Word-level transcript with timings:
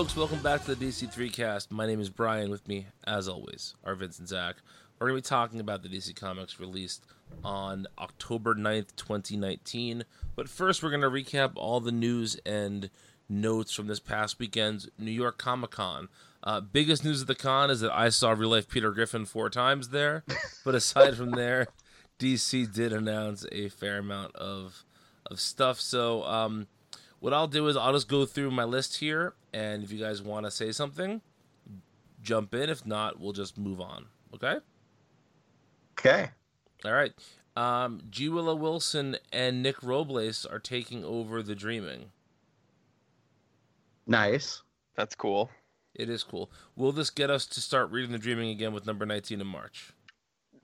folks, 0.00 0.16
welcome 0.16 0.38
back 0.38 0.64
to 0.64 0.74
the 0.74 0.86
DC3 0.86 1.30
cast. 1.30 1.70
My 1.70 1.86
name 1.86 2.00
is 2.00 2.08
Brian. 2.08 2.50
With 2.50 2.66
me, 2.66 2.86
as 3.06 3.28
always, 3.28 3.74
are 3.84 3.94
Vince 3.94 4.18
and 4.18 4.26
Zach. 4.26 4.56
We're 4.98 5.08
going 5.08 5.20
to 5.20 5.22
be 5.22 5.28
talking 5.28 5.60
about 5.60 5.82
the 5.82 5.90
DC 5.90 6.16
Comics 6.16 6.58
released 6.58 7.04
on 7.44 7.86
October 7.98 8.54
9th, 8.54 8.96
2019. 8.96 10.04
But 10.34 10.48
first, 10.48 10.82
we're 10.82 10.88
going 10.88 11.02
to 11.02 11.10
recap 11.10 11.52
all 11.54 11.80
the 11.80 11.92
news 11.92 12.36
and 12.46 12.88
notes 13.28 13.74
from 13.74 13.88
this 13.88 14.00
past 14.00 14.38
weekend's 14.38 14.88
New 14.98 15.10
York 15.10 15.36
Comic 15.36 15.72
Con. 15.72 16.08
Uh, 16.42 16.62
biggest 16.62 17.04
news 17.04 17.20
of 17.20 17.26
the 17.26 17.34
con 17.34 17.70
is 17.70 17.80
that 17.80 17.92
I 17.92 18.08
saw 18.08 18.30
real 18.30 18.48
life 18.48 18.70
Peter 18.70 18.92
Griffin 18.92 19.26
four 19.26 19.50
times 19.50 19.90
there. 19.90 20.24
But 20.64 20.74
aside 20.74 21.14
from 21.14 21.32
there, 21.32 21.66
DC 22.18 22.72
did 22.72 22.94
announce 22.94 23.44
a 23.52 23.68
fair 23.68 23.98
amount 23.98 24.34
of 24.34 24.82
of 25.26 25.40
stuff. 25.40 25.78
So, 25.78 26.24
um, 26.24 26.68
what 27.20 27.32
I'll 27.32 27.48
do 27.48 27.68
is 27.68 27.76
I'll 27.76 27.92
just 27.92 28.08
go 28.08 28.26
through 28.26 28.50
my 28.50 28.64
list 28.64 28.96
here, 28.96 29.34
and 29.52 29.84
if 29.84 29.92
you 29.92 29.98
guys 29.98 30.22
want 30.22 30.46
to 30.46 30.50
say 30.50 30.72
something, 30.72 31.20
jump 32.22 32.54
in. 32.54 32.68
If 32.68 32.84
not, 32.84 33.20
we'll 33.20 33.32
just 33.32 33.56
move 33.56 33.80
on. 33.80 34.06
Okay. 34.34 34.56
Okay. 35.98 36.30
All 36.84 36.92
right. 36.92 37.12
Um, 37.56 38.00
G. 38.10 38.28
Willow 38.28 38.54
Wilson 38.54 39.16
and 39.32 39.62
Nick 39.62 39.82
Robles 39.82 40.46
are 40.46 40.58
taking 40.58 41.04
over 41.04 41.42
the 41.42 41.54
Dreaming. 41.54 42.10
Nice. 44.06 44.62
That's 44.96 45.14
cool. 45.14 45.50
It 45.94 46.08
is 46.08 46.22
cool. 46.22 46.50
Will 46.76 46.92
this 46.92 47.10
get 47.10 47.30
us 47.30 47.46
to 47.46 47.60
start 47.60 47.90
reading 47.90 48.12
the 48.12 48.18
Dreaming 48.18 48.50
again 48.50 48.72
with 48.72 48.86
number 48.86 49.04
19 49.04 49.40
in 49.40 49.46
March? 49.46 49.92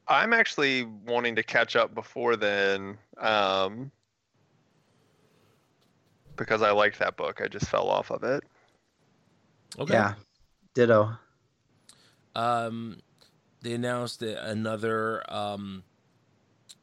I'm 0.09 0.33
actually 0.33 0.85
wanting 0.85 1.37
to 1.37 1.43
catch 1.43 1.75
up 1.75 1.95
before 1.95 2.37
then, 2.37 2.97
um, 3.19 3.91
because 6.37 6.63
I 6.63 6.71
liked 6.73 6.99
that 6.99 7.17
book. 7.17 7.41
I 7.43 7.49
just 7.49 7.67
fell 7.67 7.89
off 7.89 8.11
of 8.11 8.23
it. 8.25 8.45
Okay. 9.79 9.93
Yeah. 9.95 10.15
Ditto. 10.75 11.13
Um, 12.35 12.99
they 13.63 13.73
announced 13.73 14.23
a- 14.23 14.45
another 14.49 15.23
um, 15.33 15.85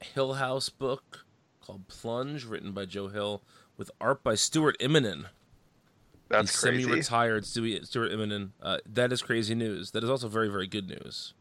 Hill 0.01 0.33
House 0.33 0.69
book 0.69 1.25
called 1.61 1.87
Plunge, 1.87 2.43
written 2.45 2.71
by 2.71 2.85
Joe 2.85 3.07
Hill, 3.07 3.43
with 3.77 3.91
art 4.01 4.23
by 4.23 4.35
Stuart 4.35 4.77
Immonen. 4.79 5.25
That's 6.29 6.59
the 6.61 6.69
crazy. 6.69 6.83
semi-retired 6.83 7.43
Stewie- 7.43 7.85
Stuart 7.85 8.11
Immonen. 8.11 8.49
Uh, 8.61 8.79
that 8.85 9.11
is 9.13 9.21
crazy 9.21 9.53
news. 9.55 9.91
That 9.91 10.03
is 10.03 10.09
also 10.09 10.27
very, 10.27 10.49
very 10.49 10.67
good 10.67 10.87
news. 10.89 11.33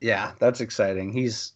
Yeah, 0.00 0.32
that's 0.38 0.60
exciting. 0.60 1.12
He's 1.12 1.54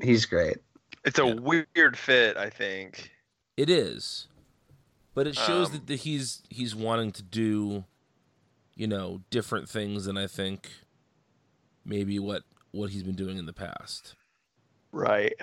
he's 0.00 0.24
great. 0.26 0.56
It's 1.04 1.18
a 1.18 1.26
Yeah. 1.26 1.34
weird 1.34 1.96
fit, 1.98 2.36
I 2.36 2.48
think. 2.50 3.10
It 3.56 3.68
is, 3.70 4.26
but 5.14 5.26
it 5.26 5.36
shows 5.36 5.68
Um, 5.68 5.72
that, 5.74 5.86
that 5.88 5.96
he's 6.00 6.42
he's 6.48 6.74
wanting 6.74 7.12
to 7.12 7.22
do, 7.22 7.84
you 8.74 8.86
know, 8.86 9.22
different 9.30 9.68
things 9.68 10.04
than 10.04 10.16
I 10.16 10.26
think 10.26 10.70
maybe 11.84 12.18
what 12.18 12.42
what 12.70 12.90
he's 12.90 13.02
been 13.02 13.14
doing 13.14 13.38
in 13.38 13.46
the 13.46 13.52
past. 13.52 14.14
Right. 14.90 15.34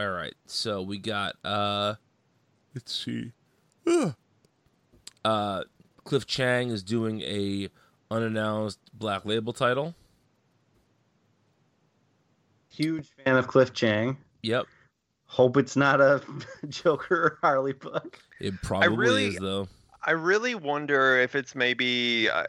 All 0.00 0.10
right, 0.10 0.34
so 0.46 0.80
we 0.80 0.98
got 0.98 1.34
uh, 1.44 1.94
let's 2.72 2.94
see, 3.04 3.32
Ugh. 3.84 4.14
uh, 5.24 5.64
Cliff 6.04 6.24
Chiang 6.24 6.70
is 6.70 6.84
doing 6.84 7.20
a 7.22 7.68
unannounced 8.08 8.78
Black 8.94 9.24
Label 9.24 9.52
title. 9.52 9.96
Huge 12.70 13.08
fan 13.24 13.36
of 13.36 13.48
Cliff 13.48 13.72
Chiang. 13.72 14.18
Yep, 14.42 14.66
Hope 15.28 15.56
it's 15.56 15.76
not 15.76 16.00
a 16.00 16.22
Joker 16.68 17.14
or 17.22 17.38
Harley 17.42 17.74
book. 17.74 18.18
it 18.40 18.54
probably 18.62 18.96
really- 18.96 19.26
is 19.28 19.36
though. 19.36 19.68
I 20.04 20.12
really 20.12 20.54
wonder 20.54 21.18
if 21.18 21.34
it's 21.34 21.54
maybe. 21.54 22.28
Uh, 22.30 22.44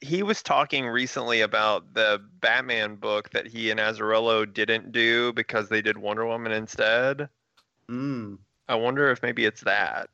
he 0.00 0.22
was 0.22 0.42
talking 0.42 0.86
recently 0.86 1.40
about 1.42 1.94
the 1.94 2.20
Batman 2.40 2.96
book 2.96 3.30
that 3.30 3.46
he 3.46 3.70
and 3.70 3.78
Azzarello 3.80 4.52
didn't 4.52 4.90
do 4.92 5.32
because 5.32 5.68
they 5.68 5.80
did 5.80 5.96
Wonder 5.96 6.26
Woman 6.26 6.50
instead. 6.52 7.28
Mm. 7.88 8.38
I 8.68 8.74
wonder 8.74 9.10
if 9.10 9.22
maybe 9.22 9.44
it's 9.44 9.60
that. 9.62 10.10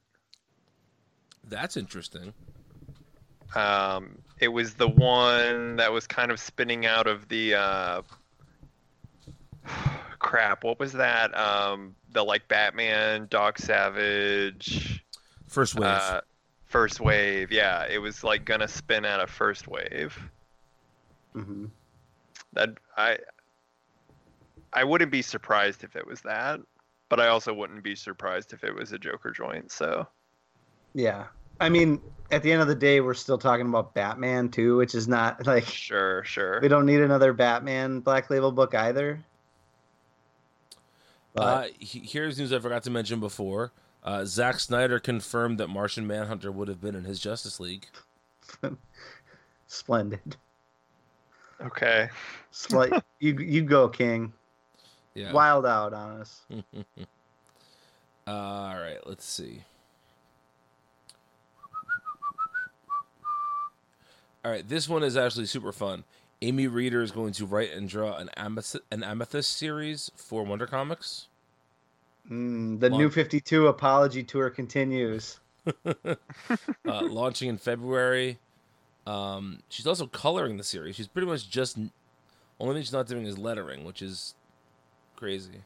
That's 1.49 1.77
interesting. 1.77 2.33
Um, 3.57 4.19
it 4.39 4.49
was 4.49 4.75
the 4.75 4.89
one 4.89 5.77
that 5.77 5.93
was 5.93 6.07
kind 6.07 6.31
of 6.31 6.39
spinning 6.39 6.87
out 6.87 7.07
of 7.07 7.29
the 7.29 7.55
uh, 7.55 8.03
crap. 10.21 10.63
What 10.65 10.79
was 10.79 10.93
that? 10.93 11.37
Um, 11.37 11.97
the 12.13 12.23
like 12.25 12.47
Batman, 12.49 13.27
Doc 13.31 13.59
Savage, 13.59 15.05
First 15.49 15.75
wave. 15.75 15.89
uh, 15.89 16.21
first 16.67 17.01
wave. 17.01 17.51
Yeah, 17.51 17.87
it 17.87 17.99
was 17.99 18.23
like 18.25 18.45
gonna 18.45 18.69
spin 18.69 19.05
out 19.05 19.21
of 19.21 19.31
first 19.31 19.67
wave. 19.69 20.17
hmm 21.35 21.67
That 22.53 22.71
I 22.97 23.19
I 24.73 24.85
wouldn't 24.85 25.11
be 25.13 25.23
surprised 25.23 25.85
if 25.85 25.97
it 25.97 26.07
was 26.07 26.21
that, 26.23 26.61
but 27.09 27.21
I 27.21 27.29
also 27.29 27.53
wouldn't 27.53 27.83
be 27.83 27.95
surprised 27.97 28.53
if 28.53 28.63
it 28.65 28.75
was 28.75 28.93
a 28.93 28.99
Joker 28.99 29.31
joint. 29.33 29.73
So 29.73 30.07
Yeah. 30.95 31.27
I 31.61 31.69
mean, 31.69 32.01
at 32.31 32.43
the 32.43 32.53
end 32.53 32.63
of 32.63 32.69
the 32.69 32.75
day, 32.75 33.01
we're 33.01 33.15
still 33.15 33.37
talking 33.39 33.67
about 33.69 33.95
Batman 33.95 34.49
too, 34.51 34.77
which 34.77 34.95
is 34.95 35.09
not 35.09 35.47
like 35.47 35.65
sure, 35.67 36.25
sure. 36.25 36.61
we 36.61 36.69
don't 36.69 36.87
need 36.87 37.01
another 37.01 37.33
Batman 37.33 38.01
Black 38.01 38.31
Label 38.31 38.53
book 38.53 38.75
either. 38.75 39.25
But 41.35 41.43
Uh, 41.43 41.69
here's 41.79 42.39
news 42.39 42.53
I 42.53 42.59
forgot 42.59 42.83
to 42.85 42.91
mention 42.91 43.21
before. 43.21 43.73
Uh, 44.03 44.25
Zack 44.25 44.59
Snyder 44.61 44.99
confirmed 44.99 45.59
that 45.59 45.69
Martian 45.69 46.07
Manhunter 46.07 46.51
would 46.51 46.69
have 46.69 46.81
been 46.81 46.95
in 46.95 47.05
his 47.05 47.21
Justice 47.21 47.61
League. 47.61 47.87
splendid. 49.67 50.37
Okay. 51.61 52.09
Spl- 52.53 53.03
you 53.21 53.39
you 53.39 53.63
go, 53.63 53.89
King. 53.89 54.33
Yeah. 55.15 55.33
Wild 55.33 55.67
out 55.67 55.93
on 55.93 56.21
us. 56.21 56.41
All 58.27 58.75
right, 58.77 58.99
let's 59.07 59.25
see. 59.25 59.65
All 64.45 64.51
right, 64.51 64.67
this 64.67 64.89
one 64.89 65.03
is 65.03 65.17
actually 65.17 65.47
super 65.47 65.73
fun. 65.73 66.05
Amy 66.43 66.67
Reeder 66.67 67.03
is 67.03 67.11
going 67.11 67.33
to 67.35 67.47
write 67.47 67.73
and 67.73 67.89
draw 67.89 68.17
an 68.17 68.31
amethyst, 68.37 68.83
an 68.91 69.03
amethyst 69.03 69.57
series 69.57 70.11
for 70.17 70.43
Wonder 70.45 70.67
Comics. 70.67 71.29
Mm, 72.31 72.81
the 72.81 72.89
Long- 72.91 72.99
new 73.01 73.11
52 73.11 73.67
apology 73.67 74.23
tour 74.23 74.49
continues. 74.51 75.41
uh, 75.85 76.15
launching 76.87 77.49
in 77.51 77.59
February. 77.59 78.39
Um, 79.07 79.61
she's 79.69 79.87
also 79.87 80.07
coloring 80.07 80.57
the 80.57 80.65
series. 80.65 80.97
She's 80.97 81.09
pretty 81.09 81.27
much 81.29 81.51
just 81.51 81.79
only 82.59 82.75
thing 82.75 82.83
she's 82.83 82.93
not 82.93 83.07
doing 83.07 83.27
is 83.27 83.37
lettering, 83.39 83.85
which 83.85 84.01
is 84.01 84.35
crazy. 85.17 85.63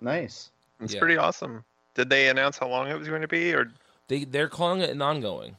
Nice. 0.00 0.50
It's 0.80 0.94
Yeah. 0.94 1.00
pretty 1.00 1.16
awesome. 1.16 1.64
Did 1.94 2.08
they 2.10 2.28
announce 2.28 2.58
how 2.58 2.68
long 2.68 2.88
it 2.88 2.98
was 2.98 3.08
going 3.08 3.22
to 3.22 3.28
be 3.28 3.52
or 3.54 3.70
They 4.08 4.24
they're 4.24 4.48
calling 4.48 4.80
it 4.80 4.90
an 4.90 5.02
ongoing. 5.02 5.56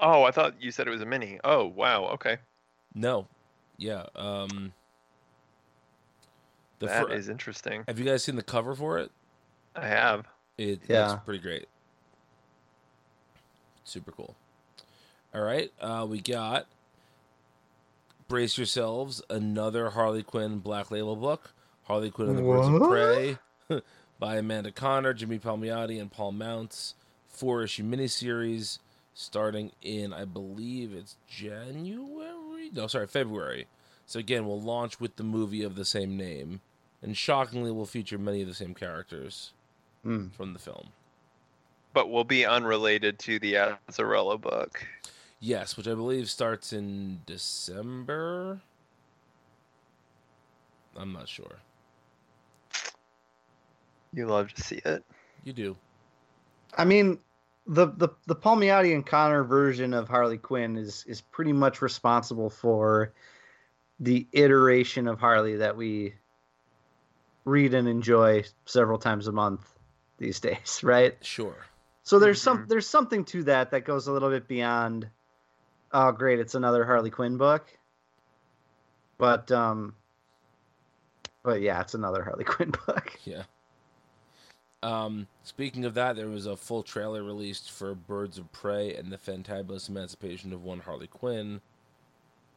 Oh, 0.00 0.24
I 0.24 0.32
thought 0.32 0.60
you 0.60 0.72
said 0.72 0.88
it 0.88 0.90
was 0.90 1.00
a 1.00 1.06
mini. 1.06 1.38
Oh, 1.44 1.66
wow. 1.66 2.06
Okay. 2.06 2.38
No, 2.94 3.26
yeah. 3.76 4.06
Um, 4.14 4.72
the 6.78 6.86
That 6.86 7.06
fir- 7.08 7.12
is 7.14 7.28
interesting. 7.28 7.84
Have 7.88 7.98
you 7.98 8.04
guys 8.04 8.24
seen 8.24 8.36
the 8.36 8.42
cover 8.42 8.74
for 8.74 8.98
it? 8.98 9.10
I 9.76 9.86
have. 9.86 10.26
It 10.58 10.80
Yeah. 10.88 11.08
looks 11.12 11.24
pretty 11.24 11.40
great. 11.40 11.66
Super 13.84 14.12
cool. 14.12 14.34
All 15.34 15.40
right, 15.42 15.72
uh, 15.80 16.06
we 16.08 16.20
got 16.20 16.66
brace 18.28 18.56
yourselves 18.58 19.22
another 19.30 19.90
Harley 19.90 20.22
Quinn 20.22 20.58
Black 20.58 20.90
Label 20.90 21.16
book, 21.16 21.52
Harley 21.84 22.10
Quinn 22.10 22.28
and 22.30 22.38
the 22.38 22.42
Birds 22.42 22.68
of 22.68 22.74
What? 22.74 22.90
Prey, 22.90 23.38
by 24.18 24.36
Amanda 24.36 24.70
Conner, 24.70 25.14
Jimmy 25.14 25.38
Palmiotti, 25.38 26.00
and 26.00 26.10
Paul 26.12 26.32
Mounts. 26.32 26.94
Four 27.28 27.62
issue 27.62 27.82
miniseries 27.82 28.78
starting 29.14 29.72
in 29.80 30.12
I 30.12 30.26
believe 30.26 30.92
it's 30.92 31.16
January. 31.26 32.31
No, 32.72 32.86
sorry, 32.86 33.06
February. 33.06 33.66
So 34.06 34.18
again, 34.18 34.46
we'll 34.46 34.60
launch 34.60 34.98
with 34.98 35.16
the 35.16 35.22
movie 35.22 35.62
of 35.62 35.74
the 35.76 35.84
same 35.84 36.16
name, 36.16 36.60
and 37.02 37.16
shockingly, 37.16 37.70
we'll 37.70 37.86
feature 37.86 38.18
many 38.18 38.42
of 38.42 38.48
the 38.48 38.54
same 38.54 38.74
characters 38.74 39.52
Hmm. 40.02 40.28
from 40.28 40.52
the 40.52 40.58
film. 40.58 40.88
But 41.92 42.10
will 42.10 42.24
be 42.24 42.44
unrelated 42.46 43.18
to 43.20 43.38
the 43.38 43.54
Azzarello 43.54 44.40
book. 44.40 44.84
Yes, 45.38 45.76
which 45.76 45.86
I 45.86 45.94
believe 45.94 46.30
starts 46.30 46.72
in 46.72 47.20
December. 47.26 48.60
I'm 50.96 51.12
not 51.12 51.28
sure. 51.28 51.58
You 54.12 54.26
love 54.26 54.52
to 54.54 54.62
see 54.62 54.80
it. 54.84 55.04
You 55.44 55.52
do. 55.52 55.76
I 56.76 56.84
mean, 56.84 57.18
the 57.66 57.86
the 57.86 58.08
the 58.26 58.34
Palmiotti 58.36 58.94
and 58.94 59.06
Conner 59.06 59.44
version 59.44 59.94
of 59.94 60.08
Harley 60.08 60.38
Quinn 60.38 60.76
is 60.76 61.04
is 61.06 61.20
pretty 61.20 61.52
much 61.52 61.80
responsible 61.82 62.50
for 62.50 63.12
the 64.00 64.26
iteration 64.32 65.06
of 65.06 65.20
Harley 65.20 65.56
that 65.56 65.76
we 65.76 66.14
read 67.44 67.74
and 67.74 67.88
enjoy 67.88 68.44
several 68.64 68.98
times 68.98 69.26
a 69.28 69.32
month 69.32 69.68
these 70.18 70.40
days, 70.40 70.80
right? 70.84 71.16
Sure. 71.22 71.56
So 72.04 72.18
there's 72.18 72.40
some 72.40 72.64
Mhm. 72.64 72.68
there's 72.68 72.88
something 72.88 73.24
to 73.26 73.44
that 73.44 73.70
that 73.70 73.84
goes 73.84 74.08
a 74.08 74.12
little 74.12 74.30
bit 74.30 74.48
beyond. 74.48 75.08
Oh, 75.92 76.10
great! 76.10 76.40
It's 76.40 76.54
another 76.54 76.84
Harley 76.84 77.10
Quinn 77.10 77.36
book. 77.36 77.66
But 79.18 79.52
um, 79.52 79.94
but 81.44 81.60
yeah, 81.60 81.80
it's 81.80 81.94
another 81.94 82.24
Harley 82.24 82.44
Quinn 82.52 82.72
book. 82.86 83.12
Yeah. 83.24 83.44
Um, 84.82 85.28
speaking 85.44 85.84
of 85.84 85.94
that, 85.94 86.16
there 86.16 86.28
was 86.28 86.46
a 86.46 86.56
full 86.56 86.82
trailer 86.82 87.22
released 87.22 87.70
for 87.70 87.94
Birds 87.94 88.38
of 88.38 88.50
Prey 88.52 88.94
and 88.94 89.12
the 89.12 89.18
Fantabulous 89.18 89.88
Emancipation 89.88 90.52
of 90.52 90.64
One 90.64 90.80
Harley 90.80 91.06
Quinn. 91.06 91.60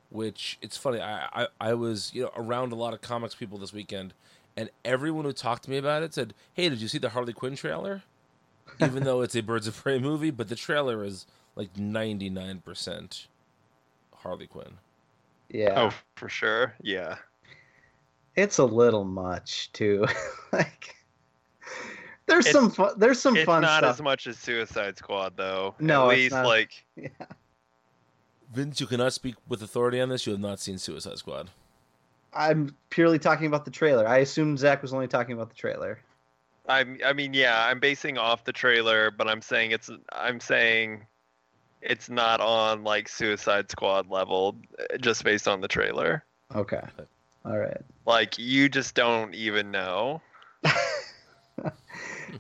Which 0.10 0.57
it's 0.62 0.77
funny, 0.77 1.01
I, 1.01 1.27
I 1.33 1.48
I 1.60 1.74
was 1.74 2.12
you 2.13 2.24
know 2.24 2.31
around 2.36 2.72
a 2.72 2.75
lot 2.75 2.94
of 2.94 3.01
comics 3.01 3.36
people 3.36 3.57
this 3.57 3.74
weekend, 3.74 4.13
and 4.56 4.69
everyone 4.86 5.25
who 5.25 5.33
talked 5.33 5.63
to 5.66 5.69
me 5.69 5.77
about 5.77 6.04
it 6.04 6.13
said, 6.13 6.33
"Hey, 6.54 6.69
did 6.69 6.80
you 6.81 6.88
see 6.88 7.00
the 7.00 7.10
Harley 7.10 7.33
Quinn 7.33 7.56
trailer?" 7.56 8.04
Even 8.80 9.04
though 9.04 9.22
it's 9.22 9.36
a 9.36 9.42
Birds 9.42 9.68
of 9.68 9.75
Prey 9.75 10.00
movie, 10.00 10.31
but 10.31 10.48
the 10.48 10.56
trailer 10.56 11.04
is 11.04 11.25
like 11.56 11.75
ninety 11.77 12.30
nine 12.30 12.60
percent 12.62 13.27
Harley 14.13 14.48
Quinn. 14.48 14.77
Yeah, 15.50 15.74
Oh, 15.75 15.92
for 16.16 16.30
sure. 16.30 16.74
Yeah. 16.81 17.18
it's 18.36 18.57
a 18.57 18.66
little 18.66 19.04
much 19.06 19.72
too. 19.74 20.06
like, 20.51 20.95
there's 22.27 22.45
It's- 22.48 22.54
some 22.54 22.72
fun. 22.72 22.94
There's 22.98 23.19
some 23.19 23.36
It's 23.36 23.45
fun 23.45 23.62
not 23.62 23.80
stuff. 23.80 23.95
as 23.95 24.01
much 24.01 24.27
as 24.27 24.38
Suicide 24.38 24.98
Squad, 24.98 25.33
though. 25.38 25.75
No, 25.80 26.10
At 26.10 26.13
it's 26.13 26.22
least 26.24 26.36
not. 26.36 26.45
like 26.45 26.86
Vince, 28.54 28.80
you 28.80 28.88
cannot 28.88 29.13
speak 29.13 29.36
with 29.48 29.62
authority 29.62 30.00
on 30.00 30.10
this. 30.10 30.25
You 30.25 30.31
have 30.33 30.39
not 30.42 30.60
seen 30.60 30.77
Suicide 30.77 31.18
Squad. 31.18 31.50
I'm 32.33 32.75
purely 32.89 33.19
talking 33.19 33.48
about 33.48 33.66
the 33.66 33.72
trailer. 33.72 34.07
I 34.07 34.18
assumed 34.19 34.60
Zach 34.60 34.81
was 34.81 34.94
only 34.94 35.07
talking 35.07 35.33
about 35.33 35.50
the 35.50 35.56
trailer. 35.56 36.00
I'm. 36.68 37.00
I 37.06 37.13
mean, 37.13 37.33
yeah, 37.33 37.66
I'm 37.68 37.80
basing 37.80 38.18
off 38.18 38.44
the 38.44 38.51
trailer, 38.54 39.12
but 39.12 39.27
I'm 39.27 39.42
saying 39.42 39.72
it's. 39.72 39.89
I'm 40.12 40.39
saying 40.39 41.06
it's 41.81 42.10
not 42.10 42.42
on 42.42 42.83
like 42.83 43.07
Suicide 43.07 43.69
Squad 43.69 44.10
level, 44.10 44.57
uh, 44.80 44.98
just 44.98 45.24
based 45.24 45.48
on 45.48 45.62
the 45.62 45.68
trailer. 45.68 46.24
Okay. 46.56 46.81
All 47.45 47.57
right. 47.57 47.77
Like 48.06 48.38
you 48.39 48.68
just 48.69 48.95
don't 48.95 49.33
even 49.36 49.69
know. 49.72 50.22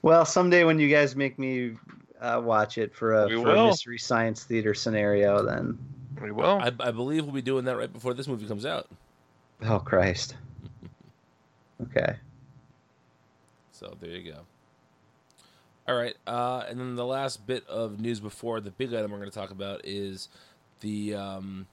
Well, 0.01 0.25
someday 0.25 0.63
when 0.63 0.79
you 0.79 0.89
guys 0.89 1.15
make 1.15 1.37
me 1.39 1.77
uh, 2.21 2.41
watch 2.43 2.77
it 2.77 2.93
for 2.95 3.13
a, 3.13 3.27
We 3.27 3.35
for 3.35 3.51
a 3.51 3.65
mystery 3.65 3.97
science 3.97 4.43
theater 4.43 4.73
scenario, 4.73 5.43
then 5.43 5.77
We 6.21 6.31
will. 6.31 6.59
I, 6.59 6.71
I 6.79 6.91
believe 6.91 7.25
we'll 7.25 7.33
be 7.33 7.41
doing 7.41 7.65
that 7.65 7.77
right 7.77 7.91
before 7.91 8.13
this 8.13 8.27
movie 8.27 8.47
comes 8.47 8.65
out. 8.65 8.89
oh 9.63 9.79
Christ. 9.79 10.35
Okay. 11.81 12.15
So 13.73 13.97
there 13.99 14.11
you 14.11 14.31
go. 14.31 14.39
All 15.87 15.95
right, 15.95 16.15
uh, 16.25 16.63
and 16.67 16.79
then 16.79 16.95
the 16.95 17.05
last 17.05 17.45
bit 17.45 17.67
of 17.67 17.99
news 17.99 18.21
before 18.21 18.61
the 18.61 18.71
big 18.71 18.93
item 18.93 19.11
we're 19.11 19.17
going 19.19 19.29
to 19.29 19.37
talk 19.37 19.51
about 19.51 19.81
is 19.83 20.29
the 20.79 21.13
um, 21.13 21.67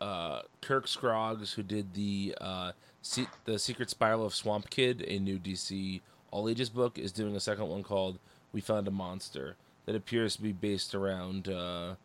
uh, 0.00 0.42
Kirk 0.60 0.86
Scroggs, 0.86 1.52
who 1.52 1.62
did 1.62 1.94
the 1.94 2.36
uh, 2.40 2.72
Se- 3.02 3.26
the 3.44 3.58
Secret 3.58 3.90
Spiral 3.90 4.24
of 4.24 4.34
Swamp 4.34 4.70
Kid, 4.70 5.04
a 5.06 5.18
new 5.18 5.38
DC 5.38 6.00
All 6.30 6.48
Ages 6.48 6.70
book, 6.70 6.98
is 6.98 7.12
doing 7.12 7.36
a 7.36 7.40
second 7.40 7.68
one 7.68 7.82
called 7.82 8.18
We 8.52 8.60
Found 8.62 8.88
a 8.88 8.92
Monster 8.92 9.56
that 9.86 9.96
appears 9.96 10.36
to 10.36 10.42
be 10.42 10.52
based 10.52 10.94
around 10.94 11.48
uh, 11.48 11.96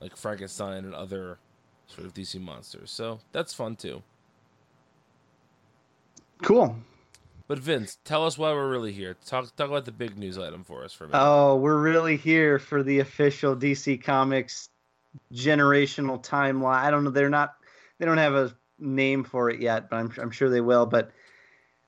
like 0.00 0.16
Frankenstein 0.16 0.84
and 0.84 0.94
other 0.94 1.38
sort 1.86 2.06
of 2.06 2.14
DC 2.14 2.40
monsters. 2.40 2.90
So 2.90 3.20
that's 3.32 3.52
fun 3.52 3.76
too. 3.76 4.02
Cool. 6.42 6.76
But 7.46 7.58
Vince, 7.58 7.98
tell 8.04 8.26
us 8.26 8.36
why 8.36 8.52
we're 8.52 8.70
really 8.70 8.92
here. 8.92 9.16
Talk 9.24 9.54
talk 9.56 9.68
about 9.68 9.86
the 9.86 9.92
big 9.92 10.18
news 10.18 10.38
item 10.38 10.64
for 10.64 10.84
us 10.84 10.92
for 10.92 11.04
a 11.04 11.08
minute. 11.08 11.22
Oh, 11.22 11.56
we're 11.56 11.80
really 11.80 12.16
here 12.16 12.58
for 12.58 12.82
the 12.82 13.00
official 13.00 13.56
DC 13.56 14.02
Comics 14.02 14.68
generational 15.32 16.22
timeline. 16.22 16.76
I 16.76 16.90
don't 16.90 17.04
know. 17.04 17.10
They're 17.10 17.30
not. 17.30 17.54
They 17.98 18.06
don't 18.06 18.18
have 18.18 18.34
a 18.34 18.54
name 18.78 19.24
for 19.24 19.50
it 19.50 19.60
yet, 19.60 19.88
but 19.90 19.96
I'm 19.96 20.12
I'm 20.20 20.30
sure 20.30 20.48
they 20.50 20.60
will. 20.60 20.86
But 20.86 21.10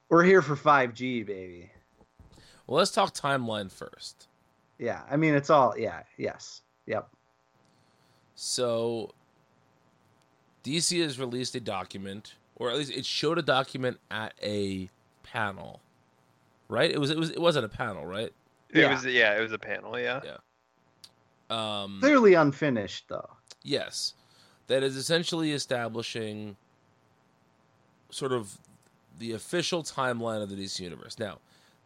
we're 0.09 0.25
here 0.25 0.43
for 0.43 0.57
5G, 0.57 1.25
baby. 1.27 1.71
well, 2.67 2.79
let's 2.79 2.91
talk 2.91 3.15
timeline 3.15 3.71
first. 3.71 4.27
Yeah. 4.79 5.03
I 5.11 5.17
mean, 5.17 5.35
it's 5.35 5.51
all. 5.51 5.75
Yeah. 5.79 6.03
Yes. 6.17 6.63
Yep. 6.87 7.09
So, 8.35 9.13
DC 10.65 11.03
has 11.03 11.19
released 11.19 11.55
a 11.55 11.61
document, 11.61 12.35
or 12.57 12.71
at 12.71 12.77
least 12.77 12.91
it 12.91 13.05
showed 13.05 13.39
a 13.39 13.43
document 13.43 13.99
at 14.11 14.35
a 14.43 14.89
panel, 15.23 15.81
right? 16.69 16.91
It 16.91 16.99
was 16.99 17.11
it 17.11 17.19
was 17.19 17.31
it 17.31 17.41
wasn't 17.41 17.67
a 17.67 17.69
panel, 17.69 18.07
right? 18.07 18.33
It 18.71 18.81
Yeah. 18.81 18.93
was. 18.95 19.05
Yeah, 19.05 19.37
it 19.37 19.41
was 19.43 19.53
a 19.53 19.59
panel. 19.59 19.99
Yeah. 19.99 20.21
Yeah. 20.25 20.37
Um, 21.51 21.99
Clearly 22.01 22.35
unfinished, 22.35 23.09
though. 23.09 23.29
Yes. 23.63 24.15
That 24.69 24.83
is 24.85 24.97
essentially 24.97 25.53
establishing 25.53 26.57
sort 28.11 28.33
of 28.33 28.59
the 29.19 29.33
official 29.33 29.83
timeline 29.83 30.43
of 30.43 30.49
the 30.49 30.57
DC 30.57 30.81
Universe. 30.81 31.19
Now, 31.19 31.39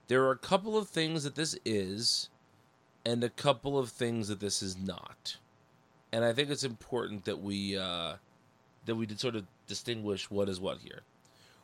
there 0.09 0.23
are 0.25 0.31
a 0.31 0.39
couple 0.39 0.77
of 0.77 0.89
things 0.89 1.25
that 1.25 1.35
this 1.35 1.57
is, 1.65 2.29
and 3.05 3.25
a 3.25 3.31
couple 3.31 3.79
of 3.79 3.91
things 3.91 4.29
that 4.29 4.41
this 4.41 4.63
is 4.63 4.77
not. 4.77 5.37
And 6.13 6.25
I 6.25 6.33
think 6.33 6.51
it's 6.51 6.65
important 6.65 7.25
that 7.25 7.41
we 7.41 7.77
uh, 7.77 8.15
that 8.85 8.95
we 8.95 9.07
did 9.07 9.21
sort 9.21 9.37
of 9.37 9.47
distinguish 9.67 10.31
what 10.31 10.49
is 10.49 10.61
what 10.61 10.79
here. 10.79 11.03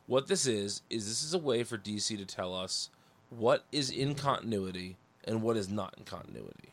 What 0.07 0.27
this 0.27 0.47
is 0.47 0.83
is 0.91 1.07
this 1.07 1.23
is 1.23 1.35
a 1.35 1.39
way 1.39 1.63
for 1.63 1.79
DC 1.79 2.17
to 2.17 2.25
tell 2.25 2.55
us 2.55 2.91
what 3.29 3.65
is 3.71 3.91
in 3.91 4.15
continuity 4.15 4.97
and 5.25 5.43
what 5.43 5.57
is 5.57 5.69
not 5.69 5.95
in 5.97 6.05
continuity 6.05 6.71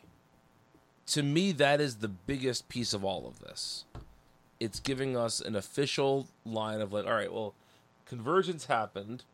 to 1.08 1.22
me 1.22 1.52
that 1.52 1.80
is 1.80 1.96
the 1.96 2.08
biggest 2.08 2.68
piece 2.68 2.92
of 2.92 3.04
all 3.04 3.26
of 3.26 3.38
this 3.40 3.84
it's 4.60 4.78
giving 4.78 5.16
us 5.16 5.40
an 5.40 5.56
official 5.56 6.26
line 6.44 6.80
of 6.80 6.92
like 6.92 7.06
all 7.06 7.14
right 7.14 7.32
well 7.32 7.54
convergence 8.08 8.66
happened 8.66 9.24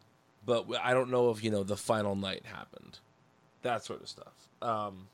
but 0.45 0.67
i 0.83 0.93
don't 0.93 1.11
know 1.11 1.31
if 1.31 1.43
you 1.45 1.51
know 1.51 1.63
the 1.63 1.77
final 1.77 2.15
night 2.17 2.43
happened 2.45 2.99
that 3.63 3.85
sort 3.85 4.03
of 4.03 4.09
stuff 4.09 4.49
um 4.63 5.09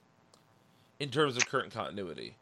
in 0.98 1.08
terms 1.10 1.36
of 1.36 1.46
current 1.46 1.72
continuity 1.72 2.36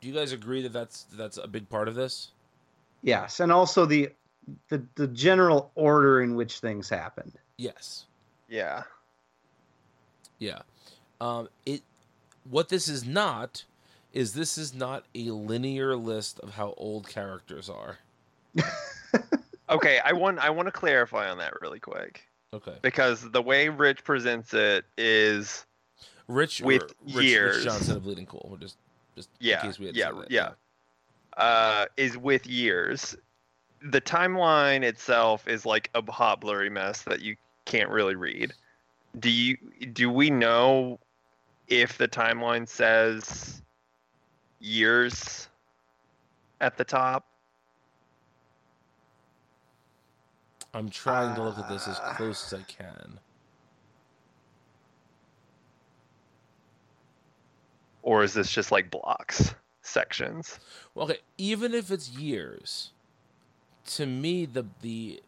do 0.00 0.08
you 0.08 0.14
guys 0.14 0.32
agree 0.32 0.62
that 0.62 0.72
that's 0.72 1.04
that's 1.12 1.36
a 1.36 1.46
big 1.48 1.68
part 1.68 1.88
of 1.88 1.94
this 1.94 2.30
Yes, 3.02 3.40
and 3.40 3.50
also 3.50 3.86
the 3.86 4.10
the 4.68 4.84
the 4.94 5.06
general 5.06 5.70
order 5.74 6.20
in 6.20 6.34
which 6.34 6.58
things 6.58 6.88
happened. 6.88 7.32
yes 7.56 8.04
Yeah. 8.48 8.82
Yeah. 10.38 10.62
Um, 11.20 11.48
it 11.64 11.82
what 12.44 12.68
this 12.68 12.88
is 12.88 13.04
not 13.04 13.64
is 14.12 14.34
this 14.34 14.58
is 14.58 14.74
not 14.74 15.04
a 15.14 15.30
linear 15.30 15.96
list 15.96 16.40
of 16.40 16.54
how 16.54 16.74
old 16.76 17.08
characters 17.08 17.70
are. 17.70 17.98
Okay, 19.68 20.00
I 20.04 20.12
want. 20.12 20.38
I 20.40 20.50
want 20.50 20.66
to 20.66 20.72
clarify 20.72 21.30
on 21.30 21.38
that 21.38 21.60
really 21.60 21.78
quick 21.78 22.26
Okay. 22.52 22.74
because 22.82 23.30
the 23.30 23.40
way 23.40 23.68
Rich 23.68 24.02
presents 24.02 24.52
it 24.52 24.84
is 24.98 25.64
Rich 26.26 26.60
With 26.62 26.92
Rich, 27.14 27.24
years. 27.24 27.56
Rich 27.56 27.64
Johnston 27.66 27.96
of 27.96 28.02
Bleeding 28.02 28.26
Cool. 28.26 28.48
We're 28.50 28.56
just 28.58 28.76
just 29.14 29.28
Yeah, 29.38 29.60
in 29.60 29.66
case 29.68 29.78
we 29.78 29.86
had 29.86 29.94
to 29.94 30.00
yeah, 30.00 30.12
yeah. 30.28 30.50
uh, 31.42 31.86
is 31.96 32.16
with 32.18 32.46
years. 32.48 33.16
The 33.82 34.00
timeline 34.00 34.82
itself 34.82 35.46
is 35.46 35.64
like 35.64 35.88
a 35.94 36.02
hot 36.10 36.40
blurry 36.40 36.68
mess 36.68 37.02
that 37.02 37.20
you 37.20 37.36
can't 37.64 37.90
really 37.90 38.16
read. 38.16 38.52
Do 39.20 39.30
you? 39.30 39.56
Do 39.92 40.10
we 40.10 40.30
know 40.30 40.98
if 41.68 41.96
the 41.96 42.08
timeline 42.08 42.66
says 42.68 43.62
years 44.58 45.48
at 46.60 46.76
the 46.76 46.84
top? 46.84 47.26
I'm 50.74 50.88
trying 50.88 51.34
to 51.34 51.42
look 51.42 51.58
at 51.58 51.68
this 51.68 51.88
as 51.88 51.98
Uh, 51.98 52.14
close 52.14 52.52
as 52.52 52.60
I 52.60 52.62
can. 52.64 53.18
Or 58.02 58.22
is 58.22 58.32
this 58.34 58.50
just 58.50 58.72
like 58.72 58.90
blocks, 58.90 59.54
sections? 59.82 60.58
Well, 60.94 61.06
okay, 61.06 61.20
even 61.36 61.74
if 61.74 61.90
it's 61.90 62.08
years, 62.10 62.92
to 63.86 64.06
me 64.06 64.46
the 64.46 64.64
the 64.80 65.22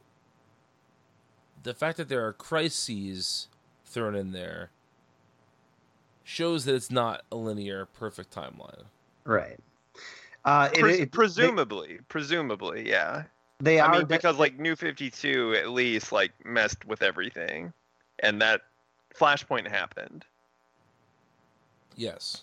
the 1.62 1.74
fact 1.74 1.96
that 1.98 2.08
there 2.08 2.26
are 2.26 2.32
crises 2.32 3.48
thrown 3.84 4.14
in 4.16 4.32
there 4.32 4.70
shows 6.24 6.64
that 6.64 6.74
it's 6.74 6.90
not 6.90 7.22
a 7.30 7.36
linear 7.36 7.84
perfect 7.86 8.34
timeline. 8.34 8.84
Right. 9.24 9.60
Uh, 10.44 10.70
it, 10.72 10.80
Pres- 10.80 10.98
it- 11.00 11.12
presumably, 11.12 12.00
presumably, 12.08 12.88
yeah. 12.88 13.24
They, 13.62 13.74
they 13.76 13.80
I 13.80 13.86
are 13.86 13.92
mean, 13.92 14.00
de- 14.02 14.06
because 14.06 14.36
like 14.38 14.58
New 14.58 14.76
Fifty 14.76 15.10
Two 15.10 15.54
at 15.54 15.70
least 15.70 16.12
like 16.12 16.32
messed 16.44 16.84
with 16.84 17.02
everything, 17.02 17.72
and 18.18 18.40
that 18.42 18.60
Flashpoint 19.18 19.68
happened. 19.68 20.24
Yes. 21.96 22.42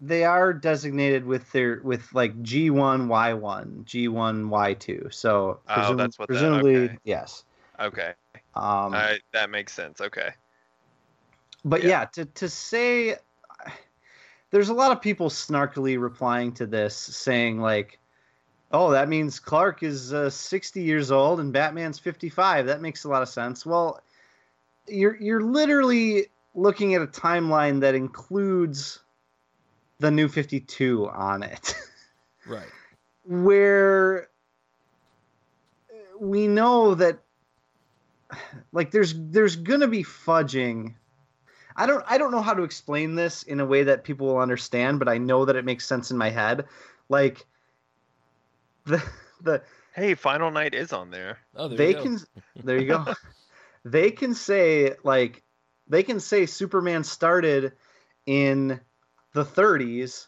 they 0.00 0.24
are 0.24 0.52
designated 0.52 1.24
with 1.24 1.50
their 1.52 1.80
with 1.82 2.12
like 2.12 2.40
G 2.42 2.70
one 2.70 3.08
Y 3.08 3.32
one, 3.34 3.82
G 3.86 4.08
one 4.08 4.48
Y 4.48 4.74
two. 4.74 5.08
So 5.10 5.60
Oh, 5.68 5.94
that's 5.96 6.18
what 6.18 6.28
that- 6.28 6.34
presumably 6.34 6.76
okay. 6.84 6.98
yes. 7.04 7.44
Okay, 7.80 8.12
Um, 8.54 8.94
I, 8.94 9.18
that 9.32 9.50
makes 9.50 9.72
sense. 9.72 10.00
Okay. 10.00 10.30
but 11.64 11.82
yeah. 11.82 11.88
yeah. 11.88 12.04
to 12.12 12.24
to 12.26 12.48
say 12.48 13.16
there's 14.50 14.68
a 14.68 14.74
lot 14.74 14.92
of 14.92 15.00
people 15.00 15.28
snarkily 15.30 16.00
replying 16.00 16.52
to 16.52 16.66
this 16.66 16.94
saying 16.94 17.60
like 17.60 17.98
oh 18.72 18.90
that 18.90 19.08
means 19.08 19.38
clark 19.38 19.82
is 19.82 20.12
uh, 20.12 20.30
60 20.30 20.82
years 20.82 21.10
old 21.10 21.40
and 21.40 21.52
batman's 21.52 21.98
55 21.98 22.66
that 22.66 22.80
makes 22.80 23.04
a 23.04 23.08
lot 23.08 23.22
of 23.22 23.28
sense. 23.28 23.64
Well 23.66 24.00
you're 24.88 25.16
you're 25.16 25.42
literally 25.42 26.26
looking 26.54 26.94
at 26.94 27.02
a 27.02 27.06
timeline 27.06 27.80
that 27.80 27.94
includes 27.94 28.98
the 29.98 30.10
new 30.10 30.28
52 30.28 31.08
on 31.08 31.42
it. 31.42 31.74
Right. 32.44 32.66
where 33.24 34.28
we 36.18 36.48
know 36.48 36.96
that 36.96 37.20
like 38.72 38.90
there's 38.90 39.14
there's 39.16 39.54
gonna 39.54 39.86
be 39.86 40.02
fudging. 40.02 40.94
I 41.76 41.86
don't 41.86 42.04
i 42.08 42.18
don't 42.18 42.32
know 42.32 42.42
how 42.42 42.54
to 42.54 42.64
explain 42.64 43.14
this 43.14 43.44
in 43.44 43.60
a 43.60 43.64
way 43.64 43.84
that 43.84 44.02
people 44.02 44.26
will 44.26 44.38
understand 44.38 44.98
but 44.98 45.08
i 45.08 45.18
know 45.18 45.44
that 45.44 45.54
it 45.54 45.64
makes 45.64 45.86
sense 45.86 46.10
in 46.10 46.18
my 46.18 46.30
head. 46.30 46.64
Like 47.08 47.46
the 48.86 49.02
the 49.42 49.62
Hey, 49.94 50.14
Final 50.14 50.50
Night 50.50 50.74
is 50.74 50.92
on 50.92 51.10
there. 51.10 51.38
Oh, 51.54 51.68
there 51.68 51.78
they 51.78 51.88
you 51.88 51.94
go. 51.94 52.02
can 52.02 52.18
there 52.64 52.78
you 52.78 52.86
go 52.86 53.04
they 53.84 54.10
can 54.10 54.34
say 54.34 54.94
like 55.04 55.42
they 55.88 56.02
can 56.02 56.20
say 56.20 56.46
superman 56.46 57.04
started 57.04 57.72
in 58.26 58.80
the 59.34 59.44
30s 59.44 60.26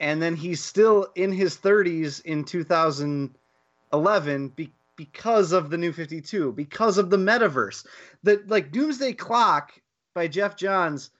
and 0.00 0.22
then 0.22 0.36
he's 0.36 0.62
still 0.62 1.08
in 1.14 1.32
his 1.32 1.56
30s 1.56 2.20
in 2.22 2.44
2011 2.44 4.48
be- 4.48 4.72
because 4.96 5.52
of 5.52 5.70
the 5.70 5.78
new 5.78 5.92
52 5.92 6.52
because 6.52 6.98
of 6.98 7.10
the 7.10 7.16
metaverse 7.16 7.86
that 8.22 8.48
like 8.48 8.72
doomsday 8.72 9.12
clock 9.12 9.72
by 10.14 10.26
geoff 10.26 10.56
johns 10.56 11.10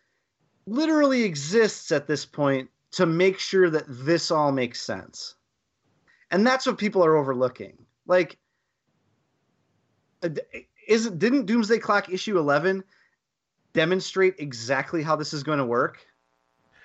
literally 0.66 1.25
exists 1.25 1.92
at 1.92 2.06
this 2.06 2.25
point 2.25 2.70
to 2.92 3.04
make 3.06 3.38
sure 3.38 3.68
that 3.70 3.85
this 3.87 4.30
all 4.30 4.50
makes 4.50 4.80
sense 4.80 5.35
and 6.30 6.47
that's 6.47 6.66
what 6.66 6.78
people 6.78 7.04
are 7.04 7.16
overlooking 7.16 7.76
like 8.06 8.38
isn't 10.87 11.18
didn't 11.18 11.47
doomsday 11.47 11.78
clock 11.78 12.08
issue 12.08 12.38
11 12.38 12.82
demonstrate 13.73 14.35
exactly 14.38 15.02
how 15.02 15.14
this 15.14 15.32
is 15.32 15.42
going 15.42 15.58
to 15.58 15.64
work 15.64 16.04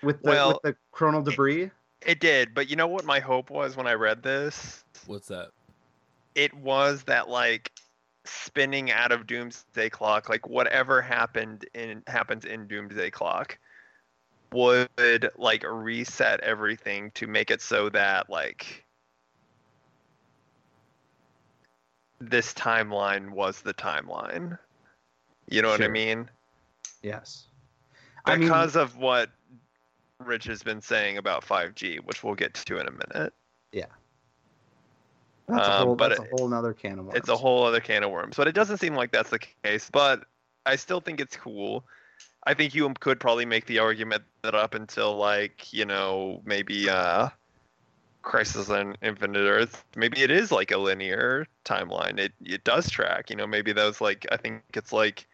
with 0.02 0.22
the, 0.22 0.30
Well, 0.30 0.60
with 0.64 0.74
the 0.74 0.76
chronal 0.94 1.24
debris 1.24 1.72
It 2.06 2.20
did, 2.20 2.54
but 2.54 2.70
you 2.70 2.76
know 2.76 2.88
what 2.88 3.06
my 3.06 3.20
hope 3.20 3.50
was 3.50 3.78
when 3.78 3.88
I 3.88 3.94
read 3.94 4.22
this? 4.22 4.84
What's 5.08 5.30
that? 5.30 5.52
It 6.36 6.54
was 6.54 7.04
that 7.04 7.30
like 7.30 7.72
spinning 8.26 8.92
out 8.92 9.12
of 9.12 9.28
Doomsday 9.28 9.90
Clock, 9.90 10.30
like 10.30 10.48
whatever 10.48 11.02
happened 11.02 11.66
in 11.74 12.04
happens 12.08 12.46
in 12.46 12.68
Doomsday 12.68 13.10
Clock 13.10 13.58
would 14.52 15.30
like 15.38 15.64
reset 15.68 16.40
everything 16.42 17.12
to 17.12 17.28
make 17.28 17.50
it 17.50 17.62
so 17.62 17.90
that 17.90 18.30
like 18.30 18.86
this 22.30 22.54
timeline 22.54 23.32
was 23.32 23.62
the 23.62 23.74
timeline. 23.74 24.58
You 25.50 25.62
know 25.62 25.70
what 25.70 25.82
I 25.82 25.88
mean? 25.88 26.30
yes 27.02 27.46
I 28.26 28.38
mean- 28.38 28.48
Because 28.48 28.76
of 28.76 28.98
what 28.98 29.30
Rich 30.20 30.46
has 30.46 30.64
been 30.64 30.82
saying 30.82 31.18
about 31.18 31.44
5G, 31.44 31.98
which 31.98 32.24
we'll 32.24 32.36
get 32.36 32.54
to 32.54 32.80
in 32.80 32.88
a 32.88 32.92
minute. 32.92 33.34
that's, 35.48 35.68
a 35.68 35.82
um, 35.82 35.98
but 35.98 36.10
that's 36.10 36.22
a 36.22 36.28
whole 36.38 36.48
nother 36.48 36.74
can 36.74 37.00
of 37.00 37.06
worms 37.06 37.18
It's 37.18 37.30
a 37.30 37.36
whole 37.36 37.66
other 37.66 37.80
can 37.82 38.04
of 38.04 38.12
worms, 38.12 38.36
but 38.38 38.48
it 38.48 38.54
doesn't 38.56 38.78
seem 38.78 38.96
like 38.96 39.12
that's 39.12 39.30
the 39.30 39.40
case. 39.64 39.90
But 39.92 40.24
I 40.66 40.76
still 40.76 41.02
think 41.02 41.20
it's 41.20 41.36
cool. 41.36 41.84
I 42.46 42.54
think 42.54 42.74
you 42.74 42.92
could 43.00 43.20
probably 43.20 43.46
make 43.46 43.66
the 43.66 43.80
argument 43.80 44.24
that 44.44 44.56
up 44.56 44.74
until 44.74 45.16
like 45.18 45.72
you 45.74 45.86
know 45.86 46.42
maybe 46.46 46.90
uh, 46.90 47.30
Crisis 48.24 48.70
on 48.70 48.96
Infinite 49.04 49.48
Earth, 49.48 49.86
maybe 49.96 50.22
it 50.24 50.32
is 50.32 50.52
like 50.52 50.72
a 50.72 50.78
linear 50.78 51.46
timeline. 51.66 52.18
It 52.18 52.34
it 52.42 52.64
does 52.64 52.90
track. 52.90 53.30
You 53.30 53.36
know, 53.36 53.46
maybe 53.46 53.74
those 53.74 54.02
like 54.02 54.26
I 54.32 54.38
think 54.38 54.64
it's 54.74 54.92
like 54.92 55.28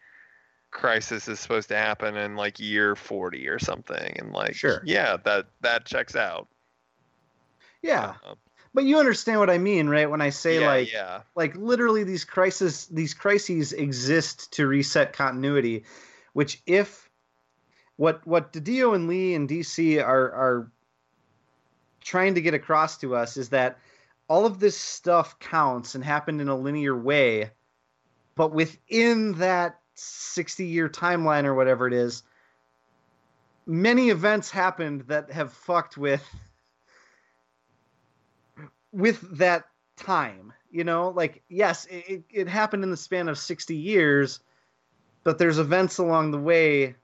Crisis 0.70 1.26
is 1.28 1.40
supposed 1.40 1.68
to 1.70 1.76
happen 1.76 2.16
in 2.16 2.36
like 2.36 2.60
year 2.60 2.94
forty 2.96 3.48
or 3.48 3.58
something, 3.58 4.16
and 4.18 4.32
like 4.32 4.54
Sure. 4.54 4.82
yeah, 4.84 5.16
that 5.24 5.46
that 5.62 5.86
checks 5.86 6.14
out. 6.16 6.48
yeah 7.82 8.14
Uh, 8.26 8.34
but 8.74 8.84
you 8.84 8.98
understand 8.98 9.40
what 9.40 9.50
i 9.50 9.58
mean 9.58 9.88
right 9.88 10.10
when 10.10 10.20
i 10.20 10.30
say 10.30 10.60
yeah, 10.60 10.66
like 10.66 10.92
yeah, 10.92 11.22
like 11.34 11.56
literally 11.56 12.04
these 12.04 12.24
crises 12.24 12.86
these 12.86 13.14
crises 13.14 13.72
exist 13.72 14.52
to 14.52 14.66
reset 14.66 15.12
continuity 15.12 15.84
which 16.34 16.60
if 16.66 17.08
what 17.96 18.24
what 18.26 18.52
Didio 18.52 18.94
and 18.94 19.08
Lee 19.08 19.34
and 19.34 19.48
DC 19.48 20.02
are 20.02 20.32
are 20.32 20.72
trying 22.00 22.34
to 22.34 22.40
get 22.40 22.54
across 22.54 22.96
to 22.98 23.14
us 23.14 23.36
is 23.36 23.48
that 23.50 23.78
all 24.28 24.46
of 24.46 24.60
this 24.60 24.76
stuff 24.76 25.38
counts 25.38 25.94
and 25.94 26.04
happened 26.04 26.40
in 26.40 26.48
a 26.48 26.56
linear 26.56 26.96
way 26.96 27.50
but 28.36 28.52
within 28.52 29.32
that 29.34 29.80
60 29.94 30.64
year 30.64 30.88
timeline 30.88 31.44
or 31.44 31.54
whatever 31.54 31.86
it 31.86 31.92
is 31.92 32.22
many 33.66 34.10
events 34.10 34.50
happened 34.50 35.02
that 35.02 35.30
have 35.30 35.52
fucked 35.52 35.96
with 35.96 36.24
with 38.92 39.20
that 39.38 39.66
time 39.96 40.52
you 40.72 40.84
know? 40.84 41.10
Like 41.10 41.42
yes 41.48 41.86
it, 41.90 42.22
it, 42.30 42.48
happened 42.48 42.84
in 42.84 42.90
the 42.90 42.96
span 42.96 43.28
of 43.28 43.38
60 43.38 43.74
years 43.74 44.40
but 45.24 45.38
there's 45.38 45.58
events 45.58 45.98
along 45.98 46.30
the 46.30 46.38
way 46.38 46.94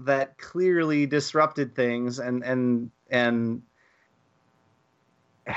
that 0.00 0.38
clearly 0.38 1.06
disrupted 1.06 1.74
things 1.74 2.18
and 2.18 2.42
and 2.42 2.90
and 3.10 3.62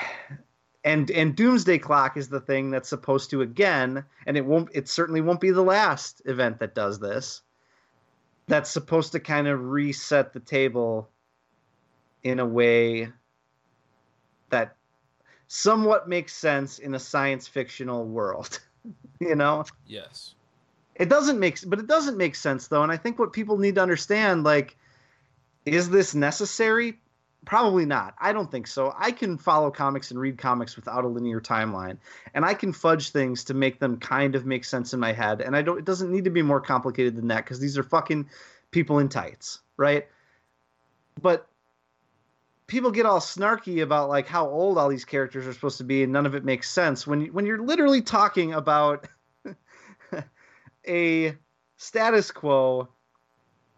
and 0.83 1.09
and 1.11 1.35
doomsday 1.35 1.77
clock 1.79 2.15
is 2.15 2.29
the 2.29 2.39
thing 2.39 2.69
that's 2.71 2.89
supposed 2.89 3.29
to 3.31 3.41
again 3.41 4.05
and 4.25 4.37
it 4.37 4.45
won't 4.45 4.69
it 4.73 4.87
certainly 4.87 5.21
won't 5.21 5.41
be 5.41 5.51
the 5.51 5.61
last 5.61 6.21
event 6.25 6.59
that 6.59 6.75
does 6.75 6.99
this 6.99 7.41
that's 8.47 8.69
supposed 8.69 9.11
to 9.11 9.19
kind 9.19 9.47
of 9.47 9.65
reset 9.65 10.31
the 10.31 10.39
table 10.39 11.09
in 12.23 12.39
a 12.39 12.45
way 12.45 13.09
that 14.49 14.75
somewhat 15.47 16.07
makes 16.07 16.33
sense 16.33 16.79
in 16.79 16.93
a 16.95 16.99
science 16.99 17.47
fictional 17.47 18.05
world 18.05 18.59
you 19.19 19.35
know 19.35 19.65
Yes. 19.87 20.35
it 20.95 21.09
doesn't 21.09 21.39
make 21.39 21.59
but 21.67 21.79
it 21.79 21.87
doesn't 21.87 22.17
make 22.17 22.35
sense 22.35 22.67
though 22.67 22.83
and 22.83 22.91
i 22.91 22.97
think 22.97 23.17
what 23.17 23.33
people 23.33 23.57
need 23.57 23.75
to 23.75 23.81
understand 23.81 24.43
like 24.43 24.77
is 25.65 25.89
this 25.89 26.13
necessary 26.13 26.99
probably 27.45 27.85
not. 27.85 28.15
I 28.19 28.33
don't 28.33 28.49
think 28.49 28.67
so. 28.67 28.93
I 28.97 29.11
can 29.11 29.37
follow 29.37 29.71
comics 29.71 30.11
and 30.11 30.19
read 30.19 30.37
comics 30.37 30.75
without 30.75 31.05
a 31.05 31.07
linear 31.07 31.39
timeline 31.39 31.97
and 32.33 32.43
i 32.43 32.53
can 32.53 32.73
fudge 32.73 33.09
things 33.09 33.43
to 33.45 33.53
make 33.53 33.79
them 33.79 33.97
kind 33.97 34.35
of 34.35 34.45
make 34.45 34.65
sense 34.65 34.93
in 34.93 34.99
my 34.99 35.13
head 35.13 35.41
and 35.41 35.55
i 35.55 35.61
don't 35.61 35.77
it 35.77 35.85
doesn't 35.85 36.11
need 36.11 36.23
to 36.23 36.29
be 36.29 36.41
more 36.41 36.59
complicated 36.59 37.15
than 37.15 37.27
that 37.27 37.43
because 37.43 37.59
these 37.59 37.77
are 37.77 37.83
fucking 37.83 38.27
people 38.71 38.99
in 38.99 39.07
tights 39.07 39.59
right? 39.77 40.07
But 41.21 41.47
people 42.67 42.91
get 42.91 43.05
all 43.05 43.19
snarky 43.19 43.83
about 43.83 44.09
like 44.09 44.27
how 44.27 44.47
old 44.47 44.77
all 44.77 44.89
these 44.89 45.05
characters 45.05 45.45
are 45.47 45.53
supposed 45.53 45.77
to 45.77 45.83
be 45.83 46.03
and 46.03 46.11
none 46.11 46.25
of 46.25 46.35
it 46.35 46.43
makes 46.43 46.69
sense. 46.69 47.05
When 47.05 47.27
when 47.27 47.45
you're 47.45 47.61
literally 47.61 48.01
talking 48.01 48.53
about 48.53 49.07
a 50.87 51.35
status 51.77 52.31
quo 52.31 52.89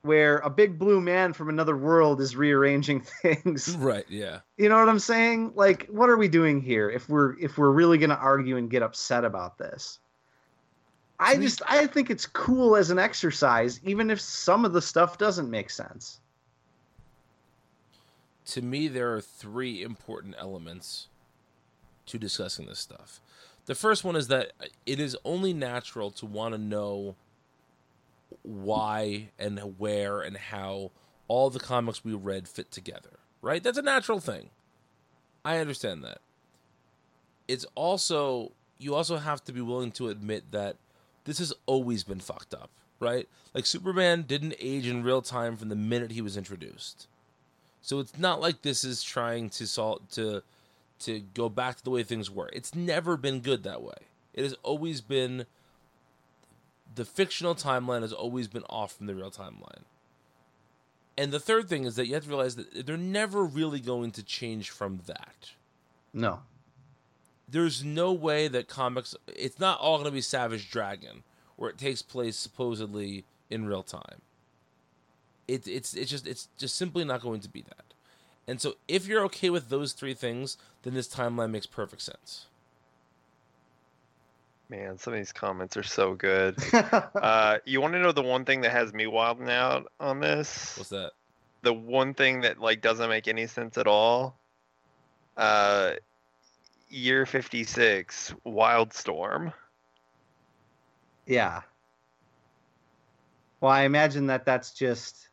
where 0.02 0.38
a 0.40 0.50
big 0.50 0.80
blue 0.80 1.02
man 1.02 1.34
from 1.34 1.50
another 1.50 1.76
world 1.76 2.22
is 2.22 2.36
rearranging 2.36 3.02
things. 3.22 3.76
Right. 3.76 4.06
Yeah. 4.10 4.40
You 4.58 4.70
know 4.70 4.80
what 4.80 4.90
I'm 4.90 5.00
saying? 5.00 5.54
Like 5.56 5.88
what 5.88 6.10
are 6.10 6.18
we 6.18 6.28
doing 6.28 6.62
here 6.62 6.90
if 6.90 7.10
we're 7.10 7.38
if 7.40 7.58
we're 7.58 7.72
really 7.72 7.98
going 7.98 8.10
to 8.10 8.18
argue 8.18 8.58
and 8.58 8.70
get 8.70 8.84
upset 8.84 9.26
about 9.26 9.58
this? 9.58 10.00
I 11.20 11.36
just 11.36 11.62
I 11.68 11.88
think 11.88 12.10
it's 12.10 12.26
cool 12.26 12.76
as 12.76 12.92
an 12.92 13.00
exercise 13.00 13.80
even 13.84 14.10
if 14.10 14.22
some 14.22 14.66
of 14.66 14.74
the 14.74 14.82
stuff 14.82 15.18
doesn't 15.18 15.50
make 15.50 15.70
sense. 15.70 16.20
To 18.48 18.62
me, 18.62 18.88
there 18.88 19.14
are 19.14 19.20
three 19.20 19.84
important 19.84 20.36
elements 20.40 21.08
to 22.06 22.18
discussing 22.18 22.66
this 22.66 22.80
stuff. 22.80 23.20
The 23.66 23.76
first 23.76 24.06
one 24.06 24.16
is 24.16 24.30
that 24.30 24.54
it 24.86 25.00
is 25.02 25.18
only 25.26 25.52
natural 25.52 26.10
to 26.12 26.26
want 26.26 26.54
to 26.54 26.58
know 26.58 27.16
why 28.44 29.30
and 29.38 29.60
where 29.78 30.22
and 30.22 30.38
how 30.38 30.92
all 31.28 31.50
the 31.50 31.60
comics 31.60 32.04
we 32.04 32.14
read 32.14 32.48
fit 32.48 32.72
together, 32.72 33.20
right? 33.42 33.64
That's 33.64 33.78
a 33.78 33.84
natural 33.84 34.20
thing. 34.20 34.50
I 35.44 35.58
understand 35.58 36.04
that. 36.04 36.20
It's 37.48 37.66
also, 37.76 38.52
you 38.78 38.96
also 38.96 39.18
have 39.18 39.44
to 39.46 39.54
be 39.54 39.62
willing 39.62 39.92
to 39.94 40.10
admit 40.10 40.52
that 40.52 40.78
this 41.24 41.40
has 41.40 41.54
always 41.66 42.04
been 42.04 42.20
fucked 42.20 42.54
up, 42.54 42.70
right? 43.00 43.28
Like 43.54 43.66
Superman 43.66 44.24
didn't 44.24 44.56
age 44.60 44.88
in 44.88 45.04
real 45.04 45.22
time 45.22 45.58
from 45.58 45.70
the 45.70 45.76
minute 45.76 46.12
he 46.12 46.22
was 46.22 46.38
introduced. 46.38 47.08
So 47.82 48.00
it's 48.00 48.18
not 48.18 48.42
like 48.42 48.62
this 48.62 48.84
is 48.84 49.04
trying 49.04 49.50
to 49.52 49.68
solve 49.68 50.10
to 50.12 50.44
to 51.00 51.20
go 51.20 51.48
back 51.48 51.78
to 51.78 51.84
the 51.84 51.92
way 51.92 52.02
things 52.04 52.30
were. 52.30 52.50
It's 52.52 52.74
never 52.74 53.18
been 53.18 53.40
good 53.40 53.64
that 53.64 53.84
way. 53.84 53.94
It 54.34 54.44
has 54.44 54.56
always 54.64 55.00
been 55.00 55.46
the 56.98 57.06
fictional 57.06 57.56
timeline 57.56 58.02
has 58.02 58.12
always 58.12 58.48
been 58.48 58.64
off 58.70 58.98
from 58.98 59.06
the 59.06 59.16
real 59.16 59.32
timeline. 59.32 59.84
And 61.18 61.32
the 61.32 61.40
third 61.40 61.70
thing 61.70 61.86
is 61.86 61.96
that 61.96 62.08
you 62.08 62.16
have 62.16 62.24
to 62.24 62.30
realize 62.30 62.56
that 62.56 62.86
they're 62.86 62.98
never 62.98 63.46
really 63.46 63.80
going 63.80 64.12
to 64.12 64.24
change 64.24 64.70
from 64.72 65.02
that. 65.06 65.52
No. 66.14 66.42
There's 67.48 67.84
no 67.84 68.12
way 68.12 68.48
that 68.50 68.68
comics 68.68 69.16
it's 69.28 69.60
not 69.60 69.80
all 69.80 69.98
going 69.98 70.06
to 70.06 70.12
be 70.12 70.22
Savage 70.22 70.70
Dragon 70.70 71.24
where 71.56 71.70
it 71.70 71.78
takes 71.78 72.02
place 72.02 72.36
supposedly 72.36 73.24
in 73.50 73.68
real 73.68 73.84
time. 73.84 74.22
It, 75.48 75.68
it's 75.68 75.94
it's 75.94 76.12
just 76.12 76.28
it's 76.28 76.50
just 76.58 76.76
simply 76.76 77.06
not 77.06 77.22
going 77.22 77.40
to 77.42 77.50
be 77.50 77.62
that. 77.62 77.94
And 78.48 78.60
so 78.60 78.76
if 78.88 79.08
you're 79.08 79.24
okay 79.26 79.50
with 79.50 79.70
those 79.70 79.94
three 79.94 80.14
things, 80.14 80.58
then 80.84 80.94
this 80.94 81.08
timeline 81.08 81.52
makes 81.52 81.66
perfect 81.66 82.02
sense. 82.02 82.48
Man, 84.70 84.98
some 84.98 85.14
of 85.14 85.20
these 85.20 85.32
comments 85.32 85.78
are 85.78 85.84
so 85.84 86.14
good. 86.14 86.58
uh, 86.74 87.60
you 87.66 87.80
want 87.80 87.94
to 87.94 88.00
know 88.00 88.12
the 88.12 88.22
one 88.22 88.44
thing 88.44 88.62
that 88.62 88.72
has 88.72 88.94
me 88.94 89.08
wilding 89.08 89.50
out 89.50 89.90
on 90.00 90.20
this? 90.20 90.76
What's 90.78 90.90
that? 90.90 91.12
The 91.62 91.74
one 91.74 92.14
thing 92.14 92.42
that 92.42 92.60
like 92.60 92.82
doesn't 92.82 93.10
make 93.10 93.28
any 93.28 93.48
sense 93.48 93.78
at 93.78 93.88
all. 93.88 94.38
Uh, 95.38 95.94
year 96.90 97.26
fifty 97.26 97.64
six, 97.64 98.34
Wildstorm. 98.46 99.54
yeah. 101.26 101.62
Well, 103.62 103.72
I 103.72 103.84
imagine 103.84 104.28
that 104.28 104.46
that's 104.46 104.72
just 104.72 105.30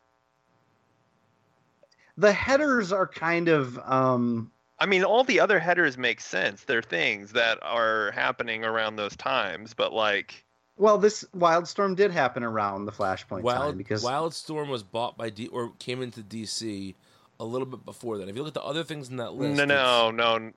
the 2.17 2.31
headers 2.31 2.91
are 2.91 3.07
kind 3.07 3.49
of 3.49 3.77
um 3.79 4.51
I 4.85 4.87
mean, 4.87 5.03
all 5.03 5.23
the 5.23 5.39
other 5.39 5.57
headers 5.57 5.97
make 5.97 6.21
sense. 6.21 6.65
They're 6.65 6.83
things 6.83 7.31
that 7.31 7.57
are 7.63 8.11
happening 8.11 8.63
around 8.63 8.97
those 8.97 9.15
times, 9.15 9.73
but 9.73 9.91
like, 9.91 10.45
well 10.77 10.99
this 10.99 11.25
wildstorm 11.35 11.95
did 11.95 12.11
happen 12.11 12.43
around 12.43 12.85
the 12.85 12.91
flashpoint 12.91 13.41
Wild 13.41 13.69
time 13.69 13.77
because 13.79 14.03
Wildstorm 14.03 14.67
was 14.67 14.83
bought 14.83 15.17
by 15.17 15.31
D 15.31 15.47
or 15.47 15.71
came 15.79 16.03
into 16.03 16.21
DC 16.21 16.93
a 17.39 17.43
little 17.43 17.65
bit 17.65 17.83
before 17.83 18.19
that. 18.19 18.29
If 18.29 18.35
you 18.35 18.43
look 18.43 18.49
at 18.49 18.53
the 18.53 18.63
other 18.63 18.83
things 18.83 19.09
in 19.09 19.17
that 19.17 19.33
list, 19.33 19.57
no, 19.57 19.65
no, 19.65 20.11
no, 20.11 20.51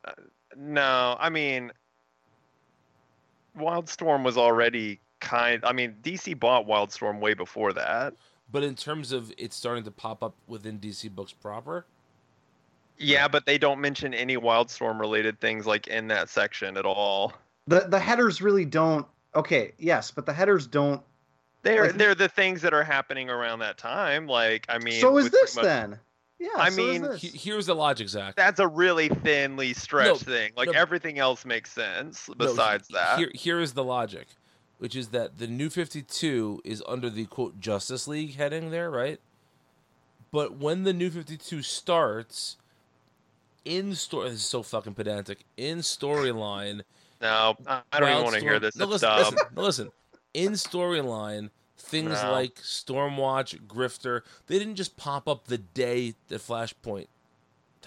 no. 0.58 1.16
I 1.18 1.30
mean, 1.30 1.72
Wildstorm 3.56 4.24
was 4.24 4.36
already 4.36 5.00
kind. 5.20 5.64
I 5.64 5.72
mean, 5.72 5.96
DC 6.02 6.38
bought 6.38 6.66
Wildstorm 6.66 7.18
way 7.18 7.32
before 7.32 7.72
that. 7.72 8.12
But 8.52 8.62
in 8.62 8.74
terms 8.74 9.12
of 9.12 9.32
it's 9.38 9.56
starting 9.56 9.84
to 9.84 9.90
pop 9.90 10.22
up 10.22 10.34
within 10.46 10.78
DC 10.78 11.10
books 11.14 11.32
proper, 11.32 11.86
Yeah, 12.98 13.28
but 13.28 13.46
they 13.46 13.58
don't 13.58 13.80
mention 13.80 14.12
any 14.14 14.36
Wildstorm 14.36 14.98
related 15.00 15.40
things 15.40 15.66
like 15.66 15.86
in 15.86 16.08
that 16.08 16.28
section 16.28 16.76
at 16.76 16.84
all. 16.84 17.32
the 17.66 17.80
the 17.80 17.98
headers 18.00 18.40
really 18.40 18.64
don't 18.64 19.06
okay 19.34 19.72
yes 19.78 20.10
but 20.10 20.24
the 20.24 20.32
headers 20.32 20.66
don't 20.66 21.02
They're 21.62 21.86
Like- 21.88 21.96
they're 21.98 22.14
the 22.14 22.28
things 22.28 22.62
that 22.62 22.72
are 22.72 22.82
happening 22.84 23.28
around 23.28 23.58
that 23.58 23.76
time. 23.78 24.26
Like, 24.26 24.64
I 24.68 24.78
mean, 24.78 25.00
so 25.00 25.18
is 25.18 25.30
this 25.30 25.54
much- 25.56 25.64
then 25.64 25.98
yeah 26.38 26.48
I 26.56 26.70
so 26.70 26.76
mean, 26.76 27.16
he- 27.16 27.36
here's 27.36 27.66
the 27.66 27.74
logic, 27.74 28.08
Zach. 28.08 28.36
That's 28.36 28.58
a 28.60 28.66
really 28.68 29.08
thinly 29.08 29.74
stretched 29.74 30.22
thing. 30.22 30.52
Like 30.56 30.72
no. 30.72 30.78
everything 30.78 31.18
else 31.18 31.44
makes 31.44 31.70
sense 31.72 32.28
No, 32.28 32.34
besides 32.36 32.88
that. 32.88 33.18
Here, 33.18 33.30
here 33.34 33.60
is 33.60 33.74
the 33.74 33.84
logic, 33.84 34.28
which 34.78 34.96
is 34.96 35.08
that 35.08 35.38
the 35.38 35.46
new 35.46 35.68
52 35.68 36.62
is 36.64 36.82
under 36.88 37.10
the 37.10 37.26
quote 37.26 37.60
Justice 37.60 38.08
League 38.08 38.36
heading 38.36 38.70
there, 38.70 38.90
right? 38.90 39.20
But 40.30 40.56
when 40.56 40.84
the 40.84 40.92
new 40.92 41.10
52 41.10 41.62
starts, 41.62 42.56
in 43.64 43.94
story, 43.94 44.30
this 44.30 44.40
is 44.40 44.44
so 44.46 44.62
fucking 44.62 44.94
pedantic. 44.94 45.44
In 45.56 45.78
storyline, 45.78 46.82
No, 47.20 47.56
I 47.66 47.82
don't 48.00 48.10
even 48.10 48.22
want 48.24 48.34
to 48.36 48.40
hear 48.40 48.58
this. 48.60 48.76
No, 48.76 48.86
listen, 48.86 49.08
listen, 49.16 49.38
listen. 49.54 49.90
In 50.34 50.52
storyline, 50.52 51.50
things 51.76 52.22
No. 52.22 52.32
like 52.32 52.56
Stormwatch, 52.56 53.60
Grifter, 53.66 54.22
they 54.46 54.58
didn't 54.58 54.76
just 54.76 54.96
pop 54.96 55.28
up 55.28 55.46
the 55.46 55.58
day 55.58 56.14
that 56.28 56.40
Flashpoint 56.40 57.08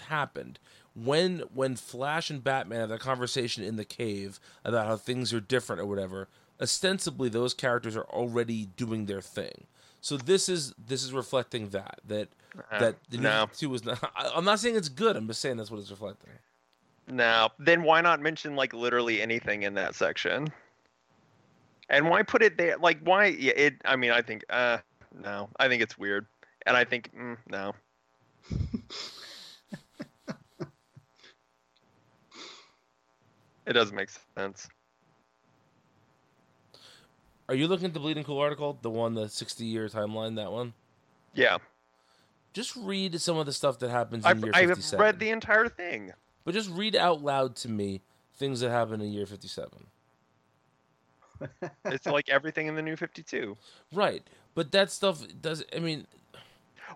happened. 0.08 0.58
When 0.94 1.40
when 1.54 1.76
Flash 1.76 2.28
and 2.28 2.44
Batman 2.44 2.80
have 2.80 2.88
that 2.90 3.00
conversation 3.00 3.64
in 3.64 3.76
the 3.76 3.84
cave 3.84 4.38
about 4.64 4.86
how 4.86 4.96
things 4.96 5.32
are 5.32 5.40
different 5.40 5.80
or 5.80 5.86
whatever, 5.86 6.28
ostensibly 6.60 7.28
those 7.30 7.54
characters 7.54 7.96
are 7.96 8.04
already 8.04 8.66
doing 8.76 9.06
their 9.06 9.22
thing. 9.22 9.66
So 10.02 10.16
this 10.18 10.48
is 10.50 10.74
this 10.76 11.02
is 11.02 11.12
reflecting 11.14 11.70
that 11.70 12.00
that 12.04 12.28
Uh, 12.70 12.78
that 12.78 12.96
the 13.10 13.16
new 13.16 13.22
no. 13.24 13.46
52 13.46 13.70
was 13.70 13.84
not. 13.84 13.98
I, 14.16 14.30
I'm 14.34 14.44
not 14.44 14.60
saying 14.60 14.76
it's 14.76 14.88
good. 14.88 15.16
I'm 15.16 15.26
just 15.26 15.40
saying 15.40 15.56
that's 15.56 15.70
what 15.70 15.80
it's 15.80 15.90
reflecting. 15.90 16.30
No, 17.08 17.48
then 17.58 17.82
why 17.82 18.00
not 18.00 18.20
mention 18.20 18.54
like 18.56 18.72
literally 18.72 19.20
anything 19.20 19.64
in 19.64 19.74
that 19.74 19.94
section? 19.94 20.52
And 21.88 22.08
why 22.08 22.22
put 22.22 22.42
it 22.42 22.56
there? 22.56 22.76
Like, 22.78 23.00
why? 23.02 23.26
Yeah, 23.26 23.52
it. 23.56 23.74
I 23.84 23.96
mean, 23.96 24.10
I 24.12 24.22
think. 24.22 24.44
Uh, 24.48 24.78
no, 25.22 25.48
I 25.58 25.68
think 25.68 25.82
it's 25.82 25.98
weird, 25.98 26.26
and 26.66 26.76
I 26.76 26.84
think 26.84 27.10
mm, 27.14 27.36
no. 27.48 27.74
it 33.66 33.72
doesn't 33.72 33.96
make 33.96 34.10
sense. 34.36 34.68
Are 37.48 37.54
you 37.54 37.66
looking 37.68 37.86
at 37.86 37.92
the 37.92 38.00
Bleeding 38.00 38.24
Cool 38.24 38.38
article, 38.38 38.78
the 38.80 38.88
one, 38.88 39.14
the 39.14 39.28
60 39.28 39.64
year 39.64 39.88
timeline, 39.88 40.36
that 40.36 40.50
one? 40.50 40.72
Yeah, 41.34 41.58
Just 42.52 42.76
read 42.76 43.20
some 43.20 43.36
of 43.38 43.46
the 43.46 43.52
stuff 43.52 43.78
that 43.78 43.90
happens 43.90 44.24
in 44.24 44.30
I've, 44.30 44.42
year 44.42 44.52
I've 44.54 44.92
read 44.92 45.18
the 45.18 45.30
entire 45.30 45.68
thing. 45.68 46.12
But 46.44 46.54
just 46.54 46.70
read 46.70 46.96
out 46.96 47.22
loud 47.22 47.56
to 47.56 47.68
me 47.68 48.02
things 48.34 48.60
that 48.60 48.70
happen 48.70 49.00
in 49.00 49.12
year 49.12 49.26
57. 49.26 49.86
It's 51.86 52.06
like 52.06 52.28
everything 52.28 52.68
in 52.68 52.76
the 52.76 52.82
New 52.82 52.94
Fifty 52.94 53.22
Two. 53.22 53.56
Right. 53.92 54.22
But 54.54 54.70
that 54.72 54.92
stuff 54.92 55.22
does, 55.40 55.64
I 55.74 55.80
mean, 55.80 56.06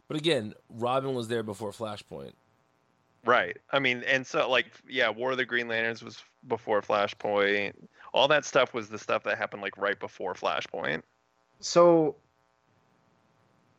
but 0.08 0.16
again, 0.16 0.54
Robin 0.68 1.14
was 1.14 1.26
there 1.28 1.42
before 1.42 1.70
Flashpoint. 1.72 2.32
Right. 3.24 3.58
I 3.70 3.78
mean, 3.78 4.02
and 4.06 4.26
so, 4.26 4.48
like, 4.48 4.66
yeah, 4.88 5.10
War 5.10 5.32
of 5.32 5.36
the 5.36 5.44
Green 5.44 5.68
Lanterns 5.68 6.02
was 6.02 6.22
before 6.48 6.80
Flashpoint. 6.80 7.74
All 8.14 8.28
that 8.28 8.44
stuff 8.44 8.72
was 8.72 8.88
the 8.88 8.98
stuff 8.98 9.24
that 9.24 9.36
happened, 9.36 9.62
like, 9.62 9.76
right 9.76 9.98
before 9.98 10.34
Flashpoint. 10.34 11.02
so 11.60 12.16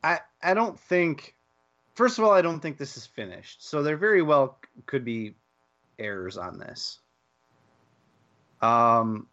i 0.04 0.20
i 0.44 0.54
don't 0.54 0.80
think 0.80 1.36
first 1.96 2.18
of 2.20 2.24
all 2.24 2.32
i 2.32 2.42
don't 2.42 2.60
think 2.60 2.78
this 2.78 2.96
is 2.98 3.06
finished 3.06 3.68
so 3.68 3.82
there 3.84 3.98
very 3.98 4.22
well 4.22 4.60
could 4.86 5.04
be 5.04 5.36
errors 6.00 6.38
on 6.38 6.60
this 6.60 7.00
um 8.62 9.28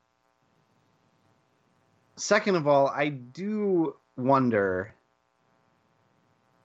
second 2.17 2.57
of 2.57 2.67
all 2.67 2.89
i 2.89 3.09
do 3.09 3.95
wonder 4.17 4.95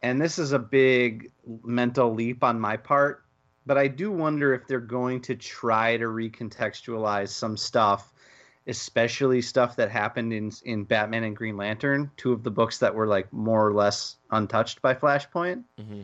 and 0.01 0.21
this 0.21 0.39
is 0.39 0.51
a 0.51 0.59
big 0.59 1.31
mental 1.63 2.13
leap 2.13 2.43
on 2.43 2.59
my 2.59 2.77
part 2.77 3.22
but 3.65 3.77
i 3.77 3.87
do 3.87 4.11
wonder 4.11 4.53
if 4.53 4.67
they're 4.67 4.79
going 4.79 5.21
to 5.21 5.35
try 5.35 5.97
to 5.97 6.05
recontextualize 6.05 7.29
some 7.29 7.57
stuff 7.57 8.13
especially 8.67 9.41
stuff 9.41 9.75
that 9.75 9.91
happened 9.91 10.31
in 10.31 10.49
in 10.63 10.85
Batman 10.85 11.25
and 11.25 11.35
Green 11.35 11.57
Lantern, 11.57 12.09
two 12.15 12.31
of 12.31 12.43
the 12.43 12.49
books 12.49 12.77
that 12.77 12.95
were 12.95 13.07
like 13.07 13.31
more 13.33 13.67
or 13.67 13.73
less 13.73 14.15
untouched 14.31 14.81
by 14.81 14.93
Flashpoint, 14.93 15.63
hmm 15.77 16.03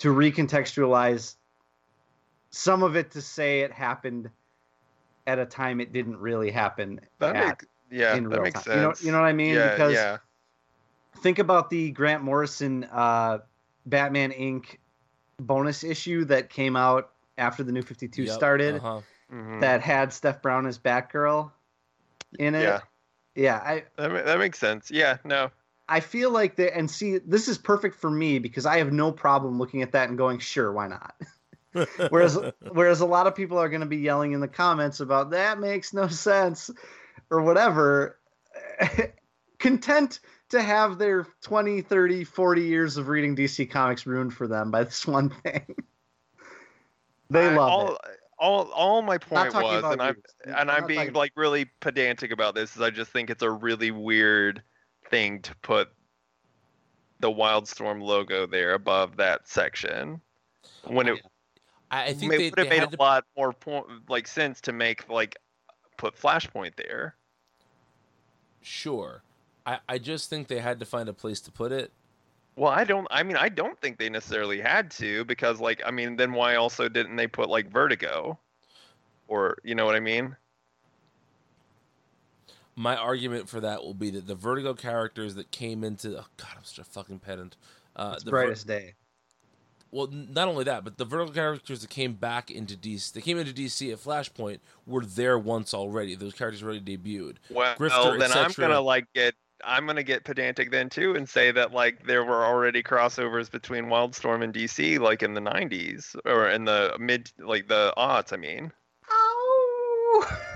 to 0.00 0.08
recontextualize 0.08 1.36
some 2.50 2.82
of 2.82 2.96
it 2.96 3.10
to 3.12 3.20
say 3.20 3.60
it 3.60 3.70
happened 3.70 4.30
at 5.26 5.38
a 5.38 5.44
time 5.44 5.78
it 5.78 5.92
didn't 5.92 6.16
really 6.16 6.50
happen 6.50 6.98
That 7.18 7.36
at, 7.36 7.46
makes, 7.48 7.66
yeah, 7.90 8.16
in 8.16 8.24
that 8.24 8.30
real 8.30 8.42
makes 8.42 8.62
time. 8.62 8.76
You 8.76 8.82
know, 8.82 8.92
sense. 8.92 9.04
you 9.04 9.12
know 9.12 9.20
what 9.20 9.26
I 9.26 9.32
mean? 9.34 9.54
yeah, 9.54 9.70
because 9.70 9.92
yeah. 9.92 10.16
think 11.18 11.38
about 11.38 11.68
the 11.68 11.90
Grant 11.90 12.22
Morrison 12.22 12.84
uh, 12.84 13.38
Batman 13.86 14.32
Inc. 14.32 14.78
bonus 15.40 15.84
issue 15.84 16.24
that 16.26 16.50
came 16.50 16.76
out 16.76 17.10
after 17.38 17.62
the 17.62 17.72
New 17.72 17.82
Fifty 17.82 18.08
Two 18.08 18.24
Yep, 18.24 18.32
started. 18.32 18.74
Uh-huh. 18.76 19.00
Mhm. 19.32 19.60
that 19.60 19.80
had 19.80 20.12
Steph 20.12 20.42
Brown 20.42 20.66
as 20.66 20.78
Batgirl 20.78 21.52
in 22.38 22.54
it. 22.54 22.62
Yeah. 22.62 22.80
Yeah, 23.36 23.56
I 23.56 23.84
That, 23.96 24.24
that 24.26 24.38
makes 24.38 24.58
sense. 24.58 24.90
Yeah, 24.90 25.18
no. 25.24 25.50
I 25.88 26.00
feel 26.00 26.30
like 26.30 26.56
the 26.56 26.76
and 26.76 26.90
see 26.90 27.18
this 27.18 27.48
is 27.48 27.58
perfect 27.58 27.96
for 27.96 28.10
me 28.10 28.38
because 28.38 28.66
I 28.66 28.78
have 28.78 28.92
no 28.92 29.12
problem 29.12 29.58
looking 29.58 29.82
at 29.82 29.92
that 29.92 30.08
and 30.08 30.18
going, 30.18 30.38
sure, 30.38 30.72
why 30.72 30.88
not? 30.88 31.14
whereas 32.10 32.38
whereas 32.72 33.00
a 33.00 33.06
lot 33.06 33.26
of 33.28 33.34
people 33.34 33.58
are 33.58 33.68
going 33.68 33.80
to 33.80 33.86
be 33.86 33.98
yelling 33.98 34.32
in 34.32 34.40
the 34.40 34.48
comments 34.48 35.00
about 35.00 35.30
that 35.30 35.60
makes 35.60 35.92
no 35.92 36.08
sense 36.08 36.70
or 37.30 37.42
whatever 37.42 38.18
content 39.58 40.18
to 40.50 40.62
have 40.62 40.98
their 40.98 41.26
20 41.42 41.80
30 41.80 42.24
40 42.24 42.62
years 42.62 42.96
of 42.96 43.08
reading 43.08 43.34
dc 43.34 43.70
comics 43.70 44.06
ruined 44.06 44.34
for 44.34 44.46
them 44.46 44.70
by 44.70 44.84
this 44.84 45.06
one 45.06 45.30
thing 45.30 45.74
they 47.30 47.48
I- 47.48 47.56
love 47.56 47.70
all, 47.70 47.94
it 47.94 48.00
All, 48.38 48.70
all 48.72 49.02
my 49.02 49.18
point 49.18 49.52
was, 49.52 49.84
and 49.84 50.00
I'm 50.00 50.16
and 50.44 50.54
I'm 50.54 50.70
I'm 50.70 50.86
being 50.86 50.98
talking- 51.00 51.12
like 51.14 51.32
really 51.36 51.66
pedantic 51.80 52.30
about 52.32 52.54
this, 52.54 52.74
is 52.74 52.80
I 52.80 52.88
just 52.88 53.10
think 53.12 53.28
it's 53.28 53.42
a 53.42 53.50
really 53.50 53.90
weird 53.90 54.62
thing 55.10 55.42
to 55.42 55.54
put 55.56 55.90
the 57.20 57.30
Wildstorm 57.30 58.00
logo 58.00 58.46
there 58.46 58.72
above 58.72 59.18
that 59.18 59.46
section. 59.46 60.22
When 60.86 61.08
it, 61.08 61.20
I, 61.90 62.04
I 62.06 62.12
think 62.14 62.32
it 62.32 62.38
they, 62.38 62.48
would 62.48 62.58
have 62.60 62.68
made 62.70 62.82
a 62.82 62.86
to, 62.86 62.96
lot 62.98 63.24
more 63.36 63.52
point, 63.52 63.84
like 64.08 64.26
sense 64.26 64.62
to 64.62 64.72
make 64.72 65.06
like 65.10 65.36
put 65.98 66.16
Flashpoint 66.16 66.76
there. 66.76 67.16
sure. 68.62 69.22
I, 69.66 69.78
I 69.88 69.98
just 69.98 70.30
think 70.30 70.48
they 70.48 70.60
had 70.60 70.80
to 70.80 70.86
find 70.86 71.08
a 71.08 71.12
place 71.12 71.40
to 71.42 71.52
put 71.52 71.72
it. 71.72 71.92
Well, 72.56 72.70
I 72.70 72.84
don't. 72.84 73.06
I 73.10 73.22
mean, 73.22 73.36
I 73.36 73.48
don't 73.48 73.80
think 73.80 73.98
they 73.98 74.08
necessarily 74.08 74.60
had 74.60 74.90
to 74.92 75.24
because, 75.24 75.60
like, 75.60 75.82
I 75.86 75.90
mean, 75.90 76.16
then 76.16 76.32
why 76.32 76.56
also 76.56 76.88
didn't 76.88 77.16
they 77.16 77.26
put 77.26 77.48
like 77.48 77.70
Vertigo, 77.70 78.38
or 79.28 79.56
you 79.62 79.74
know 79.74 79.86
what 79.86 79.94
I 79.94 80.00
mean? 80.00 80.36
My 82.76 82.96
argument 82.96 83.48
for 83.48 83.60
that 83.60 83.82
will 83.82 83.94
be 83.94 84.10
that 84.10 84.26
the 84.26 84.34
Vertigo 84.34 84.74
characters 84.74 85.34
that 85.36 85.50
came 85.50 85.84
into 85.84 86.18
oh 86.18 86.26
god, 86.36 86.50
I'm 86.56 86.64
such 86.64 86.78
a 86.78 86.84
fucking 86.84 87.20
pedant. 87.20 87.56
Uh, 87.96 88.12
it's 88.14 88.24
the 88.24 88.30
Ver- 88.30 88.42
brightest 88.44 88.66
day 88.66 88.94
well, 89.92 90.08
n- 90.10 90.28
not 90.32 90.48
only 90.48 90.64
that, 90.64 90.84
but 90.84 90.98
the 90.98 91.04
Vertigo 91.04 91.32
characters 91.32 91.80
that 91.80 91.90
came 91.90 92.14
back 92.14 92.50
into 92.50 92.76
DC, 92.76 93.12
they 93.12 93.20
came 93.20 93.38
into 93.38 93.52
DC 93.52 93.92
at 93.92 93.98
Flashpoint, 93.98 94.60
were 94.86 95.04
there 95.04 95.38
once 95.38 95.74
already. 95.74 96.14
Those 96.14 96.34
characters 96.34 96.62
already 96.62 96.80
debuted. 96.80 97.36
Well, 97.50 97.74
Grifter, 97.76 98.18
then 98.18 98.32
I'm 98.32 98.52
gonna 98.52 98.80
like 98.80 99.06
get. 99.14 99.34
I'm 99.64 99.86
gonna 99.86 100.02
get 100.02 100.24
pedantic 100.24 100.70
then 100.70 100.88
too 100.88 101.14
and 101.14 101.28
say 101.28 101.50
that 101.52 101.72
like 101.72 102.06
there 102.06 102.24
were 102.24 102.44
already 102.44 102.82
crossovers 102.82 103.50
between 103.50 103.86
Wildstorm 103.86 104.42
and 104.42 104.52
DC 104.54 104.98
like 104.98 105.22
in 105.22 105.34
the 105.34 105.40
90s 105.40 106.16
or 106.24 106.48
in 106.48 106.64
the 106.64 106.96
mid 106.98 107.30
like 107.38 107.68
the 107.68 107.92
aughts. 107.96 108.32
I 108.32 108.36
mean, 108.36 108.72
oh 109.10 110.38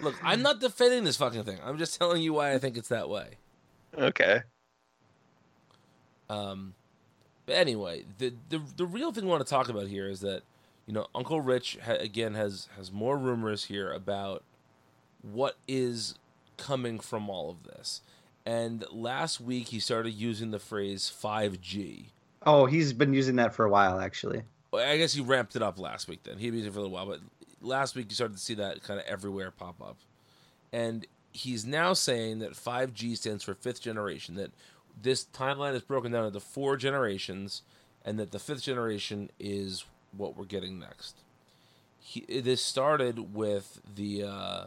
Look, 0.00 0.14
I'm 0.24 0.42
not 0.42 0.60
defending 0.60 1.04
this 1.04 1.16
fucking 1.16 1.44
thing. 1.44 1.58
I'm 1.62 1.76
just 1.76 1.98
telling 1.98 2.22
you 2.22 2.32
why 2.32 2.52
I 2.52 2.58
think 2.58 2.76
it's 2.76 2.88
that 2.88 3.08
way. 3.08 3.32
okay. 3.96 4.42
Um, 6.30 6.74
but 7.44 7.56
anyway, 7.56 8.04
the, 8.18 8.32
the 8.48 8.62
the 8.76 8.86
real 8.86 9.12
thing 9.12 9.24
we 9.24 9.30
want 9.30 9.44
to 9.44 9.50
talk 9.50 9.68
about 9.68 9.88
here 9.88 10.08
is 10.08 10.20
that 10.20 10.42
you 10.86 10.94
know 10.94 11.06
Uncle 11.14 11.40
Rich 11.40 11.78
ha- 11.84 11.94
again 11.94 12.34
has 12.34 12.68
has 12.76 12.92
more 12.92 13.18
rumors 13.18 13.64
here 13.64 13.92
about 13.92 14.44
what 15.22 15.56
is 15.66 16.14
coming 16.60 17.00
from 17.00 17.28
all 17.28 17.50
of 17.50 17.64
this. 17.64 18.02
And 18.46 18.84
last 18.90 19.40
week 19.40 19.68
he 19.68 19.80
started 19.80 20.12
using 20.12 20.50
the 20.50 20.58
phrase 20.58 21.12
5G. 21.22 22.06
oh 22.46 22.66
he's 22.66 22.92
been 22.92 23.12
using 23.12 23.36
that 23.36 23.54
for 23.54 23.64
a 23.64 23.70
while 23.70 24.00
actually 24.00 24.42
I 24.72 24.96
guess 24.98 25.12
he 25.12 25.20
ramped 25.20 25.56
it 25.56 25.62
up 25.62 25.78
last 25.78 26.08
week. 26.08 26.22
Then 26.22 26.38
he 26.38 26.46
using 26.46 26.66
it 26.66 26.72
for 26.72 26.78
a 26.78 26.82
little 26.82 26.94
while, 26.94 27.06
but 27.06 27.20
last 27.60 27.96
week 27.96 28.06
you 28.08 28.14
started 28.14 28.36
to 28.36 28.42
see 28.42 28.54
that 28.54 28.82
kind 28.82 29.00
of 29.00 29.06
everywhere 29.06 29.50
pop 29.50 29.80
up. 29.82 29.96
And 30.72 31.06
he's 31.32 31.64
now 31.64 31.92
saying 31.92 32.38
that 32.40 32.52
5G 32.52 33.16
stands 33.16 33.42
for 33.42 33.54
fifth 33.54 33.80
generation. 33.80 34.36
That 34.36 34.52
this 35.00 35.24
timeline 35.24 35.74
is 35.74 35.82
broken 35.82 36.12
down 36.12 36.26
into 36.26 36.40
four 36.40 36.76
generations, 36.76 37.62
and 38.04 38.18
that 38.18 38.30
the 38.30 38.38
fifth 38.38 38.62
generation 38.62 39.30
is 39.38 39.84
what 40.16 40.36
we're 40.36 40.44
getting 40.44 40.78
next. 40.78 41.16
He, 41.98 42.40
this 42.40 42.64
started 42.64 43.34
with 43.34 43.80
the 43.94 44.22
uh, 44.22 44.64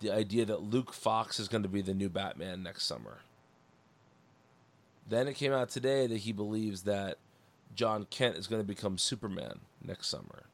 the 0.00 0.10
idea 0.12 0.44
that 0.44 0.62
Luke 0.62 0.92
Fox 0.92 1.40
is 1.40 1.48
going 1.48 1.62
to 1.62 1.68
be 1.68 1.82
the 1.82 1.94
new 1.94 2.08
Batman 2.08 2.62
next 2.62 2.84
summer. 2.84 3.18
Then 5.08 5.26
it 5.26 5.34
came 5.34 5.52
out 5.52 5.70
today 5.70 6.06
that 6.06 6.18
he 6.18 6.32
believes 6.32 6.82
that 6.82 7.18
Jon 7.74 8.06
Kent 8.10 8.36
is 8.36 8.46
going 8.46 8.60
to 8.60 8.66
become 8.66 8.98
Superman 8.98 9.60
next 9.82 10.08
summer. 10.08 10.44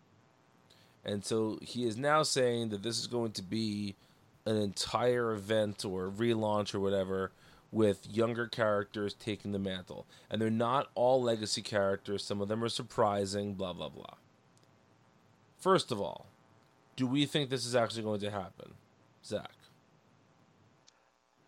And 1.04 1.24
so 1.24 1.59
he 1.61 1.85
is 1.85 1.96
now 1.96 2.22
saying 2.22 2.70
that 2.70 2.83
this 2.83 2.98
is 2.98 3.07
going 3.07 3.33
to 3.33 3.42
be 3.42 3.94
an 4.46 4.57
entire 4.57 5.33
event 5.33 5.85
or 5.85 6.09
relaunch 6.09 6.74
or 6.74 6.80
whatever 6.80 7.33
with 7.72 8.07
younger 8.09 8.46
characters 8.46 9.14
taking 9.14 9.52
the 9.52 9.59
mantle. 9.59 10.07
And 10.30 10.40
they're 10.40 10.50
not 10.50 10.90
all 10.94 11.20
legacy 11.22 11.61
characters, 11.61 12.24
some 12.24 12.40
of 12.40 12.48
them 12.48 12.62
are 12.62 12.68
surprising, 12.68 13.54
blah, 13.54 13.72
blah, 13.72 13.88
blah. 13.88 14.14
First 15.59 15.90
of 15.90 16.00
all, 16.00 16.26
do 16.94 17.07
we 17.07 17.26
think 17.26 17.50
this 17.50 17.66
is 17.66 17.74
actually 17.74 18.04
going 18.04 18.20
to 18.20 18.30
happen? 18.30 18.74
Zach. 19.24 19.50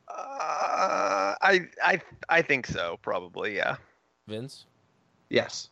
Uh, 0.08 1.34
I 1.40 1.66
I 1.82 2.00
I 2.28 2.42
think 2.42 2.66
so. 2.66 2.98
Probably. 3.02 3.56
Yeah. 3.56 3.76
Vince? 4.26 4.66
yes 5.28 5.68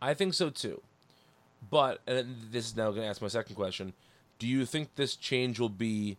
I 0.00 0.14
think 0.14 0.34
so 0.34 0.50
too. 0.50 0.80
But 1.70 2.00
and 2.06 2.36
this 2.52 2.66
is 2.66 2.76
now 2.76 2.90
going 2.90 3.02
to 3.02 3.08
ask 3.08 3.20
my 3.20 3.28
second 3.28 3.56
question: 3.56 3.94
Do 4.38 4.46
you 4.46 4.64
think 4.64 4.94
this 4.94 5.16
change 5.16 5.58
will 5.58 5.68
be 5.68 6.18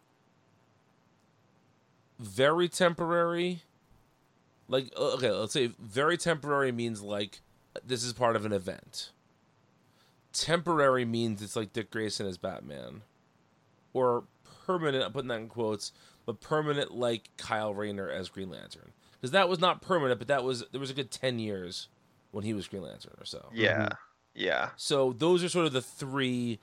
very 2.20 2.68
temporary? 2.68 3.62
Like, 4.68 4.96
okay, 4.96 5.32
let's 5.32 5.54
say 5.54 5.72
very 5.80 6.18
temporary 6.18 6.72
means 6.72 7.02
like 7.02 7.40
this 7.86 8.04
is 8.04 8.14
part 8.14 8.36
of 8.36 8.46
an 8.46 8.52
event. 8.52 9.12
Temporary 10.34 11.06
means 11.06 11.42
it's 11.42 11.56
like 11.56 11.74
Dick 11.74 11.90
Grayson 11.90 12.28
as 12.28 12.38
Batman, 12.38 13.02
or 13.94 14.26
permanent. 14.70 15.04
I'm 15.04 15.12
putting 15.12 15.30
that 15.30 15.40
in 15.40 15.48
quotes, 15.48 15.92
but 16.28 16.40
permanent 16.42 16.92
like 16.92 17.32
Kyle 17.38 17.74
Rayner 17.74 18.08
as 18.08 18.30
Green 18.30 18.52
Lantern, 18.52 18.92
because 19.14 19.32
that 19.32 19.50
was 19.50 19.60
not 19.60 19.82
permanent, 19.82 20.20
but 20.20 20.28
that 20.28 20.44
was 20.44 20.64
there 20.72 20.80
was 20.80 20.92
a 20.92 20.94
good 20.94 21.10
ten 21.10 21.40
years 21.40 21.88
when 22.32 22.44
he 22.44 22.54
was 22.54 22.68
Green 22.68 22.84
Lantern 22.84 23.14
or 23.20 23.26
so. 23.26 23.50
Yeah. 23.52 23.90
Yeah. 24.36 24.70
So 24.78 25.14
those 25.18 25.44
are 25.44 25.50
sort 25.50 25.66
of 25.66 25.74
the 25.74 25.82
three 25.82 26.60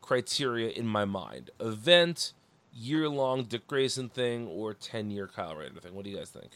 criteria 0.00 0.70
in 0.70 0.86
my 0.86 1.04
mind: 1.04 1.50
event, 1.60 2.32
year-long 2.72 3.44
Dick 3.44 3.66
Grayson 3.66 4.08
thing, 4.08 4.48
or 4.48 4.72
ten-year 4.72 5.28
Kyle 5.28 5.54
Rayner 5.54 5.78
thing. 5.80 5.94
What 5.94 6.04
do 6.04 6.10
you 6.10 6.16
guys 6.16 6.30
think? 6.30 6.52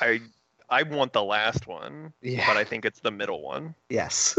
I 0.00 0.20
I 0.68 0.82
want 0.82 1.12
the 1.12 1.22
last 1.22 1.68
one, 1.68 2.12
yeah 2.22 2.44
but 2.48 2.56
I 2.56 2.64
think 2.64 2.84
it's 2.84 2.98
the 2.98 3.12
middle 3.12 3.40
one. 3.40 3.76
yes 3.88 4.36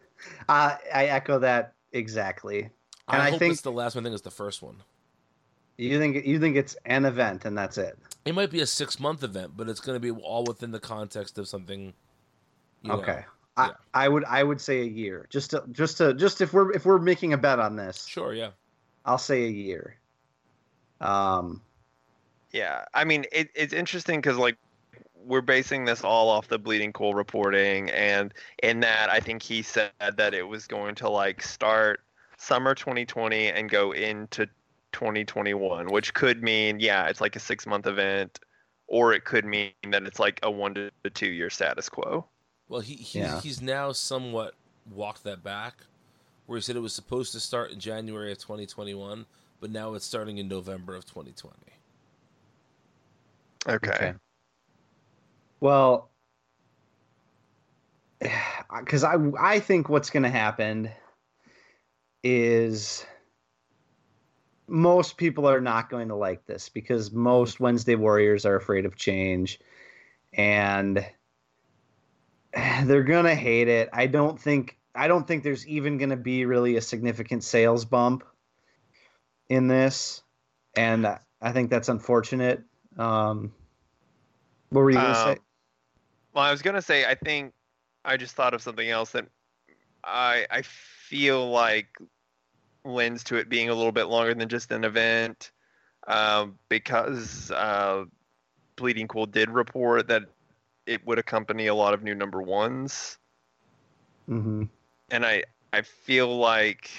uh, 0.48 0.76
i 0.92 1.06
echo 1.06 1.38
that 1.38 1.72
exactly 1.92 2.68
And 3.08 3.22
I, 3.22 3.26
I 3.26 3.30
hope 3.30 3.38
think- 3.38 3.52
it's 3.52 3.62
the 3.62 3.72
last 3.72 3.94
one. 3.94 4.04
I 4.04 4.06
think 4.06 4.14
it's 4.14 4.22
the 4.22 4.30
first 4.30 4.62
one. 4.62 4.76
you 5.76 5.98
think 5.98 6.26
you 6.26 6.38
think 6.40 6.56
it's 6.56 6.76
an 6.84 7.04
event 7.04 7.44
and 7.44 7.56
that's 7.56 7.78
it 7.78 7.96
It 8.24 8.34
might 8.34 8.50
be 8.50 8.60
a 8.60 8.66
six-month 8.66 9.22
event, 9.22 9.52
but 9.56 9.68
it's 9.68 9.80
going 9.80 9.96
to 9.96 10.00
be 10.00 10.10
all 10.22 10.44
within 10.44 10.70
the 10.72 10.80
context 10.80 11.38
of 11.38 11.48
something. 11.48 11.92
You 12.82 12.88
know. 12.90 12.94
okay 13.00 13.24
yeah. 13.58 13.70
I, 13.92 14.04
I 14.04 14.08
would 14.08 14.24
i 14.26 14.42
would 14.44 14.60
say 14.60 14.82
a 14.82 14.84
year 14.84 15.26
just 15.30 15.50
to 15.50 15.64
just 15.72 15.98
to 15.98 16.14
just 16.14 16.40
if 16.40 16.52
we're 16.52 16.70
if 16.72 16.84
we're 16.86 16.98
making 17.00 17.32
a 17.32 17.38
bet 17.38 17.58
on 17.58 17.74
this 17.74 18.04
Sure. 18.06 18.32
Yeah. 18.32 18.50
i'll 19.04 19.18
say 19.18 19.44
a 19.46 19.50
year 19.50 19.96
um 21.00 21.60
Yeah, 22.52 22.84
I 22.94 23.04
mean 23.04 23.24
it, 23.32 23.50
it's 23.54 23.72
interesting 23.72 24.20
because 24.20 24.36
like 24.36 24.56
we're 25.24 25.40
basing 25.42 25.84
this 25.84 26.02
all 26.04 26.28
off 26.30 26.48
the 26.48 26.58
Bleeding 26.58 26.92
Cool 26.92 27.12
reporting, 27.12 27.90
and 27.90 28.32
in 28.62 28.80
that 28.80 29.10
I 29.10 29.20
think 29.20 29.42
he 29.42 29.60
said 29.62 29.90
that 30.16 30.32
it 30.32 30.44
was 30.44 30.66
going 30.66 30.94
to 30.96 31.08
like 31.10 31.42
start 31.42 32.00
summer 32.38 32.74
2020 32.74 33.48
and 33.48 33.68
go 33.68 33.92
into 33.92 34.46
2021, 34.92 35.88
which 35.88 36.14
could 36.14 36.42
mean 36.42 36.80
yeah, 36.80 37.06
it's 37.06 37.20
like 37.20 37.36
a 37.36 37.40
six 37.40 37.66
month 37.66 37.86
event, 37.86 38.40
or 38.86 39.12
it 39.12 39.24
could 39.24 39.44
mean 39.44 39.72
that 39.90 40.04
it's 40.04 40.18
like 40.18 40.40
a 40.42 40.50
one 40.50 40.74
to 40.74 40.90
two 41.12 41.28
year 41.28 41.50
status 41.50 41.88
quo. 41.88 42.24
Well, 42.68 42.80
he 42.80 42.94
he's, 42.94 43.14
Yeah. 43.14 43.40
he's 43.40 43.60
now 43.60 43.92
somewhat 43.92 44.54
walked 44.90 45.24
that 45.24 45.42
back, 45.42 45.74
where 46.46 46.56
he 46.56 46.62
said 46.62 46.76
it 46.76 46.80
was 46.80 46.94
supposed 46.94 47.32
to 47.32 47.40
start 47.40 47.70
in 47.72 47.80
January 47.80 48.32
of 48.32 48.38
2021, 48.38 49.26
but 49.60 49.70
now 49.70 49.94
it's 49.94 50.06
starting 50.06 50.38
in 50.38 50.48
November 50.48 50.94
of 50.94 51.04
2020. 51.04 51.56
Okay. 53.68 54.14
Well, 55.60 56.08
because 58.78 59.04
I 59.04 59.16
I 59.38 59.60
think 59.60 59.88
what's 59.88 60.10
going 60.10 60.22
to 60.22 60.30
happen 60.30 60.90
is 62.22 63.06
most 64.66 65.16
people 65.16 65.48
are 65.48 65.60
not 65.60 65.88
going 65.88 66.08
to 66.08 66.14
like 66.14 66.46
this 66.46 66.68
because 66.68 67.10
most 67.10 67.60
Wednesday 67.60 67.94
Warriors 67.94 68.44
are 68.44 68.56
afraid 68.56 68.84
of 68.84 68.96
change, 68.96 69.60
and 70.32 71.04
they're 72.84 73.02
gonna 73.02 73.34
hate 73.34 73.68
it. 73.68 73.88
I 73.92 74.06
don't 74.06 74.38
think 74.38 74.78
I 74.94 75.08
don't 75.08 75.26
think 75.26 75.44
there's 75.44 75.66
even 75.66 75.96
going 75.96 76.10
to 76.10 76.16
be 76.16 76.44
really 76.44 76.76
a 76.76 76.80
significant 76.80 77.44
sales 77.44 77.84
bump 77.84 78.24
in 79.48 79.68
this, 79.68 80.22
and 80.76 81.06
I- 81.06 81.52
think 81.52 81.70
that's 81.70 81.88
unfortunate. 81.88 82.64
Um, 82.96 83.52
what 84.70 84.80
were 84.80 84.90
you 84.90 84.98
going 84.98 85.14
to 85.14 85.20
Um, 85.20 85.36
say? 85.36 85.40
Well, 86.34 86.44
I 86.44 86.50
was 86.50 86.62
gonna 86.62 86.82
say 86.82 87.04
I 87.04 87.14
think 87.14 87.54
I 88.04 88.16
just 88.16 88.34
thought 88.34 88.54
of 88.54 88.62
something 88.62 88.88
else 88.88 89.12
that 89.12 89.26
I 90.04 90.46
I 90.50 90.62
feel 90.62 91.50
like 91.50 91.88
lends 92.84 93.24
to 93.24 93.36
it 93.36 93.48
being 93.48 93.68
a 93.68 93.74
little 93.74 93.92
bit 93.92 94.04
longer 94.04 94.34
than 94.34 94.48
just 94.48 94.70
an 94.72 94.84
event, 94.84 95.50
um, 96.06 96.58
because 96.68 97.50
uh, 97.50 98.04
Bleeding 98.76 99.08
Cool 99.08 99.26
did 99.26 99.50
report 99.50 100.08
that 100.08 100.24
it 100.86 101.06
would 101.06 101.18
accompany 101.18 101.66
a 101.66 101.74
lot 101.74 101.94
of 101.94 102.02
new 102.02 102.14
number 102.14 102.42
ones, 102.42 103.18
hmm 104.26 104.64
and 105.10 105.24
I 105.26 105.44
I 105.72 105.82
feel 105.82 106.38
like 106.38 106.90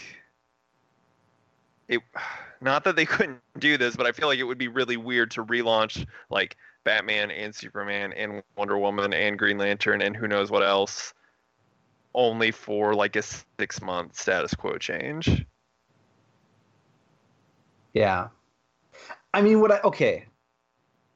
it. 1.87 2.01
Not 2.61 2.83
that 2.83 2.97
they 2.97 3.05
couldn't 3.07 3.39
do 3.57 3.77
this, 3.77 3.95
but 3.95 4.05
I 4.05 4.11
feel 4.11 4.27
like 4.27 4.39
it 4.39 4.43
would 4.43 4.57
be 4.57 4.67
really 4.67 4.97
weird 4.97 5.31
to 5.31 5.45
relaunch 5.45 6.05
like 6.29 6.57
Batman 6.83 7.31
and 7.31 7.55
Superman 7.55 8.11
and 8.13 8.43
Wonder 8.57 8.77
Woman 8.77 9.13
and 9.13 9.39
Green 9.39 9.57
Lantern 9.57 10.01
and 10.01 10.15
who 10.15 10.27
knows 10.27 10.51
what 10.51 10.63
else, 10.63 11.13
only 12.13 12.51
for 12.51 12.95
like 12.95 13.15
a 13.15 13.21
six 13.21 13.81
month 13.81 14.15
status 14.19 14.53
quo 14.53 14.77
change. 14.77 15.45
Yeah. 17.93 18.29
I 19.33 19.41
mean, 19.41 19.61
what 19.61 19.71
I 19.71 19.79
okay. 19.81 20.25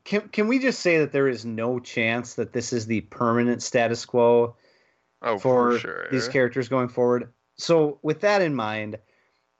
Can 0.04 0.28
can 0.30 0.48
we 0.48 0.60
just 0.60 0.82
say 0.82 1.00
that 1.00 1.12
there 1.12 1.28
is 1.28 1.46
no 1.46 1.80
chance 1.80 2.36
that 2.36 2.54
this 2.54 2.74
is 2.74 2.86
the 2.86 3.02
permanent 3.02 3.64
status 3.64 4.06
quo 4.06 4.56
Oh, 5.22 5.38
for 5.38 5.72
for 5.72 5.80
sure. 5.80 6.08
these 6.12 6.28
characters 6.28 6.68
going 6.68 6.90
forward? 6.90 7.32
So, 7.56 8.00
with 8.02 8.20
that 8.22 8.42
in 8.42 8.54
mind, 8.54 8.98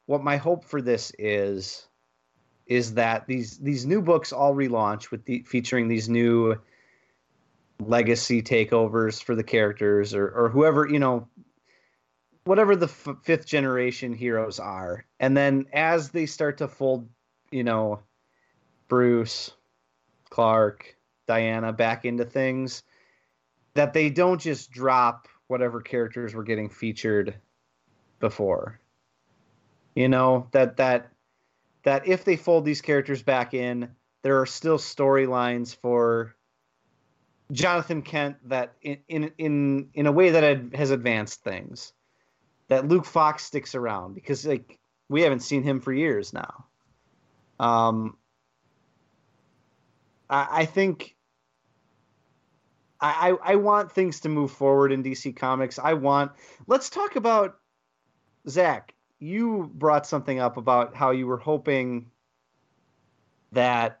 what 0.06 0.22
my 0.22 0.36
hope 0.36 0.64
for 0.64 0.82
this 0.82 1.12
is 1.18 1.88
is 2.66 2.94
that 2.94 3.26
these 3.26 3.58
these 3.58 3.86
new 3.86 4.02
books 4.02 4.32
all 4.32 4.54
relaunch 4.54 5.10
with 5.10 5.24
the 5.24 5.42
featuring 5.46 5.88
these 5.88 6.08
new 6.08 6.56
legacy 7.80 8.42
takeovers 8.42 9.22
for 9.22 9.34
the 9.34 9.42
characters 9.42 10.14
or 10.14 10.28
or 10.28 10.48
whoever, 10.48 10.88
you 10.88 10.98
know, 10.98 11.28
whatever 12.44 12.76
the 12.76 12.86
f- 12.86 13.16
fifth 13.22 13.46
generation 13.46 14.12
heroes 14.12 14.60
are. 14.60 15.04
And 15.18 15.36
then 15.36 15.66
as 15.72 16.10
they 16.10 16.26
start 16.26 16.58
to 16.58 16.68
fold, 16.68 17.08
you 17.50 17.64
know, 17.64 18.00
Bruce, 18.88 19.50
Clark, 20.30 20.96
Diana 21.26 21.72
back 21.72 22.04
into 22.04 22.24
things, 22.24 22.82
that 23.74 23.92
they 23.92 24.10
don't 24.10 24.40
just 24.40 24.70
drop 24.70 25.28
whatever 25.48 25.80
characters 25.80 26.34
were 26.34 26.44
getting 26.44 26.68
featured 26.68 27.34
before. 28.20 28.80
You 29.94 30.08
know, 30.08 30.48
that 30.52 30.76
that 30.76 31.10
that 31.84 32.08
if 32.08 32.24
they 32.24 32.36
fold 32.36 32.64
these 32.64 32.80
characters 32.80 33.22
back 33.22 33.54
in, 33.54 33.90
there 34.22 34.40
are 34.40 34.46
still 34.46 34.78
storylines 34.78 35.76
for 35.76 36.34
Jonathan 37.52 38.02
Kent 38.02 38.36
that 38.48 38.74
in 38.82 38.98
in 39.08 39.32
in, 39.38 39.88
in 39.94 40.06
a 40.06 40.12
way 40.12 40.30
that 40.30 40.74
has 40.74 40.90
advanced 40.90 41.42
things. 41.42 41.92
That 42.68 42.88
Luke 42.88 43.04
Fox 43.04 43.44
sticks 43.44 43.74
around 43.74 44.14
because 44.14 44.46
like 44.46 44.78
we 45.08 45.22
haven't 45.22 45.40
seen 45.40 45.62
him 45.62 45.80
for 45.80 45.92
years 45.92 46.32
now. 46.32 46.64
Um, 47.60 48.16
I, 50.30 50.48
I 50.50 50.64
think 50.64 51.14
I, 53.00 53.36
I 53.42 53.56
want 53.56 53.92
things 53.92 54.20
to 54.20 54.30
move 54.30 54.50
forward 54.50 54.90
in 54.90 55.02
DC 55.02 55.36
Comics. 55.36 55.78
I 55.78 55.92
want. 55.92 56.32
Let's 56.66 56.88
talk 56.88 57.16
about 57.16 57.58
Zach. 58.48 58.94
You 59.18 59.70
brought 59.74 60.06
something 60.06 60.40
up 60.40 60.56
about 60.56 60.94
how 60.94 61.10
you 61.10 61.26
were 61.26 61.36
hoping 61.36 62.10
that 63.52 64.00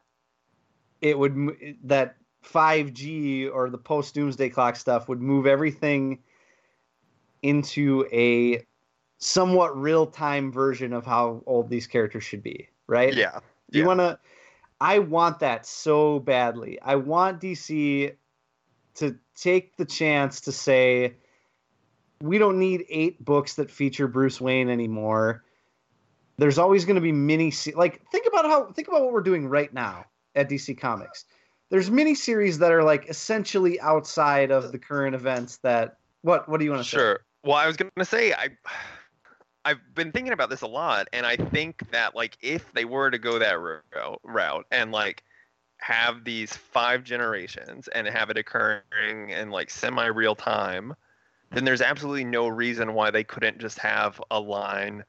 it 1.02 1.18
would 1.18 1.76
that 1.84 2.16
5G 2.44 3.50
or 3.52 3.70
the 3.70 3.78
post 3.78 4.14
Doomsday 4.14 4.50
Clock 4.50 4.76
stuff 4.76 5.08
would 5.08 5.20
move 5.20 5.46
everything 5.46 6.20
into 7.42 8.06
a 8.12 8.64
somewhat 9.18 9.76
real 9.76 10.06
time 10.06 10.52
version 10.52 10.92
of 10.92 11.06
how 11.06 11.42
old 11.46 11.68
these 11.68 11.86
characters 11.86 12.24
should 12.24 12.42
be, 12.42 12.68
right? 12.86 13.14
Yeah. 13.14 13.40
Do 13.70 13.78
you 13.78 13.84
yeah. 13.84 13.88
want 13.88 14.00
to? 14.00 14.18
I 14.80 14.98
want 14.98 15.38
that 15.38 15.66
so 15.66 16.18
badly. 16.18 16.78
I 16.82 16.96
want 16.96 17.40
DC 17.40 18.14
to 18.96 19.18
take 19.34 19.76
the 19.76 19.84
chance 19.84 20.40
to 20.42 20.52
say, 20.52 21.14
we 22.20 22.38
don't 22.38 22.58
need 22.58 22.84
eight 22.88 23.24
books 23.24 23.54
that 23.54 23.70
feature 23.70 24.08
Bruce 24.08 24.40
Wayne 24.40 24.68
anymore. 24.68 25.44
There's 26.36 26.58
always 26.58 26.84
going 26.84 26.96
to 26.96 27.00
be 27.00 27.12
mini 27.12 27.50
se- 27.50 27.74
like 27.74 28.02
think 28.10 28.26
about 28.26 28.44
how 28.46 28.72
think 28.72 28.88
about 28.88 29.02
what 29.02 29.12
we're 29.12 29.22
doing 29.22 29.46
right 29.46 29.72
now 29.72 30.06
at 30.34 30.48
DC 30.48 30.76
Comics. 30.78 31.26
There's 31.70 31.90
mini 31.90 32.14
series 32.14 32.58
that 32.58 32.72
are 32.72 32.84
like 32.84 33.08
essentially 33.08 33.80
outside 33.80 34.50
of 34.50 34.72
the 34.72 34.78
current 34.78 35.14
events 35.14 35.58
that 35.58 35.98
what 36.22 36.48
what 36.48 36.58
do 36.58 36.64
you 36.64 36.70
want 36.70 36.82
to 36.82 36.88
say? 36.88 36.96
Sure. 36.96 37.20
Well, 37.42 37.56
I 37.56 37.66
was 37.66 37.76
gonna 37.76 38.04
say 38.04 38.32
I, 38.32 38.48
I've 39.64 39.80
been 39.94 40.12
thinking 40.12 40.32
about 40.32 40.50
this 40.50 40.62
a 40.62 40.66
lot, 40.66 41.08
and 41.12 41.26
I 41.26 41.36
think 41.36 41.90
that 41.90 42.14
like 42.14 42.36
if 42.40 42.72
they 42.72 42.84
were 42.84 43.10
to 43.10 43.18
go 43.18 43.38
that 43.38 43.58
route 44.24 44.66
and 44.70 44.92
like 44.92 45.24
have 45.78 46.24
these 46.24 46.54
five 46.54 47.04
generations 47.04 47.88
and 47.88 48.06
have 48.06 48.30
it 48.30 48.38
occurring 48.38 49.30
in 49.30 49.50
like 49.50 49.70
semi 49.70 50.06
real 50.06 50.34
time, 50.34 50.94
then 51.50 51.64
there's 51.64 51.82
absolutely 51.82 52.24
no 52.24 52.48
reason 52.48 52.94
why 52.94 53.10
they 53.10 53.24
couldn't 53.24 53.58
just 53.58 53.78
have 53.78 54.20
a 54.30 54.40
line 54.40 55.04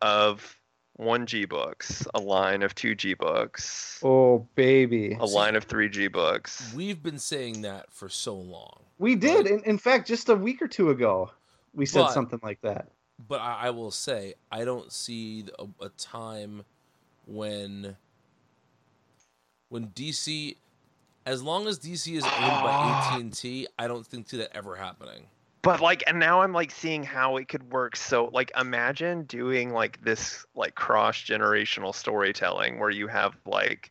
of 0.00 0.56
one 0.96 1.26
G 1.26 1.44
books, 1.44 2.06
a 2.14 2.20
line 2.20 2.62
of 2.62 2.74
two 2.74 2.94
G 2.94 3.14
books, 3.14 3.98
Oh 4.02 4.46
baby. 4.54 5.16
a 5.18 5.24
line 5.26 5.56
of 5.56 5.64
three 5.64 5.88
G 5.88 6.08
books. 6.08 6.72
We've 6.74 7.02
been 7.02 7.18
saying 7.18 7.62
that 7.62 7.90
for 7.92 8.08
so 8.08 8.34
long. 8.36 8.80
We 8.98 9.14
did. 9.16 9.46
In, 9.46 9.62
in 9.64 9.78
fact, 9.78 10.06
just 10.06 10.28
a 10.28 10.34
week 10.34 10.60
or 10.62 10.68
two 10.68 10.90
ago, 10.90 11.30
we 11.74 11.86
said 11.86 12.02
But- 12.02 12.12
something 12.12 12.40
like 12.42 12.60
that. 12.62 12.88
But 13.28 13.40
I, 13.40 13.66
I 13.66 13.70
will 13.70 13.92
say, 13.92 14.34
I 14.50 14.64
don't 14.64 14.90
see 14.92 15.44
a, 15.58 15.66
a 15.84 15.88
time 15.90 16.64
when 17.26 17.96
when 19.68 19.88
DC, 19.88 20.56
as 21.24 21.42
long 21.42 21.66
as 21.68 21.78
DC 21.78 22.14
is 22.16 22.24
owned 22.24 22.32
by 22.62 23.10
AT 23.14 23.20
and 23.20 23.32
T, 23.32 23.66
I 23.78 23.86
don't 23.86 24.04
think 24.06 24.28
see 24.28 24.38
that 24.38 24.54
ever 24.56 24.74
happening. 24.76 25.26
But 25.62 25.80
like 25.80 26.02
and 26.06 26.18
now 26.18 26.42
i'm 26.42 26.52
like 26.52 26.70
seeing 26.70 27.02
how 27.02 27.36
it 27.36 27.48
could 27.48 27.72
work 27.72 27.96
so 27.96 28.26
like 28.32 28.50
imagine 28.58 29.24
doing 29.24 29.72
like 29.72 30.02
this 30.04 30.44
like 30.54 30.74
cross 30.74 31.16
generational 31.18 31.94
storytelling 31.94 32.78
where 32.78 32.90
you 32.90 33.06
have 33.06 33.34
like 33.46 33.90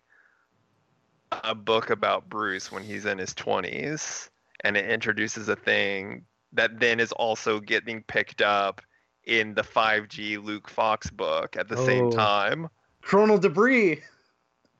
a 1.43 1.55
book 1.55 1.89
about 1.89 2.29
bruce 2.29 2.71
when 2.71 2.83
he's 2.83 3.05
in 3.05 3.17
his 3.17 3.33
20s 3.33 4.29
and 4.63 4.75
it 4.77 4.89
introduces 4.89 5.47
a 5.49 5.55
thing 5.55 6.25
that 6.53 6.79
then 6.79 6.99
is 6.99 7.11
also 7.13 7.59
getting 7.59 8.03
picked 8.03 8.41
up 8.41 8.81
in 9.25 9.53
the 9.53 9.63
5g 9.63 10.37
luke 10.43 10.69
fox 10.69 11.09
book 11.09 11.55
at 11.57 11.67
the 11.69 11.77
same 11.77 12.05
Oh. 12.05 12.09
time 12.09 12.67
Chronal 13.03 13.39
debris. 13.39 14.01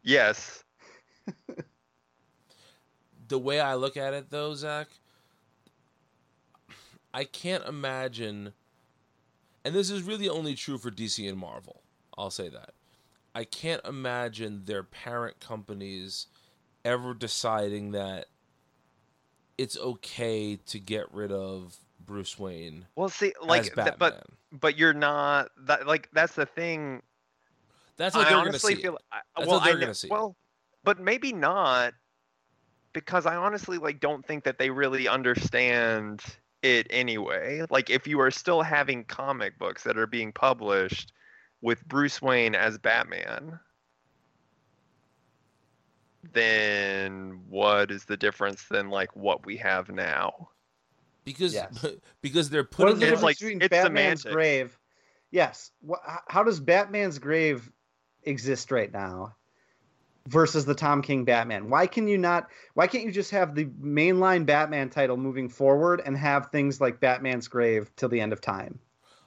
yes 0.03 0.63
The 3.27 3.39
way 3.39 3.61
I 3.61 3.75
look 3.75 3.95
at 3.95 4.13
it, 4.13 4.29
though, 4.29 4.53
Zach, 4.55 4.87
I 7.13 7.23
can't 7.25 7.65
imagine, 7.65 8.53
and 9.65 9.75
this 9.75 9.89
is 9.89 10.03
really 10.03 10.29
only 10.29 10.55
true 10.55 10.77
for 10.77 10.91
DC 10.91 11.27
and 11.27 11.37
Marvel. 11.37 11.81
I'll 12.17 12.31
say 12.31 12.49
that. 12.49 12.71
I 13.33 13.43
can't 13.45 13.83
imagine 13.85 14.63
their 14.65 14.83
parent 14.83 15.39
companies 15.39 16.27
ever 16.83 17.13
deciding 17.13 17.91
that 17.91 18.25
it's 19.57 19.77
okay 19.77 20.55
to 20.55 20.79
get 20.79 21.13
rid 21.13 21.31
of 21.31 21.77
Bruce 22.03 22.37
Wayne 22.39 22.87
well 22.95 23.09
see 23.09 23.31
like 23.41 23.75
th- 23.75 23.93
but 23.99 24.25
but 24.51 24.77
you're 24.77 24.93
not 24.93 25.49
that 25.65 25.85
like 25.85 26.09
that's 26.11 26.33
the 26.33 26.45
thing 26.47 27.01
That's 27.97 28.15
what 28.15 28.25
I 28.25 28.29
they're 28.29 28.33
going 28.33 28.45
to 28.45 28.49
honestly 28.49 28.75
see. 28.75 28.81
feel. 28.81 28.97
I, 29.11 29.19
That's 29.37 29.47
well, 29.47 29.59
what 29.59 29.65
they're 29.65 29.77
I 29.77 29.79
gonna 29.79 29.93
see. 29.93 30.07
Well, 30.09 30.35
but 30.83 30.99
maybe 30.99 31.31
not, 31.33 31.93
because 32.93 33.25
I 33.27 33.35
honestly 33.35 33.77
like 33.77 33.99
don't 33.99 34.25
think 34.25 34.43
that 34.45 34.57
they 34.57 34.71
really 34.71 35.07
understand 35.07 36.21
it 36.63 36.87
anyway. 36.89 37.65
Like, 37.69 37.89
if 37.89 38.07
you 38.07 38.19
are 38.21 38.31
still 38.31 38.61
having 38.61 39.03
comic 39.05 39.57
books 39.57 39.83
that 39.83 39.97
are 39.97 40.07
being 40.07 40.31
published 40.31 41.13
with 41.61 41.85
Bruce 41.87 42.21
Wayne 42.21 42.55
as 42.55 42.77
Batman, 42.77 43.59
then 46.33 47.41
what 47.49 47.91
is 47.91 48.05
the 48.05 48.17
difference 48.17 48.63
than 48.69 48.89
like 48.89 49.15
what 49.15 49.45
we 49.45 49.57
have 49.57 49.89
now? 49.89 50.49
because 51.23 51.53
Yes. 51.53 51.85
because 52.21 52.49
they're 52.49 52.63
What 52.75 52.89
is 52.89 52.95
putting 52.95 52.99
the 52.99 53.07
it 53.07 53.13
It's 53.13 53.21
like- 53.23 53.37
between 53.39 53.61
it's 53.61 53.69
Batman's 53.69 54.21
semantics. 54.21 54.33
grave? 54.33 54.79
Yes. 55.29 55.71
How 56.27 56.43
does 56.43 56.59
Batman's 56.59 57.19
grave 57.19 57.71
exist 58.23 58.71
right 58.71 58.91
now? 58.91 59.35
Versus 60.27 60.65
the 60.65 60.75
Tom 60.75 61.01
King 61.01 61.25
Batman? 61.25 61.69
Why 61.69 61.87
can 61.87 62.07
you 62.07 62.17
not? 62.17 62.47
Why 62.73 62.87
can't 62.87 63.03
you 63.05 63.11
just 63.11 63.31
have 63.31 63.55
the 63.55 63.65
mainline 63.65 64.45
Batman 64.45 64.89
title 64.89 65.17
moving 65.17 65.49
forward 65.49 66.01
and 66.05 66.17
have 66.17 66.47
things 66.51 66.79
like 66.81 66.99
Batman's 66.99 67.47
Grave 67.47 67.89
till 67.95 68.09
the 68.09 68.21
end 68.21 68.33
of 68.33 68.41
time? 68.41 68.79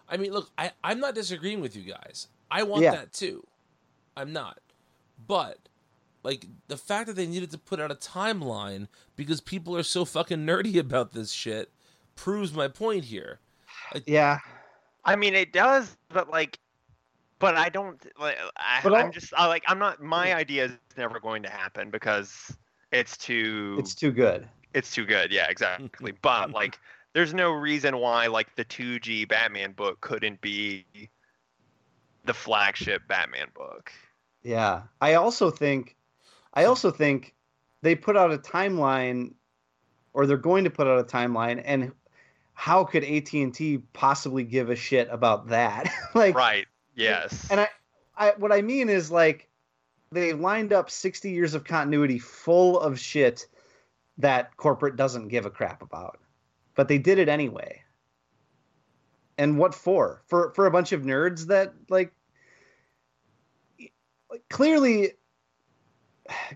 I 0.08 0.16
mean, 0.16 0.32
look, 0.32 0.50
I, 0.58 0.70
I'm 0.82 1.00
not 1.00 1.14
disagreeing 1.14 1.60
with 1.60 1.74
you 1.76 1.82
guys. 1.82 2.28
I 2.50 2.62
want 2.62 2.82
Yeah. 2.82 2.92
that 2.92 3.12
too. 3.12 3.46
I'm 4.16 4.32
not. 4.32 4.60
But 5.26 5.58
like 6.22 6.46
the 6.68 6.76
fact 6.76 7.06
that 7.08 7.16
they 7.16 7.26
needed 7.26 7.50
to 7.52 7.58
put 7.58 7.80
out 7.80 7.90
a 7.90 7.94
timeline 7.96 8.88
because 9.16 9.40
people 9.40 9.76
are 9.76 9.82
so 9.82 10.04
fucking 10.04 10.44
nerdy 10.46 10.76
about 10.78 11.12
this 11.12 11.32
shit 11.32 11.70
proves 12.16 12.52
my 12.52 12.68
point 12.68 13.04
here. 13.04 13.40
Yeah, 14.06 14.38
I 15.04 15.16
mean, 15.16 15.34
it 15.34 15.52
does, 15.52 15.96
but 16.08 16.30
like, 16.30 16.58
but 17.44 17.56
I 17.56 17.68
don't 17.68 18.02
like. 18.18 18.38
I, 18.56 18.80
I'm 18.84 19.12
just 19.12 19.34
I, 19.36 19.46
like 19.46 19.64
I'm 19.68 19.78
not. 19.78 20.02
My 20.02 20.34
idea 20.34 20.64
is 20.64 20.72
never 20.96 21.20
going 21.20 21.42
to 21.42 21.50
happen 21.50 21.90
because 21.90 22.56
it's 22.90 23.16
too 23.16 23.76
it's 23.78 23.94
too 23.94 24.12
good. 24.12 24.48
it's 24.72 24.94
too 24.94 25.04
good. 25.04 25.30
Yeah, 25.30 25.46
exactly. 25.50 26.12
but 26.22 26.52
like, 26.52 26.78
there's 27.12 27.34
no 27.34 27.52
reason 27.52 27.98
why 27.98 28.28
like 28.28 28.54
the 28.56 28.64
2G 28.64 29.28
Batman 29.28 29.72
book 29.72 30.00
couldn't 30.00 30.40
be 30.40 30.86
the 32.24 32.34
flagship 32.34 33.02
Batman 33.08 33.48
book. 33.54 33.92
Yeah. 34.42 34.82
I 35.00 35.14
also 35.14 35.50
think 35.50 35.96
I 36.54 36.62
hmm. 36.62 36.68
also 36.70 36.90
think 36.90 37.34
they 37.82 37.94
put 37.94 38.16
out 38.16 38.32
a 38.32 38.38
timeline 38.38 39.34
or 40.14 40.26
they're 40.26 40.36
going 40.36 40.64
to 40.64 40.70
put 40.70 40.86
out 40.86 40.98
a 40.98 41.04
timeline 41.04 41.60
and 41.64 41.92
how 42.54 42.84
could 42.84 43.02
AT&T 43.02 43.78
possibly 43.92 44.44
give 44.44 44.70
a 44.70 44.76
shit 44.76 45.08
about 45.10 45.48
that? 45.48 45.92
like 46.14 46.34
Right. 46.34 46.66
Yes. 46.94 47.50
and 47.50 47.60
I, 47.60 47.68
I 48.16 48.32
what 48.38 48.52
I 48.52 48.62
mean 48.62 48.88
is 48.88 49.10
like 49.10 49.48
they 50.12 50.32
lined 50.32 50.72
up 50.72 50.90
60 50.90 51.30
years 51.30 51.54
of 51.54 51.64
continuity 51.64 52.18
full 52.18 52.78
of 52.78 52.98
shit 52.98 53.46
that 54.18 54.56
corporate 54.56 54.96
doesn't 54.96 55.28
give 55.28 55.44
a 55.44 55.50
crap 55.50 55.82
about. 55.82 56.18
But 56.76 56.88
they 56.88 56.98
did 56.98 57.18
it 57.18 57.28
anyway. 57.28 57.82
And 59.38 59.58
what 59.58 59.74
for? 59.74 60.22
For 60.26 60.52
for 60.52 60.66
a 60.66 60.70
bunch 60.70 60.92
of 60.92 61.02
nerds 61.02 61.46
that 61.48 61.74
like 61.88 62.12
clearly 64.48 65.12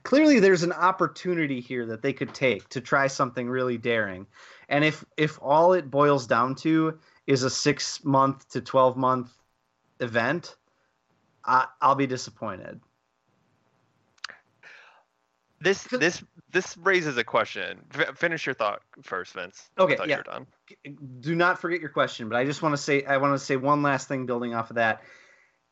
clearly 0.03 0.41
there's 0.41 0.63
an 0.63 0.73
opportunity 0.73 1.61
here 1.61 1.87
that 1.87 2.03
they 2.03 2.13
could 2.13 2.33
take 2.35 2.69
to 2.71 2.81
try 2.81 3.07
something 3.07 3.49
really 3.49 3.79
daring. 3.79 4.27
And 4.69 4.85
if 4.85 5.05
if 5.17 5.39
all 5.43 5.73
it 5.73 5.91
boils 5.91 6.27
down 6.27 6.55
to 6.57 6.99
is 7.27 7.43
a 7.43 7.51
6 7.51 8.05
month 8.05 8.49
to 8.51 8.61
12 8.61 8.97
month 8.97 9.33
event, 10.01 10.57
I, 11.45 11.67
I'll 11.81 11.95
be 11.95 12.07
disappointed. 12.07 12.81
this 15.61 15.87
'cause- 15.87 15.99
this 16.01 16.25
this 16.51 16.77
raises 16.79 17.17
a 17.19 17.25
question. 17.25 17.85
F- 17.95 18.17
finish 18.17 18.47
your 18.47 18.55
thought 18.55 18.81
first, 19.03 19.35
Vince. 19.35 19.69
Okay, 19.79 19.97
I 19.99 20.05
yeah. 20.05 20.17
you 20.17 20.17
were 20.19 20.23
done. 20.23 20.47
Do 21.21 21.35
not 21.35 21.59
forget 21.61 21.81
your 21.81 21.91
question, 21.91 22.29
but 22.29 22.37
I 22.37 22.45
just 22.45 22.63
want 22.63 22.73
to 22.75 22.77
say 22.79 23.05
I 23.05 23.17
want 23.19 23.39
to 23.39 23.45
say 23.45 23.57
one 23.57 23.83
last 23.83 24.09
thing 24.09 24.25
building 24.25 24.55
off 24.55 24.71
of 24.71 24.77
that. 24.77 25.03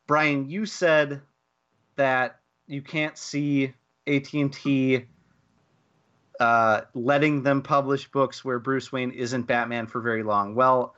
Brian, 0.07 0.49
you 0.51 0.67
said 0.67 1.23
that 1.97 2.41
you 2.67 2.83
can't 2.83 3.17
see 3.17 3.73
AT&T 4.07 5.05
uh, 6.39 6.81
letting 6.95 7.43
them 7.43 7.63
publish 7.63 8.09
books 8.11 8.45
where 8.45 8.59
Bruce 8.59 8.93
Wayne 8.93 9.11
isn't 9.13 9.45
Batman 9.45 9.87
for 9.87 10.01
very 10.01 10.23
long. 10.23 10.55
Well, 10.55 10.95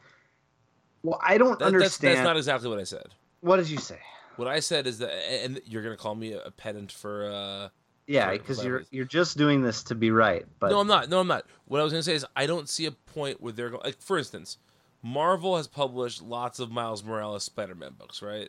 well, 1.03 1.21
I 1.23 1.39
don't 1.39 1.51
That, 1.59 1.59
that's, 1.61 1.75
understand. 1.75 2.17
that's 2.19 2.25
not 2.25 2.37
exactly 2.37 2.69
what 2.69 2.81
I 2.81 2.85
said. 2.85 3.15
What 3.41 3.57
did 3.57 3.69
you 3.71 3.79
say? 3.79 3.99
What 4.37 4.49
I 4.49 4.61
said 4.61 4.87
is 4.87 4.99
that, 4.99 5.11
and 5.45 5.61
you're 5.65 5.83
gonna 5.83 5.97
call 5.97 6.15
me 6.15 6.33
a 6.33 6.51
pedant 6.51 6.93
for. 6.93 7.27
uh 7.31 7.69
Yeah, 8.07 8.33
because 8.33 8.65
you're 8.65 8.85
you're 8.91 9.05
just 9.05 9.37
doing 9.37 9.63
this 9.63 9.83
to 9.85 9.95
be 9.95 10.11
right. 10.11 10.47
But 10.61 10.71
No, 10.71 10.81
I'm 10.81 10.87
not. 10.87 11.09
No, 11.09 11.21
I'm 11.21 11.27
not. 11.29 11.45
What 11.67 11.81
I 11.81 11.85
was 11.85 11.93
gonna 11.93 12.03
say 12.03 12.15
is 12.15 12.25
I 12.37 12.47
don't 12.47 12.69
see 12.69 12.87
a 12.87 12.93
point 12.93 13.41
where 13.41 13.53
they're 13.53 13.71
going. 13.71 13.83
Like, 13.85 14.01
for 14.01 14.19
instance, 14.19 14.59
Marvel 15.03 15.57
has 15.57 15.67
published 15.67 16.23
lots 16.23 16.59
of 16.59 16.71
Miles 16.71 17.03
Morales 17.05 17.45
Spider-Man 17.45 17.95
books, 17.99 18.23
right? 18.23 18.49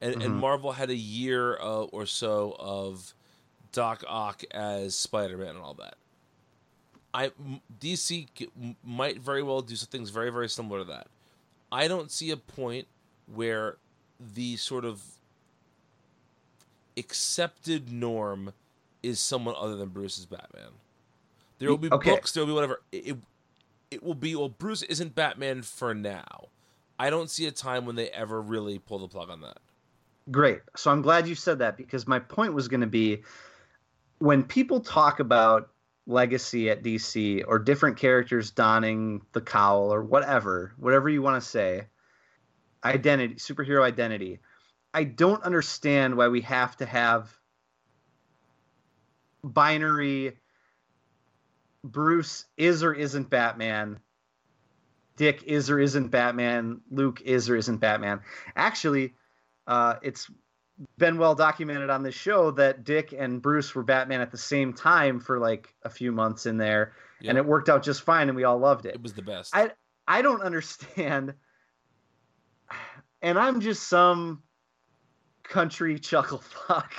And 0.00 0.14
and 0.14 0.34
Mhm. 0.34 0.40
Marvel 0.40 0.72
had 0.72 0.90
a 0.90 0.94
year 0.96 1.58
uh, 1.60 1.82
or 1.84 2.06
so 2.06 2.56
of 2.58 3.14
Doc 3.72 4.02
Ock 4.08 4.42
as 4.52 4.96
Spider-Man 4.96 5.48
and 5.50 5.58
all 5.58 5.74
that. 5.74 5.94
I 7.12 7.32
DC 7.80 8.28
might 8.84 9.18
very 9.20 9.42
well 9.42 9.62
do 9.62 9.74
some 9.76 9.88
things 9.88 10.10
very 10.10 10.30
very 10.30 10.48
similar 10.48 10.78
to 10.80 10.84
that. 10.84 11.08
I 11.72 11.86
don't 11.88 12.10
see 12.10 12.30
a 12.30 12.36
point 12.36 12.86
where 13.26 13.76
the 14.20 14.56
sort 14.56 14.84
of 14.84 15.02
accepted 16.96 17.90
norm 17.90 18.52
is 19.02 19.18
someone 19.20 19.54
other 19.58 19.76
than 19.76 19.88
Bruce's 19.88 20.26
Batman. 20.26 20.70
There 21.58 21.68
will 21.70 21.78
be 21.78 21.88
Okay. 21.90 22.10
books. 22.12 22.32
There 22.32 22.42
will 22.42 22.48
be 22.48 22.54
whatever. 22.54 22.82
It, 22.92 23.08
it, 23.08 23.18
it 23.90 24.02
will 24.02 24.14
be. 24.14 24.34
Well, 24.36 24.48
Bruce 24.48 24.82
isn't 24.82 25.14
Batman 25.14 25.62
for 25.62 25.94
now. 25.94 26.48
I 26.98 27.10
don't 27.10 27.30
see 27.30 27.46
a 27.46 27.50
time 27.50 27.86
when 27.86 27.96
they 27.96 28.08
ever 28.10 28.40
really 28.40 28.78
pull 28.78 28.98
the 28.98 29.08
plug 29.08 29.30
on 29.30 29.40
that. 29.40 29.58
Great. 30.30 30.60
So 30.76 30.90
I'm 30.90 31.02
glad 31.02 31.26
you 31.26 31.34
said 31.34 31.58
that 31.60 31.76
because 31.76 32.06
my 32.06 32.18
point 32.18 32.52
was 32.54 32.68
going 32.68 32.82
to 32.82 32.86
be 32.86 33.22
when 34.18 34.42
people 34.42 34.80
talk 34.80 35.18
about 35.18 35.70
legacy 36.06 36.68
at 36.70 36.82
DC 36.82 37.42
or 37.46 37.58
different 37.58 37.96
characters 37.96 38.50
donning 38.50 39.22
the 39.32 39.40
cowl 39.40 39.92
or 39.92 40.02
whatever, 40.02 40.72
whatever 40.76 41.08
you 41.08 41.22
want 41.22 41.42
to 41.42 41.48
say, 41.48 41.86
identity, 42.84 43.34
superhero 43.34 43.82
identity. 43.82 44.40
I 44.92 45.04
don't 45.04 45.42
understand 45.42 46.16
why 46.16 46.28
we 46.28 46.40
have 46.42 46.76
to 46.78 46.86
have 46.86 47.30
binary 49.42 50.36
Bruce 51.82 52.44
is 52.56 52.82
or 52.82 52.92
isn't 52.92 53.30
Batman. 53.30 54.00
Dick 55.16 55.42
is 55.44 55.70
or 55.70 55.78
isn't 55.78 56.08
Batman. 56.08 56.80
Luke 56.90 57.22
is 57.24 57.48
or 57.48 57.56
isn't 57.56 57.78
Batman. 57.78 58.20
Actually, 58.56 59.14
uh, 59.66 59.96
it's 60.02 60.30
been 60.98 61.18
well 61.18 61.34
documented 61.34 61.90
on 61.90 62.02
this 62.02 62.14
show 62.14 62.50
that 62.52 62.84
Dick 62.84 63.14
and 63.16 63.42
Bruce 63.42 63.74
were 63.74 63.82
Batman 63.82 64.20
at 64.20 64.30
the 64.30 64.38
same 64.38 64.72
time 64.72 65.20
for 65.20 65.38
like 65.38 65.74
a 65.82 65.90
few 65.90 66.10
months 66.12 66.46
in 66.46 66.56
there, 66.56 66.92
and 67.24 67.36
it 67.36 67.44
worked 67.44 67.68
out 67.68 67.82
just 67.82 68.02
fine, 68.02 68.28
and 68.28 68.36
we 68.36 68.44
all 68.44 68.58
loved 68.58 68.86
it. 68.86 68.94
It 68.94 69.02
was 69.02 69.12
the 69.12 69.22
best. 69.22 69.54
I 69.54 69.72
I 70.08 70.22
don't 70.22 70.42
understand, 70.42 71.34
and 73.22 73.38
I'm 73.38 73.60
just 73.60 73.88
some 73.88 74.42
country 75.42 75.98
chuckle 75.98 76.38
fuck, 76.38 76.92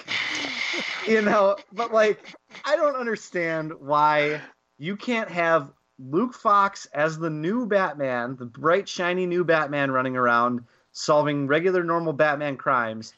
you 1.07 1.21
know. 1.21 1.57
But 1.71 1.93
like, 1.93 2.35
I 2.65 2.75
don't 2.75 2.95
understand 2.95 3.73
why 3.79 4.41
you 4.77 4.95
can't 4.95 5.29
have 5.29 5.71
Luke 5.99 6.33
Fox 6.33 6.85
as 6.93 7.17
the 7.17 7.29
new 7.29 7.65
Batman, 7.65 8.35
the 8.35 8.45
bright 8.45 8.87
shiny 8.89 9.25
new 9.25 9.43
Batman 9.43 9.91
running 9.91 10.17
around 10.17 10.63
solving 10.91 11.47
regular 11.47 11.83
normal 11.83 12.13
Batman 12.13 12.57
crimes, 12.57 13.13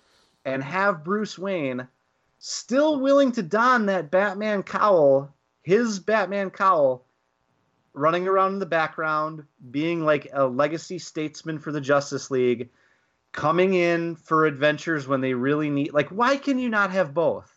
and 0.46 0.63
have 0.63 1.04
Bruce 1.04 1.39
Wayne 1.39 1.88
still 2.39 3.00
willing 3.00 3.32
to 3.32 3.42
don 3.42 3.86
that 3.86 4.12
Batman 4.12 4.62
cowl, 4.63 5.34
his 5.63 6.00
Batman 6.00 6.50
cowl, 6.50 7.06
running 7.94 8.28
around 8.28 8.54
in 8.54 8.60
the 8.60 8.66
background, 8.66 9.44
being 9.72 10.04
like 10.04 10.28
a 10.34 10.46
legacy 10.46 11.00
statesman 11.00 11.58
for 11.58 11.72
the 11.72 11.82
Justice 11.82 12.30
League, 12.30 12.70
coming 13.34 13.74
in 13.74 14.15
for 14.15 14.46
adventures 14.46 15.08
when 15.08 15.19
they 15.19 15.34
really 15.34 15.69
need. 15.69 15.93
Like, 15.93 16.08
why 16.10 16.38
can 16.38 16.58
you 16.58 16.69
not 16.69 16.91
have 16.91 17.13
both? 17.13 17.54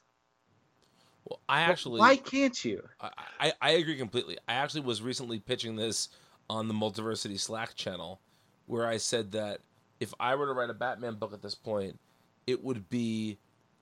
well, 1.26 1.40
I 1.48 1.62
actually. 1.62 2.00
why 2.00 2.16
can't 2.16 2.64
you? 2.64 2.82
I, 3.00 3.10
I, 3.40 3.52
I 3.60 3.70
agree 3.72 3.96
completely. 3.96 4.38
I 4.48 4.54
actually 4.54 4.82
was 4.82 5.02
recently 5.02 5.40
pitching 5.40 5.76
this 5.76 6.08
on 6.48 6.68
the 6.68 6.74
Multiversity 6.74 7.38
Slack 7.38 7.74
channel, 7.74 8.20
where 8.66 8.86
I 8.86 8.98
said 8.98 9.32
that 9.32 9.60
if 9.98 10.14
I 10.20 10.36
were 10.36 10.46
to 10.46 10.52
write 10.52 10.70
a 10.70 10.74
Batman 10.74 11.14
book 11.14 11.32
at 11.32 11.42
this 11.42 11.54
point, 11.54 11.98
it 12.46 12.62
would 12.62 12.88
be, 12.88 13.38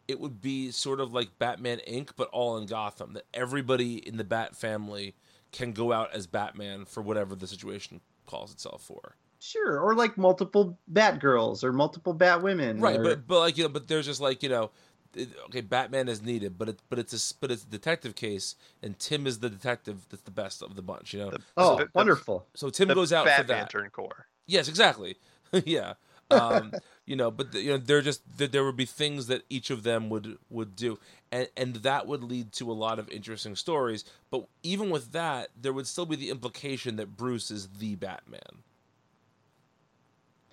it 0.09 0.19
would 0.19 0.41
be 0.41 0.71
sort 0.71 1.01
of 1.01 1.13
like 1.13 1.39
Batman 1.39 1.81
Inc., 1.87 2.11
but 2.17 2.29
all 2.29 2.57
in 2.57 2.67
Gotham. 2.67 3.13
That 3.13 3.25
everybody 3.35 3.97
in 3.97 4.17
the 4.17 4.25
Bat 4.25 4.57
family 4.57 5.15
can 5.53 5.73
go 5.73 5.93
out 5.93 6.15
as 6.15 6.27
Batman 6.27 6.87
for 6.87 7.03
whatever 7.03 7.35
the 7.35 7.47
situation 7.47 8.01
calls 8.27 8.53
itself 8.53 8.83
for. 8.83 9.17
Sure, 9.45 9.79
or 9.79 9.95
like 9.95 10.17
multiple 10.17 10.79
Batgirls 10.91 11.63
or 11.63 11.73
multiple 11.73 12.15
Batwomen. 12.15 12.81
Right, 12.81 12.99
or- 12.99 13.03
but 13.05 13.27
but 13.27 13.41
like 13.41 13.59
you 13.59 13.65
know, 13.65 13.69
but 13.69 13.89
there's 13.89 14.07
just 14.07 14.21
like 14.21 14.43
you 14.43 14.49
know, 14.49 14.71
it- 15.15 15.29
okay, 15.47 15.61
Batman 15.61 16.09
is 16.09 16.23
needed, 16.23 16.57
but 16.57 16.71
it 16.71 16.79
but 16.89 16.99
it's 16.99 17.13
a 17.13 17.35
but 17.41 17.51
it's 17.51 17.63
a 17.65 17.67
detective 17.69 18.15
case, 18.15 18.57
and 18.83 18.99
Tim 18.99 19.27
is 19.27 19.41
the 19.41 19.51
detective 19.51 20.07
that's 20.09 20.23
the 20.23 20.31
best 20.31 20.63
of 20.63 20.77
the 20.77 20.83
bunch. 20.83 21.13
You 21.13 21.21
know, 21.21 21.31
The- 21.31 21.41
oh, 21.59 21.77
the- 21.77 21.85
the- 21.85 21.91
wonderful. 21.95 22.47
so 22.55 22.71
Tim 22.71 22.89
the 22.89 22.95
goes 22.95 23.13
out 23.13 23.27
Bat 23.27 23.37
for 23.43 23.47
that. 23.49 23.55
Lantern 23.75 23.91
Corps. 23.91 24.27
Yes, 24.47 24.67
exactly. 24.69 25.17
yeah. 25.67 25.95
Um, 26.31 26.73
you 27.05 27.15
know, 27.17 27.31
but 27.31 27.53
the, 27.53 27.61
you 27.61 27.71
know, 27.71 27.77
there 27.77 28.01
just 28.01 28.23
there, 28.39 28.49
there 28.49 28.65
would 28.65 28.77
be 28.77 28.87
things 28.87 29.27
that 29.27 29.43
each 29.51 29.69
of 29.69 29.83
them 29.83 30.09
would 30.09 30.39
would 30.49 30.75
do, 30.75 30.99
and 31.31 31.49
and 31.55 31.77
that 31.77 32.07
would 32.07 32.25
lead 32.25 32.51
to 32.53 32.71
a 32.71 32.73
lot 32.73 32.99
of 32.99 33.11
interesting 33.11 33.57
stories. 33.57 34.05
But 34.31 34.47
even 34.63 34.89
with 34.89 35.13
that, 35.13 35.51
there 35.55 35.75
would 35.75 35.87
still 35.87 36.07
be 36.07 36.17
the 36.17 36.31
implication 36.31 36.97
that 36.97 37.15
Bruce 37.17 37.51
is 37.51 37.69
the 37.79 37.95
Batman. 37.97 38.63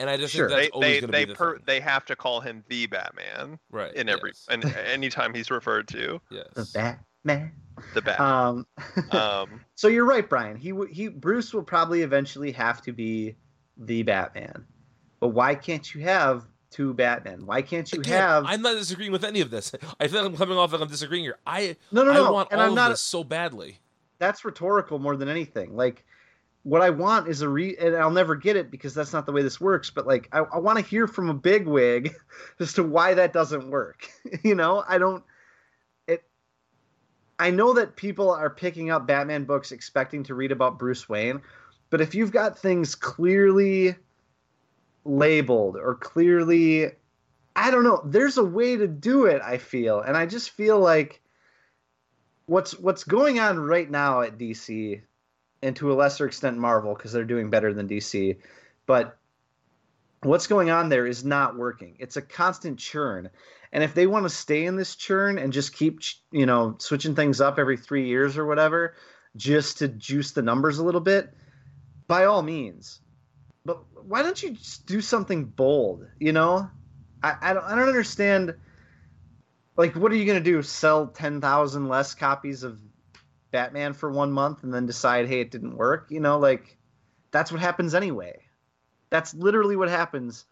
And 0.02 0.10
I 0.10 0.18
just 0.18 0.34
Sure. 0.34 0.50
think 0.50 0.58
that's 0.58 0.68
they 0.68 0.72
always 0.72 1.02
they 1.02 1.08
they, 1.08 1.26
be 1.26 1.32
the 1.32 1.38
per, 1.38 1.58
they 1.66 1.80
have 1.80 2.04
to 2.06 2.16
call 2.16 2.42
him 2.42 2.64
the 2.68 2.88
Batman 2.88 3.58
right 3.72 3.94
in 3.94 4.10
every 4.10 4.32
yes, 4.32 4.48
and 4.50 4.66
anytime 4.66 5.34
he's 5.34 5.50
referred 5.50 5.88
to 5.90 6.20
yes, 6.30 6.48
The 6.56 6.62
yes. 6.62 6.72
Batman. 6.72 7.52
the 7.94 8.02
Bat. 8.02 8.20
Um, 8.20 8.68
um, 9.12 9.62
so 9.76 9.88
you're 9.88 10.06
right, 10.06 10.28
Brian. 10.28 10.58
He 10.58 10.70
w- 10.72 10.92
he 10.94 11.08
Bruce 11.08 11.54
will 11.54 11.64
probably 11.64 12.02
eventually 12.02 12.52
have 12.52 12.82
to 12.82 12.92
be 12.92 13.36
the 13.78 14.04
Batman. 14.04 14.66
But 15.20 15.30
why 15.30 15.56
can't 15.56 15.94
you 15.94 16.02
have 16.02 16.46
two 16.72 16.94
Batmen? 16.94 17.46
Why 17.46 17.62
can't 17.62 17.92
you 17.94 18.00
Again, 18.00 18.18
have 18.20 18.46
I'm 18.48 18.62
not 18.62 18.74
disagreeing 18.76 19.12
with 19.12 19.24
any 19.24 19.42
of 19.42 19.52
this. 19.52 19.72
I 20.00 20.08
feel 20.08 20.22
like 20.24 20.32
I'm 20.32 20.38
coming 20.38 20.58
off 20.58 20.72
like 20.74 20.82
I'm 20.82 20.88
disagreeing 20.88 21.24
here. 21.24 21.38
I 21.46 21.76
No, 21.92 22.04
no, 22.04 22.12
no. 22.14 22.26
I 22.26 22.32
want 22.32 22.50
and 22.52 22.60
all 22.60 22.66
I'm 22.66 22.72
of 22.74 22.76
not 22.76 22.90
this 22.90 23.02
so 23.02 23.24
badly. 23.24 23.78
that's 24.20 24.44
rhetorical 24.46 24.98
more 25.00 25.16
than 25.16 25.30
anything. 25.30 25.76
Like, 25.76 26.06
what 26.64 26.82
I 26.82 26.92
want 26.92 27.28
is 27.28 27.42
a 27.42 27.50
re, 27.50 27.76
and 27.78 27.96
I'll 27.96 28.12
never 28.12 28.36
get 28.36 28.56
it 28.56 28.70
because 28.70 28.94
that's 28.94 29.14
not 29.14 29.26
the 29.26 29.32
way 29.32 29.42
this 29.42 29.60
works. 29.60 29.90
But 29.90 30.06
like, 30.06 30.30
I, 30.32 30.40
I 30.40 30.60
want 30.60 30.78
to 30.78 30.86
hear 30.86 31.08
from 31.08 31.30
a 31.30 31.34
big 31.34 31.66
wig 31.66 32.14
as 32.60 32.74
to 32.74 32.84
why 32.84 33.16
that 33.16 33.34
doesn't 33.34 33.70
work. 33.70 34.08
you 34.44 34.56
know, 34.56 34.84
I 34.88 34.98
don't. 34.98 35.24
It. 36.08 36.24
I 37.40 37.52
know 37.52 37.74
that 37.74 37.96
people 37.96 38.30
are 38.30 38.50
picking 38.50 38.92
up 38.92 39.08
Batman 39.08 39.46
books 39.46 39.72
expecting 39.72 40.24
to 40.26 40.36
read 40.36 40.52
about 40.52 40.78
Bruce 40.78 41.10
Wayne, 41.10 41.42
but 41.90 42.02
if 42.02 42.14
you've 42.14 42.32
got 42.32 42.60
things 42.60 42.96
clearly 42.96 43.96
labeled 45.04 45.78
or 45.78 45.96
clearly, 45.96 46.92
I 47.56 47.72
don't 47.72 47.84
know. 47.84 48.02
There's 48.06 48.38
a 48.38 48.44
way 48.44 48.78
to 48.78 48.88
do 48.88 49.26
it. 49.26 49.42
I 49.42 49.58
feel, 49.58 50.00
and 50.00 50.16
I 50.16 50.28
just 50.28 50.52
feel 50.52 50.80
like 50.80 51.22
what's 52.46 52.78
what's 52.78 53.04
going 53.04 53.40
on 53.40 53.60
right 53.60 53.90
now 53.90 54.22
at 54.22 54.38
DC, 54.38 55.02
and 55.62 55.76
to 55.76 55.92
a 55.92 55.96
lesser 55.96 56.26
extent 56.26 56.58
Marvel 56.58 56.94
because 56.94 57.12
they're 57.12 57.24
doing 57.24 57.50
better 57.50 57.74
than 57.74 57.88
DC, 57.88 58.38
but 58.86 59.18
what's 60.22 60.48
going 60.48 60.70
on 60.70 60.90
there 60.90 61.08
is 61.08 61.24
not 61.24 61.58
working. 61.58 61.96
It's 62.00 62.18
a 62.18 62.22
constant 62.22 62.80
churn, 62.80 63.30
and 63.72 63.84
if 63.84 63.94
they 63.94 64.08
want 64.08 64.26
to 64.26 64.30
stay 64.30 64.66
in 64.66 64.76
this 64.76 64.96
churn 64.96 65.38
and 65.38 65.54
just 65.54 65.76
keep 65.76 66.00
you 66.32 66.46
know 66.46 66.76
switching 66.80 67.16
things 67.16 67.42
up 67.42 67.60
every 67.60 67.78
three 67.78 68.08
years 68.08 68.38
or 68.38 68.46
whatever, 68.46 68.96
just 69.36 69.80
to 69.80 69.88
juice 69.88 70.32
the 70.32 70.42
numbers 70.42 70.80
a 70.80 70.84
little 70.84 71.02
bit, 71.02 71.34
by 72.08 72.26
all 72.26 72.42
means. 72.42 73.00
But 73.64 73.84
why 74.04 74.24
don't 74.24 74.42
you 74.42 74.52
just 74.52 74.86
do 74.86 75.02
something 75.02 75.46
bold? 75.46 76.08
You 76.20 76.34
know, 76.34 76.70
I 77.22 77.36
I 77.42 77.54
don't 77.54 77.64
I 77.64 77.76
don't 77.76 77.88
understand 77.88 78.56
like 79.78 79.96
what 79.96 80.12
are 80.12 80.16
you 80.16 80.26
going 80.26 80.44
to 80.44 80.52
do 80.52 80.62
sell 80.62 81.08
10,000 81.08 81.88
less 81.88 82.14
copies 82.14 82.64
of 82.64 82.80
Batman 83.52 83.94
for 83.94 84.12
1 84.12 84.32
month 84.32 84.64
and 84.64 84.74
then 84.74 84.86
decide 84.86 85.28
hey 85.28 85.42
it 85.42 85.52
didn't 85.52 85.76
work 85.76 86.08
you 86.10 86.20
know 86.20 86.40
like 86.40 86.78
that's 87.32 87.52
what 87.52 87.62
happens 87.62 87.96
anyway. 87.96 88.40
That's 89.10 89.34
literally 89.34 89.76
what 89.76 89.90
happens 89.90 90.46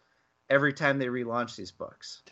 every 0.48 0.72
time 0.72 0.98
they 0.98 1.06
relaunch 1.06 1.56
these 1.56 1.70
books. 1.70 2.22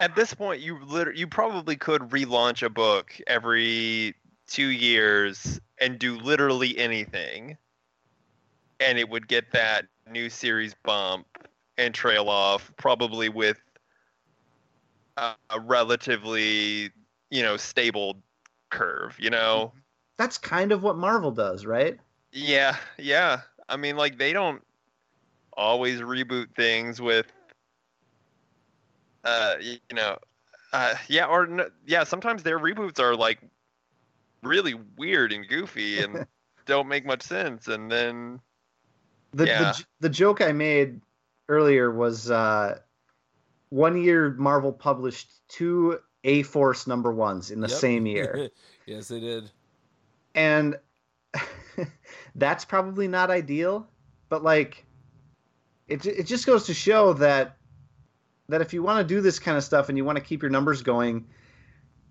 At 0.00 0.14
this 0.14 0.32
point, 0.32 0.60
you 0.60 0.78
liter- 0.84 1.12
you 1.12 1.26
probably 1.26 1.76
could 1.76 2.02
relaunch 2.02 2.62
a 2.62 2.70
book 2.70 3.12
every 3.26 4.14
two 4.46 4.68
years 4.68 5.60
and 5.78 5.98
do 5.98 6.16
literally 6.18 6.78
anything, 6.78 7.58
and 8.80 8.98
it 8.98 9.08
would 9.08 9.26
get 9.26 9.50
that 9.52 9.86
new 10.10 10.30
series 10.30 10.74
bump 10.84 11.26
and 11.76 11.92
trail 11.92 12.28
off, 12.28 12.72
probably 12.76 13.28
with 13.28 13.60
a, 15.16 15.34
a 15.50 15.60
relatively 15.60 16.90
you 17.30 17.42
know 17.42 17.56
stable 17.56 18.22
curve. 18.70 19.16
You 19.18 19.30
know, 19.30 19.72
mm-hmm. 19.72 19.78
That's 20.18 20.36
kind 20.36 20.72
of 20.72 20.82
what 20.82 20.98
Marvel 20.98 21.30
does 21.30 21.64
right 21.64 21.98
yeah, 22.32 22.76
yeah. 22.98 23.40
I 23.68 23.76
mean, 23.76 23.96
like 23.96 24.18
they 24.18 24.32
don't 24.32 24.62
always 25.56 26.00
reboot 26.00 26.54
things 26.54 27.00
with, 27.00 27.26
uh, 29.24 29.54
you 29.60 29.78
know, 29.92 30.18
uh, 30.72 30.94
yeah, 31.08 31.26
or 31.26 31.44
n- 31.44 31.70
yeah. 31.86 32.04
Sometimes 32.04 32.42
their 32.42 32.58
reboots 32.58 33.00
are 33.00 33.16
like 33.16 33.40
really 34.42 34.74
weird 34.96 35.32
and 35.32 35.48
goofy 35.48 36.00
and 36.02 36.26
don't 36.66 36.88
make 36.88 37.06
much 37.06 37.22
sense, 37.22 37.68
and 37.68 37.90
then 37.90 38.40
the 39.32 39.46
Yeah. 39.46 39.72
the, 39.72 39.84
the 40.00 40.08
joke 40.10 40.40
I 40.42 40.52
made 40.52 41.00
earlier 41.48 41.90
was 41.90 42.30
uh 42.30 42.78
one 43.70 44.02
year 44.02 44.34
Marvel 44.38 44.72
published 44.72 45.40
two 45.48 45.98
A 46.24 46.42
Force 46.42 46.86
number 46.86 47.12
ones 47.12 47.50
in 47.50 47.60
the 47.60 47.68
Yep. 47.68 47.78
same 47.78 48.06
year 48.06 48.50
yes, 48.86 49.08
they 49.08 49.20
did. 49.20 49.50
And 50.38 50.78
that's 52.36 52.64
probably 52.64 53.08
not 53.08 53.28
ideal 53.28 53.88
but 54.28 54.42
like 54.44 54.86
it, 55.88 56.06
it 56.06 56.26
just 56.26 56.46
goes 56.46 56.66
to 56.66 56.74
show 56.74 57.12
that 57.14 57.56
that 58.48 58.60
if 58.60 58.72
you 58.72 58.82
want 58.82 59.06
to 59.06 59.14
do 59.14 59.20
this 59.20 59.38
kind 59.38 59.58
of 59.58 59.64
stuff 59.64 59.88
and 59.88 59.98
you 59.98 60.04
want 60.04 60.16
to 60.16 60.24
keep 60.24 60.40
your 60.40 60.50
numbers 60.50 60.82
going 60.82 61.26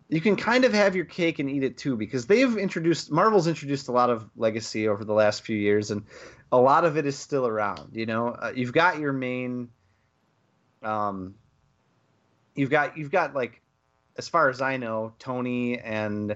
you 0.09 0.21
can 0.21 0.35
kind 0.35 0.65
of 0.65 0.73
have 0.73 0.95
your 0.95 1.05
cake 1.05 1.39
and 1.39 1.49
eat 1.49 1.63
it 1.63 1.77
too 1.77 1.95
because 1.95 2.27
they've 2.27 2.57
introduced 2.57 3.09
marvel's 3.11 3.47
introduced 3.47 3.87
a 3.87 3.91
lot 3.93 4.09
of 4.09 4.29
legacy 4.35 4.89
over 4.89 5.05
the 5.05 5.13
last 5.13 5.43
few 5.43 5.57
years 5.57 5.89
and 5.89 6.03
a 6.51 6.57
lot 6.57 6.83
of 6.83 6.97
it 6.97 7.05
is 7.05 7.17
still 7.17 7.47
around 7.47 7.95
you 7.95 8.05
know? 8.05 8.29
Uh, 8.29 8.51
you've 8.53 8.73
got 8.73 8.99
your 8.99 9.13
main 9.13 9.69
um 10.83 11.33
you've 12.55 12.69
got 12.69 12.97
you've 12.97 13.11
got 13.11 13.33
like 13.33 13.61
as 14.17 14.27
far 14.27 14.49
as 14.49 14.61
i 14.61 14.75
know 14.75 15.13
tony 15.17 15.79
and 15.79 16.35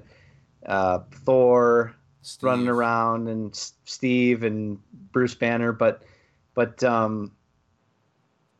uh 0.66 1.00
thor 1.26 1.96
Steve. 2.22 2.44
running 2.44 2.68
around 2.68 3.28
and 3.28 3.52
S- 3.52 3.74
Steve 3.86 4.44
and 4.44 4.78
Bruce 5.12 5.34
Banner, 5.36 5.72
but 5.72 6.04
but 6.54 6.84
um 6.84 7.32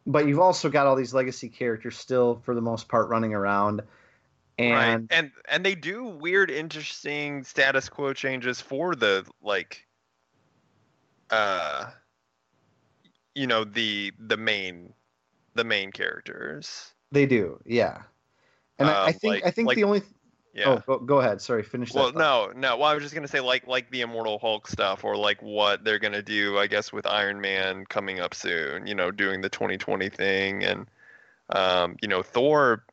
but 0.08 0.28
you've 0.28 0.40
also 0.40 0.68
got 0.70 0.88
all 0.88 0.96
these 0.96 1.14
legacy 1.14 1.48
characters 1.48 1.96
still 1.98 2.42
for 2.44 2.56
the 2.56 2.62
most 2.62 2.88
part 2.90 3.08
running 3.10 3.34
around. 3.36 3.82
And 4.58 5.10
right, 5.10 5.18
and 5.20 5.32
and 5.48 5.66
they 5.66 5.76
do 5.76 6.06
weird, 6.06 6.50
interesting 6.52 7.44
status 7.44 7.88
quo 7.88 8.14
changes 8.14 8.60
for 8.60 8.96
the 8.96 9.26
like, 9.42 9.86
uh, 11.30 11.92
you 13.36 13.48
know, 13.48 13.64
the 13.64 14.12
the 14.20 14.38
main 14.38 14.94
the 15.56 15.64
main 15.64 15.92
characters. 15.92 16.92
they 17.12 17.26
do, 17.26 17.60
yeah. 17.66 18.04
And 18.80 18.90
I, 18.90 18.94
I 18.94 19.08
Um, 19.08 19.14
think 19.14 19.34
like- 19.36 19.46
I 19.46 19.52
think 19.52 19.68
like- 19.68 19.76
the 19.78 19.84
only 19.84 20.02
Yeah. 20.54 20.70
oh 20.70 20.84
go, 20.86 21.00
go 21.00 21.20
ahead, 21.20 21.42
sorry, 21.42 21.64
finish. 21.64 21.94
Well, 21.94 22.12
no, 22.12 22.52
no. 22.56 22.78
Well, 22.78 22.90
I 22.90 22.94
was 22.94 23.04
just 23.04 23.16
gonna 23.16 23.28
say 23.28 23.40
like 23.40 23.68
like 23.68 23.90
the 23.90 24.02
Immortal 24.02 24.38
Hulk 24.40 24.68
stuff, 24.68 25.04
or 25.06 25.16
like 25.16 25.42
what 25.42 25.84
they're 25.84 26.00
gonna 26.00 26.22
do, 26.22 26.58
I 26.58 26.68
guess, 26.68 26.92
with 26.92 27.06
Iron 27.06 27.40
Man 27.40 27.86
coming 27.86 28.20
up 28.20 28.34
soon. 28.34 28.86
You 28.86 28.96
know, 28.96 29.12
doing 29.12 29.42
the 29.42 29.50
2020 29.50 30.10
thing, 30.10 30.64
and 30.64 30.88
um, 31.50 31.96
you 32.02 32.08
know, 32.08 32.22
Thor. 32.22 32.84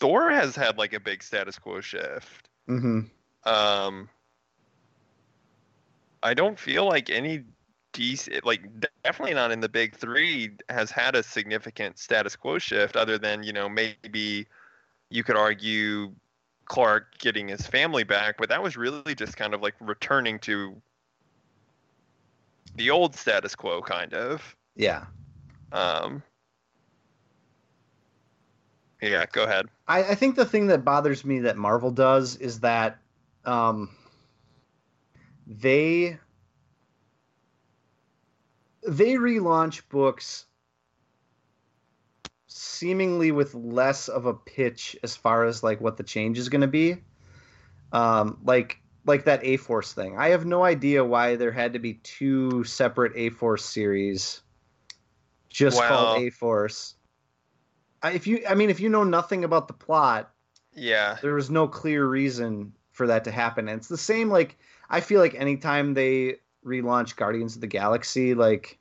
Thor 0.00 0.30
has 0.30 0.56
had 0.56 0.78
like 0.78 0.94
a 0.94 1.00
big 1.00 1.22
status 1.22 1.58
quo 1.58 1.82
shift. 1.82 2.48
Mm-hmm. 2.66 3.00
Um, 3.44 4.08
I 6.22 6.34
don't 6.34 6.58
feel 6.58 6.86
like 6.86 7.10
any 7.10 7.44
DC, 7.92 8.44
like 8.44 8.62
definitely 9.04 9.34
not 9.34 9.52
in 9.52 9.60
the 9.60 9.68
big 9.68 9.94
three, 9.94 10.56
has 10.68 10.90
had 10.90 11.14
a 11.14 11.22
significant 11.22 11.98
status 11.98 12.34
quo 12.34 12.58
shift, 12.58 12.96
other 12.96 13.18
than 13.18 13.42
you 13.42 13.52
know 13.52 13.68
maybe 13.68 14.46
you 15.10 15.24
could 15.24 15.36
argue 15.36 16.12
Clark 16.70 17.18
getting 17.18 17.48
his 17.48 17.66
family 17.66 18.04
back, 18.04 18.36
but 18.38 18.48
that 18.48 18.62
was 18.62 18.76
really 18.76 19.16
just 19.16 19.36
kind 19.36 19.54
of 19.54 19.60
like 19.60 19.74
returning 19.80 20.38
to 20.38 20.80
the 22.76 22.90
old 22.90 23.16
status 23.16 23.56
quo, 23.56 23.82
kind 23.82 24.14
of. 24.14 24.54
Yeah. 24.76 25.06
Um, 25.72 26.22
yeah, 29.02 29.26
go 29.32 29.42
ahead. 29.42 29.66
I, 29.88 30.04
I 30.04 30.14
think 30.14 30.36
the 30.36 30.44
thing 30.44 30.68
that 30.68 30.84
bothers 30.84 31.24
me 31.24 31.40
that 31.40 31.56
Marvel 31.56 31.90
does 31.90 32.36
is 32.36 32.60
that 32.60 32.98
um, 33.44 33.90
they 35.48 36.18
they 38.86 39.14
relaunch 39.14 39.82
books 39.88 40.46
seemingly 42.52 43.30
with 43.30 43.54
less 43.54 44.08
of 44.08 44.26
a 44.26 44.34
pitch 44.34 44.96
as 45.04 45.14
far 45.16 45.44
as 45.44 45.62
like 45.62 45.80
what 45.80 45.96
the 45.96 46.02
change 46.02 46.36
is 46.36 46.48
going 46.48 46.60
to 46.60 46.66
be. 46.66 46.96
Um, 47.92 48.38
like 48.44 48.78
like 49.06 49.24
that 49.24 49.42
A 49.44 49.56
Force 49.56 49.92
thing. 49.92 50.18
I 50.18 50.28
have 50.28 50.44
no 50.44 50.64
idea 50.64 51.04
why 51.04 51.36
there 51.36 51.52
had 51.52 51.72
to 51.72 51.78
be 51.78 51.94
two 51.94 52.64
separate 52.64 53.12
A 53.14 53.30
Force 53.30 53.64
series 53.64 54.42
just 55.48 55.78
Well- 55.78 55.88
called 55.88 56.22
A 56.22 56.30
Force. 56.30 56.96
If 58.02 58.26
you, 58.26 58.42
I 58.48 58.54
mean, 58.54 58.70
if 58.70 58.80
you 58.80 58.88
know 58.88 59.04
nothing 59.04 59.44
about 59.44 59.68
the 59.68 59.74
plot, 59.74 60.32
Yeah, 60.74 61.18
there 61.20 61.34
was 61.34 61.50
no 61.50 61.68
clear 61.68 62.06
reason 62.06 62.72
for 62.92 63.06
that 63.06 63.24
to 63.24 63.30
happen. 63.30 63.68
And 63.68 63.78
it's 63.78 63.88
the 63.88 63.96
same. 63.98 64.28
Like 64.30 64.56
I 64.88 65.00
feel 65.00 65.20
like 65.20 65.34
anytime 65.34 65.94
they 65.94 66.36
relaunch 66.64 67.16
Guardians 67.16 67.54
of 67.54 67.60
the 67.60 67.66
Galaxy, 67.66 68.34
like, 68.34 68.78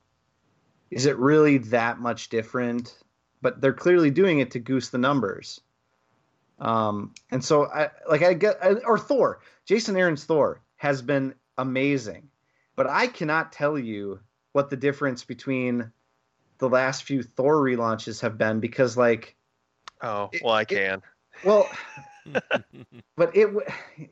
is 0.89 1.05
it 1.05 1.17
really 1.17 1.57
that 1.57 1.99
much 1.99 2.29
different? 2.29 2.97
But 3.41 3.61
they're 3.61 3.73
clearly 3.73 4.11
doing 4.11 4.39
it 4.39 4.51
to 4.51 4.59
goose 4.59 4.89
the 4.89 4.97
numbers. 4.97 5.61
Um, 6.59 7.13
and 7.31 7.43
so 7.43 7.65
I 7.65 7.89
like 8.09 8.21
I 8.21 8.33
get 8.33 8.57
or 8.85 8.99
Thor, 8.99 9.39
Jason 9.65 9.95
Aaron's 9.95 10.25
Thor 10.25 10.61
has 10.75 11.01
been 11.01 11.35
amazing, 11.57 12.29
but 12.75 12.87
I 12.89 13.07
cannot 13.07 13.53
tell 13.53 13.79
you 13.79 14.19
what 14.51 14.69
the 14.69 14.75
difference 14.75 15.23
between 15.23 15.91
the 16.57 16.67
last 16.69 17.03
few 17.03 17.23
Thor 17.23 17.55
relaunches 17.55 18.21
have 18.21 18.37
been 18.37 18.59
because 18.59 18.97
like 18.97 19.35
Oh, 20.01 20.29
It- 20.33 20.41
well, 20.43 20.53
I 20.53 20.61
it- 20.63 20.67
can. 20.69 21.01
well 21.45 21.69
but 23.15 23.35
it 23.35 23.49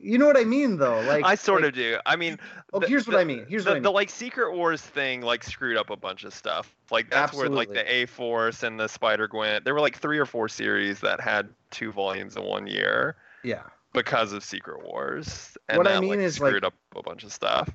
you 0.00 0.18
know 0.18 0.26
what 0.26 0.36
I 0.36 0.44
mean 0.44 0.76
though 0.76 1.00
like 1.02 1.24
I 1.24 1.34
sort 1.34 1.62
like, 1.62 1.70
of 1.70 1.74
do. 1.74 1.98
I 2.06 2.16
mean, 2.16 2.38
oh, 2.72 2.80
the- 2.80 2.88
here's 2.88 3.06
what 3.06 3.14
the- 3.14 3.20
I 3.20 3.24
mean 3.24 3.46
here's 3.48 3.64
the, 3.64 3.70
what 3.70 3.74
I 3.74 3.76
mean 3.76 3.82
the 3.84 3.92
like 3.92 4.10
Secret 4.10 4.54
Wars 4.54 4.80
thing 4.80 5.20
like 5.22 5.44
screwed 5.44 5.76
up 5.76 5.90
a 5.90 5.96
bunch 5.96 6.24
of 6.24 6.34
stuff. 6.34 6.74
Like 6.90 7.10
that's 7.10 7.34
where 7.34 7.48
like 7.48 7.72
the 7.72 7.90
A 7.92 8.06
Force 8.06 8.62
and 8.62 8.78
the 8.78 8.88
Spider 8.88 9.28
Gwen. 9.28 9.62
There 9.64 9.74
were 9.74 9.80
like 9.80 9.98
three 9.98 10.18
or 10.18 10.26
four 10.26 10.48
series 10.48 11.00
that 11.00 11.20
had 11.20 11.48
two 11.70 11.92
volumes 11.92 12.36
in 12.36 12.42
one 12.44 12.66
year 12.66 13.16
yeah 13.44 13.62
because 13.92 14.32
of 14.32 14.44
Secret 14.44 14.84
Wars. 14.84 15.56
And 15.68 15.78
What 15.78 15.88
I 15.88 15.98
mean 16.00 16.10
like, 16.10 16.18
is, 16.20 16.40
like- 16.40 16.50
screwed 16.50 16.64
up 16.64 16.74
a 16.96 17.02
bunch 17.02 17.24
of 17.24 17.32
stuff. 17.32 17.70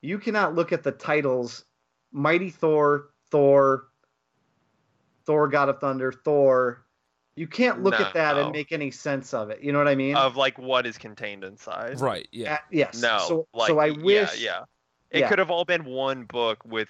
you 0.00 0.18
cannot 0.18 0.54
look 0.54 0.72
at 0.72 0.82
the 0.82 0.92
titles 0.92 1.64
Mighty 2.12 2.50
Thor, 2.50 3.10
Thor, 3.30 3.88
Thor 5.26 5.48
God 5.48 5.68
of 5.68 5.80
Thunder, 5.80 6.12
Thor. 6.12 6.83
You 7.36 7.48
can't 7.48 7.82
look 7.82 7.94
at 7.94 8.14
that 8.14 8.36
No. 8.36 8.44
and 8.44 8.52
make 8.52 8.70
any 8.70 8.90
sense 8.90 9.34
of 9.34 9.50
it. 9.50 9.60
You 9.60 9.72
know 9.72 9.78
what 9.78 9.88
I 9.88 9.96
mean? 9.96 10.16
Of 10.16 10.36
like 10.36 10.56
what 10.58 10.86
is 10.86 10.98
contained 10.98 11.42
inside. 11.42 12.00
right. 12.00 12.28
Yeah. 12.30 12.54
Uh, 12.54 12.58
yes. 12.70 13.00
No. 13.00 13.18
So, 13.26 13.48
like, 13.52 13.68
so 13.68 13.78
I 13.78 13.90
wish. 13.90 14.40
Yeah. 14.40 14.60
yeah. 14.60 14.64
It 15.10 15.20
yeah. 15.20 15.28
could 15.28 15.38
have 15.38 15.50
all 15.50 15.64
been 15.64 15.84
one 15.84 16.24
book 16.24 16.64
with. 16.64 16.88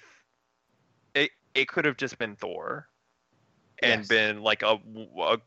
It 1.13 1.31
it 1.53 1.67
could 1.67 1.85
have 1.85 1.97
just 1.97 2.17
been 2.19 2.35
Thor, 2.35 2.87
and 3.81 4.01
Yes. 4.01 4.07
been 4.07 4.41
like 4.41 4.61
a, 4.61 4.79
a 5.19 5.37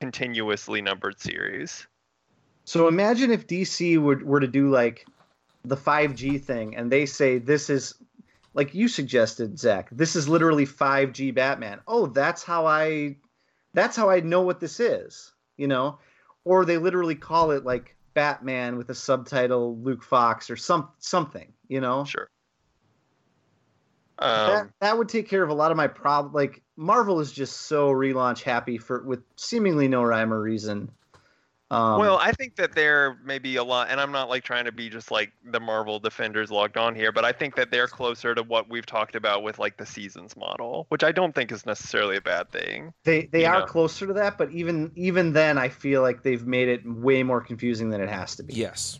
continuously 0.00 0.82
numbered 0.82 1.20
series. 1.20 1.86
So 2.64 2.88
imagine 2.88 3.30
if 3.30 3.46
DC 3.46 3.98
would 4.00 4.22
were 4.22 4.40
to 4.40 4.46
do 4.46 4.70
like 4.70 5.06
the 5.64 5.76
5G 5.76 6.42
thing, 6.42 6.76
and 6.76 6.90
they 6.90 7.06
say 7.06 7.38
this 7.38 7.70
is 7.70 7.94
like 8.54 8.74
you 8.74 8.88
suggested, 8.88 9.58
Zach. 9.58 9.88
This 9.90 10.16
is 10.16 10.28
literally 10.28 10.66
5G 10.66 11.34
Batman. 11.34 11.80
Oh, 11.86 12.06
that's 12.06 12.42
how 12.42 12.66
I. 12.66 13.16
That's 13.74 13.96
how 13.96 14.10
I 14.10 14.20
know 14.20 14.42
what 14.42 14.60
this 14.60 14.80
is. 14.80 15.32
You 15.56 15.68
know, 15.68 15.98
or 16.44 16.64
they 16.64 16.78
literally 16.78 17.14
call 17.14 17.50
it 17.50 17.64
like 17.64 17.96
Batman 18.14 18.76
with 18.76 18.90
a 18.90 18.94
subtitle 18.94 19.78
Luke 19.78 20.02
Fox 20.02 20.50
or 20.50 20.56
some 20.56 20.88
something. 20.98 21.52
You 21.68 21.80
know, 21.80 22.04
Sure. 22.04 22.28
that 24.18 24.62
Um, 24.62 24.72
that 24.80 24.98
would 24.98 25.08
take 25.08 25.28
care 25.28 25.42
of 25.42 25.50
a 25.50 25.54
lot 25.54 25.70
of 25.70 25.76
my 25.76 25.86
problem. 25.86 26.32
Like 26.32 26.62
Marvel 26.76 27.20
is 27.20 27.32
just 27.32 27.62
so 27.62 27.90
relaunch 27.90 28.42
happy 28.42 28.78
for 28.78 29.02
with 29.02 29.22
seemingly 29.36 29.88
no 29.88 30.02
rhyme 30.02 30.32
or 30.32 30.40
reason. 30.40 30.90
Um, 31.72 32.00
well, 32.00 32.18
I 32.18 32.32
think 32.32 32.56
that 32.56 32.74
there 32.74 33.16
may 33.24 33.38
be 33.38 33.54
a 33.54 33.62
lot, 33.62 33.88
and 33.90 34.00
I'm 34.00 34.10
not 34.10 34.28
like 34.28 34.42
trying 34.42 34.64
to 34.64 34.72
be 34.72 34.88
just 34.90 35.12
like 35.12 35.32
the 35.44 35.60
Marvel 35.60 36.00
defenders 36.00 36.50
logged 36.50 36.76
on 36.76 36.96
here, 36.96 37.12
but 37.12 37.24
I 37.24 37.30
think 37.30 37.54
that 37.54 37.70
they're 37.70 37.86
closer 37.86 38.34
to 38.34 38.42
what 38.42 38.68
we've 38.68 38.86
talked 38.86 39.14
about 39.14 39.44
with 39.44 39.60
like 39.60 39.76
the 39.76 39.86
seasons 39.86 40.36
model, 40.36 40.86
which 40.88 41.04
I 41.04 41.12
don't 41.12 41.32
think 41.34 41.52
is 41.52 41.64
necessarily 41.66 42.16
a 42.16 42.20
bad 42.20 42.50
thing. 42.50 42.92
they 43.04 43.26
they 43.26 43.44
are 43.44 43.60
know. 43.60 43.66
closer 43.66 44.06
to 44.08 44.12
that, 44.14 44.36
but 44.36 44.50
even 44.50 44.90
even 44.96 45.32
then, 45.32 45.58
I 45.58 45.68
feel 45.68 46.02
like 46.02 46.24
they've 46.24 46.44
made 46.44 46.68
it 46.68 46.80
way 46.84 47.22
more 47.22 47.40
confusing 47.40 47.90
than 47.90 48.00
it 48.00 48.08
has 48.08 48.34
to 48.36 48.42
be. 48.42 48.54
Yes. 48.54 48.98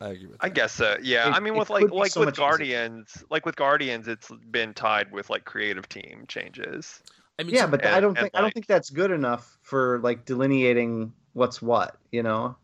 I 0.00 0.10
agree 0.10 0.26
with 0.26 0.38
That. 0.38 0.46
I 0.46 0.48
guess 0.50 0.72
so. 0.72 0.96
Yeah, 1.02 1.28
It- 1.28 1.34
I 1.34 1.40
mean, 1.40 1.56
with 1.56 1.70
like 1.70 1.90
like 1.90 2.10
so 2.12 2.20
with 2.20 2.28
much 2.28 2.34
easier. 2.38 2.48
Guardians, 2.48 3.24
like 3.30 3.46
with 3.46 3.54
Guardians, 3.56 4.08
it's 4.08 4.30
been 4.50 4.74
tied 4.74 5.12
with 5.12 5.28
like 5.30 5.44
creative 5.44 5.88
team 5.88 6.24
changes. 6.28 7.00
I 7.38 7.44
mean, 7.44 7.54
Yeah, 7.54 7.62
so- 7.66 7.68
but 7.72 7.86
I 7.86 8.00
don't 8.00 8.10
and, 8.10 8.18
think 8.18 8.34
I 8.34 8.40
don't 8.40 8.52
think 8.54 8.66
that's 8.66 8.90
good 8.90 9.10
enough 9.12 9.58
for 9.62 10.00
like 10.00 10.24
delineating 10.24 11.12
what's 11.32 11.60
what. 11.62 11.96
You 12.12 12.22
know, 12.22 12.56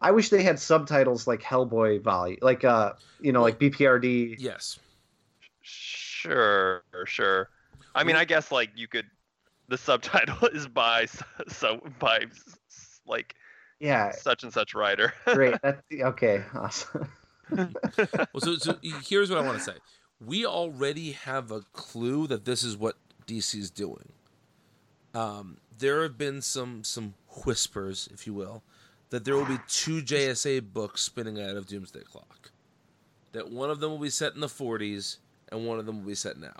I 0.00 0.10
wish 0.10 0.28
they 0.28 0.42
had 0.42 0.58
subtitles 0.58 1.26
like 1.26 1.42
Hellboy 1.42 2.02
volume, 2.02 2.38
like 2.42 2.64
uh, 2.64 2.92
you 3.20 3.32
know, 3.32 3.42
like 3.42 3.58
BPRD. 3.58 4.36
yes. 4.38 4.78
Sure, 5.62 6.82
sure. 7.06 7.48
I 7.94 8.04
mean, 8.04 8.16
I 8.16 8.24
guess 8.24 8.52
like 8.52 8.70
you 8.74 8.88
could. 8.88 9.06
The 9.68 9.78
subtitle 9.78 10.46
is 10.52 10.66
by 10.68 11.06
so 11.48 11.80
by 11.98 12.26
like 13.06 13.34
Yeah, 13.80 14.10
such 14.12 14.42
and 14.42 14.52
such 14.52 14.74
writer. 14.74 15.14
great. 15.26 15.54
That's 15.62 15.80
okay. 15.92 16.44
Awesome. 16.54 17.08
Well, 17.56 18.40
so, 18.40 18.56
so 18.56 18.78
here's 18.82 19.28
what 19.30 19.38
I 19.38 19.42
want 19.42 19.58
to 19.58 19.64
say. 19.64 19.74
We 20.18 20.46
already 20.46 21.12
have 21.12 21.50
a 21.50 21.60
clue 21.72 22.26
that 22.26 22.46
this 22.46 22.62
is 22.64 22.76
what 22.76 22.96
DC's 23.26 23.70
doing. 23.70 24.12
Um, 25.14 25.58
there 25.78 26.02
have 26.02 26.16
been 26.18 26.40
some 26.40 26.82
some 26.84 27.14
whispers, 27.44 28.08
if 28.12 28.26
you 28.26 28.34
will, 28.34 28.62
that 29.10 29.24
there 29.24 29.36
will 29.36 29.44
be 29.44 29.58
two 29.68 30.02
JSA 30.02 30.72
books 30.72 31.02
spinning 31.02 31.40
out 31.40 31.56
of 31.56 31.66
Doomsday 31.66 32.02
Clock. 32.02 32.50
That 33.32 33.50
one 33.50 33.70
of 33.70 33.80
them 33.80 33.90
will 33.90 33.98
be 33.98 34.10
set 34.10 34.34
in 34.34 34.40
the 34.40 34.46
40s 34.46 35.18
and 35.50 35.66
one 35.66 35.78
of 35.78 35.86
them 35.86 36.00
will 36.00 36.08
be 36.08 36.14
set 36.14 36.38
now. 36.38 36.54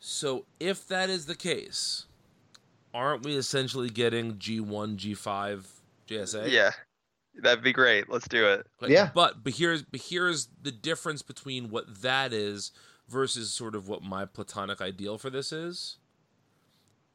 So 0.00 0.46
if 0.58 0.86
that 0.88 1.10
is 1.10 1.26
the 1.26 1.34
case, 1.34 2.06
aren't 2.92 3.24
we 3.24 3.36
essentially 3.36 3.88
getting 3.88 4.34
G1, 4.34 4.96
G5, 4.96 5.64
JSA? 6.08 6.50
yeah, 6.50 6.70
that'd 7.40 7.62
be 7.62 7.72
great. 7.72 8.08
Let's 8.08 8.28
do 8.28 8.46
it. 8.46 8.66
Like, 8.80 8.90
Yeah. 8.90 9.10
But 9.14 9.44
but 9.44 9.54
here's 9.54 9.82
but 9.82 10.00
here's 10.00 10.48
the 10.60 10.72
difference 10.72 11.22
between 11.22 11.70
what 11.70 12.02
that 12.02 12.32
is 12.32 12.72
versus 13.08 13.52
sort 13.52 13.74
of 13.74 13.88
what 13.88 14.02
my 14.02 14.24
platonic 14.24 14.80
ideal 14.80 15.18
for 15.18 15.30
this 15.30 15.52
is. 15.52 15.98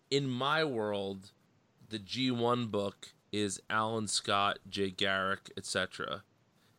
In 0.09 0.29
my 0.29 0.63
world, 0.63 1.31
the 1.89 1.99
G1 1.99 2.71
book 2.71 3.13
is 3.31 3.59
Alan 3.69 4.07
Scott, 4.07 4.59
Jay 4.69 4.89
Garrick, 4.89 5.51
etc. 5.57 6.23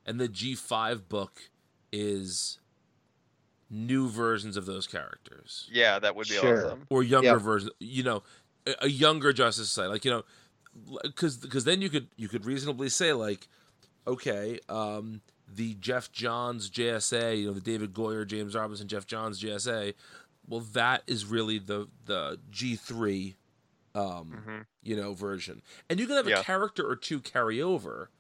And 0.07 0.19
the 0.19 0.29
G5 0.29 1.09
book 1.09 1.51
is 1.93 2.59
new 3.71 4.09
versions 4.09 4.57
of 4.57 4.65
those 4.65 4.87
characters 4.87 5.69
Yeah, 5.71 5.99
that 5.99 6.17
would 6.17 6.27
be 6.29 6.35
Sure. 6.39 6.57
awesome. 6.57 6.87
or 6.89 7.03
younger 7.03 7.33
Yep. 7.35 7.41
version 7.43 7.71
you 7.81 8.03
know 8.03 8.23
a, 8.67 8.75
a 8.83 8.89
younger 8.89 9.33
justice 9.33 9.69
society 9.69 9.93
like 9.93 10.05
you 10.07 10.11
know 10.11 10.23
because 11.03 11.37
because 11.37 11.65
then 11.65 11.83
you 11.83 11.91
could 11.91 12.09
you 12.17 12.29
could 12.29 12.47
reasonably 12.47 12.89
say 12.89 13.13
like 13.13 13.47
okay 14.07 14.59
um 14.71 15.21
the 15.47 15.75
geoff 15.75 16.11
johns 16.13 16.71
jsa 16.71 17.39
you 17.39 17.47
know 17.47 17.53
the 17.53 17.61
david 17.61 17.93
goyer 17.93 18.27
james 18.27 18.55
robinson 18.55 18.89
geoff 18.89 19.07
johns 19.07 19.39
jsa 19.43 19.93
well 20.49 20.61
that 20.61 21.03
is 21.07 21.25
really 21.27 21.59
the 21.59 21.89
the 22.07 22.39
g3 22.51 23.37
um 23.95 24.45
hmm 24.47 24.61
you 24.83 24.97
know 24.97 25.13
version. 25.15 25.63
And 25.91 25.99
you 26.01 26.07
can 26.07 26.17
have 26.17 26.27
a 26.27 26.43
character 26.43 26.89
or 26.89 26.97
two 26.97 27.21
carry 27.21 27.61
over 27.63 28.11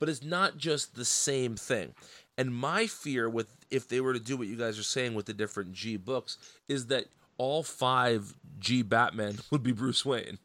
but 0.00 0.08
it's 0.08 0.22
not 0.24 0.58
just 0.58 0.96
the 0.96 1.04
same 1.04 1.56
thing. 1.56 1.94
And 2.36 2.54
my 2.54 2.86
fear 2.86 3.28
with 3.30 3.54
if 3.70 3.88
they 3.88 4.00
were 4.00 4.12
to 4.12 4.20
do 4.20 4.36
what 4.36 4.48
you 4.48 4.56
guys 4.56 4.78
are 4.78 4.82
saying 4.82 5.14
with 5.14 5.26
the 5.26 5.34
different 5.34 5.72
g 5.72 5.96
books 5.96 6.36
is 6.68 6.86
that 6.88 7.06
all 7.38 7.62
five 7.62 8.34
g 8.58 8.82
batman 8.82 9.36
would 9.50 9.62
be 9.62 9.72
bruce 9.72 10.04
wayne. 10.04 10.38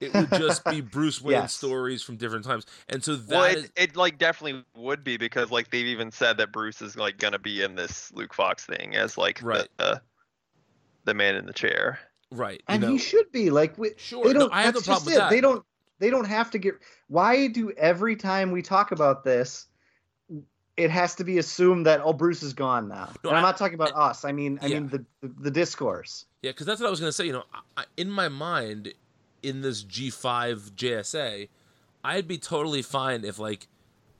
It 0.00 0.14
would 0.14 0.32
just 0.32 0.66
be 0.68 0.80
bruce 0.80 1.20
wayne 1.22 1.48
Yes. 1.48 1.54
stories 1.54 2.02
from 2.02 2.16
different 2.16 2.44
times. 2.44 2.66
And 2.88 3.02
so 3.02 3.16
that 3.16 3.26
Well, 3.34 3.44
is- 3.44 3.64
it, 3.64 3.72
it 3.76 3.96
like 3.96 4.18
definitely 4.18 4.64
would 4.76 5.02
be 5.04 5.16
because 5.16 5.50
like 5.50 5.70
they've 5.70 5.86
even 5.86 6.10
said 6.10 6.36
that 6.38 6.52
Bruce 6.52 6.82
is 6.82 6.96
like 6.96 7.18
gonna 7.18 7.38
be 7.38 7.62
in 7.62 7.74
this 7.74 8.12
Luke 8.12 8.34
Fox 8.34 8.66
thing 8.66 8.94
as 8.96 9.16
like 9.16 9.40
Right. 9.40 9.68
the 9.78 9.84
uh, 9.84 9.98
the 11.04 11.14
man 11.14 11.34
in 11.36 11.46
the 11.46 11.52
chair. 11.52 11.98
right 12.30 12.62
and 12.68 12.82
know 12.82 12.88
he 12.88 12.98
should 12.98 13.30
be 13.32 13.50
like 13.50 13.76
we, 13.78 13.90
sure 13.96 14.24
they 14.24 14.32
don't 14.32 14.52
i 14.52 14.62
have 14.62 14.74
no 14.74 14.80
that's 14.80 14.86
problem 14.86 15.06
with 15.06 15.14
it. 15.14 15.18
that 15.18 15.30
they 15.30 15.40
don't 15.40 15.64
they 15.98 16.10
don't 16.10 16.26
have 16.26 16.50
to 16.50 16.58
get 16.58 16.74
why 17.08 17.46
do 17.46 17.70
every 17.72 18.16
time 18.16 18.50
we 18.50 18.62
talk 18.62 18.90
about 18.92 19.22
this 19.24 19.66
it 20.76 20.90
has 20.90 21.14
to 21.14 21.22
be 21.24 21.38
assumed 21.38 21.86
that 21.86 22.00
oh 22.02 22.12
bruce 22.12 22.42
is 22.42 22.52
gone 22.52 22.88
now 22.88 23.08
No, 23.22 23.30
and 23.30 23.36
i'm 23.36 23.42
not 23.42 23.56
talking 23.56 23.74
about 23.74 23.94
us 23.94 24.24
i 24.24 24.32
mean 24.32 24.58
i 24.62 24.66
Yeah. 24.66 24.80
mean 24.80 24.88
the, 24.88 25.04
the 25.20 25.34
the 25.42 25.50
discourse 25.50 26.24
Yeah, 26.42 26.50
because 26.50 26.66
that's 26.66 26.80
what 26.80 26.88
I 26.88 26.90
was 26.90 27.00
gonna 27.00 27.12
say. 27.12 27.26
You 27.26 27.32
know, 27.32 27.44
I, 27.54 27.82
I- 27.82 27.84
in 27.96 28.10
my 28.10 28.28
mind, 28.28 28.92
in 29.42 29.62
this 29.62 29.82
G 29.82 30.10
five 30.10 30.72
JSA, 30.76 31.48
I'd 32.02 32.26
be 32.28 32.36
totally 32.38 32.82
fine 32.82 33.24
if 33.24 33.38
like, 33.38 33.66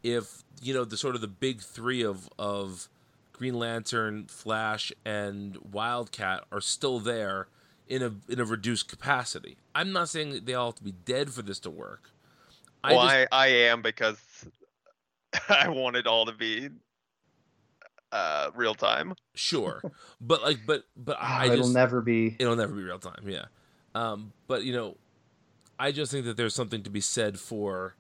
if 0.03 0.43
you 0.63 0.73
know 0.73 0.85
the 0.87 0.97
sort 0.97 1.15
of 1.17 1.21
the 1.21 1.29
big 1.29 1.61
three 1.61 2.03
of 2.03 2.29
of 2.39 2.89
Green 3.35 3.55
Lantern, 3.55 4.27
Flash, 4.27 4.93
and 5.05 5.59
Wildcat 5.59 6.45
are 6.51 6.61
still 6.61 6.99
there 7.01 7.49
in 7.89 8.03
a 8.03 8.15
in 8.33 8.41
a 8.41 8.45
reduced 8.45 8.89
capacity. 8.89 9.59
I'm 9.75 9.93
not 9.93 10.09
saying 10.09 10.31
that 10.31 10.47
they 10.47 10.55
all 10.55 10.69
have 10.69 10.77
to 10.77 10.85
be 10.85 10.93
dead 10.93 11.31
for 11.31 11.43
this 11.43 11.59
to 11.61 11.71
work. 11.71 12.11
I 12.83 12.95
well, 12.95 13.03
just, 13.03 13.15
I, 13.15 13.27
I 13.33 13.47
am 13.49 13.83
because 13.83 14.19
I 15.49 15.69
want 15.69 15.97
it 15.97 16.07
all 16.07 16.27
to 16.27 16.33
be 16.33 16.71
uh 18.13 18.51
real 18.55 18.75
time. 18.75 19.15
sure, 19.35 19.83
but 20.21 20.43
like, 20.43 20.61
but 20.67 20.85
but 20.97 21.17
Oh, 21.17 21.25
I 21.25 21.47
it'll 21.47 21.57
just 21.59 21.75
never 21.75 22.01
be 22.01 22.37
it'll 22.39 22.57
never 22.57 22.73
be 22.73 22.83
real 22.83 22.99
time 22.99 23.29
yeah 23.29 23.47
um 23.95 24.33
but 24.47 24.65
you 24.65 24.73
know 24.73 24.97
i 25.79 25.93
just 25.93 26.11
think 26.13 26.25
that 26.25 26.37
there's 26.37 26.55
something 26.55 26.83
to 26.83 26.91
be 26.91 27.01
said 27.01 27.39
for 27.39 27.95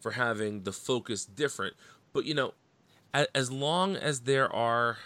for 0.00 0.12
having 0.12 0.62
the 0.64 0.72
focus 0.72 1.24
different 1.24 1.74
but 2.12 2.24
you 2.24 2.34
know 2.34 2.48
a- 2.48 2.52
as 3.34 3.50
long 3.50 3.96
as 3.96 4.20
there 4.20 4.52
are 4.54 4.98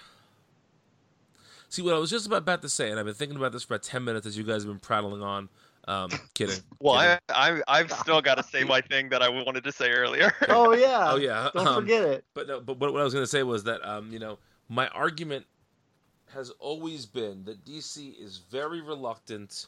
see 1.69 1.83
what 1.83 1.95
i 1.95 1.99
was 1.99 2.11
just 2.11 2.27
about, 2.27 2.39
about 2.39 2.63
to 2.63 2.69
say 2.69 2.91
and 2.91 2.99
i've 2.99 3.07
been 3.07 3.15
thinking 3.15 3.37
about 3.37 3.53
this 3.53 3.63
for 3.63 3.75
about 3.75 3.83
10 3.83 4.05
minutes 4.05 4.27
as 4.27 4.37
you 4.37 4.45
guys 4.45 4.63
have 4.63 4.73
been 4.73 4.81
prattling 4.81 5.23
on 5.23 5.49
um 5.89 6.11
kidding 6.35 6.61
Well, 6.79 7.01
kidding. 7.01 7.19
I, 7.31 7.51
I 7.51 7.63
I've 7.81 7.93
still 7.93 8.21
got 8.21 8.37
to 8.37 8.43
say 8.43 8.65
my 8.65 8.81
thing 8.83 9.09
that 9.09 9.23
I 9.23 9.29
wanted 9.31 9.65
to 9.65 9.73
say 9.73 9.91
earlier. 9.91 10.33
oh 10.49 10.75
yeah 10.75 11.13
oh 11.13 11.17
yeah 11.17 11.49
don't 11.55 11.67
um, 11.67 11.83
forget 11.83 12.05
it 12.05 12.25
But 12.35 12.49
no, 12.49 12.61
but 12.61 12.79
what 12.79 12.93
what 12.93 13.01
I 13.01 13.05
was 13.05 13.15
going 13.15 13.23
to 13.23 13.31
say 13.31 13.43
was 13.43 13.65
that 13.65 13.83
um, 13.89 14.13
you 14.13 14.19
know, 14.19 14.39
my 14.69 14.89
argument 14.89 15.47
has 16.35 16.51
always 16.59 17.07
been 17.07 17.45
that 17.45 17.65
DC 17.65 18.19
is 18.21 18.39
very 18.51 18.81
reluctant 18.81 19.67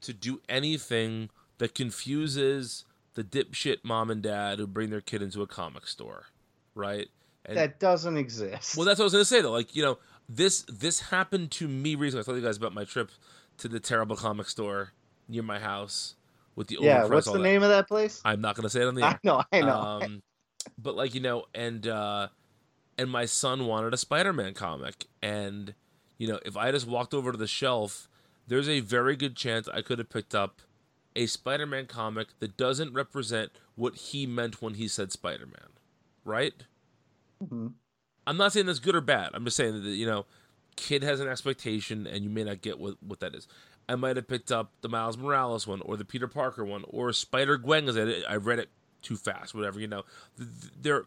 to 0.00 0.12
do 0.12 0.40
anything 0.48 1.30
that 1.58 1.74
confuses 1.74 2.84
the 3.14 3.22
dipshit 3.22 3.78
mom 3.82 4.10
and 4.10 4.22
dad 4.22 4.58
who 4.58 4.66
bring 4.66 4.90
their 4.90 5.00
kid 5.00 5.22
into 5.22 5.42
a 5.42 5.46
comic 5.46 5.86
store, 5.86 6.26
right? 6.74 7.08
And, 7.44 7.56
that 7.56 7.80
doesn't 7.80 8.16
exist. 8.16 8.76
well, 8.76 8.86
that's 8.86 8.98
what 8.98 9.04
I 9.04 9.06
was 9.06 9.12
gonna 9.12 9.24
say 9.24 9.40
though. 9.42 9.52
Like 9.52 9.74
you 9.74 9.82
know, 9.82 9.98
this 10.28 10.64
this 10.68 11.00
happened 11.00 11.50
to 11.52 11.68
me 11.68 11.94
recently. 11.94 12.22
I 12.22 12.24
told 12.24 12.38
you 12.38 12.44
guys 12.44 12.56
about 12.56 12.74
my 12.74 12.84
trip 12.84 13.10
to 13.58 13.68
the 13.68 13.80
terrible 13.80 14.16
comic 14.16 14.48
store 14.48 14.92
near 15.28 15.42
my 15.42 15.58
house 15.58 16.14
with 16.54 16.68
the 16.68 16.78
yeah. 16.80 17.04
What's 17.06 17.26
the 17.26 17.34
that. 17.34 17.38
name 17.40 17.62
of 17.62 17.68
that 17.70 17.88
place? 17.88 18.20
I'm 18.24 18.40
not 18.40 18.56
gonna 18.56 18.70
say 18.70 18.82
it 18.82 18.86
on 18.86 18.94
the 18.94 19.02
I 19.02 19.10
air. 19.10 19.20
know. 19.24 19.42
I 19.52 19.60
know. 19.60 19.78
Um, 19.78 20.22
but 20.78 20.94
like 20.94 21.14
you 21.14 21.20
know, 21.20 21.44
and 21.54 21.86
uh, 21.86 22.28
and 22.98 23.10
my 23.10 23.24
son 23.24 23.66
wanted 23.66 23.94
a 23.94 23.96
Spider-Man 23.96 24.54
comic, 24.54 25.06
and 25.22 25.74
you 26.18 26.28
know, 26.28 26.38
if 26.44 26.56
I 26.56 26.70
just 26.70 26.86
walked 26.86 27.14
over 27.14 27.32
to 27.32 27.38
the 27.38 27.46
shelf, 27.46 28.08
there's 28.46 28.68
a 28.68 28.80
very 28.80 29.16
good 29.16 29.36
chance 29.36 29.68
I 29.68 29.82
could 29.82 29.98
have 29.98 30.10
picked 30.10 30.34
up 30.34 30.60
a 31.14 31.26
Spider-Man 31.26 31.86
comic 31.86 32.28
that 32.38 32.56
doesn't 32.56 32.92
represent 32.94 33.50
what 33.74 33.94
he 33.96 34.26
meant 34.26 34.62
when 34.62 34.74
he 34.74 34.88
said 34.88 35.12
Spider-Man, 35.12 35.70
right? 36.24 36.54
Mhm. 37.42 37.74
I'm 38.26 38.36
not 38.36 38.52
saying 38.52 38.66
that's 38.66 38.78
good 38.78 38.94
or 38.96 39.00
bad. 39.00 39.30
I'm 39.34 39.44
just 39.44 39.56
saying 39.56 39.82
that 39.82 39.90
you 39.90 40.06
know, 40.06 40.26
kid 40.76 41.02
has 41.02 41.20
an 41.20 41.28
expectation, 41.28 42.06
and 42.06 42.24
you 42.24 42.30
may 42.30 42.44
not 42.44 42.62
get 42.62 42.78
what 42.78 43.02
what 43.02 43.20
that 43.20 43.34
is. 43.34 43.48
I 43.88 43.96
might 43.96 44.16
have 44.16 44.28
picked 44.28 44.52
up 44.52 44.72
the 44.80 44.88
Miles 44.88 45.16
Morales 45.18 45.66
one, 45.66 45.80
or 45.82 45.96
the 45.96 46.04
Peter 46.04 46.28
Parker 46.28 46.64
one, 46.64 46.84
or 46.88 47.12
Spider 47.12 47.56
Gwen 47.58 47.86
because 47.86 48.24
I, 48.26 48.32
I 48.32 48.36
read 48.36 48.58
it 48.60 48.70
too 49.02 49.16
fast, 49.16 49.54
whatever. 49.54 49.80
You 49.80 49.88
know, 49.88 50.04
Th- 50.38 50.48
th- 50.60 50.72
there. 50.80 51.04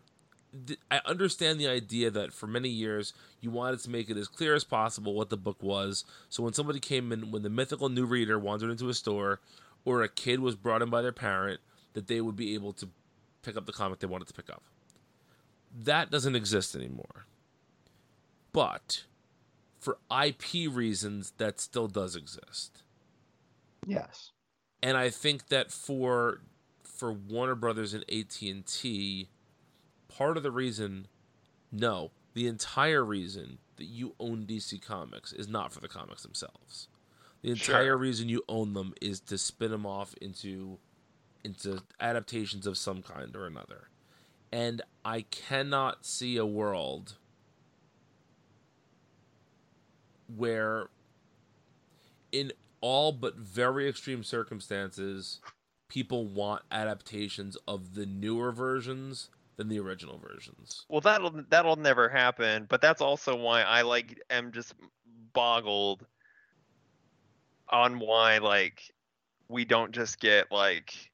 I 0.89 1.01
understand 1.05 1.59
the 1.59 1.67
idea 1.67 2.09
that 2.11 2.31
for 2.33 2.47
many 2.47 2.69
years 2.69 3.13
you 3.41 3.51
wanted 3.51 3.81
to 3.81 3.89
make 3.89 4.09
it 4.09 4.15
as 4.17 4.29
clear 4.29 4.55
as 4.55 4.63
possible 4.63 5.13
what 5.13 5.29
the 5.29 5.37
book 5.37 5.61
was. 5.61 6.05
So 6.29 6.43
when 6.43 6.53
somebody 6.53 6.79
came 6.79 7.11
in, 7.11 7.31
when 7.31 7.43
the 7.43 7.49
mythical 7.49 7.89
new 7.89 8.05
reader 8.05 8.39
wandered 8.39 8.71
into 8.71 8.87
a 8.89 8.93
store, 8.93 9.41
or 9.83 10.01
a 10.01 10.07
kid 10.09 10.39
was 10.39 10.55
brought 10.55 10.81
in 10.81 10.89
by 10.89 11.01
their 11.01 11.11
parent, 11.11 11.59
that 11.93 12.07
they 12.07 12.21
would 12.21 12.37
be 12.37 12.53
able 12.53 12.71
to 12.73 12.87
pick 13.43 13.57
up 13.57 13.65
the 13.65 13.73
comic 13.73 13.99
they 13.99 14.07
wanted 14.07 14.27
to 14.29 14.33
pick 14.33 14.49
up. 14.49 14.63
That 15.77 16.09
doesn't 16.09 16.35
exist 16.35 16.75
anymore. 16.75 17.25
But 18.53 19.03
for 19.79 19.97
IP 20.09 20.71
reasons, 20.71 21.33
that 21.37 21.59
still 21.59 21.87
does 21.87 22.15
exist. 22.15 22.83
yes. 23.85 24.31
And 24.81 24.97
I 24.97 25.09
think 25.09 25.47
that 25.47 25.71
for 25.71 26.41
for 26.83 27.11
Warner 27.11 27.55
Brothers 27.55 27.93
and 27.93 28.03
AT&T, 28.09 29.27
part 30.07 30.37
of 30.37 30.43
the 30.43 30.51
reason 30.51 31.07
no, 31.71 32.11
the 32.35 32.47
entire 32.47 33.03
reason 33.03 33.57
that 33.77 33.85
you 33.85 34.15
own 34.19 34.45
DC 34.45 34.81
Comics 34.81 35.33
is 35.33 35.47
not 35.49 35.73
for 35.73 35.79
the 35.81 35.87
comics 35.87 36.21
themselves. 36.23 36.87
The 37.41 37.55
Sure. 37.55 37.75
entire 37.75 37.97
reason 37.97 38.29
you 38.29 38.43
own 38.47 38.73
them 38.73 38.93
is 39.01 39.19
to 39.21 39.37
spin 39.37 39.71
them 39.71 39.85
off 39.85 40.13
into 40.21 40.77
into 41.43 41.81
adaptations 41.99 42.65
of 42.65 42.77
some 42.77 43.01
kind 43.03 43.35
or 43.35 43.45
another. 43.47 43.89
And 44.51 44.81
I 45.05 45.21
cannot 45.21 46.03
see 46.03 46.35
a 46.35 46.45
world 46.45 47.17
where 50.35 50.87
in 52.31 52.51
all 52.81 53.11
but 53.11 53.35
very 53.35 53.87
extreme 53.87 54.23
circumstances 54.23 55.39
people 55.89 56.25
want 56.25 56.63
adaptations 56.71 57.55
of 57.67 57.93
the 57.93 58.07
newer 58.07 58.51
versions 58.51 59.29
than 59.57 59.69
the 59.69 59.79
original 59.79 60.17
versions. 60.17 60.85
Well, 60.89 61.01
that'll 61.01 61.43
that'll 61.49 61.75
never 61.75 62.09
happen. 62.09 62.65
But 62.67 62.81
that's 62.81 63.01
also 63.01 63.35
why 63.35 63.61
I 63.61 63.83
like 63.83 64.19
am 64.31 64.51
just 64.51 64.73
boggled 65.33 66.05
on 67.69 67.99
why 67.99 68.39
like 68.39 68.81
we 69.47 69.65
don't 69.65 69.91
just 69.91 70.19
get 70.19 70.51
like 70.51 71.11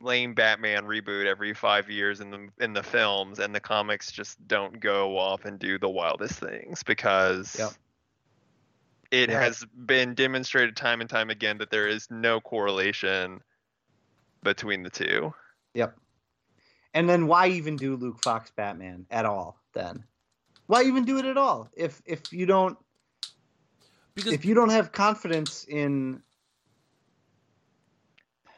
lame 0.00 0.34
Batman 0.34 0.84
reboot 0.84 1.26
every 1.26 1.54
five 1.54 1.90
years 1.90 2.20
in 2.20 2.30
the 2.30 2.48
in 2.60 2.72
the 2.72 2.82
films, 2.82 3.38
and 3.38 3.54
the 3.54 3.60
comics 3.60 4.12
just 4.12 4.46
don't 4.46 4.80
go 4.80 5.18
off 5.18 5.44
and 5.44 5.58
do 5.58 5.78
the 5.78 5.88
wildest 5.88 6.38
things 6.38 6.82
because 6.82 7.56
Yep. 7.58 7.72
it 9.10 9.30
Yeah. 9.30 9.40
has 9.40 9.64
been 9.86 10.14
demonstrated 10.14 10.76
time 10.76 11.00
and 11.00 11.10
time 11.10 11.30
again 11.30 11.58
that 11.58 11.70
there 11.70 11.88
is 11.88 12.10
no 12.10 12.40
correlation 12.40 13.42
between 14.42 14.82
the 14.82 14.90
two. 14.90 15.34
Yep. 15.74 15.98
And 16.94 17.08
then 17.08 17.26
why 17.26 17.48
even 17.48 17.76
do 17.76 17.96
Luke 17.96 18.18
Fox 18.20 18.50
Batman 18.50 19.06
at 19.10 19.24
all 19.26 19.60
then? 19.72 20.04
Why 20.66 20.82
even 20.84 21.04
do 21.04 21.18
it 21.18 21.24
at 21.24 21.36
all? 21.36 21.68
If 21.76 22.02
if 22.06 22.32
you 22.32 22.46
don't 22.46 22.78
Because 24.14 24.32
if 24.32 24.44
you 24.44 24.54
don't 24.54 24.70
have 24.70 24.92
confidence 24.92 25.64
in 25.64 26.22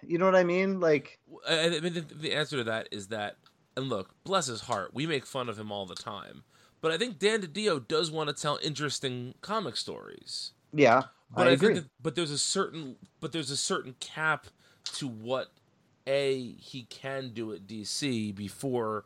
you 0.06 0.18
know 0.18 0.24
what 0.24 0.36
I 0.36 0.44
mean? 0.44 0.80
Like 0.80 1.18
I 1.48 1.66
I 1.76 1.80
mean, 1.80 1.94
the, 1.94 2.00
the 2.00 2.32
answer 2.34 2.56
to 2.56 2.64
that 2.64 2.88
is 2.90 3.08
that, 3.08 3.36
and 3.76 3.88
look, 3.88 4.14
bless 4.24 4.46
his 4.46 4.62
heart, 4.62 4.94
we 4.94 5.06
make 5.06 5.26
fun 5.26 5.48
of 5.48 5.58
him 5.58 5.70
all 5.72 5.86
the 5.86 5.94
time, 5.94 6.44
but 6.80 6.90
I 6.92 6.98
think 6.98 7.18
Dan 7.18 7.42
DiDio 7.42 7.86
does 7.86 8.10
want 8.10 8.28
to 8.28 8.34
tell 8.40 8.58
interesting 8.62 9.34
comic 9.40 9.76
stories. 9.76 10.52
yeah, 10.72 11.04
But 11.34 11.48
I, 11.48 11.48
I, 11.48 11.52
agree. 11.52 11.74
think, 11.74 11.84
that, 11.86 11.90
but 12.02 12.14
there's 12.14 12.30
a 12.30 12.38
certain, 12.38 12.96
but 13.20 13.32
there's 13.32 13.50
a 13.50 13.56
certain 13.56 13.94
cap 14.00 14.46
to 14.94 15.08
what 15.08 15.52
a 16.06 16.52
he 16.54 16.84
can 16.84 17.32
do 17.32 17.52
at 17.52 17.66
DC 17.66 18.34
before, 18.34 19.04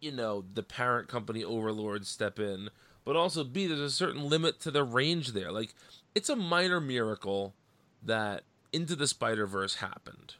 you 0.00 0.12
know, 0.12 0.44
the 0.54 0.62
parent 0.62 1.08
company 1.08 1.44
overlords 1.44 2.08
step 2.08 2.38
in. 2.38 2.70
But 3.04 3.16
also, 3.16 3.42
b 3.44 3.66
there's 3.66 3.80
a 3.80 3.90
certain 3.90 4.28
limit 4.28 4.60
to 4.60 4.70
the 4.70 4.84
range 4.84 5.28
there. 5.32 5.50
Like, 5.50 5.74
it's 6.14 6.28
a 6.28 6.36
minor 6.36 6.80
miracle 6.80 7.54
that 8.02 8.44
Into 8.72 8.94
the 8.96 9.06
Spider 9.06 9.46
Verse 9.46 9.76
happened. 9.76 10.34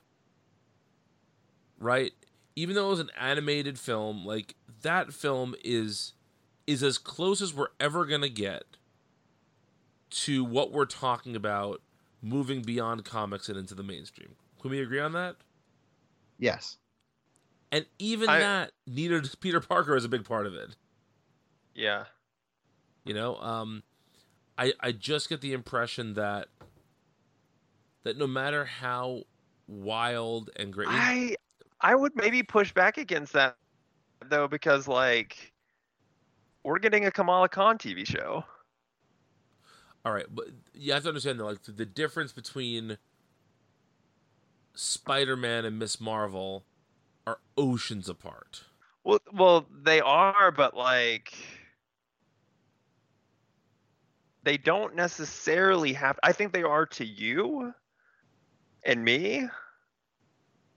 Right? 1.78 2.12
Even 2.56 2.74
though 2.74 2.86
it 2.88 2.90
was 2.90 3.00
an 3.00 3.10
animated 3.18 3.78
film, 3.78 4.26
like 4.26 4.54
that 4.82 5.12
film 5.12 5.54
is 5.64 6.12
is 6.66 6.82
as 6.82 6.98
close 6.98 7.40
as 7.40 7.54
we're 7.54 7.68
ever 7.80 8.04
gonna 8.04 8.28
get 8.28 8.64
to 10.10 10.44
what 10.44 10.72
we're 10.72 10.84
talking 10.84 11.34
about 11.36 11.80
moving 12.20 12.62
beyond 12.62 13.04
comics 13.04 13.48
and 13.48 13.56
into 13.58 13.74
the 13.74 13.82
mainstream. 13.82 14.34
Can 14.60 14.70
we 14.70 14.80
agree 14.80 15.00
on 15.00 15.12
that? 15.12 15.36
yes. 16.38 16.76
And 17.70 17.84
even 17.98 18.28
I- 18.30 18.38
that 18.40 18.72
needed 18.86 19.28
Peter 19.40 19.60
Parker 19.60 19.94
as 19.94 20.02
a 20.04 20.08
big 20.08 20.24
part 20.24 20.46
of 20.46 20.54
it. 20.54 20.74
Yeah. 21.74 22.04
You 23.04 23.12
know, 23.14 23.36
um, 23.36 23.82
I 24.56 24.72
I 24.80 24.92
just 24.92 25.28
get 25.28 25.42
the 25.42 25.52
impression 25.52 26.14
that 26.14 26.48
that 28.04 28.16
no 28.16 28.26
matter 28.26 28.64
how 28.64 29.22
wild 29.66 30.50
and 30.56 30.72
great, 30.72 30.88
I 30.90 31.36
I 31.80 31.94
would 31.94 32.14
maybe 32.16 32.42
push 32.42 32.72
back 32.72 32.98
against 32.98 33.32
that 33.34 33.56
though 34.28 34.48
because 34.48 34.88
like 34.88 35.52
we're 36.64 36.78
getting 36.78 37.06
a 37.06 37.10
Kamala 37.10 37.48
Khan 37.48 37.78
TV 37.78 38.06
show. 38.06 38.44
all 40.04 40.12
right, 40.12 40.26
but 40.30 40.46
you 40.74 40.92
have 40.92 41.02
to 41.02 41.08
understand 41.08 41.38
that 41.40 41.44
like 41.44 41.62
the 41.62 41.86
difference 41.86 42.32
between 42.32 42.98
Spider-Man 44.74 45.64
and 45.64 45.78
Miss 45.78 46.00
Marvel 46.00 46.64
are 47.26 47.40
oceans 47.56 48.08
apart. 48.08 48.64
Well, 49.04 49.20
well, 49.32 49.66
they 49.82 50.00
are, 50.00 50.50
but 50.50 50.76
like 50.76 51.32
they 54.42 54.56
don't 54.56 54.94
necessarily 54.94 55.92
have. 55.92 56.18
I 56.22 56.32
think 56.32 56.52
they 56.52 56.62
are 56.62 56.86
to 56.86 57.04
you 57.04 57.74
and 58.88 59.04
me, 59.04 59.46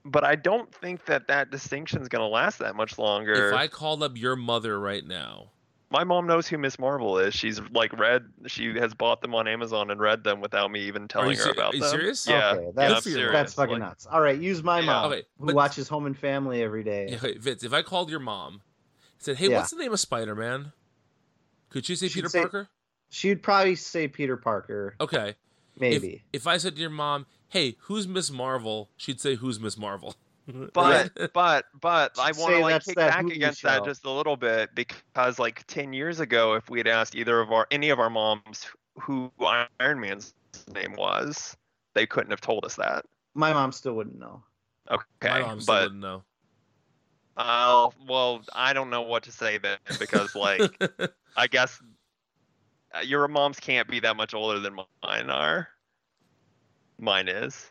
but 0.04 0.22
I 0.24 0.36
don't 0.36 0.72
think 0.72 1.06
that 1.06 1.26
that 1.28 1.50
distinction 1.50 2.00
is 2.02 2.08
going 2.08 2.20
to 2.22 2.26
last 2.28 2.58
that 2.60 2.76
much 2.76 2.98
longer. 2.98 3.48
If 3.48 3.54
I 3.54 3.66
called 3.68 4.02
up 4.02 4.16
your 4.16 4.36
mother 4.36 4.78
right 4.78 5.04
now, 5.04 5.48
My 5.90 6.04
mom 6.04 6.26
knows 6.26 6.48
who 6.48 6.56
Miss 6.56 6.78
Marvel 6.78 7.18
is. 7.18 7.34
She's 7.34 7.60
like 7.70 7.92
read. 7.98 8.24
She 8.46 8.74
has 8.78 8.94
bought 8.94 9.20
them 9.20 9.34
on 9.34 9.46
Amazon 9.46 9.90
and 9.90 10.00
read 10.00 10.24
them 10.24 10.40
without 10.40 10.70
me 10.70 10.80
even 10.84 11.06
telling 11.06 11.32
you 11.32 11.36
her 11.36 11.42
se- 11.42 11.50
about 11.50 11.74
are 11.74 11.76
you 11.76 11.82
them. 11.82 11.90
serious? 11.90 12.26
Yeah, 12.26 12.52
Okay, 12.52 12.70
that's, 12.74 12.94
I'm 12.94 13.12
serious. 13.12 13.32
that's 13.32 13.52
fucking 13.54 13.72
Like, 13.74 13.82
nuts. 13.82 14.06
All 14.10 14.20
right, 14.22 14.38
use 14.40 14.62
my 14.62 14.80
Yeah. 14.80 14.86
mom 14.86 15.12
Okay, 15.12 15.22
who 15.38 15.54
watches 15.54 15.88
Home 15.88 16.06
and 16.06 16.16
Family 16.18 16.62
every 16.62 16.82
day. 16.82 17.08
Yeah, 17.10 17.18
hey, 17.18 17.36
Vince, 17.36 17.62
if 17.62 17.74
I 17.74 17.82
called 17.82 18.08
your 18.10 18.20
mom 18.20 18.52
and 18.54 18.60
said, 19.18 19.36
"Hey, 19.36 19.50
Yeah. 19.50 19.58
what's 19.58 19.70
the 19.70 19.76
name 19.76 19.92
of 19.92 20.00
Spider 20.00 20.34
Man?" 20.34 20.72
Could 21.68 21.84
she 21.84 21.94
say 21.96 22.08
She'd 22.08 22.14
Peter 22.20 22.28
say- 22.30 22.40
Parker? 22.40 22.68
She'd 23.10 23.42
probably 23.42 23.74
say 23.76 24.08
Peter 24.08 24.38
Parker, 24.38 24.94
Okay. 24.98 25.34
maybe. 25.78 26.22
If 26.32 26.46
I 26.46 26.56
said 26.56 26.74
to 26.76 26.80
your 26.80 26.88
mom, 26.90 27.26
"Hey, 27.52 27.76
who's 27.80 28.08
Miss 28.08 28.30
Marvel?" 28.30 28.90
She'd 28.96 29.20
say, 29.20 29.34
"Who's 29.36 29.60
Miss 29.60 29.76
Marvel?" 29.76 30.14
But 30.72 31.12
but 31.32 31.66
but 31.80 32.18
I 32.18 32.32
want 32.32 32.54
to 32.54 32.58
like 32.60 32.72
that's 32.72 32.86
kick 32.86 32.96
back 32.96 33.24
Hulu 33.24 33.36
against 33.36 33.62
that 33.62 33.84
just 33.84 34.04
a 34.04 34.10
little 34.10 34.36
bit 34.36 34.74
because 34.74 35.38
like 35.38 35.64
ten 35.68 35.92
years 35.92 36.18
ago, 36.18 36.54
if 36.54 36.68
we 36.68 36.78
had 36.80 36.88
asked 36.88 37.14
either 37.14 37.40
of 37.40 37.52
our 37.52 37.66
any 37.70 37.90
of 37.90 38.00
our 38.00 38.10
moms 38.10 38.66
who 38.98 39.30
Iron 39.78 40.00
Man's 40.00 40.34
name 40.74 40.94
was, 40.98 41.56
they 41.94 42.06
couldn't 42.06 42.30
have 42.30 42.40
told 42.40 42.64
us 42.64 42.74
that. 42.74 43.04
My 43.34 43.52
mom 43.52 43.70
still 43.70 43.94
wouldn't 43.94 44.18
know. 44.18 44.42
Okay, 44.90 45.04
My 45.28 45.40
mom 45.40 45.60
still 45.60 45.74
but 45.74 45.82
wouldn't 45.84 46.00
know. 46.00 46.24
uh, 47.36 47.90
well, 48.08 48.42
I 48.52 48.72
don't 48.72 48.90
know 48.90 49.02
what 49.02 49.22
to 49.22 49.32
say 49.32 49.58
then 49.58 49.78
because 50.00 50.34
like 50.34 50.60
I 51.36 51.46
guess 51.46 51.80
uh, 52.94 52.98
your 53.00 53.28
moms 53.28 53.60
can't 53.60 53.86
be 53.88 54.00
that 54.00 54.16
much 54.16 54.34
older 54.34 54.58
than 54.58 54.74
mine 55.04 55.30
are. 55.30 55.68
Mine 57.02 57.28
is. 57.28 57.70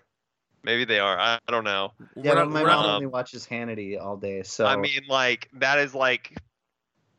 Maybe 0.64 0.86
they 0.86 1.00
are. 1.00 1.18
I, 1.18 1.40
I 1.48 1.52
don't 1.52 1.64
know. 1.64 1.94
Yeah, 2.16 2.34
We're 2.34 2.46
but 2.46 2.50
my 2.52 2.62
we're 2.62 2.68
mom 2.68 2.86
not- 2.86 2.96
only 2.96 3.08
watches 3.08 3.48
Hannity 3.48 4.00
all 4.00 4.18
day, 4.18 4.44
so 4.44 4.66
I 4.66 4.76
mean, 4.76 5.02
like 5.10 5.50
that 5.54 5.80
is 5.80 5.96
like 5.96 6.38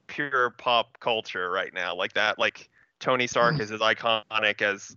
pure 0.07 0.51
pop 0.59 1.01
culture 1.01 1.51
right 1.51 1.73
now. 1.75 1.97
Like 1.97 2.13
that, 2.13 2.39
like 2.39 2.69
Tony 3.01 3.27
Stark 3.27 3.59
is 3.59 3.73
as 3.73 3.81
iconic 3.81 4.63
as 4.63 4.95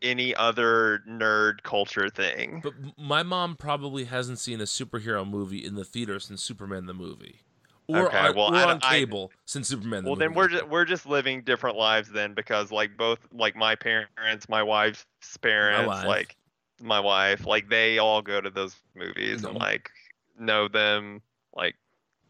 any 0.00 0.34
other 0.34 1.00
nerd 1.08 1.62
culture 1.62 2.08
thing. 2.08 2.60
But 2.62 2.74
my 2.96 3.22
mom 3.22 3.56
probably 3.56 4.04
hasn't 4.04 4.38
seen 4.38 4.60
a 4.60 4.64
superhero 4.64 5.28
movie 5.28 5.64
in 5.64 5.74
the 5.74 5.84
theater 5.84 6.20
since 6.20 6.42
Superman 6.42 6.86
the 6.86 6.94
movie, 6.94 7.40
or 7.88 8.06
Okay, 8.08 8.18
on, 8.18 8.36
well, 8.36 8.52
or 8.52 8.56
on 8.56 8.68
don't- 8.68 8.84
I- 8.84 8.98
cable 9.00 9.32
since 9.44 9.68
Superman 9.68 10.04
the 10.04 10.10
Well, 10.10 10.16
movie. 10.16 10.26
then 10.28 10.34
we're 10.34 10.48
just 10.48 10.68
we're 10.68 10.84
just 10.84 11.06
living 11.06 11.42
different 11.42 11.76
lives 11.76 12.10
then 12.10 12.32
because 12.34 12.70
like 12.70 12.96
both 12.96 13.18
like 13.32 13.56
my 13.56 13.74
parents, 13.74 14.48
my 14.48 14.62
wife's 14.62 15.04
parents, 15.40 15.88
wife. 15.88 16.06
like 16.06 16.36
my 16.80 17.00
wife, 17.00 17.46
like 17.46 17.68
they 17.68 17.98
all 17.98 18.22
go 18.22 18.40
to 18.40 18.50
those 18.50 18.76
movies 18.94 19.44
and 19.44 19.54
like 19.56 19.90
know 20.38 20.68
them. 20.68 21.20
Like 21.54 21.76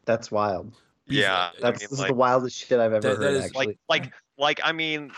that's 0.05 0.31
wild. 0.31 0.73
Yeah, 1.07 1.35
uh, 1.35 1.37
I 1.37 1.51
That's 1.61 1.81
mean, 1.81 1.89
this 1.91 2.01
is 2.01 2.07
the 2.07 2.15
wildest 2.15 2.57
shit 2.57 2.79
I've 2.81 2.93
ever 2.93 3.01
That- 3.01 3.19
that 3.21 3.25
heard. 3.27 3.35
is, 3.37 3.45
actually, 3.47 3.67
like 3.67 3.79
like 3.89 4.13
like 4.39 4.61
I 4.65 4.73
mean, 4.73 5.11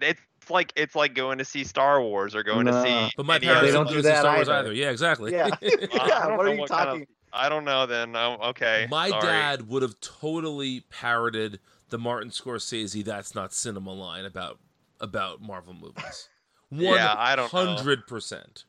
it's 0.00 0.20
like 0.50 0.72
it's 0.76 0.94
like 0.94 1.14
going 1.14 1.38
to 1.38 1.44
see 1.44 1.64
Star 1.64 2.00
Wars 2.02 2.34
or 2.34 2.42
going 2.42 2.66
to 2.66 2.82
see. 2.82 3.10
But 3.16 3.26
my 3.26 3.38
parents 3.38 3.62
They 3.62 3.72
don't 3.72 3.84
don't 3.86 3.92
do 3.92 3.98
do 3.98 4.02
that 4.02 4.18
Star 4.20 4.34
Wars 4.36 4.48
either. 4.48 4.58
either. 4.68 4.72
Yeah, 4.72 4.90
exactly. 4.90 5.32
yeah, 5.32 5.48
yeah. 5.62 6.36
What 6.36 6.46
are 6.46 6.52
you 6.54 6.60
what 6.60 6.70
kind 6.70 6.88
of- 6.88 6.94
talking? 6.94 7.06
I 7.36 7.48
don't 7.48 7.64
know. 7.64 7.86
Then 7.86 8.16
oh, 8.16 8.38
okay. 8.50 8.86
My 8.90 9.10
sorry. 9.10 9.22
dad 9.22 9.68
would 9.68 9.82
have 9.82 10.00
totally 10.00 10.80
parroted 10.90 11.60
the 11.90 11.98
Martin 11.98 12.30
Scorsese 12.30 13.04
"That's 13.04 13.34
not 13.34 13.52
cinema" 13.52 13.92
line 13.92 14.24
about 14.24 14.58
about 15.00 15.40
Marvel 15.40 15.74
movies. 15.74 16.28
Yeah, 16.68 17.14
I 17.16 17.36
don't 17.36 17.48
hundred 17.48 18.08
percent. 18.08 18.64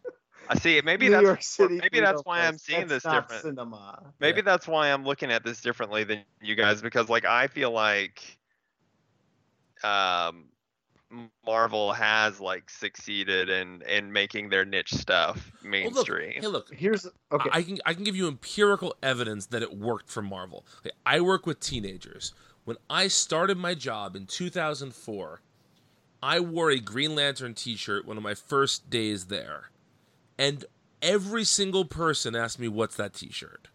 I 0.49 0.55
see. 0.55 0.79
Maybe 0.85 1.05
New 1.05 1.13
that's 1.13 1.23
York 1.23 1.41
City. 1.41 1.79
maybe 1.81 1.99
that's 1.99 2.21
Freedom 2.21 2.23
why 2.25 2.45
I'm 2.45 2.57
seeing 2.59 2.81
That's 2.81 3.03
this 3.03 3.05
not 3.05 3.27
different. 3.27 3.57
Cinema. 3.57 4.13
Maybe 4.19 4.41
that's 4.41 4.67
why 4.67 4.91
I'm 4.91 5.03
looking 5.03 5.31
at 5.31 5.43
this 5.43 5.61
differently 5.61 6.03
than 6.03 6.23
you 6.39 6.55
guys 6.55 6.81
because 6.81 7.09
like 7.09 7.25
I 7.25 7.47
feel 7.47 7.71
like 7.71 8.37
um 9.83 10.45
Marvel 11.45 11.93
has 11.93 12.39
like 12.39 12.69
succeeded 12.69 13.49
in 13.49 13.81
in 13.83 14.11
making 14.11 14.49
their 14.49 14.65
niche 14.65 14.93
stuff 14.93 15.51
Well, 15.63 15.71
look, 15.83 15.95
mainstream. 15.95 16.41
hey, 16.41 16.47
look. 16.47 16.73
Here's 16.73 17.07
okay. 17.31 17.49
I 17.53 17.63
can 17.63 17.79
I 17.85 17.93
can 17.93 18.03
give 18.03 18.15
you 18.15 18.27
empirical 18.27 18.95
evidence 19.01 19.45
that 19.47 19.61
it 19.61 19.77
worked 19.77 20.09
for 20.09 20.21
Marvel. 20.21 20.65
Okay, 20.79 20.91
I 21.05 21.21
work 21.21 21.45
with 21.45 21.59
teenagers. 21.59 22.33
When 22.65 22.77
I 22.89 23.07
started 23.07 23.57
my 23.57 23.73
job 23.73 24.15
in 24.17 24.25
2004, 24.25 25.41
I 26.21 26.39
wore 26.41 26.69
a 26.71 26.79
Green 26.79 27.15
Lantern 27.15 27.53
T-shirt 27.53 28.05
one 28.05 28.17
of 28.17 28.23
my 28.23 28.33
first 28.33 28.89
days 28.89 29.27
there, 29.27 29.69
and 30.37 30.65
every 31.01 31.45
single 31.45 31.85
person 31.85 32.35
asked 32.35 32.59
me, 32.59 32.67
"What's 32.67 32.97
that 32.97 33.13
T-shirt?" 33.13 33.69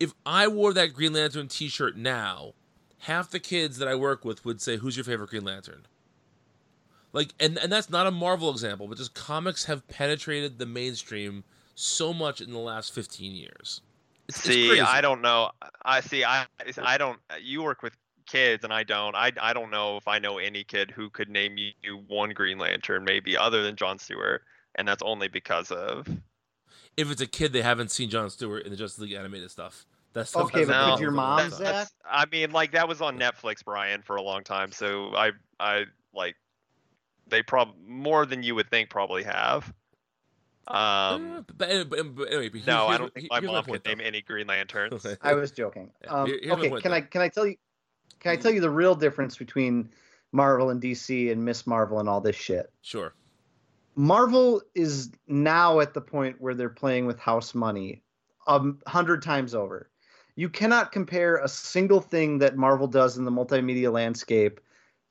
If 0.00 0.14
I 0.24 0.48
wore 0.48 0.72
that 0.72 0.94
Green 0.94 1.12
Lantern 1.12 1.48
T-shirt 1.48 1.96
now, 1.98 2.54
half 3.00 3.30
the 3.30 3.38
kids 3.40 3.76
that 3.76 3.88
I 3.88 3.94
work 3.94 4.24
with 4.24 4.44
would 4.46 4.62
say, 4.62 4.78
"Who's 4.78 4.96
your 4.96 5.04
favorite 5.04 5.28
Green 5.30 5.44
Lantern?" 5.44 5.86
Like, 7.12 7.34
and 7.38 7.58
and 7.58 7.70
that's 7.70 7.90
not 7.90 8.06
a 8.06 8.10
Marvel 8.10 8.50
example, 8.50 8.88
but 8.88 8.96
just 8.96 9.14
comics 9.14 9.66
have 9.66 9.86
penetrated 9.88 10.58
the 10.58 10.66
mainstream 10.66 11.44
so 11.74 12.12
much 12.12 12.40
in 12.40 12.52
the 12.52 12.58
last 12.58 12.94
15 12.94 13.32
years. 13.32 13.82
It's, 14.28 14.38
it's 14.38 14.46
see, 14.46 14.68
crazy. 14.68 14.80
I 14.82 15.00
don't 15.00 15.20
know. 15.20 15.50
I 15.84 16.00
see. 16.00 16.24
I 16.24 16.46
I 16.78 16.96
don't. 16.96 17.18
You 17.40 17.62
work 17.62 17.82
with 17.82 17.94
kids, 18.26 18.64
and 18.64 18.72
I 18.72 18.82
don't. 18.82 19.14
I 19.14 19.32
I 19.40 19.52
don't 19.52 19.70
know 19.70 19.96
if 19.96 20.08
I 20.08 20.18
know 20.18 20.38
any 20.38 20.64
kid 20.64 20.90
who 20.90 21.10
could 21.10 21.28
name 21.28 21.56
you 21.58 22.02
one 22.08 22.30
Green 22.30 22.58
Lantern, 22.58 23.04
maybe 23.04 23.36
other 23.36 23.62
than 23.62 23.76
John 23.76 23.98
Stewart, 23.98 24.42
and 24.76 24.86
that's 24.86 25.02
only 25.02 25.28
because 25.28 25.70
of. 25.70 26.08
If 26.96 27.10
it's 27.10 27.22
a 27.22 27.26
kid, 27.26 27.52
they 27.52 27.62
haven't 27.62 27.90
seen 27.90 28.10
John 28.10 28.30
Stewart 28.30 28.64
in 28.64 28.70
the 28.70 28.76
Justice 28.76 29.00
League 29.00 29.12
animated 29.12 29.50
stuff. 29.50 29.86
That's 30.12 30.30
stuff 30.30 30.46
Okay, 30.46 30.60
hasn't 30.60 30.76
but 30.76 30.84
been 30.84 30.86
did 30.86 30.92
out 30.92 31.00
your 31.00 31.10
for 31.10 31.14
a 31.14 31.16
mom. 31.16 31.50
Zach? 31.50 31.88
I 32.04 32.26
mean, 32.30 32.52
like 32.52 32.72
that 32.72 32.86
was 32.86 33.00
on 33.00 33.18
Netflix, 33.18 33.64
Brian, 33.64 34.02
for 34.02 34.16
a 34.16 34.22
long 34.22 34.44
time. 34.44 34.70
So 34.72 35.14
I, 35.14 35.30
I 35.58 35.84
like, 36.14 36.36
they 37.32 37.42
prob 37.42 37.74
more 37.84 38.24
than 38.26 38.44
you 38.44 38.54
would 38.54 38.70
think 38.70 38.88
probably 38.90 39.24
have. 39.24 39.72
Uh, 40.68 40.72
Um, 41.16 41.44
but, 41.48 41.58
but, 41.58 41.88
but, 41.90 42.14
but 42.14 42.28
anyway, 42.28 42.48
but 42.48 42.60
here- 42.60 42.66
no, 42.74 42.86
I 42.86 42.92
don't 42.98 43.06
what- 43.06 43.14
think 43.14 43.28
my 43.30 43.40
here's 43.40 43.50
mom 43.52 43.64
point, 43.64 43.82
could 43.82 43.90
name 43.90 43.98
though. 43.98 44.04
any 44.04 44.22
Green 44.22 44.46
Lanterns. 44.46 45.04
I 45.22 45.34
was 45.34 45.50
joking. 45.50 45.90
Um, 46.06 46.26
here- 46.28 46.38
here's 46.40 46.52
okay, 46.52 46.68
point, 46.68 46.82
can 46.82 46.90
though. 46.92 46.96
I 46.98 47.00
can 47.00 47.20
I 47.20 47.28
tell 47.28 47.46
you 47.46 47.56
can 48.20 48.30
I 48.30 48.36
tell 48.36 48.52
you 48.52 48.60
the 48.60 48.70
real 48.70 48.94
difference 48.94 49.36
between 49.36 49.90
Marvel 50.30 50.70
and 50.70 50.80
DC 50.80 51.32
and 51.32 51.44
Miss 51.44 51.66
Marvel 51.66 51.98
and 51.98 52.08
all 52.08 52.20
this 52.20 52.36
shit? 52.36 52.72
Sure. 52.82 53.12
Marvel 53.96 54.62
is 54.74 55.10
now 55.26 55.80
at 55.80 55.92
the 55.94 56.00
point 56.00 56.40
where 56.40 56.54
they're 56.54 56.68
playing 56.70 57.06
with 57.06 57.18
house 57.18 57.54
money 57.54 58.02
a 58.46 58.62
hundred 58.86 59.22
times 59.22 59.54
over. 59.54 59.90
You 60.36 60.48
cannot 60.48 60.92
compare 60.92 61.36
a 61.36 61.48
single 61.48 62.00
thing 62.00 62.38
that 62.38 62.56
Marvel 62.56 62.86
does 62.86 63.18
in 63.18 63.24
the 63.24 63.30
multimedia 63.30 63.92
landscape 63.92 64.60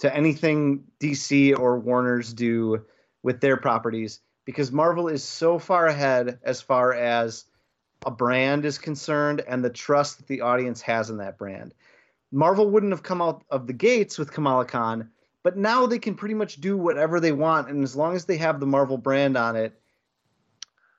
to 0.01 0.15
anything 0.15 0.83
DC 0.99 1.57
or 1.57 1.79
Warner's 1.79 2.33
do 2.33 2.83
with 3.23 3.39
their 3.39 3.55
properties 3.55 4.19
because 4.45 4.71
Marvel 4.71 5.07
is 5.07 5.23
so 5.23 5.59
far 5.59 5.85
ahead 5.87 6.39
as 6.43 6.59
far 6.59 6.93
as 6.93 7.45
a 8.05 8.11
brand 8.11 8.65
is 8.65 8.79
concerned 8.79 9.41
and 9.47 9.63
the 9.63 9.69
trust 9.69 10.17
that 10.17 10.27
the 10.27 10.41
audience 10.41 10.81
has 10.81 11.11
in 11.11 11.17
that 11.17 11.37
brand. 11.37 11.73
Marvel 12.31 12.67
wouldn't 12.69 12.91
have 12.91 13.03
come 13.03 13.21
out 13.21 13.43
of 13.51 13.67
the 13.67 13.73
gates 13.73 14.17
with 14.17 14.31
Kamala 14.31 14.65
Khan, 14.65 15.09
but 15.43 15.55
now 15.55 15.85
they 15.85 15.99
can 15.99 16.15
pretty 16.15 16.33
much 16.33 16.55
do 16.59 16.75
whatever 16.77 17.19
they 17.19 17.31
want, 17.31 17.69
and 17.69 17.83
as 17.83 17.95
long 17.95 18.15
as 18.15 18.25
they 18.25 18.37
have 18.37 18.59
the 18.59 18.65
Marvel 18.65 18.97
brand 18.97 19.37
on 19.37 19.55
it, 19.55 19.79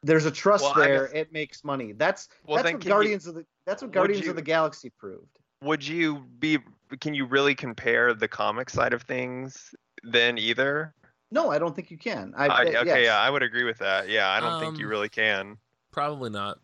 there's 0.04 0.26
a 0.26 0.30
trust 0.30 0.62
Well, 0.64 0.74
there. 0.74 1.06
guess- 1.08 1.14
It 1.16 1.32
makes 1.32 1.64
money. 1.64 1.92
That's 1.92 2.28
Well, 2.46 2.56
that's 2.56 2.66
what 2.72 2.80
can 2.80 2.88
you- 2.88 2.88
Guardians 2.94 3.26
of 3.26 3.34
the 3.34 3.46
that's 3.64 3.82
what 3.82 3.90
Guardians 3.90 4.24
you- 4.24 4.30
of 4.30 4.36
the 4.36 4.42
Galaxy 4.42 4.90
proved. 4.90 5.38
Would 5.62 5.86
you 5.86 6.20
be? 6.38 6.58
Can 7.00 7.14
you 7.14 7.24
really 7.26 7.54
compare 7.54 8.14
the 8.14 8.28
comic 8.28 8.70
side 8.70 8.92
of 8.92 9.02
things 9.02 9.74
then 10.02 10.38
either? 10.38 10.94
No, 11.30 11.50
I 11.50 11.58
don't 11.58 11.74
think 11.74 11.90
you 11.90 11.96
can. 11.96 12.34
I, 12.36 12.46
I, 12.46 12.48
uh, 12.48 12.68
okay, 12.80 12.84
yes. 12.84 13.04
yeah, 13.06 13.18
I 13.18 13.30
would 13.30 13.42
agree 13.42 13.64
with 13.64 13.78
that. 13.78 14.08
Yeah, 14.08 14.28
I 14.28 14.40
don't 14.40 14.60
think 14.60 14.78
you 14.78 14.84
Um, 14.84 14.90
really 14.90 15.08
can. 15.08 15.56
Probably 15.90 16.28
not. 16.30 16.58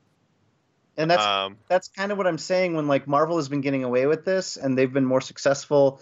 and 0.96 1.10
that's 1.10 1.24
um, 1.24 1.56
that's 1.68 1.88
kind 1.88 2.12
of 2.12 2.18
what 2.18 2.26
I'm 2.26 2.38
saying 2.38 2.74
when 2.74 2.86
like 2.88 3.06
Marvel 3.06 3.36
has 3.36 3.48
been 3.48 3.60
getting 3.60 3.84
away 3.84 4.06
with 4.06 4.24
this 4.24 4.56
and 4.56 4.76
they've 4.76 4.92
been 4.92 5.04
more 5.04 5.20
successful 5.20 6.00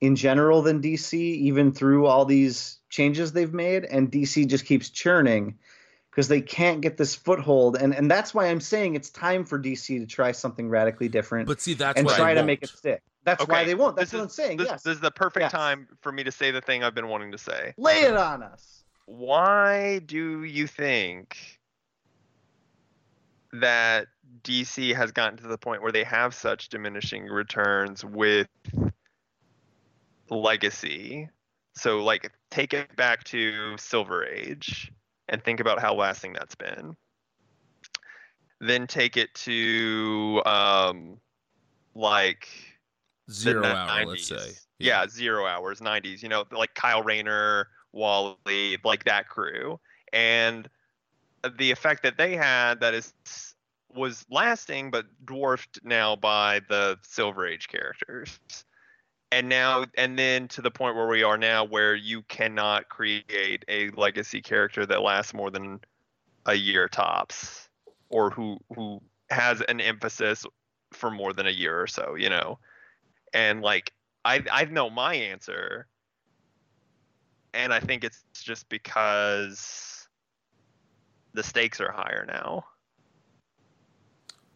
in 0.00 0.14
general 0.14 0.62
than 0.62 0.82
DC 0.82 1.14
even 1.14 1.72
through 1.72 2.06
all 2.06 2.24
these 2.26 2.78
changes 2.90 3.32
they've 3.32 3.52
made 3.54 3.84
and 3.84 4.12
DC 4.12 4.46
just 4.46 4.66
keeps 4.66 4.90
churning 4.90 5.58
because 6.10 6.28
they 6.28 6.40
can't 6.42 6.82
get 6.82 6.96
this 6.98 7.14
foothold 7.14 7.76
and 7.76 7.94
and 7.94 8.10
that's 8.10 8.34
why 8.34 8.46
I'm 8.46 8.60
saying 8.60 8.94
it's 8.94 9.08
time 9.10 9.44
for 9.46 9.58
DC 9.58 9.98
to 10.00 10.06
try 10.06 10.32
something 10.32 10.68
radically 10.68 11.08
different 11.08 11.48
But 11.48 11.60
see, 11.60 11.74
that's 11.74 11.98
and 11.98 12.06
why 12.06 12.16
try 12.16 12.34
they 12.34 12.40
to 12.40 12.46
make 12.46 12.62
it 12.62 12.68
stick. 12.68 13.02
That's 13.26 13.46
why 13.48 13.64
they 13.64 13.74
won't. 13.74 13.96
That's 13.96 14.12
this 14.12 14.18
what 14.18 14.22
I'm 14.22 14.28
is- 14.28 14.34
saying. 14.34 14.56
this, 14.56 14.68
yes. 14.68 14.82
this 14.84 14.94
is 14.94 15.00
the 15.00 15.10
perfect 15.10 15.42
Yes. 15.42 15.52
time 15.52 15.88
for 16.00 16.12
me 16.12 16.22
to 16.24 16.30
say 16.32 16.50
the 16.52 16.60
thing 16.62 16.82
I've 16.84 16.94
been 16.94 17.08
wanting 17.08 17.32
to 17.32 17.38
say. 17.38 17.74
Lay 17.76 18.02
it 18.02 18.16
on 18.16 18.42
us. 18.42 18.84
Why 19.06 19.98
do 19.98 20.44
you 20.44 20.66
think 20.66 21.36
that 23.52 24.06
DC 24.42 24.94
has 24.94 25.10
gotten 25.12 25.36
to 25.38 25.48
the 25.48 25.58
point 25.58 25.82
where 25.82 25.92
they 25.92 26.04
have 26.04 26.34
such 26.34 26.68
diminishing 26.68 27.26
returns 27.26 28.04
with 28.04 28.48
legacy? 30.30 31.28
So, 31.74 32.02
like, 32.02 32.32
take 32.50 32.72
it 32.72 32.94
back 32.96 33.24
to 33.24 33.76
Silver 33.76 34.24
Age 34.24 34.92
and 35.28 35.42
think 35.44 35.60
about 35.60 35.80
how 35.80 35.94
lasting 35.94 36.32
that's 36.32 36.54
been. 36.54 36.96
Then 38.60 38.86
take 38.86 39.16
it 39.16 39.34
to, 39.34 40.42
um, 40.46 41.18
like, 41.94 42.48
Zero 43.30 43.64
hour, 43.64 44.06
let's 44.06 44.30
90s. 44.30 44.38
say. 44.38 44.52
Yeah. 44.78 45.06
zero 45.08 45.46
hours, 45.46 45.80
90s. 45.80 46.22
You 46.22 46.28
know, 46.28 46.44
like 46.52 46.74
Kyle 46.74 47.02
Rayner, 47.02 47.68
Wally, 47.92 48.78
like 48.84 49.04
that 49.04 49.28
crew, 49.28 49.80
and 50.12 50.68
the 51.58 51.70
effect 51.70 52.02
that 52.02 52.18
they 52.18 52.36
had 52.36 52.80
that 52.80 52.94
is 52.94 53.12
was 53.94 54.26
lasting, 54.30 54.90
but 54.90 55.06
dwarfed 55.24 55.80
now 55.82 56.14
by 56.14 56.60
the 56.68 56.98
Silver 57.02 57.46
Age 57.46 57.68
characters. 57.68 58.38
And 59.32 59.48
now, 59.48 59.86
and 59.96 60.18
then 60.18 60.46
to 60.48 60.62
the 60.62 60.70
point 60.70 60.94
where 60.94 61.08
we 61.08 61.22
are 61.22 61.36
now, 61.36 61.64
where 61.64 61.94
you 61.94 62.22
cannot 62.22 62.88
create 62.88 63.64
a 63.68 63.90
legacy 63.90 64.40
character 64.40 64.86
that 64.86 65.02
lasts 65.02 65.34
more 65.34 65.50
than 65.50 65.80
a 66.46 66.54
year 66.54 66.88
tops, 66.88 67.68
or 68.08 68.30
who 68.30 68.58
who 68.74 69.00
has 69.30 69.62
an 69.62 69.80
emphasis 69.80 70.46
for 70.92 71.10
more 71.10 71.32
than 71.32 71.46
a 71.46 71.50
year 71.50 71.80
or 71.80 71.88
so. 71.88 72.14
You 72.14 72.30
know, 72.30 72.58
and 73.36 73.60
like 73.60 73.92
I 74.24 74.42
I 74.50 74.64
know 74.64 74.88
my 74.88 75.14
answer, 75.14 75.86
and 77.52 77.72
I 77.72 77.80
think 77.80 78.02
it's 78.02 78.24
just 78.32 78.68
because 78.68 80.08
the 81.34 81.42
stakes 81.42 81.80
are 81.80 81.92
higher 81.92 82.24
now. 82.26 82.64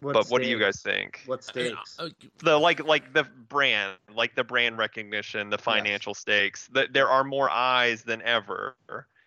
What 0.01 0.15
but 0.15 0.27
what 0.29 0.41
do 0.41 0.49
you 0.49 0.59
guys 0.59 0.81
think? 0.81 1.21
What 1.27 1.45
stakes? 1.45 1.97
uh, 1.99 2.09
the 2.39 2.59
like 2.59 2.83
like 2.85 3.13
the 3.13 3.25
brand 3.51 3.99
like 4.15 4.35
the 4.35 4.45
brand 4.45 4.79
recognition 4.79 5.51
the 5.51 5.59
financial 5.59 6.15
stakes 6.15 6.69
that 6.73 6.95
there 6.95 7.09
are 7.09 7.23
more 7.23 7.51
eyes 7.51 8.03
than 8.03 8.23
ever 8.23 8.75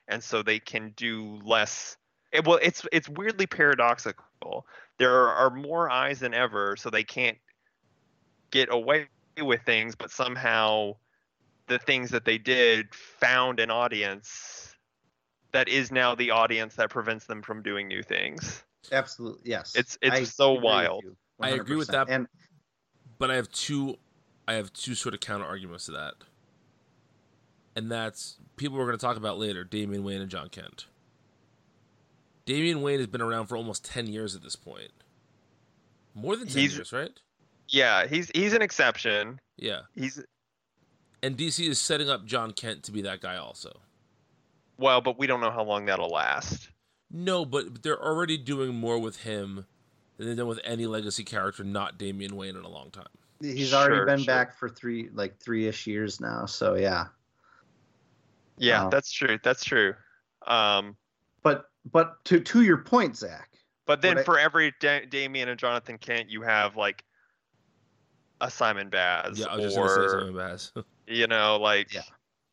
and 0.08 0.24
so 0.24 0.42
they 0.42 0.58
can 0.58 0.92
do 0.96 1.40
less 1.46 1.96
it, 2.32 2.48
well 2.48 2.58
it's 2.64 2.88
it's 2.92 3.08
weirdly 3.08 3.46
paradoxical 3.46 4.66
there 4.98 5.30
are 5.30 5.52
more 5.52 5.92
eyes 5.92 6.20
than 6.20 6.34
ever 6.34 6.76
so 6.76 6.90
they 6.90 7.04
can't 7.04 7.38
get 8.50 8.74
away 8.74 9.08
with 9.42 9.62
things 9.64 9.96
but 9.96 10.12
somehow 10.12 10.96
the 11.68 11.80
things 11.80 12.10
that 12.12 12.26
they 12.26 12.38
did 12.38 12.94
found 12.94 13.60
an 13.60 13.72
audience 13.72 14.76
that 15.52 15.68
is 15.70 15.92
now 15.92 16.14
the 16.16 16.30
audience 16.32 16.76
that 16.76 16.90
prevents 16.90 17.26
them 17.26 17.42
from 17.42 17.62
doing 17.64 17.88
new 17.88 18.04
things 18.04 18.64
Absolutely, 18.92 19.50
yes. 19.50 19.78
It's- 19.78 19.98
it's 20.02 20.14
I 20.14 20.24
so 20.26 20.52
wild. 20.52 21.06
I 21.40 21.52
agree 21.52 21.78
with 21.78 21.88
that. 21.88 22.10
And 22.10 22.28
but 23.18 23.32
I 23.32 23.36
have 23.36 23.50
two 23.50 23.98
I 24.46 24.56
have 24.56 24.74
two 24.74 24.94
sort 24.94 25.14
of 25.14 25.22
counter 25.22 25.46
arguments 25.46 25.86
to 25.86 25.94
that. 25.94 26.16
And 27.78 27.90
that's 27.90 28.36
people 28.58 28.78
we're 28.78 28.86
going 28.88 28.98
to 28.98 29.02
talk 29.06 29.16
about 29.16 29.40
later, 29.40 29.64
Damian 29.64 30.04
Wayne 30.04 30.20
and 30.20 30.30
Jon 30.30 30.50
Kent. 30.50 30.88
Damian 32.46 32.82
Wayne 32.82 32.98
has 33.00 33.08
been 33.08 33.22
around 33.22 33.48
for 33.48 33.56
almost 33.56 33.86
10 33.86 34.08
years 34.08 34.36
at 34.36 34.44
this 34.44 34.58
point. 34.58 34.92
More 36.14 36.36
than 36.36 36.48
10 36.50 36.58
He's- 36.58 36.76
years, 36.76 36.92
right? 36.92 37.18
Yeah 37.74 38.08
he's 38.08 38.32
he's 38.34 38.54
an 38.54 38.62
exception 38.62 39.42
Yeah. 39.58 39.82
he's 39.94 40.24
And 41.22 41.36
DC 41.36 41.68
is 41.68 41.80
setting 41.80 42.10
up 42.10 42.24
Jon 42.26 42.52
Kent 42.54 42.84
to 42.84 42.92
be 42.94 43.02
that 43.02 43.20
guy 43.20 43.36
also. 43.36 43.82
well 44.78 45.02
but 45.02 45.20
we 45.20 45.28
don't 45.28 45.42
know 45.42 45.52
how 45.52 45.64
long 45.64 45.86
that'll 45.86 46.10
last 46.10 46.70
No, 47.12 47.44
but 47.46 47.84
they're 47.84 48.02
already 48.02 48.38
doing 48.38 48.74
more 48.76 48.98
with 49.00 49.18
him 49.24 49.66
than 50.18 50.28
they've 50.28 50.38
done 50.38 50.48
with 50.48 50.60
any 50.64 50.86
legacy 50.86 51.24
character 51.24 51.64
not 51.64 51.98
Damian 51.98 52.36
Wayne 52.36 52.56
in 52.56 52.64
a 52.64 52.70
long 52.70 52.92
time. 52.92 53.08
he's 53.42 53.74
already 53.74 54.06
been 54.06 54.20
sure. 54.20 54.34
back 54.34 54.56
for 54.58 54.70
three, 54.70 55.10
like 55.14 55.38
three 55.40 55.68
ish 55.68 55.86
years 55.88 56.22
now. 56.22 56.46
So 56.46 56.76
yeah. 56.76 57.08
Yeah, 58.58 58.84
Wow. 58.84 58.90
that's 58.90 59.12
true. 59.12 59.40
That's 59.44 59.66
true. 59.66 59.96
Um, 60.46 60.96
But 61.42 61.66
but 61.92 62.24
to 62.26 62.40
to 62.40 62.62
your 62.62 62.78
point, 62.78 63.18
Zach. 63.18 63.50
but 63.88 64.02
then 64.02 64.16
What 64.16 64.22
I- 64.22 64.26
for 64.26 64.40
every 64.40 64.74
da- 64.80 65.06
Damian 65.06 65.50
and 65.50 65.60
Jonathan 65.60 65.98
Kent, 65.98 66.30
you 66.30 66.42
have 66.44 66.76
like 66.78 67.04
a 68.44 68.52
Simon 68.52 68.90
Baz, 68.90 69.40
Yeah, 69.40 69.48
I 69.48 69.56
was 69.56 69.64
just 69.64 69.78
or 69.78 69.84
going 69.86 69.88
to 69.88 69.94
say 69.94 70.08
something 70.08 70.36
Baz, 70.36 70.72
you 71.08 71.28
know, 71.28 71.58
like 71.58 71.94
Yeah. 71.94 72.02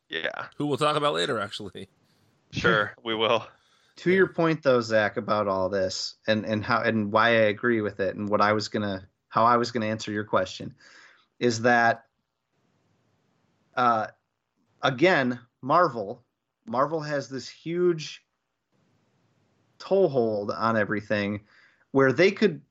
yeah, 0.08 0.46
who 0.56 0.66
we'll 0.66 0.78
talk 0.78 0.96
about 0.96 1.14
later, 1.14 1.38
actually. 1.40 1.88
sure, 2.52 2.94
we 3.04 3.14
will. 3.14 3.46
To 3.96 4.10
your 4.10 4.28
point 4.28 4.62
though, 4.62 4.80
Zach, 4.80 5.16
about 5.16 5.48
all 5.48 5.68
this 5.68 6.14
and 6.26 6.46
and 6.46 6.64
how 6.64 6.80
and 6.80 7.12
why 7.12 7.28
I 7.28 7.48
agree 7.50 7.80
with 7.80 8.00
it 8.00 8.16
and 8.16 8.28
what 8.28 8.40
I 8.40 8.52
was 8.52 8.68
gonna 8.68 9.06
how 9.28 9.44
I 9.44 9.56
was 9.56 9.72
gonna 9.72 9.86
answer 9.86 10.10
your 10.10 10.24
question 10.24 10.74
is 11.38 11.62
that 11.62 12.04
uh 13.76 14.06
again, 14.82 15.40
Marvel 15.60 16.24
Marvel 16.66 17.00
has 17.00 17.28
this 17.28 17.48
huge 17.48 18.24
toehold 19.78 20.50
on 20.50 20.76
everything 20.76 21.40
where 21.90 22.12
they 22.12 22.30
could 22.30 22.62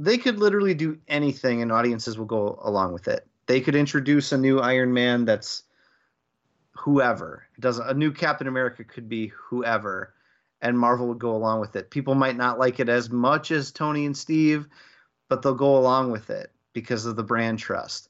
they 0.00 0.18
could 0.18 0.38
literally 0.38 0.74
do 0.74 0.98
anything 1.08 1.62
and 1.62 1.72
audiences 1.72 2.18
will 2.18 2.26
go 2.26 2.58
along 2.62 2.92
with 2.92 3.08
it. 3.08 3.26
They 3.46 3.60
could 3.60 3.74
introduce 3.74 4.32
a 4.32 4.38
new 4.38 4.58
Iron 4.58 4.92
Man 4.92 5.24
that's 5.24 5.64
whoever. 6.72 7.46
It 7.56 7.60
doesn't 7.60 7.88
a 7.88 7.94
new 7.94 8.12
Captain 8.12 8.46
America 8.46 8.84
could 8.84 9.08
be 9.08 9.28
whoever 9.28 10.14
and 10.60 10.78
Marvel 10.78 11.08
would 11.08 11.18
go 11.18 11.36
along 11.36 11.60
with 11.60 11.76
it. 11.76 11.90
People 11.90 12.14
might 12.14 12.36
not 12.36 12.58
like 12.58 12.80
it 12.80 12.88
as 12.88 13.10
much 13.10 13.50
as 13.50 13.70
Tony 13.70 14.06
and 14.06 14.16
Steve, 14.16 14.66
but 15.28 15.42
they'll 15.42 15.54
go 15.54 15.76
along 15.76 16.10
with 16.10 16.30
it 16.30 16.52
because 16.72 17.04
of 17.04 17.16
the 17.16 17.22
brand 17.22 17.58
trust. 17.58 18.08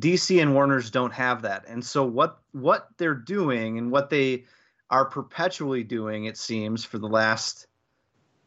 DC 0.00 0.40
and 0.40 0.54
Warner's 0.54 0.90
don't 0.90 1.12
have 1.12 1.42
that. 1.42 1.64
And 1.68 1.84
so 1.84 2.04
what 2.04 2.40
what 2.52 2.88
they're 2.96 3.14
doing 3.14 3.78
and 3.78 3.90
what 3.90 4.10
they 4.10 4.44
are 4.90 5.04
perpetually 5.04 5.84
doing 5.84 6.24
it 6.24 6.36
seems 6.36 6.84
for 6.84 6.98
the 6.98 7.08
last 7.08 7.66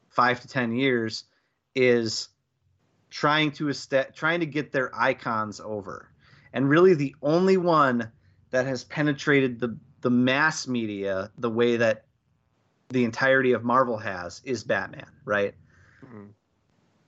5 0.10 0.42
to 0.42 0.48
10 0.48 0.74
years 0.74 1.26
is 1.76 2.30
trying 3.10 3.52
to 3.52 3.70
est- 3.70 4.14
trying 4.14 4.40
to 4.40 4.46
get 4.46 4.72
their 4.72 4.92
icons 4.96 5.60
over. 5.60 6.10
And 6.54 6.70
really 6.70 6.94
the 6.94 7.16
only 7.22 7.58
one 7.58 8.12
that 8.52 8.66
has 8.66 8.84
penetrated 8.84 9.60
the 9.60 9.78
the 10.02 10.10
mass 10.10 10.68
media 10.68 11.30
the 11.38 11.50
way 11.50 11.78
that 11.78 12.06
the 12.90 13.04
entirety 13.04 13.52
of 13.52 13.64
Marvel 13.64 13.98
has 13.98 14.42
is 14.46 14.64
Batman, 14.64 15.12
right? 15.26 15.54
Mhm. 16.06 16.30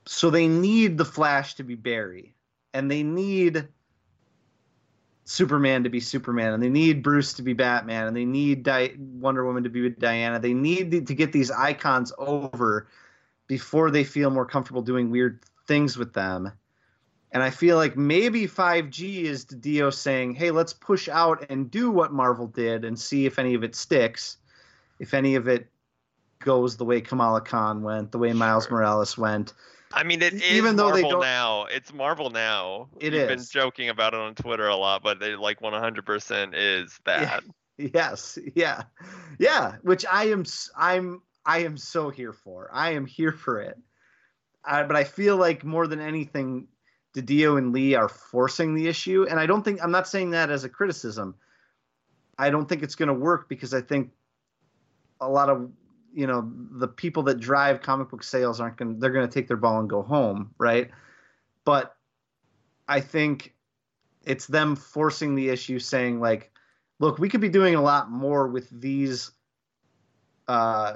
So 0.05 0.29
they 0.29 0.47
need 0.47 0.97
the 0.97 1.05
Flash 1.05 1.55
to 1.55 1.63
be 1.63 1.75
Barry, 1.75 2.35
and 2.73 2.89
they 2.91 3.03
need 3.03 3.67
Superman 5.23 5.83
to 5.83 5.89
be 5.89 5.99
Superman, 5.99 6.53
and 6.53 6.61
they 6.61 6.69
need 6.69 7.03
Bruce 7.03 7.33
to 7.33 7.41
be 7.43 7.53
Batman, 7.53 8.07
and 8.07 8.15
they 8.15 8.25
need 8.25 8.63
Di- 8.63 8.95
Wonder 8.97 9.45
Woman 9.45 9.63
to 9.63 9.69
be 9.69 9.89
Diana. 9.89 10.39
They 10.39 10.53
need 10.53 11.07
to 11.07 11.15
get 11.15 11.31
these 11.31 11.51
icons 11.51 12.11
over 12.17 12.87
before 13.51 13.91
they 13.91 14.05
feel 14.05 14.29
more 14.29 14.45
comfortable 14.45 14.81
doing 14.81 15.11
weird 15.11 15.43
things 15.67 15.97
with 15.97 16.13
them. 16.13 16.49
And 17.33 17.43
I 17.43 17.49
feel 17.49 17.75
like 17.75 17.97
maybe 17.97 18.47
5G 18.47 19.23
is 19.23 19.43
Dio 19.43 19.89
saying, 19.89 20.35
hey, 20.35 20.51
let's 20.51 20.71
push 20.71 21.09
out 21.09 21.45
and 21.49 21.69
do 21.69 21.91
what 21.91 22.13
Marvel 22.13 22.47
did 22.47 22.85
and 22.85 22.97
see 22.97 23.25
if 23.25 23.37
any 23.37 23.53
of 23.53 23.61
it 23.61 23.75
sticks, 23.75 24.37
if 24.99 25.13
any 25.13 25.35
of 25.35 25.49
it 25.49 25.69
goes 26.39 26.77
the 26.77 26.85
way 26.85 27.01
Kamala 27.01 27.41
Khan 27.41 27.81
went, 27.83 28.13
the 28.13 28.17
way 28.17 28.31
Miles 28.31 28.69
Morales 28.71 29.17
went. 29.17 29.51
I 29.91 30.03
mean, 30.03 30.21
it 30.21 30.35
is 30.35 30.43
Even 30.43 30.77
though 30.77 30.93
they 30.93 31.01
Marvel 31.01 31.11
don't- 31.19 31.21
now. 31.23 31.65
It's 31.65 31.91
Marvel 31.91 32.29
now. 32.29 32.87
It 33.01 33.11
You've 33.11 33.27
been 33.27 33.43
joking 33.43 33.89
about 33.89 34.13
it 34.13 34.21
on 34.21 34.33
Twitter 34.33 34.69
a 34.69 34.77
lot, 34.77 35.03
but 35.03 35.19
they 35.19 35.35
like 35.35 35.59
100% 35.59 36.53
is 36.55 36.97
that. 37.05 37.43
Yes, 37.77 38.39
yeah, 38.55 38.83
yeah. 39.39 39.75
Which 39.81 40.05
I 40.09 40.27
am, 40.29 40.45
I'm, 40.77 41.21
I 41.45 41.59
am 41.59 41.77
so 41.77 42.09
here 42.09 42.33
for. 42.33 42.69
I 42.73 42.91
am 42.91 43.05
here 43.05 43.31
for 43.31 43.61
it. 43.61 43.77
But 44.63 44.95
I 44.95 45.03
feel 45.03 45.37
like 45.37 45.63
more 45.63 45.87
than 45.87 45.99
anything, 45.99 46.67
DiDio 47.15 47.57
and 47.57 47.73
Lee 47.73 47.95
are 47.95 48.09
forcing 48.09 48.75
the 48.75 48.87
issue, 48.87 49.25
and 49.29 49.39
I 49.39 49.45
don't 49.45 49.63
think 49.63 49.83
I'm 49.83 49.91
not 49.91 50.07
saying 50.07 50.31
that 50.31 50.49
as 50.49 50.63
a 50.63 50.69
criticism. 50.69 51.35
I 52.37 52.49
don't 52.49 52.67
think 52.67 52.83
it's 52.83 52.95
going 52.95 53.07
to 53.07 53.13
work 53.13 53.49
because 53.49 53.73
I 53.73 53.81
think 53.81 54.11
a 55.19 55.27
lot 55.27 55.49
of 55.49 55.69
you 56.13 56.27
know 56.27 56.51
the 56.71 56.87
people 56.87 57.23
that 57.23 57.39
drive 57.39 57.81
comic 57.81 58.09
book 58.09 58.23
sales 58.23 58.59
aren't 58.59 58.77
going. 58.77 58.99
They're 58.99 59.11
going 59.11 59.27
to 59.27 59.33
take 59.33 59.47
their 59.47 59.57
ball 59.57 59.79
and 59.79 59.89
go 59.89 60.01
home, 60.01 60.51
right? 60.57 60.89
But 61.65 61.95
I 62.87 63.01
think 63.01 63.53
it's 64.25 64.47
them 64.47 64.75
forcing 64.75 65.35
the 65.35 65.49
issue, 65.49 65.79
saying 65.79 66.19
like, 66.19 66.51
"Look, 66.99 67.17
we 67.17 67.29
could 67.29 67.41
be 67.41 67.49
doing 67.49 67.75
a 67.75 67.81
lot 67.81 68.11
more 68.11 68.47
with 68.47 68.69
these." 68.69 69.31
Uh, 70.47 70.95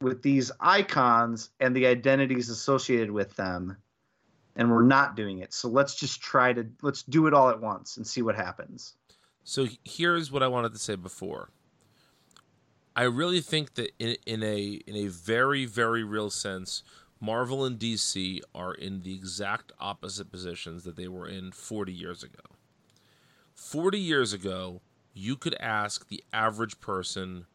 with 0.00 0.22
these 0.22 0.52
icons 0.60 1.50
and 1.60 1.74
the 1.74 1.86
identities 1.86 2.50
associated 2.50 3.10
with 3.10 3.34
them 3.36 3.76
and 4.56 4.70
we're 4.70 4.82
not 4.82 5.16
doing 5.16 5.38
it 5.38 5.52
so 5.52 5.68
let's 5.68 5.94
just 5.94 6.20
try 6.20 6.52
to 6.52 6.66
let's 6.82 7.02
do 7.02 7.26
it 7.26 7.34
all 7.34 7.48
at 7.50 7.60
once 7.60 7.96
and 7.96 8.06
see 8.06 8.22
what 8.22 8.36
happens 8.36 8.94
So 9.48 9.68
here's 9.84 10.32
what 10.32 10.42
I 10.42 10.48
wanted 10.48 10.72
to 10.72 10.78
say 10.80 10.96
before. 10.96 11.50
I 12.96 13.04
really 13.04 13.40
think 13.40 13.74
that 13.74 13.92
in, 14.00 14.16
in 14.26 14.42
a 14.42 14.80
in 14.88 14.96
a 14.96 15.06
very 15.06 15.66
very 15.66 16.02
real 16.02 16.30
sense, 16.30 16.82
Marvel 17.20 17.64
and 17.64 17.78
DC 17.78 18.40
are 18.56 18.74
in 18.74 19.02
the 19.02 19.14
exact 19.14 19.70
opposite 19.78 20.32
positions 20.32 20.82
that 20.82 20.96
they 20.96 21.06
were 21.06 21.28
in 21.28 21.52
40 21.52 21.92
years 21.92 22.24
ago. 22.24 22.42
40 23.54 24.00
years 24.00 24.32
ago, 24.32 24.80
you 25.14 25.36
could 25.36 25.54
ask 25.60 26.08
the 26.08 26.24
average 26.32 26.80
person 26.80 27.46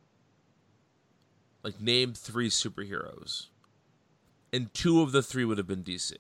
like 1.64 1.82
name 1.82 2.14
3 2.14 2.50
superheroes. 2.50 3.48
And 4.54 4.74
two 4.74 5.02
of 5.02 5.12
the 5.12 5.22
three 5.22 5.46
would 5.46 5.58
have 5.58 5.68
been 5.68 5.84
DC. 5.84 6.14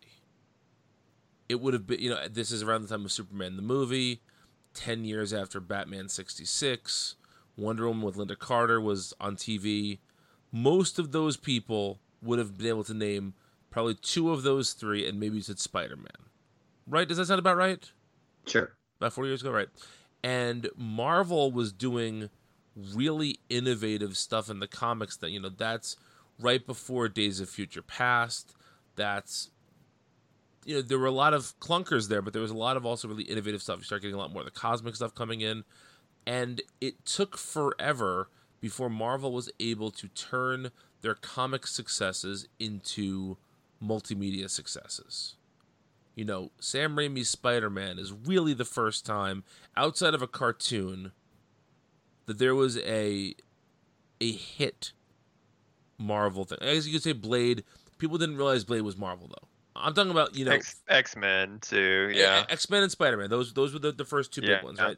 It 1.49 1.59
would 1.59 1.73
have 1.73 1.85
been, 1.85 1.99
you 1.99 2.09
know, 2.09 2.27
this 2.29 2.51
is 2.51 2.63
around 2.63 2.83
the 2.83 2.87
time 2.87 3.03
of 3.03 3.11
Superman 3.11 3.57
the 3.57 3.61
movie. 3.61 4.21
10 4.73 5.03
years 5.03 5.33
after 5.33 5.59
Batman 5.59 6.07
66, 6.07 7.15
Wonder 7.57 7.87
Woman 7.87 8.03
with 8.03 8.15
Lynda 8.15 8.39
Carter 8.39 8.79
was 8.79 9.13
on 9.19 9.35
TV. 9.35 9.99
Most 10.51 10.97
of 10.97 11.11
those 11.11 11.35
people 11.35 11.99
would 12.21 12.39
have 12.39 12.57
been 12.57 12.67
able 12.67 12.85
to 12.85 12.93
name 12.93 13.33
probably 13.69 13.95
two 13.95 14.31
of 14.31 14.43
those 14.43 14.71
three, 14.73 15.07
and 15.07 15.19
maybe 15.19 15.35
you 15.37 15.41
said 15.41 15.59
Spider 15.59 15.97
Man. 15.97 16.07
Right? 16.87 17.07
Does 17.07 17.17
that 17.17 17.25
sound 17.25 17.39
about 17.39 17.57
right? 17.57 17.91
sure 18.45 18.73
About 18.99 19.13
four 19.13 19.25
years 19.25 19.41
ago, 19.41 19.51
right? 19.51 19.69
And 20.23 20.69
Marvel 20.77 21.51
was 21.51 21.71
doing 21.71 22.29
really 22.75 23.39
innovative 23.49 24.17
stuff 24.17 24.49
in 24.49 24.59
the 24.59 24.67
comics 24.67 25.17
that, 25.17 25.31
you 25.31 25.39
know, 25.39 25.49
that's 25.49 25.95
right 26.39 26.65
before 26.65 27.07
Days 27.07 27.39
of 27.39 27.49
Future 27.49 27.81
Past. 27.81 28.55
That's 28.95 29.49
you 30.65 30.75
know, 30.75 30.81
there 30.81 30.99
were 30.99 31.07
a 31.07 31.11
lot 31.11 31.33
of 31.33 31.59
clunkers 31.59 32.07
there, 32.07 32.21
but 32.21 32.33
there 32.33 32.41
was 32.41 32.51
a 32.51 32.57
lot 32.57 32.77
of 32.77 32.85
also 32.85 33.07
really 33.07 33.23
innovative 33.23 33.61
stuff. 33.61 33.79
You 33.79 33.83
start 33.83 34.01
getting 34.01 34.15
a 34.15 34.19
lot 34.19 34.31
more 34.31 34.41
of 34.41 34.45
the 34.45 34.51
cosmic 34.51 34.95
stuff 34.95 35.15
coming 35.15 35.41
in. 35.41 35.63
And 36.27 36.61
it 36.79 37.03
took 37.05 37.37
forever 37.37 38.29
before 38.59 38.89
Marvel 38.89 39.31
was 39.31 39.49
able 39.59 39.89
to 39.91 40.07
turn 40.09 40.69
their 41.01 41.15
comic 41.15 41.65
successes 41.65 42.47
into 42.59 43.37
multimedia 43.83 44.49
successes. 44.49 45.35
You 46.13 46.25
know, 46.25 46.51
Sam 46.59 46.95
Raimi's 46.95 47.29
Spider 47.29 47.71
Man 47.71 47.97
is 47.97 48.13
really 48.13 48.53
the 48.53 48.65
first 48.65 49.05
time 49.05 49.43
outside 49.75 50.13
of 50.13 50.21
a 50.21 50.27
cartoon 50.27 51.11
that 52.31 52.37
there 52.39 52.55
was 52.55 52.77
a 52.77 53.35
a 54.19 54.31
hit 54.31 54.93
Marvel 55.97 56.45
thing. 56.45 56.59
I 56.61 56.73
guess 56.73 56.85
you 56.85 56.93
could 56.93 57.03
say 57.03 57.13
Blade. 57.13 57.63
People 57.97 58.17
didn't 58.17 58.37
realize 58.37 58.63
Blade 58.63 58.81
was 58.81 58.97
Marvel 58.97 59.27
though. 59.27 59.47
I'm 59.75 59.93
talking 59.93 60.11
about 60.11 60.35
you 60.35 60.45
know 60.45 60.57
X 60.87 61.15
Men 61.15 61.59
too. 61.61 62.11
Yeah. 62.13 62.45
X 62.49 62.69
Men 62.69 62.83
and 62.83 62.91
Spider 62.91 63.17
Man. 63.17 63.29
Those 63.29 63.53
those 63.53 63.73
were 63.73 63.79
the, 63.79 63.91
the 63.91 64.05
first 64.05 64.33
two 64.33 64.41
big 64.41 64.49
Yeah, 64.49 64.63
ones, 64.63 64.79
yeah. 64.79 64.85
right? 64.85 64.97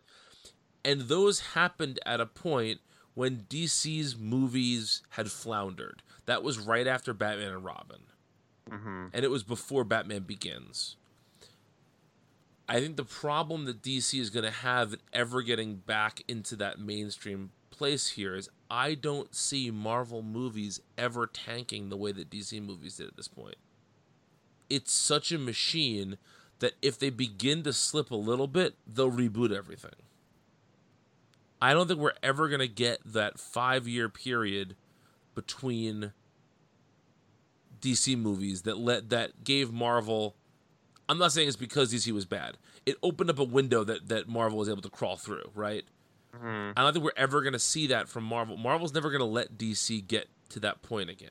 And 0.85 1.01
those 1.01 1.39
happened 1.39 1.99
at 2.05 2.19
a 2.19 2.25
point 2.25 2.81
when 3.13 3.45
DC's 3.49 4.17
movies 4.17 5.01
had 5.09 5.31
floundered. 5.31 6.01
That 6.25 6.43
was 6.43 6.59
right 6.59 6.87
after 6.87 7.13
Batman 7.13 7.51
and 7.53 7.63
Robin, 7.65 8.01
hmm 8.69 9.07
and 9.13 9.23
it 9.25 9.31
was 9.31 9.43
before 9.43 9.83
Batman 9.83 10.23
Begins. 10.23 10.95
I 12.67 12.79
think 12.79 12.95
the 12.95 13.03
problem 13.03 13.65
that 13.65 13.81
DC 13.81 14.19
is 14.19 14.29
going 14.29 14.45
to 14.45 14.51
have 14.51 14.93
in 14.93 14.99
ever 15.11 15.41
getting 15.41 15.75
back 15.75 16.21
into 16.27 16.55
that 16.57 16.79
mainstream 16.79 17.51
place 17.69 18.09
here 18.09 18.35
is 18.35 18.49
I 18.69 18.95
don't 18.95 19.35
see 19.35 19.69
Marvel 19.69 20.21
movies 20.21 20.79
ever 20.97 21.27
tanking 21.27 21.89
the 21.89 21.97
way 21.97 22.11
that 22.13 22.29
DC 22.29 22.61
movies 22.61 22.97
did 22.97 23.07
at 23.07 23.17
this 23.17 23.27
point. 23.27 23.55
It's 24.69 24.93
such 24.93 25.31
a 25.31 25.37
machine 25.37 26.17
that 26.59 26.73
if 26.81 26.97
they 26.97 27.09
begin 27.09 27.63
to 27.63 27.73
slip 27.73 28.11
a 28.11 28.15
little 28.15 28.47
bit, 28.47 28.75
they'll 28.87 29.11
reboot 29.11 29.53
everything. 29.53 29.91
I 31.61 31.73
don't 31.73 31.87
think 31.87 31.99
we're 31.99 32.13
ever 32.21 32.47
going 32.47 32.59
to 32.59 32.67
get 32.67 32.99
that 33.05 33.39
five 33.39 33.87
year 33.87 34.09
period 34.09 34.75
between 35.35 36.13
DC 37.81 38.17
movies 38.17 38.61
that 38.61 38.77
let 38.77 39.09
that 39.09 39.43
gave 39.43 39.71
Marvel. 39.71 40.35
I'm 41.13 41.19
not 41.19 41.31
saying 41.31 41.47
it's 41.47 41.55
because 41.55 41.93
DC 41.93 42.11
was 42.11 42.25
bad. 42.25 42.57
It 42.87 42.97
opened 43.03 43.29
up 43.29 43.37
a 43.37 43.43
window 43.43 43.83
that 43.83 44.09
that 44.09 44.27
Marvel 44.27 44.57
was 44.57 44.67
able 44.67 44.81
to 44.81 44.89
crawl 44.89 45.15
through, 45.15 45.51
right? 45.53 45.85
hmm 46.35 46.71
I 46.75 46.81
don't 46.81 46.91
think 46.91 47.05
we're 47.05 47.11
ever 47.15 47.41
going 47.41 47.53
to 47.53 47.59
see 47.59 47.85
that 47.87 48.09
from 48.09 48.23
Marvel. 48.23 48.57
Marvel's 48.57 48.95
never 48.95 49.11
going 49.11 49.19
to 49.19 49.25
let 49.25 49.55
DC 49.55 50.07
get 50.07 50.27
to 50.49 50.59
that 50.61 50.81
point 50.81 51.11
again. 51.11 51.29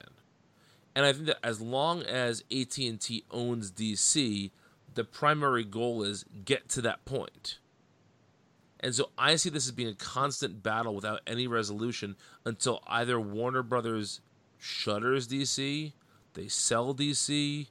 And 0.95 1.05
I 1.05 1.13
think 1.13 1.27
that 1.27 1.39
as 1.43 1.61
long 1.61 2.03
as 2.03 2.45
AT&T 2.53 3.25
owns 3.33 3.73
DC, 3.73 4.53
the 4.95 5.03
primary 5.03 5.65
goal 5.65 6.05
is 6.05 6.25
get 6.45 6.69
to 6.71 6.83
that 6.83 7.05
point. 7.05 7.59
And 8.79 8.95
so 8.95 9.11
I 9.19 9.35
see 9.35 9.51
this 9.51 9.67
as 9.67 9.73
being 9.73 9.89
a 9.89 9.95
constant 9.95 10.63
battle 10.63 10.95
without 10.95 11.21
any 11.27 11.49
resolution 11.49 12.15
until 12.45 12.85
either 12.87 13.19
Warner 13.19 13.65
Brothers 13.65 14.21
shutters 14.59 15.27
DC, 15.27 15.93
they 16.35 16.47
sell 16.49 16.95
DC. 16.95 17.67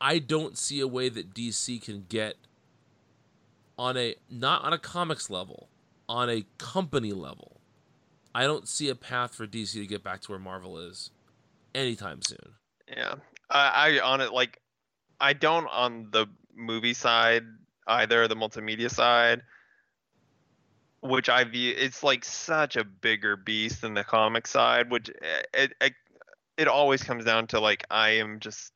I 0.00 0.18
don't 0.18 0.56
see 0.56 0.80
a 0.80 0.86
way 0.86 1.08
that 1.08 1.34
DC 1.34 1.82
can 1.82 2.04
get 2.08 2.36
on 3.78 3.96
a 3.96 4.16
not 4.30 4.64
on 4.64 4.72
a 4.72 4.78
comics 4.78 5.30
level, 5.30 5.68
on 6.08 6.28
a 6.28 6.44
company 6.58 7.12
level. 7.12 7.60
I 8.34 8.44
don't 8.44 8.68
see 8.68 8.88
a 8.88 8.94
path 8.94 9.34
for 9.34 9.46
DC 9.46 9.72
to 9.72 9.86
get 9.86 10.04
back 10.04 10.20
to 10.22 10.32
where 10.32 10.38
Marvel 10.38 10.78
is 10.78 11.10
anytime 11.74 12.20
soon. 12.22 12.54
Yeah. 12.88 13.14
I, 13.50 13.98
I 13.98 14.00
on 14.00 14.20
it 14.20 14.32
like 14.32 14.60
I 15.20 15.32
don't 15.32 15.66
on 15.68 16.08
the 16.10 16.26
movie 16.54 16.94
side 16.94 17.44
either, 17.86 18.28
the 18.28 18.36
multimedia 18.36 18.90
side, 18.90 19.42
which 21.00 21.28
I 21.28 21.44
view 21.44 21.74
it's 21.76 22.02
like 22.02 22.24
such 22.24 22.76
a 22.76 22.84
bigger 22.84 23.36
beast 23.36 23.80
than 23.80 23.94
the 23.94 24.04
comic 24.04 24.46
side, 24.46 24.90
which 24.90 25.10
eh, 25.10 25.42
it 25.54 25.72
it, 25.80 25.92
it 26.56 26.68
always 26.68 27.02
comes 27.02 27.24
down 27.24 27.46
to 27.48 27.60
like 27.60 27.84
I 27.90 28.10
am 28.10 28.40
just 28.40 28.72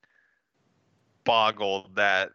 boggled 1.25 1.97
that 1.97 2.31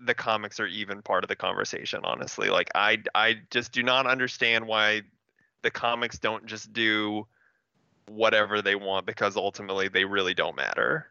the 0.00 0.14
comics 0.14 0.60
are 0.60 0.66
even 0.66 1.02
part 1.02 1.24
of 1.24 1.28
the 1.28 1.36
conversation 1.36 2.00
honestly. 2.04 2.48
Like 2.48 2.70
i 2.74 2.98
i 3.14 3.36
just 3.50 3.72
do 3.72 3.82
not 3.82 4.06
understand 4.06 4.66
why 4.66 5.02
the 5.62 5.70
comics 5.70 6.18
don't 6.18 6.46
just 6.46 6.72
do 6.72 7.26
whatever 8.06 8.62
they 8.62 8.74
want 8.74 9.06
because 9.06 9.36
ultimately 9.36 9.88
they 9.88 10.04
really 10.04 10.34
don't 10.34 10.56
matter. 10.56 11.06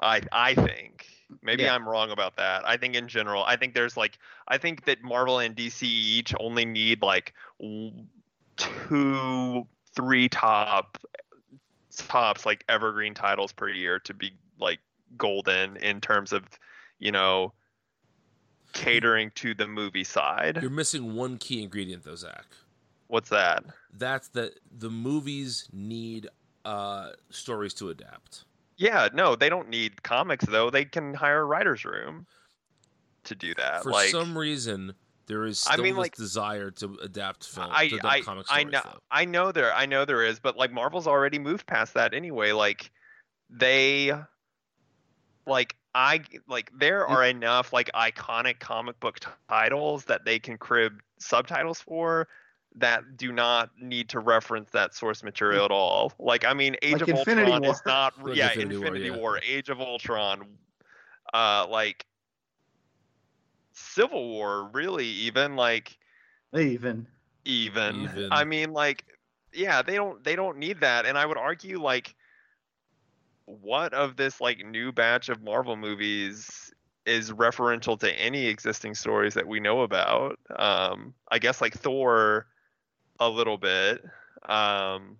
I 0.00 0.22
i 0.32 0.54
think. 0.54 1.06
Maybe 1.42 1.62
Yeah. 1.62 1.74
i'm 1.74 1.88
wrong 1.88 2.10
about 2.10 2.36
that. 2.36 2.66
I 2.66 2.76
think 2.76 2.94
in 2.94 3.08
general 3.08 3.44
i 3.44 3.56
think 3.56 3.74
there's 3.74 3.96
like 3.96 4.18
i 4.48 4.58
think 4.58 4.84
that 4.86 5.02
marvel 5.02 5.38
and 5.38 5.56
dc 5.56 5.82
each 5.82 6.34
only 6.40 6.64
need 6.64 7.02
like 7.02 7.34
two 8.56 9.66
three 9.94 10.28
top 10.28 10.98
tops 11.96 12.46
like 12.46 12.64
evergreen 12.68 13.14
titles 13.14 13.52
per 13.52 13.68
year 13.68 13.98
to 14.00 14.14
be 14.14 14.32
like 14.58 14.78
golden 15.16 15.76
in 15.78 16.00
terms 16.00 16.32
of 16.32 16.44
you 16.98 17.10
know 17.12 17.52
catering 18.72 19.30
to 19.34 19.54
the 19.54 19.66
movie 19.66 20.04
side 20.04 20.58
You're 20.62 20.70
missing 20.70 21.14
one 21.14 21.38
key 21.38 21.62
ingredient 21.62 22.04
though, 22.04 22.14
Zach. 22.14 22.46
what's 23.08 23.28
that 23.30 23.64
That's 23.98 24.28
that 24.28 24.52
the 24.78 24.90
movies 24.90 25.68
need 25.72 26.28
uh 26.64 27.10
stories 27.30 27.74
to 27.74 27.88
adapt. 27.88 28.44
yeah 28.76 29.08
no 29.14 29.34
they 29.34 29.48
don't 29.48 29.68
need 29.68 30.02
comics 30.02 30.44
though 30.46 30.70
they 30.70 30.84
can 30.84 31.14
hire 31.14 31.40
a 31.40 31.44
writer's 31.44 31.84
room 31.84 32.26
to 33.24 33.34
do 33.34 33.54
that 33.54 33.82
For 33.82 33.90
like 33.90 34.08
some 34.10 34.36
reason, 34.38 34.94
there 35.26 35.44
is 35.46 35.66
I 35.68 35.76
mean, 35.76 35.94
this 35.94 35.96
like- 35.98 36.16
desire 36.16 36.70
to 36.72 36.96
adapt 37.02 37.46
film 37.46 37.68
I, 37.70 37.88
to 37.88 38.00
I, 38.02 38.20
comic 38.22 38.46
I 38.48 38.60
stories. 38.60 38.72
know 38.72 38.80
though. 38.84 38.98
I 39.10 39.24
know 39.26 39.52
there 39.52 39.74
I 39.74 39.86
know 39.86 40.04
there 40.04 40.24
is, 40.24 40.38
but 40.40 40.56
like 40.56 40.72
Marvel's 40.72 41.06
already 41.06 41.38
moved 41.38 41.66
past 41.66 41.94
that 41.94 42.14
anyway. 42.14 42.52
Like 42.52 42.90
they 43.50 44.12
like 45.46 45.76
I 45.94 46.20
like 46.48 46.70
there 46.78 47.06
are 47.06 47.24
enough 47.24 47.72
like 47.72 47.90
iconic 47.94 48.60
comic 48.60 48.98
book 49.00 49.20
t- 49.20 49.28
titles 49.48 50.04
that 50.04 50.24
they 50.24 50.38
can 50.38 50.58
crib 50.58 51.00
subtitles 51.18 51.80
for 51.80 52.28
that 52.76 53.16
do 53.16 53.32
not 53.32 53.70
need 53.80 54.08
to 54.10 54.20
reference 54.20 54.70
that 54.70 54.94
source 54.94 55.22
material 55.22 55.64
at 55.64 55.70
all. 55.70 56.12
Like 56.18 56.44
I 56.44 56.54
mean 56.54 56.76
Age 56.82 56.92
Like 56.92 57.02
of 57.02 57.08
Infinity 57.10 57.52
Ultron 57.52 57.64
is 57.64 57.82
not 57.84 58.22
Like 58.22 58.36
yeah, 58.36 58.52
Infinity 58.52 58.76
Infinity, 58.76 59.10
War, 59.10 59.20
War, 59.20 59.40
yeah. 59.42 59.56
Age 59.56 59.68
of 59.68 59.80
Ultron 59.80 60.46
uh 61.34 61.66
like 61.68 62.06
Civil 63.72 64.28
War 64.28 64.70
really 64.72 65.06
even 65.06 65.56
like 65.56 65.98
Even. 66.54 67.06
even. 67.44 68.02
Even. 68.02 68.28
I 68.32 68.44
mean, 68.44 68.72
like, 68.72 69.04
yeah, 69.52 69.82
they 69.82 69.94
don't 69.94 70.22
they 70.24 70.36
don't 70.36 70.58
need 70.58 70.80
that, 70.80 71.06
and 71.06 71.16
I 71.16 71.26
would 71.26 71.38
argue 71.38 71.80
like, 71.80 72.14
what 73.60 73.92
of 73.94 74.16
this 74.16 74.40
like 74.40 74.64
new 74.64 74.92
batch 74.92 75.28
of 75.28 75.42
Marvel 75.42 75.76
movies 75.76 76.72
is 77.06 77.32
referential 77.32 77.98
to 77.98 78.12
any 78.20 78.46
existing 78.46 78.94
stories 78.94 79.34
that 79.34 79.46
we 79.46 79.60
know 79.60 79.80
about? 79.82 80.38
Um, 80.54 81.14
I 81.30 81.38
guess 81.38 81.60
like 81.60 81.74
Thor, 81.74 82.46
a 83.18 83.28
little 83.28 83.58
bit. 83.58 84.04
Um, 84.48 85.16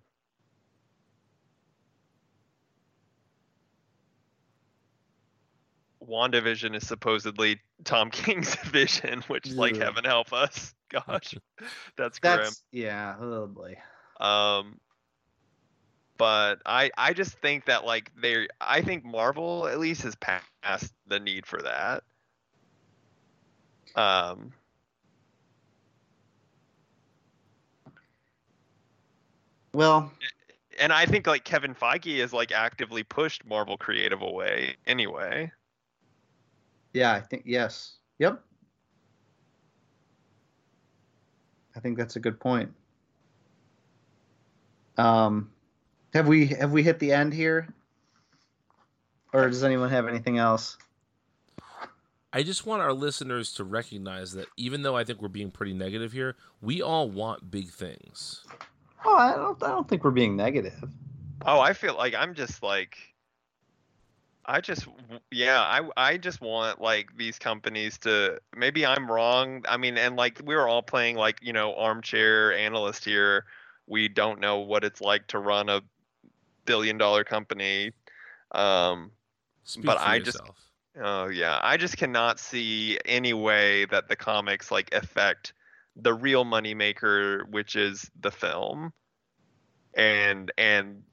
WandaVision 6.07 6.75
is 6.75 6.87
supposedly 6.87 7.59
Tom 7.83 8.09
King's 8.11 8.55
vision, 8.65 9.23
which 9.27 9.51
like 9.51 9.77
heaven 9.77 10.03
help 10.03 10.33
us. 10.33 10.73
Gosh, 10.89 11.35
that's 11.95 12.19
grim. 12.19 12.37
That's 12.37 12.63
yeah. 12.71 13.15
Oh 13.19 13.47
boy. 13.47 13.77
Um, 14.19 14.77
but 16.21 16.61
I 16.67 16.91
I 16.99 17.13
just 17.13 17.31
think 17.39 17.65
that 17.65 17.83
like 17.83 18.11
they 18.15 18.47
I 18.61 18.83
think 18.83 19.03
Marvel 19.03 19.67
at 19.67 19.79
least 19.79 20.03
has 20.03 20.15
passed 20.15 20.93
the 21.07 21.19
need 21.19 21.47
for 21.47 21.63
that. 21.63 22.03
Um, 23.95 24.53
Well, 29.73 30.11
and 30.79 30.93
I 30.93 31.07
think 31.07 31.25
like 31.25 31.43
Kevin 31.43 31.73
Feige 31.73 32.19
has 32.19 32.33
like 32.33 32.51
actively 32.51 33.01
pushed 33.01 33.43
Marvel 33.43 33.75
creative 33.75 34.21
away 34.21 34.75
anyway. 34.85 35.51
yeah. 36.93 37.13
I 37.13 37.21
think 37.21 37.43
yes. 37.47 37.97
Yep. 38.19 38.39
I 41.75 41.79
think 41.79 41.97
that's 41.97 42.15
a 42.15 42.19
good 42.19 42.39
point. 42.39 42.71
Um, 44.97 45.49
have 46.13 46.27
we 46.27 46.47
have 46.47 46.71
we 46.71 46.83
hit 46.83 46.99
the 46.99 47.11
end 47.11 47.33
here, 47.33 47.67
or 49.33 49.49
does 49.49 49.63
anyone 49.63 49.89
have 49.89 50.07
anything 50.07 50.37
else? 50.37 50.77
I 52.33 52.43
just 52.43 52.65
want 52.65 52.81
our 52.81 52.93
listeners 52.93 53.53
to 53.53 53.63
recognize 53.63 54.31
that 54.33 54.47
even 54.55 54.83
though 54.83 54.95
I 54.95 55.03
think 55.03 55.21
we're 55.21 55.27
being 55.27 55.51
pretty 55.51 55.73
negative 55.73 56.13
here, 56.13 56.37
we 56.61 56.81
all 56.81 57.09
want 57.09 57.51
big 57.51 57.69
things. 57.69 58.45
Oh, 59.03 59.17
I 59.17 59.35
don't. 59.35 59.61
I 59.63 59.67
don't 59.67 59.87
think 59.87 60.03
we're 60.03 60.11
being 60.11 60.35
negative. 60.35 60.83
Oh, 61.45 61.59
I 61.59 61.73
feel 61.73 61.95
like 61.95 62.13
I'm 62.15 62.33
just 62.33 62.61
like 62.61 62.97
I 64.45 64.59
just 64.59 64.87
yeah, 65.31 65.61
I 65.61 65.87
I 65.97 66.17
just 66.17 66.41
want 66.41 66.81
like 66.81 67.15
these 67.15 67.37
companies 67.37 67.97
to 67.99 68.39
maybe 68.55 68.85
I'm 68.85 69.09
wrong. 69.09 69.63
I 69.67 69.77
mean, 69.77 69.97
and 69.97 70.15
like 70.15 70.41
we're 70.43 70.67
all 70.67 70.81
playing 70.81 71.15
like, 71.15 71.39
you 71.41 71.53
know, 71.53 71.75
armchair 71.75 72.53
analyst 72.53 73.05
here. 73.05 73.45
We 73.87 74.07
don't 74.07 74.39
know 74.39 74.59
what 74.59 74.83
it's 74.83 75.01
like 75.01 75.27
to 75.27 75.39
run 75.39 75.69
a 75.69 75.81
billion 76.71 76.97
dollar 76.97 77.23
company. 77.23 77.91
Um, 78.51 79.11
Speak 79.63 79.85
But 79.85 79.99
I 79.99 80.19
just- 80.19 80.39
Oh 80.99 81.27
yeah, 81.27 81.59
I 81.63 81.77
just 81.77 81.95
cannot 81.95 82.39
see 82.39 82.99
any 83.05 83.33
way 83.33 83.85
that 83.85 84.09
the 84.09 84.15
comics 84.15 84.71
like 84.71 84.93
affect 84.93 85.53
the 85.95 86.13
real 86.13 86.43
moneymaker, 86.43 87.49
which 87.49 87.75
is 87.77 88.09
the 88.19 88.31
film, 88.31 88.91
and 89.93 90.51
and 90.57 91.03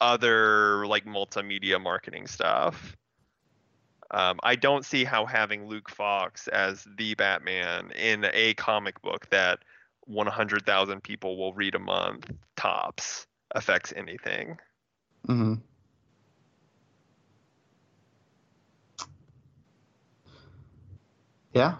other 0.00 0.86
like 0.86 1.04
multimedia 1.04 1.80
marketing 1.80 2.26
stuff. 2.26 2.96
Um, 4.10 4.40
I 4.42 4.56
don't 4.56 4.86
see 4.86 5.04
how 5.04 5.26
having 5.26 5.66
Luke 5.66 5.90
Fox 5.90 6.48
as 6.48 6.86
the 6.96 7.14
Batman 7.14 7.90
in 7.90 8.26
a 8.32 8.54
comic 8.54 9.02
book 9.02 9.28
that 9.30 9.58
100,000 10.06 11.02
people 11.02 11.36
will 11.36 11.52
read 11.52 11.74
a 11.74 11.78
month 11.78 12.30
tops 12.56 13.26
affects 13.54 13.92
anything. 13.94 14.56
Hmm 15.26 15.54
Yeah. 21.52 21.76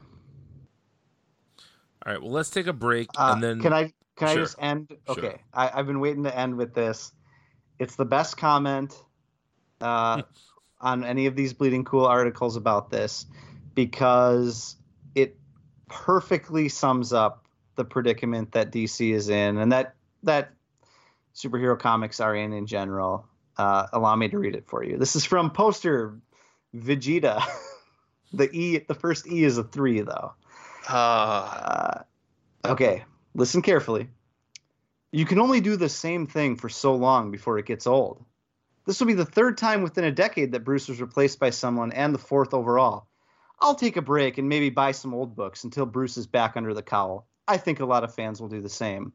All 2.07 2.12
right, 2.12 2.22
well, 2.22 2.30
let's 2.32 2.51
take 2.51 2.66
a 2.66 2.72
break 2.72 3.09
Uh, 3.16 3.34
and 3.34 3.43
then 3.43 3.61
can 3.61 3.72
I 3.72 3.93
can 4.16 4.28
Sure. 4.28 4.28
I 4.28 4.34
just 4.34 4.57
end? 4.59 4.97
Sure. 5.07 5.24
Okay, 5.24 5.41
I, 5.53 5.70
I've 5.74 5.86
been 5.86 6.01
waiting 6.01 6.24
to 6.24 6.36
end 6.36 6.57
with 6.57 6.74
this. 6.74 7.12
It's 7.78 7.95
the 7.97 8.05
best 8.05 8.36
comment 8.36 9.01
uh, 9.80 10.22
on 10.80 11.05
any 11.05 11.26
of 11.26 11.36
these 11.36 11.53
bleeding 11.53 11.84
cool 11.84 12.07
articles 12.07 12.57
about 12.57 12.91
this 12.91 13.26
because 13.74 14.76
it 15.14 15.36
perfectly 15.89 16.68
sums 16.68 17.12
up 17.12 17.47
the 17.76 17.84
predicament 17.84 18.53
that 18.53 18.72
DC 18.72 19.12
is 19.12 19.28
in 19.28 19.59
and 19.59 19.70
that 19.70 19.95
that 20.24 20.51
superhero 21.34 21.78
comics 21.78 22.18
are 22.18 22.34
in 22.34 22.53
in 22.53 22.66
general. 22.66 23.28
Uh, 23.59 23.86
allow 23.92 24.14
me 24.16 24.28
to 24.28 24.38
read 24.38 24.54
it 24.54 24.66
for 24.66 24.84
you. 24.84 24.96
This 24.96 25.16
is 25.16 25.24
from 25.24 25.50
poster 25.50 26.18
Vegeta. 26.74 27.42
the 28.32 28.50
E, 28.52 28.78
the 28.78 28.94
first 28.94 29.26
E 29.26 29.44
is 29.44 29.59
a 29.59 29.64
three 29.64 30.00
though. 30.00 30.32
Uh, 30.88 32.02
Uh, 32.64 32.72
okay, 32.72 33.04
listen 33.34 33.62
carefully. 33.62 34.09
You 35.11 35.24
can 35.24 35.38
only 35.38 35.61
do 35.61 35.76
the 35.76 35.88
same 35.88 36.26
thing 36.26 36.56
for 36.56 36.68
so 36.68 36.94
long 36.94 37.30
before 37.30 37.59
it 37.59 37.66
gets 37.66 37.86
old. 37.86 38.24
This 38.86 39.00
will 39.00 39.06
be 39.06 39.14
the 39.14 39.24
third 39.24 39.59
time 39.59 39.82
within 39.82 40.04
a 40.04 40.12
decade 40.12 40.52
that 40.52 40.64
Bruce 40.64 40.88
was 40.88 41.00
replaced 41.00 41.38
by 41.38 41.50
someone 41.50 41.92
and 41.92 42.14
the 42.14 42.18
fourth 42.18 42.54
overall. 42.54 43.09
I'll 43.61 43.74
take 43.74 43.96
a 43.96 44.02
break 44.02 44.38
and 44.38 44.48
maybe 44.48 44.70
buy 44.70 44.92
some 44.92 45.14
old 45.14 45.34
books 45.34 45.64
until 45.64 45.86
Bruce 45.86 46.16
is 46.16 46.26
back 46.26 46.56
under 46.56 46.74
the 46.74 46.82
cowl. 46.82 47.26
I 47.46 47.56
think 47.56 47.80
a 47.80 47.86
lot 47.86 48.04
of 48.04 48.14
fans 48.14 48.40
will 48.40 48.48
do 48.48 48.61
the 48.61 48.68
same. 48.68 49.12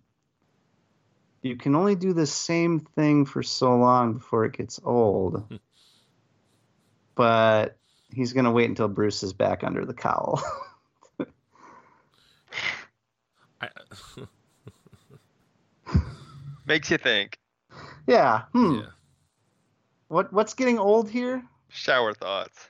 You 1.43 1.57
can 1.57 1.75
only 1.75 1.95
do 1.95 2.13
the 2.13 2.25
same 2.25 2.79
thing 2.79 3.25
for 3.25 3.43
so 3.43 3.75
long 3.75 4.13
before 4.13 4.45
it 4.45 4.53
gets 4.53 4.79
old. 4.83 5.59
but 7.15 7.77
he's 8.13 8.31
going 8.31 8.45
to 8.45 8.51
wait 8.51 8.69
until 8.69 8.87
Bruce 8.87 9.23
is 9.23 9.33
back 9.33 9.63
under 9.63 9.85
the 9.85 9.93
cowl. 9.93 10.41
I, 13.61 13.67
makes 16.65 16.89
you 16.89 16.97
think. 16.97 17.37
yeah. 18.07 18.43
Hmm. 18.53 18.75
yeah. 18.75 18.85
What 20.07 20.31
what's 20.31 20.53
getting 20.53 20.79
old 20.79 21.09
here? 21.09 21.43
Shower 21.69 22.13
thoughts. 22.13 22.69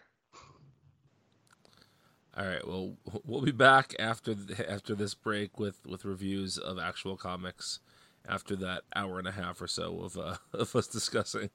All 2.36 2.48
right. 2.48 2.68
Well, 2.68 2.96
we'll 3.24 3.42
be 3.42 3.52
back 3.52 3.94
after 4.00 4.34
th- 4.34 4.62
after 4.62 4.96
this 4.96 5.14
break 5.14 5.60
with 5.60 5.86
with 5.86 6.06
reviews 6.06 6.58
of 6.58 6.80
actual 6.80 7.18
comics. 7.18 7.80
After 8.28 8.56
that 8.58 8.84
hour 8.96 9.20
and 9.20 9.28
a 9.28 9.32
half 9.32 9.62
or 9.62 9.68
so 9.68 10.00
of 10.00 10.18
uh, 10.18 10.36
of 10.54 10.76
us 10.76 10.88
discussing 10.88 11.50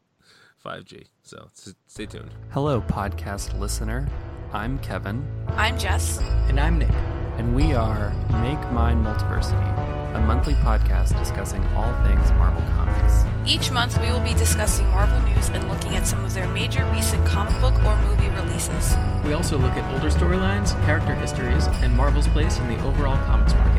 5G. 0.64 1.06
So 1.22 1.48
s- 1.56 1.74
stay 1.86 2.06
tuned. 2.06 2.30
Hello, 2.50 2.80
podcast 2.82 3.58
listener. 3.58 4.06
I'm 4.52 4.78
Kevin, 4.80 5.26
I'm 5.48 5.78
Jess. 5.78 6.18
And 6.48 6.58
I'm 6.60 6.78
Nick. 6.78 6.90
and 7.38 7.54
we 7.54 7.72
are 7.74 8.10
Make 8.42 8.60
Mine 8.72 9.02
Multiversity, 9.04 10.14
a 10.16 10.20
monthly 10.20 10.54
podcast 10.54 11.18
discussing 11.18 11.62
all 11.76 11.92
things 12.04 12.30
Marvel 12.32 12.62
Comics. 12.74 13.24
Each 13.46 13.70
month 13.70 13.98
we 14.00 14.10
will 14.10 14.20
be 14.20 14.32
discussing 14.34 14.86
Marvel 14.88 15.20
news 15.28 15.48
and 15.50 15.66
looking 15.68 15.96
at 15.96 16.06
some 16.06 16.24
of 16.24 16.32
their 16.34 16.48
major 16.48 16.84
recent 16.92 17.24
comic 17.26 17.58
book 17.60 17.74
or 17.84 17.96
movie 18.08 18.28
releases. 18.30 18.94
We 19.24 19.32
also 19.34 19.58
look 19.58 19.72
at 19.72 19.94
older 19.94 20.08
storylines, 20.10 20.72
character 20.86 21.14
histories, 21.14 21.66
and 21.82 21.94
Marvel's 21.96 22.28
place 22.28 22.58
in 22.58 22.68
the 22.68 22.82
overall 22.84 23.16
comics 23.26 23.52
market. 23.54 23.77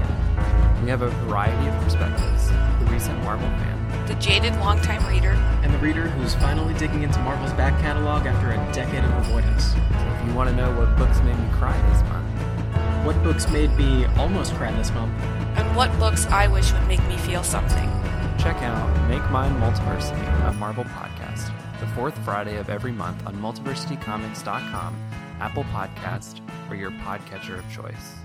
We 0.83 0.89
have 0.89 1.01
a 1.01 1.09
variety 1.27 1.67
of 1.69 1.83
perspectives 1.83 2.47
the 2.79 2.85
recent 2.85 3.21
Marvel 3.23 3.47
fan, 3.49 4.07
The 4.07 4.15
jaded 4.15 4.55
longtime 4.57 5.05
reader, 5.07 5.31
And 5.63 5.73
the 5.73 5.77
reader 5.79 6.07
who's 6.09 6.33
finally 6.35 6.73
digging 6.75 7.03
into 7.03 7.19
Marvel's 7.19 7.51
back 7.53 7.79
catalog 7.81 8.25
after 8.25 8.51
a 8.51 8.73
decade 8.73 9.03
of 9.03 9.11
avoidance. 9.17 9.73
so 9.73 9.77
if 10.21 10.27
you 10.27 10.33
want 10.33 10.49
to 10.49 10.55
know 10.55 10.71
what 10.77 10.95
books 10.97 11.19
made 11.21 11.37
me 11.37 11.49
cry 11.53 11.75
this 11.91 12.01
month, 12.09 13.05
What 13.05 13.21
books 13.23 13.47
made 13.49 13.75
me 13.77 14.05
almost 14.17 14.53
cry 14.55 14.71
this 14.71 14.91
month? 14.93 15.13
and 15.57 15.75
what 15.75 15.91
books 15.99 16.25
I 16.27 16.47
wish 16.47 16.71
would 16.71 16.87
make 16.87 17.05
me 17.07 17.17
feel 17.17 17.43
something. 17.43 17.89
check 18.37 18.55
out 18.63 19.09
Make 19.09 19.29
Mine 19.31 19.51
Multiversity, 19.59 20.47
a 20.49 20.53
Marvel 20.53 20.85
podcast, 20.85 21.51
the 21.81 21.87
fourth 21.87 22.17
Friday 22.19 22.55
of 22.57 22.69
every 22.69 22.91
month 22.93 23.25
on 23.27 23.35
multiversitycomics.com, 23.35 24.95
Apple 25.41 25.65
Podcast, 25.65 26.39
or 26.69 26.75
your 26.75 26.91
podcatcher 26.91 27.57
of 27.59 27.69
choice. 27.71 28.15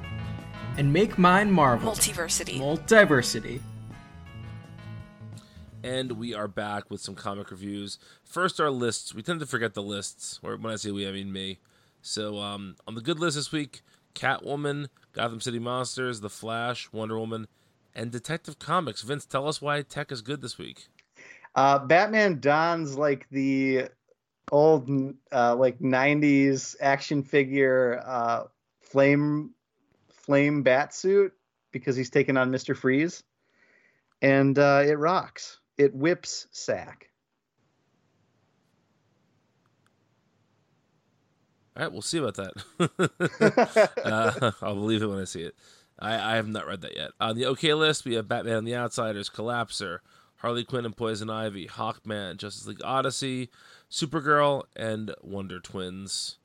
And 0.76 0.92
make 0.92 1.18
mine 1.18 1.52
Marvel. 1.52 1.92
Multiversity. 1.92 2.58
Multiversity. 2.58 3.60
And 5.84 6.12
we 6.12 6.34
are 6.34 6.48
back 6.48 6.90
with 6.90 7.00
some 7.00 7.14
comic 7.14 7.50
reviews. 7.50 7.98
First, 8.24 8.60
our 8.60 8.70
lists. 8.70 9.14
We 9.14 9.22
tend 9.22 9.38
to 9.40 9.46
forget 9.46 9.74
the 9.74 9.82
lists, 9.82 10.40
or 10.42 10.56
when 10.56 10.72
I 10.72 10.76
say 10.76 10.90
we, 10.90 11.06
I 11.06 11.12
mean 11.12 11.32
me. 11.32 11.58
So, 12.02 12.38
um, 12.38 12.76
on 12.88 12.94
the 12.94 13.00
good 13.00 13.20
list 13.20 13.36
this 13.36 13.52
week, 13.52 13.82
Catwoman, 14.14 14.88
Gotham 15.12 15.40
City 15.40 15.58
Monsters, 15.58 16.20
The 16.20 16.30
Flash, 16.30 16.90
Wonder 16.92 17.18
Woman, 17.18 17.46
and 17.94 18.10
Detective 18.10 18.58
Comics. 18.58 19.02
Vince, 19.02 19.26
tell 19.26 19.46
us 19.46 19.62
why 19.62 19.82
'Tec 19.82 20.10
is 20.10 20.22
good 20.22 20.40
this 20.40 20.58
week. 20.58 20.88
Uh, 21.54 21.78
Batman 21.78 22.40
dons 22.40 22.98
like 22.98 23.28
the 23.30 23.88
old 24.50 24.90
uh, 25.30 25.54
like 25.54 25.78
'90s 25.78 26.74
action 26.80 27.22
figure 27.22 28.02
uh, 28.04 28.44
flame 28.80 29.53
flame 30.24 30.62
bat 30.62 30.94
suit 30.94 31.32
because 31.72 31.96
he's 31.96 32.10
taking 32.10 32.36
on 32.36 32.50
Mister 32.50 32.74
Freeze, 32.74 33.22
and 34.22 34.58
uh, 34.58 34.82
it 34.84 34.98
rocks. 34.98 35.58
It 35.76 35.94
whips 35.94 36.46
sack. 36.52 37.10
All 41.76 41.82
right, 41.82 41.92
we'll 41.92 42.02
see 42.02 42.18
about 42.18 42.36
that. 42.36 43.90
uh, 44.04 44.52
I'll 44.62 44.76
believe 44.76 45.02
it 45.02 45.08
when 45.08 45.18
I 45.18 45.24
see 45.24 45.42
it. 45.42 45.56
I, 45.98 46.32
I 46.32 46.36
have 46.36 46.46
not 46.46 46.66
read 46.66 46.82
that 46.82 46.96
yet. 46.96 47.10
On 47.20 47.36
the 47.36 47.46
OK 47.46 47.74
list, 47.74 48.04
we 48.04 48.14
have 48.14 48.28
Batman 48.28 48.58
and 48.58 48.66
the 48.66 48.76
Outsiders, 48.76 49.28
Collapser, 49.28 49.98
Harley 50.36 50.64
Quinn 50.64 50.84
and 50.84 50.96
Poison 50.96 51.30
Ivy, 51.30 51.66
Hawkman, 51.66 52.36
Justice 52.36 52.66
League 52.66 52.84
Odyssey, 52.84 53.50
Supergirl, 53.90 54.64
and 54.76 55.14
Wonder 55.20 55.58
Twins. 55.58 56.36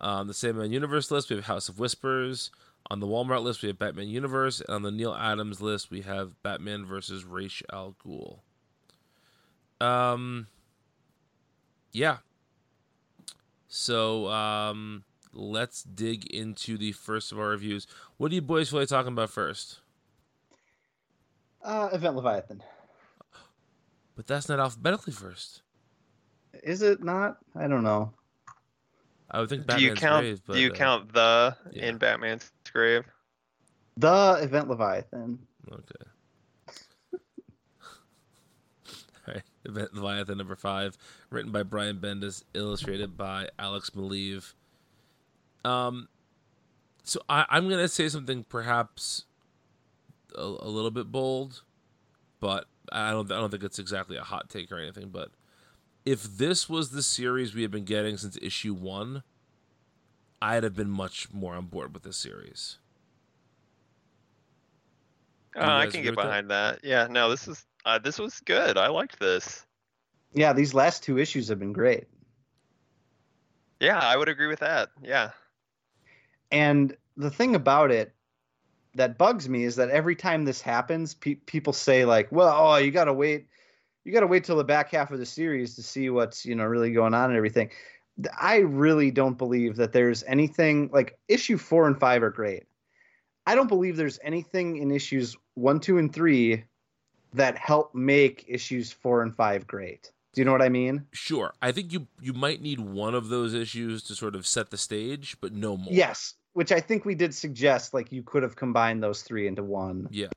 On 0.00 0.26
the 0.26 0.34
Sandman 0.34 0.72
Universe 0.72 1.10
list, 1.10 1.28
we 1.28 1.36
have 1.36 1.46
House 1.46 1.68
of 1.68 1.78
Whispers. 1.78 2.50
On 2.90 3.00
the 3.00 3.06
Walmart 3.06 3.42
list, 3.42 3.62
we 3.62 3.68
have 3.68 3.78
Batman 3.78 4.08
Universe. 4.08 4.60
And 4.60 4.70
on 4.70 4.82
the 4.82 4.90
Neal 4.90 5.14
Adams 5.14 5.60
list, 5.60 5.90
we 5.90 6.02
have 6.02 6.42
Batman 6.42 6.84
versus 6.84 7.24
Ra's 7.24 7.62
al 7.72 7.96
Ghul. 8.04 8.40
Um, 9.80 10.48
yeah. 11.92 12.18
So, 13.68 14.28
um, 14.28 15.04
let's 15.32 15.82
dig 15.82 16.26
into 16.26 16.76
the 16.76 16.92
first 16.92 17.32
of 17.32 17.38
our 17.38 17.48
reviews. 17.48 17.86
What 18.16 18.28
do 18.28 18.34
you 18.34 18.42
boys 18.42 18.70
feel 18.70 18.80
like 18.80 18.88
talking 18.88 19.12
about 19.12 19.30
first? 19.30 19.80
Uh, 21.62 21.88
Event 21.92 22.16
Leviathan. 22.16 22.62
But 24.16 24.26
that's 24.26 24.48
not 24.48 24.60
alphabetically 24.60 25.12
first. 25.12 25.62
Is 26.62 26.82
it 26.82 27.02
not? 27.02 27.38
I 27.56 27.66
don't 27.66 27.82
know. 27.82 28.12
I 29.30 29.40
would 29.40 29.48
think 29.48 29.66
do 29.66 29.82
you 29.82 29.94
count? 29.94 30.22
grave, 30.24 30.42
but 30.46 30.54
do 30.54 30.60
you 30.60 30.70
uh, 30.70 30.74
count 30.74 31.12
the 31.12 31.56
yeah. 31.72 31.86
in 31.86 31.96
Batman's 31.96 32.52
grave? 32.72 33.04
The 33.96 34.38
Event 34.40 34.68
Leviathan. 34.68 35.38
Okay. 35.70 36.10
All 39.28 39.34
right. 39.34 39.42
Event 39.64 39.94
Leviathan 39.94 40.38
number 40.38 40.56
five, 40.56 40.96
written 41.30 41.52
by 41.52 41.62
Brian 41.62 41.98
Bendis, 41.98 42.42
illustrated 42.54 43.16
by 43.16 43.48
Alex 43.58 43.90
Maleev. 43.90 44.54
Um, 45.64 46.08
so 47.04 47.20
I, 47.28 47.44
I'm 47.48 47.68
gonna 47.68 47.88
say 47.88 48.08
something 48.08 48.44
perhaps 48.44 49.26
a, 50.34 50.42
a 50.42 50.68
little 50.68 50.90
bit 50.90 51.12
bold, 51.12 51.62
but 52.40 52.66
I 52.90 53.10
don't 53.10 53.30
I 53.30 53.36
don't 53.36 53.50
think 53.50 53.64
it's 53.64 53.78
exactly 53.78 54.16
a 54.16 54.22
hot 54.22 54.48
take 54.48 54.72
or 54.72 54.78
anything. 54.78 55.10
But 55.10 55.30
if 56.04 56.22
this 56.22 56.68
was 56.68 56.90
the 56.90 57.02
series 57.02 57.54
we 57.54 57.62
have 57.62 57.70
been 57.70 57.84
getting 57.84 58.16
since 58.16 58.36
issue 58.40 58.74
one, 58.74 59.22
I'd 60.42 60.64
have 60.64 60.74
been 60.74 60.90
much 60.90 61.32
more 61.32 61.54
on 61.54 61.66
board 61.66 61.94
with 61.94 62.02
this 62.02 62.16
series. 62.16 62.78
Uh, 65.56 65.60
I 65.60 65.86
can 65.86 66.02
get 66.02 66.10
with 66.10 66.16
that? 66.16 66.24
behind 66.24 66.50
that. 66.50 66.80
Yeah, 66.82 67.06
no, 67.08 67.30
this 67.30 67.46
is 67.46 67.64
uh, 67.84 68.00
this 68.00 68.18
was 68.18 68.40
good. 68.40 68.76
I 68.76 68.88
liked 68.88 69.20
this. 69.20 69.64
Yeah, 70.34 70.52
these 70.52 70.74
last 70.74 71.04
two 71.04 71.18
issues 71.18 71.46
have 71.46 71.60
been 71.60 71.72
great. 71.72 72.08
Yeah, 73.78 74.00
I 74.00 74.16
would 74.16 74.28
agree 74.28 74.48
with 74.48 74.58
that. 74.60 74.88
Yeah. 75.00 75.30
And 76.50 76.96
the 77.16 77.30
thing 77.30 77.54
about 77.54 77.92
it 77.92 78.12
that 78.96 79.18
bugs 79.18 79.48
me 79.48 79.62
is 79.62 79.76
that 79.76 79.90
every 79.90 80.16
time 80.16 80.44
this 80.44 80.60
happens, 80.60 81.14
pe- 81.14 81.36
people 81.36 81.72
say 81.72 82.04
like, 82.04 82.32
"Well, 82.32 82.52
oh, 82.52 82.76
you 82.78 82.90
got 82.90 83.04
to 83.04 83.12
wait, 83.12 83.46
you 84.04 84.12
got 84.12 84.20
to 84.20 84.26
wait 84.26 84.42
till 84.42 84.56
the 84.56 84.64
back 84.64 84.90
half 84.90 85.12
of 85.12 85.20
the 85.20 85.26
series 85.26 85.76
to 85.76 85.84
see 85.84 86.10
what's 86.10 86.44
you 86.44 86.56
know 86.56 86.64
really 86.64 86.90
going 86.90 87.14
on 87.14 87.30
and 87.30 87.36
everything." 87.36 87.70
I 88.38 88.58
really 88.58 89.10
don't 89.10 89.38
believe 89.38 89.76
that 89.76 89.92
there's 89.92 90.22
anything 90.24 90.90
like 90.92 91.18
issue 91.28 91.56
four 91.56 91.86
and 91.86 91.98
five 91.98 92.22
are 92.22 92.30
great. 92.30 92.64
I 93.46 93.54
don't 93.54 93.68
believe 93.68 93.96
there's 93.96 94.18
anything 94.22 94.76
in 94.76 94.90
issues 94.90 95.36
one, 95.54 95.80
two, 95.80 95.98
and 95.98 96.12
three 96.12 96.64
that 97.34 97.56
help 97.56 97.94
make 97.94 98.44
issues 98.46 98.92
four 98.92 99.22
and 99.22 99.34
five 99.34 99.66
great. 99.66 100.12
Do 100.34 100.40
you 100.40 100.44
know 100.44 100.52
what 100.52 100.62
I 100.62 100.68
mean? 100.68 101.06
Sure. 101.12 101.52
I 101.60 101.72
think 101.72 101.92
you 101.92 102.06
you 102.20 102.32
might 102.32 102.62
need 102.62 102.80
one 102.80 103.14
of 103.14 103.28
those 103.28 103.52
issues 103.54 104.02
to 104.04 104.14
sort 104.14 104.34
of 104.34 104.46
set 104.46 104.70
the 104.70 104.78
stage, 104.78 105.36
but 105.40 105.52
no 105.52 105.76
more. 105.76 105.92
Yes, 105.92 106.34
which 106.54 106.72
I 106.72 106.80
think 106.80 107.04
we 107.04 107.14
did 107.14 107.34
suggest 107.34 107.92
like 107.92 108.12
you 108.12 108.22
could 108.22 108.42
have 108.42 108.56
combined 108.56 109.02
those 109.02 109.22
three 109.22 109.46
into 109.46 109.62
one. 109.62 110.08
Yeah. 110.10 110.28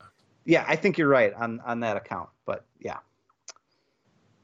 Yeah, 0.45 0.65
I 0.68 0.76
think 0.76 0.97
you're 0.97 1.07
right 1.07 1.34
on 1.34 1.61
on 1.61 1.81
that 1.81 1.97
account. 1.97 2.30
But 2.45 2.65
yeah. 2.80 2.97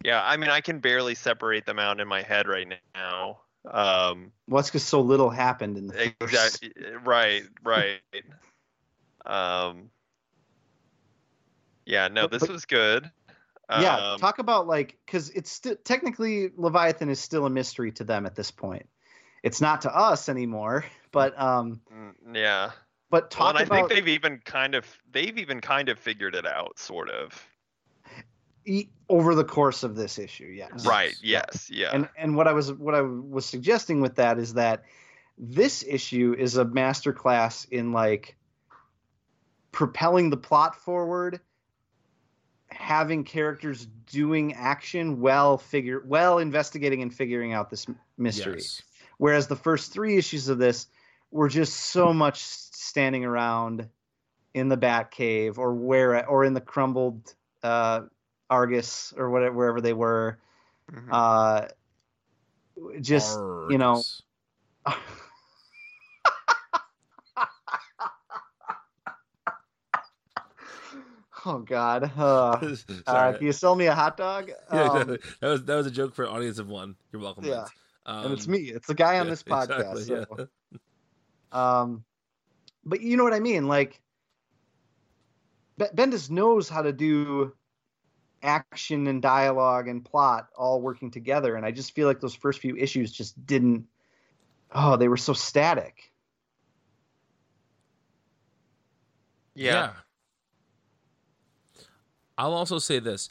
Yeah, 0.03 0.21
I 0.23 0.37
mean, 0.37 0.49
I 0.49 0.61
can 0.61 0.79
barely 0.79 1.15
separate 1.15 1.65
them 1.65 1.79
out 1.79 1.99
in 1.99 2.07
my 2.07 2.21
head 2.21 2.47
right 2.47 2.67
now. 2.95 3.39
Um, 3.69 4.31
Well, 4.47 4.61
that's 4.61 4.69
because 4.69 4.83
so 4.83 5.01
little 5.01 5.29
happened 5.29 5.77
in 5.77 5.87
the 5.87 5.93
first. 5.93 6.15
exactly. 6.63 6.73
Right. 7.03 7.43
Right. 7.63 7.99
um. 9.25 9.89
Yeah. 11.85 12.07
No, 12.07 12.27
this 12.27 12.41
but- 12.41 12.49
was 12.49 12.65
good. 12.65 13.09
Yeah, 13.79 13.95
Um, 14.13 14.19
talk 14.19 14.39
about 14.39 14.67
like 14.67 14.97
because 15.05 15.29
it's 15.29 15.49
still 15.49 15.77
technically 15.85 16.51
Leviathan 16.57 17.07
is 17.09 17.21
still 17.21 17.45
a 17.45 17.49
mystery 17.49 17.93
to 17.93 18.03
them 18.03 18.25
at 18.25 18.35
this 18.35 18.51
point. 18.51 18.89
It's 19.43 19.61
not 19.61 19.81
to 19.83 19.95
us 19.95 20.27
anymore, 20.27 20.83
but 21.13 21.39
um, 21.39 21.79
mm, 21.89 22.13
yeah. 22.35 22.71
but 23.09 23.23
Well, 23.23 23.29
talk 23.29 23.49
and 23.51 23.59
I 23.59 23.61
about 23.61 23.75
think 23.75 23.89
they've 23.89 24.07
even 24.09 24.39
kind 24.43 24.75
of 24.75 24.85
they've 25.09 25.37
even 25.37 25.61
kind 25.61 25.87
of 25.87 25.97
figured 25.97 26.35
it 26.35 26.45
out, 26.45 26.79
sort 26.79 27.09
of. 27.09 27.47
E- 28.65 28.89
over 29.09 29.35
the 29.35 29.43
course 29.43 29.83
of 29.83 29.95
this 29.95 30.17
issue. 30.17 30.45
Yes, 30.45 30.85
Right. 30.85 31.15
Yes. 31.21 31.69
Yeah. 31.69 31.89
And 31.93 32.09
and 32.17 32.35
what 32.35 32.47
I 32.47 32.53
was 32.53 32.71
what 32.73 32.95
I 32.95 33.01
was 33.01 33.45
suggesting 33.45 34.01
with 34.01 34.15
that 34.15 34.37
is 34.37 34.53
that 34.53 34.83
this 35.37 35.83
issue 35.87 36.35
is 36.37 36.57
a 36.57 36.65
masterclass 36.65 37.67
in 37.69 37.91
like 37.91 38.37
propelling 39.71 40.29
the 40.29 40.37
plot 40.37 40.75
forward, 40.75 41.39
having 42.67 43.23
characters 43.23 43.87
doing 44.05 44.53
action 44.53 45.19
well 45.19 45.57
figure 45.57 46.01
well 46.05 46.37
investigating 46.37 47.01
and 47.01 47.13
figuring 47.13 47.53
out 47.53 47.69
this 47.69 47.85
mystery. 48.17 48.59
Yes. 48.59 48.81
Whereas 49.17 49.47
the 49.47 49.55
first 49.55 49.91
three 49.91 50.17
issues 50.17 50.47
of 50.47 50.57
this 50.57 50.87
were 51.31 51.49
just 51.49 51.73
so 51.73 52.13
much 52.13 52.41
standing 52.41 53.23
around 53.23 53.87
in 54.53 54.67
the 54.67 54.77
Batcave 54.77 55.57
or 55.57 55.73
where 55.73 56.27
or 56.27 56.43
in 56.43 56.53
the 56.53 56.61
crumbled 56.61 57.33
uh, 57.63 58.01
Argus 58.51 59.13
or 59.17 59.29
whatever 59.29 59.55
wherever 59.55 59.81
they 59.81 59.93
were. 59.93 60.37
Mhm. 60.91 61.07
Uh, 61.09 61.67
just 62.99 63.39
you 63.69 63.77
know. 63.77 64.03
Oh 71.43 71.59
God. 71.59 72.11
Uh, 72.15 72.75
uh, 73.07 73.33
can 73.33 73.43
you 73.45 73.51
sell 73.51 73.75
me 73.75 73.87
a 73.87 73.95
hot 73.95 74.15
dog? 74.15 74.51
yeah, 74.73 74.81
Um, 74.81 75.01
exactly. 75.01 75.31
That 75.39 75.47
was 75.47 75.63
that 75.65 75.75
was 75.75 75.87
a 75.87 75.91
joke 75.91 76.13
for 76.13 76.25
an 76.25 76.29
audience 76.29 76.59
of 76.59 76.67
one. 76.67 76.95
You're 77.11 77.21
welcome. 77.21 77.45
Yeah. 77.45 77.65
Um, 78.05 78.25
and 78.25 78.33
it's 78.33 78.47
me. 78.47 78.59
It's 78.59 78.87
the 78.87 78.93
guy 78.93 79.19
on 79.19 79.25
yeah, 79.25 79.31
this 79.31 79.43
podcast. 79.43 79.93
exactly, 79.93 80.45
so. 81.51 81.57
Um, 81.57 82.03
but 82.85 83.01
you 83.01 83.17
know 83.17 83.23
what 83.23 83.33
I 83.33 83.39
mean? 83.39 83.67
Like, 83.67 84.01
Be- 85.77 85.85
Bendis 85.95 86.29
knows 86.29 86.69
how 86.69 86.81
to 86.83 86.93
do 86.93 87.53
action 88.43 89.07
and 89.07 89.21
dialogue 89.21 89.87
and 89.87 90.03
plot 90.03 90.49
all 90.55 90.81
working 90.81 91.11
together, 91.11 91.55
and 91.55 91.65
I 91.65 91.71
just 91.71 91.93
feel 91.93 92.07
like 92.07 92.19
those 92.19 92.35
first 92.35 92.59
few 92.59 92.75
issues 92.75 93.11
just 93.11 93.45
didn't. 93.45 93.85
Oh, 94.73 94.95
they 94.95 95.07
were 95.07 95.17
so 95.17 95.33
static. 95.33 96.11
yeah. 99.53 99.93
I'll 102.37 102.53
also 102.53 102.79
say 102.79 102.99
this. 102.99 103.29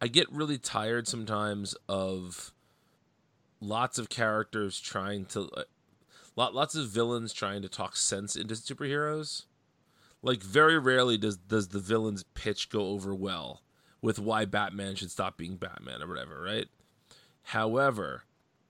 I 0.00 0.08
get 0.08 0.30
really 0.30 0.58
tired 0.58 1.08
sometimes 1.08 1.74
of 1.88 2.52
lots 3.60 3.98
of 3.98 4.08
characters 4.08 4.80
trying 4.80 5.24
to 5.26 5.50
uh, 5.56 5.64
lot 6.36 6.54
lots 6.54 6.74
of 6.74 6.88
villains 6.88 7.32
trying 7.32 7.62
to 7.62 7.68
talk 7.68 7.96
sense 7.96 8.36
into 8.36 8.54
superheroes. 8.54 9.44
Like 10.22 10.42
very 10.42 10.78
rarely 10.78 11.18
does 11.18 11.36
does 11.36 11.68
the 11.68 11.78
villain's 11.78 12.22
pitch 12.34 12.70
go 12.70 12.88
over 12.88 13.14
well 13.14 13.62
with 14.06 14.20
why 14.20 14.44
Batman 14.44 14.94
should 14.94 15.10
stop 15.10 15.36
being 15.36 15.56
Batman 15.56 16.00
or 16.00 16.06
whatever, 16.06 16.40
right? 16.40 16.68
However, 17.42 18.22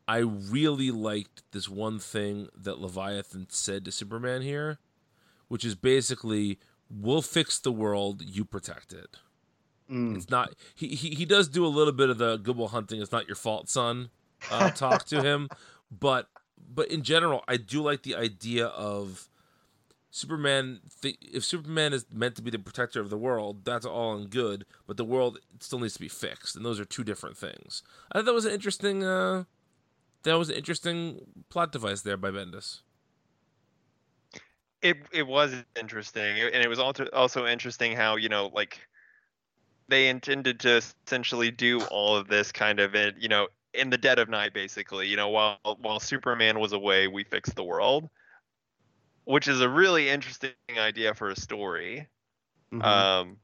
I 0.09 0.17
really 0.21 0.91
liked 0.91 1.43
this 1.53 1.69
one 1.69 1.99
thing 1.99 2.49
that 2.57 2.79
Leviathan 2.79 3.49
said 3.51 3.85
to 3.85 3.93
Superman 3.93 4.41
here, 4.41 4.79
which 5.49 5.63
is 5.63 5.75
basically 5.75 6.59
we'll 6.89 7.21
fix 7.21 7.59
the 7.59 7.71
world, 7.71 8.23
you 8.23 8.47
protect 8.47 8.95
it. 8.95 9.19
Mm. 9.91 10.17
It's 10.17 10.31
not 10.31 10.55
he, 10.75 10.89
he 10.89 11.11
he 11.11 11.27
does 11.27 11.49
do 11.49 11.67
a 11.67 11.69
little 11.69 11.93
bit 11.93 12.09
of 12.09 12.17
the 12.17 12.39
Goodwill 12.39 12.69
hunting. 12.69 13.03
It's 13.03 13.13
not 13.13 13.29
your 13.29 13.37
fault, 13.37 13.69
son. 13.69 14.09
Uh, 14.51 14.71
talk 14.71 15.05
to 15.09 15.23
him, 15.23 15.51
but 15.91 16.31
but 16.67 16.91
in 16.91 17.03
general, 17.03 17.45
I 17.47 17.59
do 17.59 17.83
like 17.83 18.05
the 18.05 18.17
idea 18.17 18.69
of 18.69 19.29
Superman. 20.17 20.81
Th- 21.03 21.19
if 21.21 21.45
Superman 21.45 21.93
is 21.93 22.07
meant 22.11 22.37
to 22.37 22.43
be 22.43 22.51
the 22.51 22.59
protector 22.59 23.01
of 23.01 23.11
the 23.11 23.19
world, 23.19 23.65
that's 23.65 23.85
all 23.85 24.17
and 24.17 24.31
good. 24.31 24.65
But 24.87 24.97
the 24.97 25.05
world 25.05 25.39
still 25.61 25.79
needs 25.79 25.93
to 25.95 26.01
be 26.01 26.09
fixed, 26.09 26.57
and 26.57 26.65
those 26.65 26.81
are 26.81 26.87
two 26.87 27.05
different 27.05 27.37
things. 27.37 27.83
I 28.11 28.19
thought 28.19 28.25
that 28.25 28.35
was 28.35 28.47
an 28.47 28.53
interesting. 28.53 29.05
Uh, 29.05 29.45
that 30.23 30.39
was 30.39 30.49
an 30.49 30.57
interesting 30.57 31.21
plot 31.51 31.71
device 31.71 32.01
there 32.01 32.17
by 32.17 32.31
Bendis. 32.31 32.81
It 34.81 34.97
it 35.13 35.27
was 35.27 35.55
interesting, 35.79 36.41
and 36.41 36.65
it 36.65 36.69
was 36.69 36.79
also 36.79 37.07
also 37.13 37.47
interesting 37.47 37.95
how 37.95 38.17
you 38.17 38.31
know 38.31 38.51
like 38.55 38.81
they 39.89 40.09
intended 40.09 40.59
to 40.61 40.81
essentially 41.07 41.51
do 41.51 41.81
all 41.91 42.17
of 42.17 42.27
this 42.27 42.51
kind 42.53 42.81
of 42.81 42.95
in 42.95 43.15
you 43.19 43.29
know 43.29 43.49
in 43.75 43.91
the 43.91 43.99
dead 43.99 44.19
of 44.19 44.31
night, 44.31 44.55
basically. 44.55 45.09
You 45.09 45.17
know, 45.17 45.29
while 45.29 45.59
while 45.81 46.01
Superman 46.01 46.59
was 46.59 46.73
away, 46.73 47.07
we 47.07 47.23
fixed 47.23 47.55
the 47.55 47.65
world, 47.65 48.09
which 49.27 49.49
is 49.49 49.61
a 49.61 49.69
really 49.69 50.09
interesting 50.09 50.53
idea 50.79 51.13
for 51.13 51.29
a 51.29 51.37
story. 51.37 52.09
Mhm. 52.73 52.83
Um, 52.83 53.37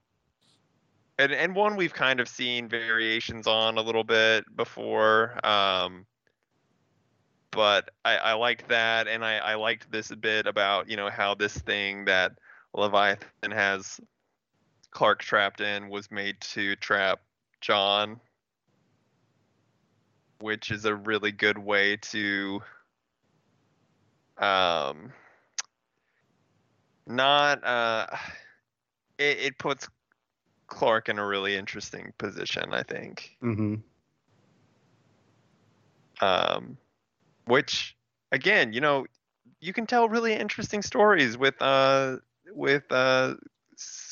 and 1.19 1.33
and 1.33 1.55
one 1.55 1.77
we've 1.77 1.93
kind 1.93 2.21
of 2.21 2.29
seen 2.29 2.69
variations 2.69 3.47
on 3.47 3.77
a 3.77 3.83
little 3.83 4.05
bit 4.05 4.45
before. 4.57 5.39
Um, 5.45 6.07
but 7.51 7.91
I, 8.05 8.17
I 8.17 8.33
liked 8.35 8.69
that, 8.69 9.09
and 9.09 9.25
I, 9.25 9.37
I 9.39 9.55
liked 9.57 9.91
this 9.91 10.11
a 10.11 10.17
bit 10.17 10.47
about 10.47 10.89
you 10.89 10.97
know 10.97 11.11
how 11.11 11.35
this 11.35 11.59
thing 11.59 12.05
that 12.07 12.33
Leviathan 12.75 13.51
has 13.51 14.01
Clark 14.93 15.21
trapped 15.21 15.61
in 15.61 15.89
was 15.89 16.11
made 16.13 16.41
to 16.53 16.77
trap 16.77 17.21
John, 17.61 18.21
which 20.39 20.71
is 20.71 20.85
a 20.85 20.95
really 20.95 21.33
good 21.33 21.59
way 21.59 21.97
to 21.97 22.63
um 24.39 25.13
not 27.07 27.65
uh 27.65 28.07
it, 29.19 29.39
it 29.39 29.59
puts 29.59 29.89
Clark 30.67 31.09
in 31.09 31.19
a 31.19 31.27
really 31.27 31.55
interesting 31.57 32.13
position, 32.19 32.73
I 32.73 32.83
think. 32.83 33.37
Mm-hmm. 33.43 33.75
Um, 36.25 36.77
which 37.47 37.97
again, 38.31 38.73
you 38.73 38.81
know, 38.81 39.07
you 39.61 39.73
can 39.73 39.87
tell 39.87 40.09
really 40.09 40.33
interesting 40.35 40.83
stories 40.83 41.37
with 41.37 41.61
uh 41.61 42.17
with 42.55 42.85
uh 42.91 43.35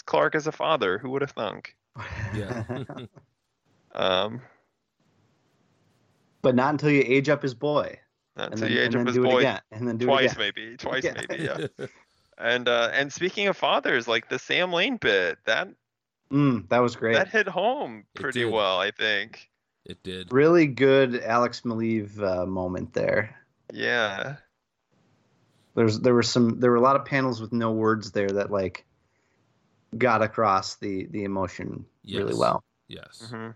Clark 0.06 0.34
as 0.34 0.46
a 0.46 0.52
father. 0.52 0.98
Who 0.98 1.10
would 1.10 1.22
have 1.22 1.32
thunk? 1.32 1.74
Yeah. 2.34 2.64
Um, 3.92 4.40
but 6.42 6.54
not 6.54 6.70
until 6.74 6.90
you 6.90 7.02
age 7.04 7.28
up 7.28 7.42
his 7.42 7.54
boy, 7.54 7.98
not 8.36 8.44
and 8.44 8.54
until 8.54 8.68
then, 8.68 8.76
you 8.76 8.82
age 8.84 8.94
up 8.94 9.06
his 9.06 9.18
boy 9.18 9.38
again, 9.38 9.60
and 9.72 9.88
then 9.88 9.98
do 9.98 10.06
twice, 10.06 10.26
it 10.26 10.38
again. 10.38 10.52
maybe 10.56 10.76
twice, 10.76 11.02
Yeah. 11.04 11.14
maybe, 11.28 11.42
yeah. 11.42 11.86
And 12.40 12.68
uh, 12.68 12.90
and 12.92 13.12
speaking 13.12 13.48
of 13.48 13.56
fathers, 13.56 14.08
like 14.08 14.28
the 14.28 14.38
Sam 14.38 14.72
Lane 14.72 14.96
bit, 14.96 15.38
that 15.46 15.68
Mm, 16.30 16.68
that 16.68 16.78
was 16.78 16.94
great. 16.94 17.14
that 17.14 17.28
hit 17.28 17.48
home 17.48 18.04
pretty 18.14 18.44
well, 18.44 18.78
I 18.78 18.92
think. 18.92 19.50
it 19.84 20.00
did. 20.04 20.32
really 20.32 20.66
good 20.68 21.20
Alex 21.22 21.62
Maleev 21.62 22.20
uh, 22.22 22.46
moment 22.46 22.92
there. 22.92 23.34
Yeah. 23.72 24.36
There's 25.74 25.98
there 26.00 26.14
were 26.14 26.22
some 26.22 26.60
there 26.60 26.70
were 26.70 26.76
a 26.76 26.80
lot 26.80 26.96
of 26.96 27.04
panels 27.04 27.40
with 27.40 27.52
no 27.52 27.72
words 27.72 28.12
there 28.12 28.28
that 28.28 28.50
like 28.50 28.84
got 29.98 30.22
across 30.22 30.76
the 30.76 31.06
the 31.06 31.24
emotion 31.24 31.84
really 32.08 32.34
well. 32.34 32.62
Yes. 32.88 33.28
hmm 33.30 33.50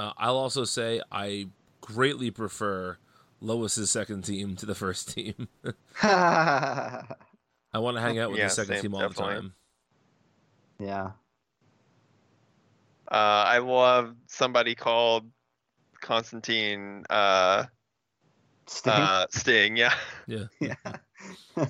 Uh, 0.00 0.12
I'll 0.18 0.36
also 0.36 0.64
say 0.64 1.00
I 1.10 1.48
greatly 1.80 2.30
prefer 2.30 2.98
Lois's 3.40 3.90
second 3.90 4.22
team 4.22 4.54
to 4.56 4.66
the 4.66 4.74
first 4.74 5.14
team. 5.14 5.48
yeah. 7.72 7.78
I 7.78 7.80
want 7.80 7.96
to 7.96 8.00
hang 8.02 8.18
out 8.18 8.32
with 8.32 8.40
Yeah, 8.40 8.44
the 8.44 8.50
second 8.50 8.76
same, 8.76 8.82
team 8.82 8.94
all 8.94 9.08
definitely. 9.08 9.34
the 9.34 9.40
time. 9.40 9.54
Yeah. 10.78 11.12
Uh, 13.10 13.44
I 13.46 13.58
love 13.58 14.16
somebody 14.26 14.74
called 14.74 15.30
Constantine 16.00 17.04
uh, 17.10 17.64
Sting. 18.66 18.92
uh, 18.92 19.26
Sting. 19.30 19.76
Yeah. 19.76 19.94
Yeah. 20.26 20.46
yeah. 20.60 20.74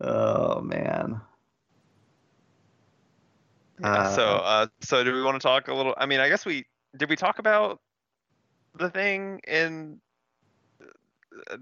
oh 0.00 0.60
man. 0.60 1.20
Yeah, 3.80 4.04
so, 4.14 4.36
Uh, 4.36 4.40
uh, 4.44 4.66
so 4.80 5.04
do 5.04 5.12
we 5.12 5.22
want 5.22 5.40
to 5.40 5.46
talk 5.46 5.68
a 5.68 5.74
little? 5.74 5.94
I 5.98 6.06
mean, 6.06 6.20
I 6.20 6.28
guess 6.28 6.46
we 6.46 6.64
did. 6.96 7.08
We 7.10 7.16
talk 7.16 7.38
about 7.38 7.80
the 8.74 8.90
thing 8.90 9.40
in 9.46 10.00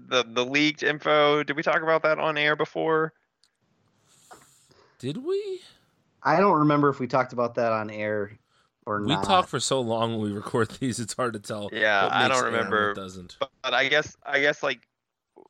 the 0.07 0.23
the 0.27 0.45
leaked 0.45 0.83
info. 0.83 1.43
Did 1.43 1.55
we 1.55 1.63
talk 1.63 1.81
about 1.81 2.03
that 2.03 2.19
on 2.19 2.37
air 2.37 2.55
before? 2.55 3.13
Did 4.99 5.17
we? 5.25 5.61
I 6.23 6.39
don't 6.39 6.59
remember 6.59 6.89
if 6.89 6.99
we 6.99 7.07
talked 7.07 7.33
about 7.33 7.55
that 7.55 7.71
on 7.71 7.89
air 7.89 8.31
or 8.85 9.01
We 9.01 9.07
not. 9.09 9.21
We 9.21 9.25
talk 9.27 9.47
for 9.47 9.59
so 9.59 9.81
long 9.81 10.13
when 10.13 10.21
we 10.21 10.31
record 10.31 10.69
these; 10.79 10.99
it's 10.99 11.13
hard 11.13 11.33
to 11.33 11.39
tell. 11.39 11.69
Yeah, 11.71 12.03
what 12.05 12.13
I 12.13 12.27
don't 12.27 12.37
air 12.37 12.45
and 12.47 12.53
what 12.53 12.57
remember. 12.57 12.93
doesn't. 12.93 13.37
But, 13.39 13.51
but 13.61 13.73
I 13.73 13.87
guess 13.87 14.15
I 14.25 14.39
guess 14.39 14.63
like 14.63 14.87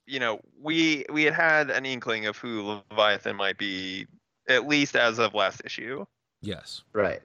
you 0.06 0.20
know 0.20 0.40
we 0.62 1.06
we 1.12 1.24
had 1.24 1.34
had 1.34 1.70
an 1.70 1.86
inkling 1.86 2.26
of 2.26 2.38
who 2.38 2.82
Leviathan 2.92 3.36
might 3.36 3.58
be 3.58 4.08
at 4.48 4.68
least 4.68 4.96
as 4.96 5.20
of 5.20 5.34
last 5.34 5.62
issue. 5.66 6.06
Yes. 6.42 6.84
right. 6.94 7.22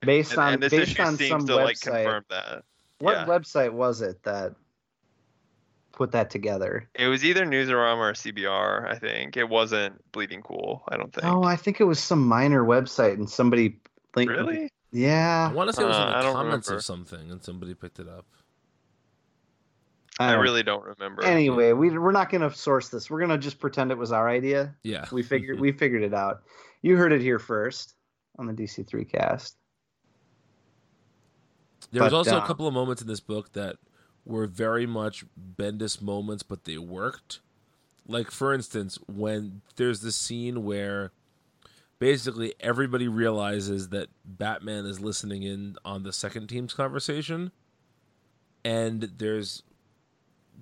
Based 0.00 0.32
And, 0.32 0.40
on 0.40 0.52
and 0.54 0.62
this 0.62 0.70
based 0.72 0.92
issue 0.92 1.02
on 1.02 1.16
seems 1.16 1.30
some 1.30 1.46
to 1.46 1.56
like 1.56 1.76
website. 1.76 2.04
confirm 2.04 2.24
that. 2.30 2.64
what 3.00 3.12
yeah. 3.16 3.26
website 3.26 3.72
was 3.72 4.00
it 4.02 4.22
that 4.22 4.54
put 5.96 6.12
that 6.12 6.30
together? 6.30 6.88
It 6.94 7.08
was 7.08 7.24
either 7.24 7.44
Newsarama 7.44 7.98
or 7.98 8.12
CBR. 8.12 8.88
I 8.88 8.96
think 8.98 9.36
it 9.36 9.48
wasn't 9.48 10.00
Bleeding 10.12 10.42
Cool. 10.42 10.84
I 10.88 10.96
don't 10.96 11.12
think. 11.12 11.26
Oh, 11.26 11.42
I 11.42 11.56
think 11.56 11.80
it 11.80 11.84
was 11.84 11.98
some 11.98 12.24
minor 12.26 12.62
website 12.64 13.14
and 13.14 13.28
somebody 13.28 13.80
linked. 14.14 14.32
really? 14.32 14.70
Yeah. 14.92 15.48
I 15.50 15.52
want 15.54 15.68
to 15.70 15.76
say 15.76 15.82
it 15.82 15.86
was 15.86 15.96
Uh, 15.96 16.00
in 16.00 16.10
the 16.10 16.16
I 16.18 16.32
comments 16.32 16.68
remember. 16.68 16.78
of 16.78 16.84
something, 16.84 17.30
and 17.32 17.42
somebody 17.42 17.74
picked 17.74 17.98
it 17.98 18.08
up. 18.08 18.24
I 20.18 20.32
don't- 20.32 20.42
really 20.42 20.62
don't 20.62 20.84
remember. 20.84 21.24
Anyway, 21.24 21.72
we 21.72 21.90
we're 21.98 22.12
not 22.12 22.30
gonna 22.30 22.50
source 22.54 22.88
this. 22.88 23.10
We're 23.10 23.20
gonna 23.20 23.36
just 23.36 23.58
pretend 23.58 23.90
it 23.90 23.98
was 23.98 24.12
our 24.12 24.28
idea. 24.28 24.74
Yeah. 24.82 25.04
We 25.12 25.22
figured 25.22 25.60
we 25.60 25.72
figured 25.72 26.02
it 26.02 26.14
out. 26.14 26.42
You 26.82 26.96
heard 26.96 27.12
it 27.12 27.20
here 27.20 27.38
first 27.38 27.94
on 28.38 28.46
the 28.46 28.54
DC3 28.54 29.04
cast. 29.10 29.56
There 31.92 32.02
was 32.02 32.12
also 32.14 32.36
uh, 32.38 32.42
a 32.42 32.46
couple 32.46 32.66
of 32.66 32.72
moments 32.74 33.02
in 33.02 33.08
this 33.08 33.20
book 33.20 33.52
that 33.52 33.76
were 34.26 34.46
very 34.46 34.86
much 34.86 35.24
Bendis 35.56 36.02
moments, 36.02 36.42
but 36.42 36.64
they 36.64 36.76
worked. 36.76 37.40
Like 38.06 38.30
for 38.30 38.52
instance, 38.52 38.98
when 39.06 39.62
there's 39.76 40.00
this 40.02 40.16
scene 40.16 40.64
where 40.64 41.12
basically 41.98 42.54
everybody 42.60 43.08
realizes 43.08 43.88
that 43.88 44.08
Batman 44.24 44.84
is 44.84 45.00
listening 45.00 45.42
in 45.42 45.76
on 45.84 46.02
the 46.02 46.12
second 46.12 46.48
team's 46.48 46.74
conversation, 46.74 47.50
and 48.64 49.02
there's 49.18 49.62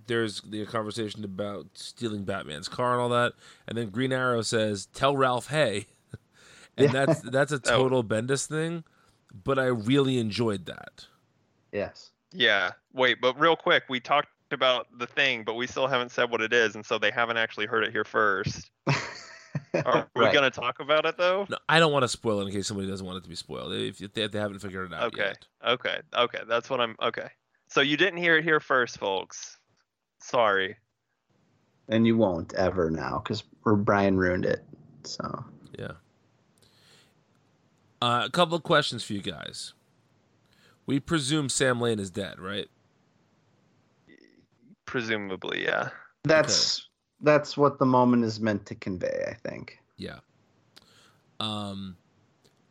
there's 0.06 0.40
the 0.42 0.66
conversation 0.66 1.24
about 1.24 1.66
stealing 1.74 2.24
Batman's 2.24 2.68
car 2.68 2.92
and 2.92 3.00
all 3.00 3.08
that, 3.10 3.32
and 3.66 3.76
then 3.78 3.90
Green 3.90 4.12
Arrow 4.12 4.42
says, 4.42 4.86
"Tell 4.86 5.16
Ralph, 5.16 5.48
hey," 5.48 5.86
and 6.76 6.92
Yeah. 6.92 7.06
that's 7.06 7.20
that's 7.22 7.52
a 7.52 7.56
Oh. 7.66 7.78
total 7.78 8.04
Bendis 8.04 8.46
thing, 8.46 8.84
but 9.32 9.58
I 9.58 9.66
really 9.66 10.18
enjoyed 10.18 10.66
that. 10.66 11.06
Yes. 11.72 12.10
Yeah. 12.34 12.72
Wait, 12.92 13.20
but 13.20 13.38
real 13.40 13.56
quick, 13.56 13.84
we 13.88 14.00
talked 14.00 14.28
about 14.50 14.86
the 14.98 15.06
thing, 15.06 15.44
but 15.44 15.54
we 15.54 15.66
still 15.66 15.86
haven't 15.86 16.10
said 16.10 16.30
what 16.30 16.40
it 16.40 16.52
is, 16.52 16.74
and 16.74 16.84
so 16.84 16.98
they 16.98 17.10
haven't 17.10 17.36
actually 17.38 17.66
heard 17.66 17.84
it 17.84 17.92
here 17.92 18.04
first. 18.04 18.70
Are 19.84 20.08
we 20.14 20.22
Right. 20.22 20.34
gonna 20.34 20.50
talk 20.50 20.78
about 20.80 21.04
it 21.06 21.16
though? 21.16 21.46
No, 21.48 21.56
I 21.68 21.78
don't 21.80 21.92
want 21.92 22.02
to 22.04 22.08
spoil 22.08 22.40
it 22.40 22.46
in 22.46 22.52
case 22.52 22.66
somebody 22.68 22.88
doesn't 22.88 23.04
want 23.06 23.18
it 23.18 23.22
to 23.22 23.28
be 23.28 23.34
spoiled. 23.34 23.72
If, 23.72 24.00
if, 24.00 24.12
they, 24.12 24.22
if 24.22 24.30
they 24.32 24.38
haven't 24.38 24.58
figured 24.60 24.92
it 24.92 24.94
out 24.94 25.04
Okay. 25.14 25.26
yet. 25.28 25.38
Okay. 25.66 26.00
Okay. 26.16 26.38
That's 26.46 26.68
what 26.70 26.80
I'm. 26.80 26.94
Okay. 27.02 27.28
So 27.68 27.80
you 27.80 27.96
didn't 27.96 28.18
hear 28.18 28.36
it 28.36 28.44
here 28.44 28.60
first, 28.60 28.98
folks. 28.98 29.58
Sorry. 30.20 30.76
and 31.88 32.06
you 32.06 32.16
won't 32.16 32.54
ever 32.54 32.90
now 32.90 33.20
because 33.22 33.42
Brian 33.64 34.16
ruined 34.16 34.44
it. 34.46 34.64
So 35.04 35.44
Yeah. 35.78 35.92
Uh, 38.00 38.22
a 38.26 38.30
couple 38.30 38.54
of 38.56 38.62
questions 38.62 39.02
for 39.02 39.12
you 39.14 39.22
guys. 39.22 39.72
We 40.86 41.00
presume 41.00 41.48
Sam 41.48 41.80
Lane 41.80 41.98
is 41.98 42.10
dead, 42.10 42.38
right? 42.38 42.68
Presumably, 44.86 45.64
yeah. 45.64 45.88
that's 46.24 46.88
that's 47.20 47.56
what 47.56 47.78
the 47.78 47.86
moment 47.86 48.24
is 48.24 48.40
meant 48.40 48.66
to 48.66 48.74
convey. 48.74 49.24
I 49.28 49.34
think 49.34 49.78
Yeah. 49.96 50.18
Um, 51.40 51.96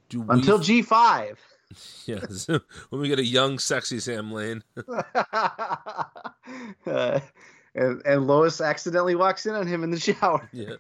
do 0.09 0.21
we 0.21 0.35
until 0.35 0.59
G 0.59 0.81
five. 0.81 1.39
yes, 2.05 2.47
when 2.89 3.01
we 3.01 3.07
get 3.07 3.19
a 3.19 3.25
young, 3.25 3.57
sexy 3.59 3.99
Sam 3.99 4.31
Lane. 4.31 4.63
uh, 5.15 7.19
and 7.75 8.01
and 8.05 8.27
Lois 8.27 8.61
accidentally 8.61 9.15
walks 9.15 9.45
in 9.47 9.55
on 9.55 9.65
him 9.67 9.83
in 9.83 9.91
the 9.91 9.99
shower. 9.99 10.47
yeah. 10.53 10.75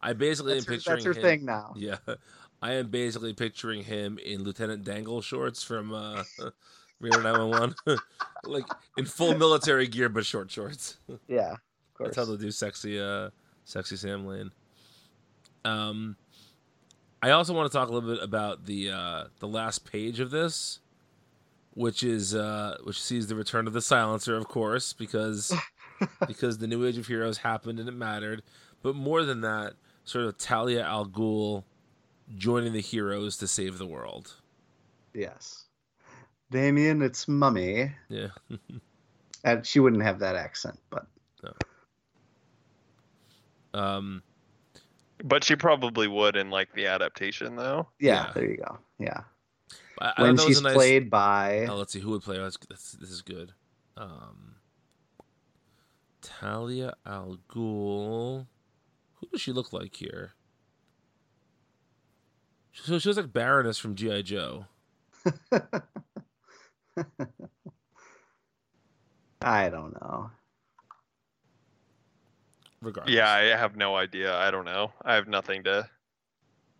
I 0.00 0.12
basically 0.14 0.54
That's 0.54 0.66
am 0.66 0.72
her, 0.72 0.76
picturing 0.76 0.96
that's 0.96 1.04
her 1.04 1.12
him- 1.12 1.22
thing 1.22 1.44
now. 1.44 1.74
Yeah, 1.76 1.98
I 2.60 2.72
am 2.72 2.88
basically 2.88 3.32
picturing 3.32 3.84
him 3.84 4.18
in 4.18 4.42
Lieutenant 4.42 4.84
Dangle 4.84 5.22
shorts 5.22 5.62
from 5.62 5.92
uh, 5.92 6.24
Reno 7.00 7.20
911, 7.20 7.74
like 8.44 8.64
in 8.96 9.04
full 9.04 9.36
military 9.36 9.86
gear 9.86 10.08
but 10.08 10.26
short 10.26 10.50
shorts. 10.50 10.96
Yeah, 11.28 11.52
of 11.52 11.58
course. 11.94 12.14
That's 12.14 12.16
how 12.16 12.36
they 12.36 12.42
do 12.42 12.50
sexy, 12.50 13.00
uh, 13.00 13.30
sexy 13.64 13.96
Sam 13.96 14.26
Lane. 14.26 14.50
Um, 15.64 16.16
I 17.22 17.30
also 17.30 17.52
want 17.54 17.70
to 17.70 17.76
talk 17.76 17.88
a 17.88 17.92
little 17.92 18.14
bit 18.14 18.22
about 18.22 18.66
the 18.66 18.90
uh, 18.90 19.24
the 19.40 19.48
last 19.48 19.90
page 19.90 20.20
of 20.20 20.30
this, 20.30 20.80
which 21.74 22.02
is 22.02 22.34
uh, 22.34 22.78
which 22.84 23.00
sees 23.00 23.26
the 23.26 23.34
return 23.34 23.66
of 23.66 23.72
the 23.72 23.82
silencer, 23.82 24.36
of 24.36 24.48
course, 24.48 24.92
because 24.92 25.52
because 26.26 26.58
the 26.58 26.66
new 26.66 26.86
age 26.86 26.98
of 26.98 27.06
heroes 27.06 27.38
happened 27.38 27.78
and 27.78 27.88
it 27.88 27.92
mattered. 27.92 28.42
But 28.82 28.94
more 28.94 29.24
than 29.24 29.40
that, 29.40 29.74
sort 30.04 30.24
of 30.26 30.38
Talia 30.38 30.82
al 30.82 31.06
Ghul 31.06 31.64
joining 32.36 32.72
the 32.72 32.80
heroes 32.80 33.36
to 33.38 33.46
save 33.48 33.78
the 33.78 33.86
world. 33.86 34.34
Yes. 35.14 35.64
Damian, 36.50 37.02
it's 37.02 37.26
mummy. 37.28 37.92
Yeah. 38.08 38.28
And 39.44 39.64
she 39.64 39.78
wouldn't 39.78 40.02
have 40.02 40.18
that 40.18 40.34
accent, 40.34 40.78
but 40.90 41.06
Um, 43.72 44.22
But 45.24 45.44
she 45.44 45.54
probably 45.56 46.08
would 46.08 46.36
in 46.36 46.50
like 46.50 46.72
the 46.74 46.86
adaptation, 46.86 47.54
though. 47.56 47.88
yeah, 48.00 48.26
Yeah. 48.26 48.32
there 48.34 48.50
you 48.50 48.56
go. 48.56 48.78
Yeah. 48.98 49.20
I, 50.00 50.12
I 50.16 50.22
when 50.22 50.36
thought 50.36 50.46
she's 50.48 50.60
nice- 50.62 50.74
played 50.74 51.08
by 51.10 51.66
Oh, 51.68 51.76
let's 51.76 51.92
see 51.92 52.00
who 52.00 52.10
would 52.10 52.22
play. 52.22 52.36
her. 52.36 52.42
That's, 52.42 52.58
that's, 52.68 52.92
this 52.92 53.10
is 53.10 53.22
good. 53.22 53.52
Um, 53.96 54.56
Talia 56.20 56.94
al 57.06 57.38
Ghul. 57.48 58.46
Who 59.14 59.26
does 59.28 59.40
she 59.40 59.52
look 59.52 59.72
like 59.72 59.94
here? 59.94 60.34
So 62.84 62.98
she 62.98 63.08
looks 63.08 63.16
like 63.18 63.32
Baroness 63.32 63.78
from 63.78 63.94
GI 63.94 64.22
Joe. 64.22 64.66
I 69.40 69.68
don't 69.68 69.92
know. 70.00 70.30
Regardless, 72.80 73.14
Yeah, 73.14 73.30
I 73.30 73.40
have 73.56 73.76
no 73.76 73.96
idea. 73.96 74.34
I 74.36 74.50
don't 74.50 74.64
know. 74.64 74.92
I 75.04 75.14
have 75.14 75.28
nothing 75.28 75.64
to. 75.64 75.88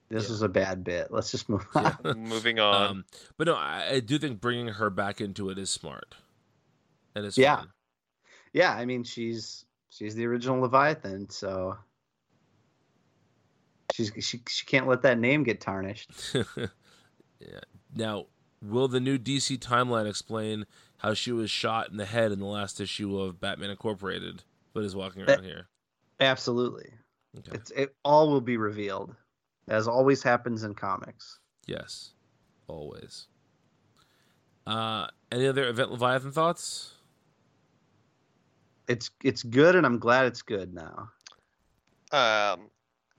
This 0.09 0.29
Yeah. 0.29 0.35
is 0.35 0.43
a 0.43 0.49
bad 0.49 0.85
bit. 0.85 1.09
Let's 1.11 1.31
just 1.31 1.49
move 1.49 1.67
on. 1.75 1.97
Yeah. 2.05 2.13
Moving 2.17 2.59
on. 2.61 2.91
Um, 2.91 3.05
but 3.37 3.47
no, 3.47 3.55
I, 3.55 3.89
I 3.95 4.01
do 4.01 4.19
think 4.19 4.41
bringing 4.41 4.69
her 4.69 4.91
back 4.91 5.21
into 5.21 5.51
it 5.51 5.59
is 5.59 5.71
smart. 5.71 6.15
And 7.15 7.27
it's 7.27 7.37
Yeah. 7.37 7.57
fun. 7.57 7.69
yeah, 8.53 8.73
I 8.73 8.85
mean 8.87 9.05
she's 9.05 9.65
she's 9.91 10.15
the 10.15 10.27
original 10.27 10.61
Leviathan, 10.61 11.29
so 11.31 11.77
she's 13.93 14.13
she 14.21 14.41
she 14.49 14.67
can't 14.67 14.87
let 14.87 15.03
that 15.03 15.19
name 15.19 15.45
get 15.45 15.61
tarnished. 15.61 16.11
yeah. 16.35 17.61
Now, 17.95 18.27
will 18.63 18.89
the 18.89 19.01
new 19.01 19.19
DC 19.19 19.59
timeline 19.59 20.09
explain 20.09 20.67
how 20.99 21.15
she 21.15 21.33
was 21.33 21.51
shot 21.51 21.91
in 21.91 21.97
the 21.97 22.07
head 22.07 22.33
in 22.33 22.39
the 22.39 22.47
last 22.47 22.81
issue 22.81 23.19
of 23.19 23.41
Batman 23.41 23.71
Incorporated, 23.71 24.43
but 24.75 24.85
is 24.85 24.97
walking 24.97 25.23
around 25.23 25.45
here? 25.45 25.69
Absolutely. 26.21 26.91
Okay. 27.39 27.53
It's 27.55 27.71
it 27.73 27.95
all 28.05 28.31
will 28.31 28.41
be 28.41 28.57
revealed. 28.57 29.15
As 29.69 29.87
always 29.87 30.23
happens 30.23 30.65
in 30.65 30.75
comics. 30.75 31.39
Yes, 31.67 32.13
always. 32.67 33.27
Uh, 34.67 35.07
any 35.31 35.47
other 35.47 35.69
Event 35.69 35.91
Leviathan 35.91 36.33
thoughts? 36.33 36.95
It's 38.89 39.11
it's 39.23 39.43
good 39.43 39.77
and 39.77 39.85
I'm 39.85 39.99
glad 39.99 40.27
it's 40.27 40.43
good 40.43 40.75
now. 40.75 41.11
Um, 42.11 42.71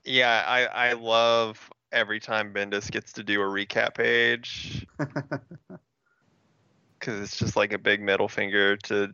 yeah, 0.04 0.44
I 0.46 0.64
I 0.66 0.92
love 0.94 1.70
every 1.92 2.20
time 2.20 2.52
Bendis 2.52 2.90
gets 2.90 3.12
to 3.14 3.22
do 3.22 3.40
a 3.42 3.44
recap 3.44 3.94
page. 3.94 4.86
because 7.00 7.20
it's 7.20 7.38
just 7.38 7.56
like 7.56 7.72
a 7.72 7.78
big 7.78 8.02
middle 8.02 8.28
finger 8.28 8.76
to 8.76 9.08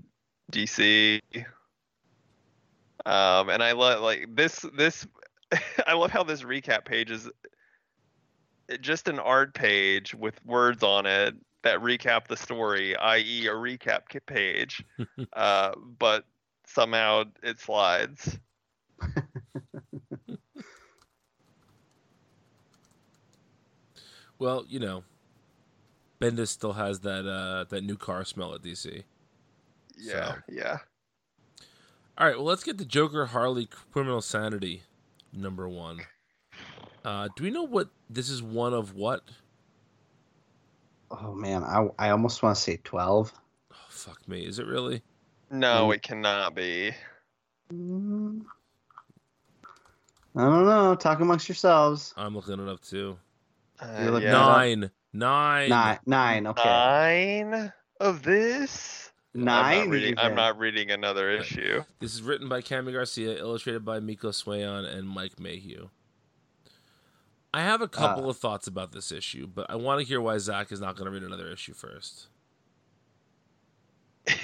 DC. 0.53 1.21
Um, 3.07 3.49
and 3.49 3.63
I 3.63 3.73
love 3.73 4.03
like 4.03 4.35
this 4.35 4.65
this. 4.77 5.07
I 5.87 5.95
love 5.95 6.11
how 6.11 6.25
this 6.25 6.43
recap 6.43 6.85
page 6.85 7.11
is 7.11 7.31
just 8.81 9.09
an 9.09 9.21
art 9.21 9.55
page 9.55 10.13
with 10.15 10.45
words 10.45 10.83
on 10.83 11.07
it 11.07 11.37
that 11.63 11.79
recap 11.81 12.27
the 12.27 12.37
story, 12.37 12.97
i.e., 12.97 13.47
a 13.47 13.53
recap 13.53 14.03
page. 14.27 14.85
uh, 15.33 15.73
but 15.99 16.25
somehow 16.67 17.25
it 17.43 17.61
slides. 17.61 18.39
Well, 24.39 24.65
you 24.69 24.79
know, 24.79 25.05
Bendis 26.21 26.49
still 26.49 26.75
has 26.75 27.01
that 27.01 27.27
uh, 27.27 27.65
that 27.69 27.83
new 27.85 27.97
car 27.97 28.25
smell 28.25 28.55
at 28.55 28.63
DC. 28.63 29.03
Yeah, 29.99 30.35
So- 30.35 30.39
yeah. 30.49 30.79
All 32.19 32.27
right, 32.27 32.37
well, 32.37 32.47
let's 32.47 32.65
get 32.65 32.79
the 32.79 32.85
Joker 32.87 33.27
Harley 33.27 33.69
Criminal 33.93 34.23
Sanity 34.23 34.83
number 35.35 35.69
one. 35.69 36.01
Uh, 37.05 37.29
do 37.37 37.45
we 37.45 37.51
know 37.51 37.63
what 37.65 37.91
this 38.09 38.31
is? 38.31 38.43
One 38.43 38.73
of 38.73 38.95
what? 38.95 39.23
Oh 41.11 41.35
man, 41.35 41.63
I 41.63 41.89
I 41.99 42.11
almost 42.11 42.43
want 42.43 42.57
to 42.57 42.63
say 42.63 42.79
twelve. 42.83 43.33
Oh, 43.73 43.77
fuck 43.89 44.27
me. 44.27 44.45
Is 44.47 44.59
it 44.59 44.67
really? 44.67 45.03
No, 45.51 45.89
Mm. 45.89 45.95
it 45.95 46.03
cannot 46.03 46.55
be. 46.55 46.93
Mm. 47.73 48.43
I 50.35 50.41
don't 50.43 50.67
know. 50.67 50.95
Talk 50.97 51.21
amongst 51.21 51.49
yourselves. 51.49 52.13
I'm 52.17 52.35
looking 52.35 52.59
it 52.61 52.69
up 52.69 52.81
too. 52.83 53.17
Uh, 53.81 54.19
yeah. 54.23 54.31
Nine. 54.33 54.91
Nine. 55.13 55.69
Nine. 55.69 55.99
Nine. 56.07 56.47
Okay. 56.49 56.63
Nine 56.65 57.73
of 58.01 58.23
this. 58.23 59.11
I'm 59.35 59.45
Nine. 59.45 59.79
not 59.85 59.89
reading. 59.89 60.19
I'm 60.19 60.35
not 60.35 60.59
reading 60.59 60.91
another 60.91 61.31
issue. 61.31 61.85
This 62.01 62.15
is 62.15 62.23
written 62.23 62.49
by 62.49 62.63
Kami 62.63 62.93
Garcia, 62.93 63.37
illustrated 63.39 63.85
by 63.85 64.01
Mico 64.01 64.31
Suayan 64.31 64.87
and 64.87 65.07
Mike 65.09 65.39
Mayhew. 65.39 65.89
I 67.53 67.63
have 67.63 67.81
a 67.83 67.89
couple 67.89 68.27
Uh. 68.27 68.31
of 68.31 68.39
thoughts 68.39 68.67
about 68.67 68.93
this 68.93 69.13
issue, 69.13 69.47
but 69.47 69.71
I 69.71 69.77
want 69.77 70.01
to 70.01 70.07
hear 70.07 70.21
why 70.21 70.39
Zach 70.39 70.73
is 70.73 70.81
not 70.81 70.97
going 70.97 71.07
to 71.07 71.11
read 71.11 71.23
another 71.23 71.49
issue 71.51 71.75
first. 71.75 72.29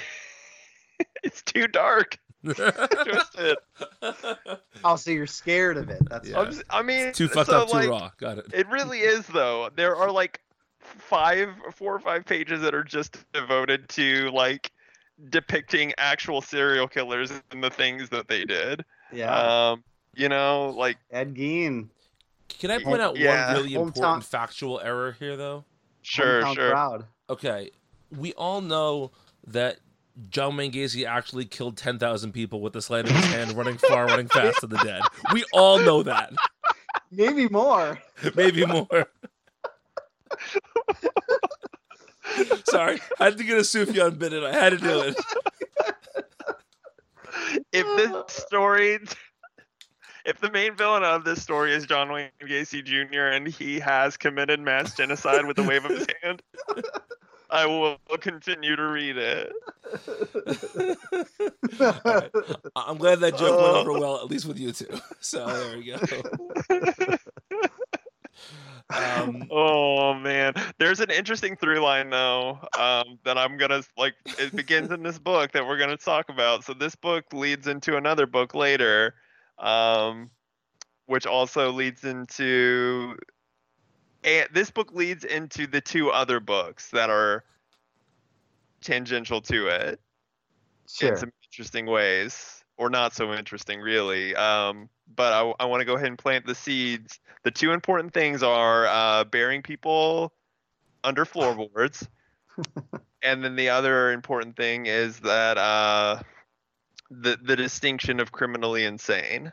it's 1.23 1.41
too 1.43 1.67
dark. 1.67 2.19
Twisted. 2.43 3.57
Oh, 4.85 4.97
so 4.97 5.11
you're 5.11 5.27
scared 5.27 5.77
of 5.77 5.89
it. 5.89 6.01
That's 6.09 6.27
Yeah. 6.27 6.39
I'm 6.41 6.47
s- 6.49 6.63
I 6.69 6.81
mean, 6.81 7.13
too 7.13 7.29
fucked 7.29 7.49
so, 7.49 7.61
up, 7.61 7.69
too 7.69 7.77
like, 7.77 7.89
raw. 7.89 8.11
Got 8.17 8.39
it. 8.39 8.45
It 8.53 8.67
really 8.69 8.99
is 8.99 9.25
though. 9.27 9.69
There 9.75 9.95
are 9.95 10.11
like 10.11 10.41
five, 10.81 11.49
four 11.73 11.95
or 11.95 11.99
five 11.99 12.25
pages 12.25 12.59
that 12.61 12.75
are 12.75 12.83
just 12.83 13.17
devoted 13.31 13.87
to 13.89 14.29
like 14.31 14.71
depicting 15.29 15.93
actual 15.97 16.41
serial 16.41 16.87
killers 16.87 17.31
and 17.51 17.63
the 17.63 17.69
things 17.69 18.09
that 18.09 18.27
they 18.27 18.43
did. 18.43 18.83
yeah. 19.13 19.69
Um, 19.71 19.83
you 20.15 20.27
know, 20.27 20.71
like 20.77 20.97
Ed 21.11 21.33
Gein. 21.33 21.87
Can 22.49 22.69
I 22.69 22.83
point 22.83 23.01
out 23.01 23.15
Yeah. 23.17 23.53
one 23.53 23.63
really 23.63 23.75
Hometown- 23.75 23.87
important 23.95 24.25
factual 24.25 24.81
error 24.81 25.15
here, 25.17 25.37
though? 25.37 25.63
sure, 26.01 26.41
Hometown 26.43 26.55
sure. 26.55 26.69
Crowd. 26.71 27.05
Okay, 27.29 27.71
we 28.11 28.33
all 28.33 28.59
know 28.59 29.11
that 29.47 29.77
John 30.29 30.57
Wayne 30.57 30.71
Gacy 30.71 31.05
actually 31.05 31.45
killed 31.45 31.77
10,000 31.77 32.31
people 32.31 32.61
with 32.61 32.73
the 32.73 32.81
sleight 32.81 33.05
of 33.05 33.11
his 33.11 33.25
hand 33.25 33.53
running 33.53 33.77
far, 33.77 34.05
running 34.05 34.27
fast 34.27 34.59
to 34.59 34.67
the 34.67 34.77
dead. 34.77 35.01
We 35.31 35.43
all 35.53 35.79
know 35.79 36.03
that. 36.03 36.33
Maybe 37.11 37.47
more. 37.49 37.99
Maybe 38.35 38.65
more. 38.65 39.07
Sorry, 42.65 42.99
I 43.19 43.25
had 43.25 43.37
to 43.37 43.43
get 43.43 43.57
a 43.57 43.61
Sufjan 43.61 44.17
bit 44.17 44.33
in. 44.33 44.43
I 44.43 44.51
had 44.51 44.71
to 44.71 44.77
do 44.77 45.01
it. 45.01 45.15
If 47.71 47.85
this 47.97 48.35
story, 48.35 48.99
if 50.25 50.39
the 50.39 50.51
main 50.51 50.75
villain 50.75 51.03
of 51.03 51.23
this 51.23 51.41
story 51.41 51.73
is 51.73 51.85
John 51.85 52.11
Wayne 52.11 52.29
Gacy 52.41 52.83
Jr. 52.83 53.27
and 53.27 53.47
he 53.47 53.79
has 53.79 54.17
committed 54.17 54.59
mass 54.59 54.95
genocide 54.95 55.45
with 55.45 55.57
the 55.57 55.63
wave 55.63 55.85
of 55.85 55.91
his 55.91 56.07
hand, 56.21 56.41
I 57.53 57.67
will 57.67 57.97
continue 58.19 58.75
to 58.75 58.87
read 58.87 59.15
it. 59.15 59.53
Alright. 61.79 62.31
I- 62.75 62.83
I'm 62.87 62.97
glad 62.97 63.19
that 63.19 63.37
joke 63.37 63.59
went 63.61 63.75
over 63.75 63.93
well, 63.93 64.15
at 64.17 64.25
least 64.25 64.45
with 64.47 64.59
you 64.59 64.71
two. 64.71 64.87
So 65.21 65.45
there 65.45 65.77
we 65.77 65.85
go. 65.85 65.97
Um, 68.89 69.47
Oh 69.49 70.13
man, 70.15 70.53
there's 70.77 70.99
an 70.99 71.09
interesting 71.09 71.55
through 71.55 71.79
line 71.79 72.09
though 72.09 72.59
um, 72.77 73.17
that 73.23 73.37
I'm 73.37 73.57
gonna 73.57 73.81
like. 73.97 74.15
It 74.25 74.55
begins 74.55 74.91
in 74.91 75.03
this 75.03 75.17
book 75.19 75.51
that 75.53 75.65
we're 75.65 75.77
gonna 75.77 75.95
talk 75.97 76.29
about. 76.29 76.63
So 76.63 76.73
this 76.73 76.95
book 76.95 77.25
leads 77.31 77.67
into 77.67 77.95
another 77.95 78.25
book 78.27 78.53
later, 78.53 79.15
um, 79.59 80.29
which 81.05 81.25
also 81.25 81.71
leads 81.71 82.03
into. 82.03 83.15
And 84.23 84.47
this 84.53 84.71
book 84.71 84.93
leads 84.93 85.23
into 85.23 85.67
the 85.67 85.81
two 85.81 86.09
other 86.11 86.39
books 86.39 86.89
that 86.91 87.09
are 87.09 87.43
tangential 88.81 89.41
to 89.41 89.67
it 89.67 89.99
Sure. 90.87 91.09
in 91.09 91.17
some 91.17 91.31
interesting 91.43 91.85
ways, 91.85 92.63
or 92.77 92.89
not 92.89 93.13
so 93.13 93.33
interesting, 93.33 93.79
really. 93.79 94.35
Um, 94.35 94.89
but 95.15 95.33
I, 95.33 95.53
I 95.63 95.65
want 95.65 95.81
to 95.81 95.85
go 95.85 95.95
ahead 95.95 96.07
and 96.07 96.17
plant 96.17 96.45
the 96.45 96.55
seeds. 96.55 97.19
The 97.43 97.51
two 97.51 97.71
important 97.71 98.13
things 98.13 98.43
are 98.43 98.85
uh, 98.85 99.23
burying 99.23 99.61
people 99.61 100.33
under 101.03 101.25
floorboards, 101.25 102.07
and 103.23 103.43
then 103.43 103.55
the 103.55 103.69
other 103.69 104.11
important 104.11 104.55
thing 104.55 104.85
is 104.85 105.19
that 105.21 105.57
uh, 105.57 106.21
the 107.09 107.37
the 107.41 107.55
distinction 107.55 108.19
of 108.19 108.31
criminally 108.31 108.85
insane. 108.85 109.51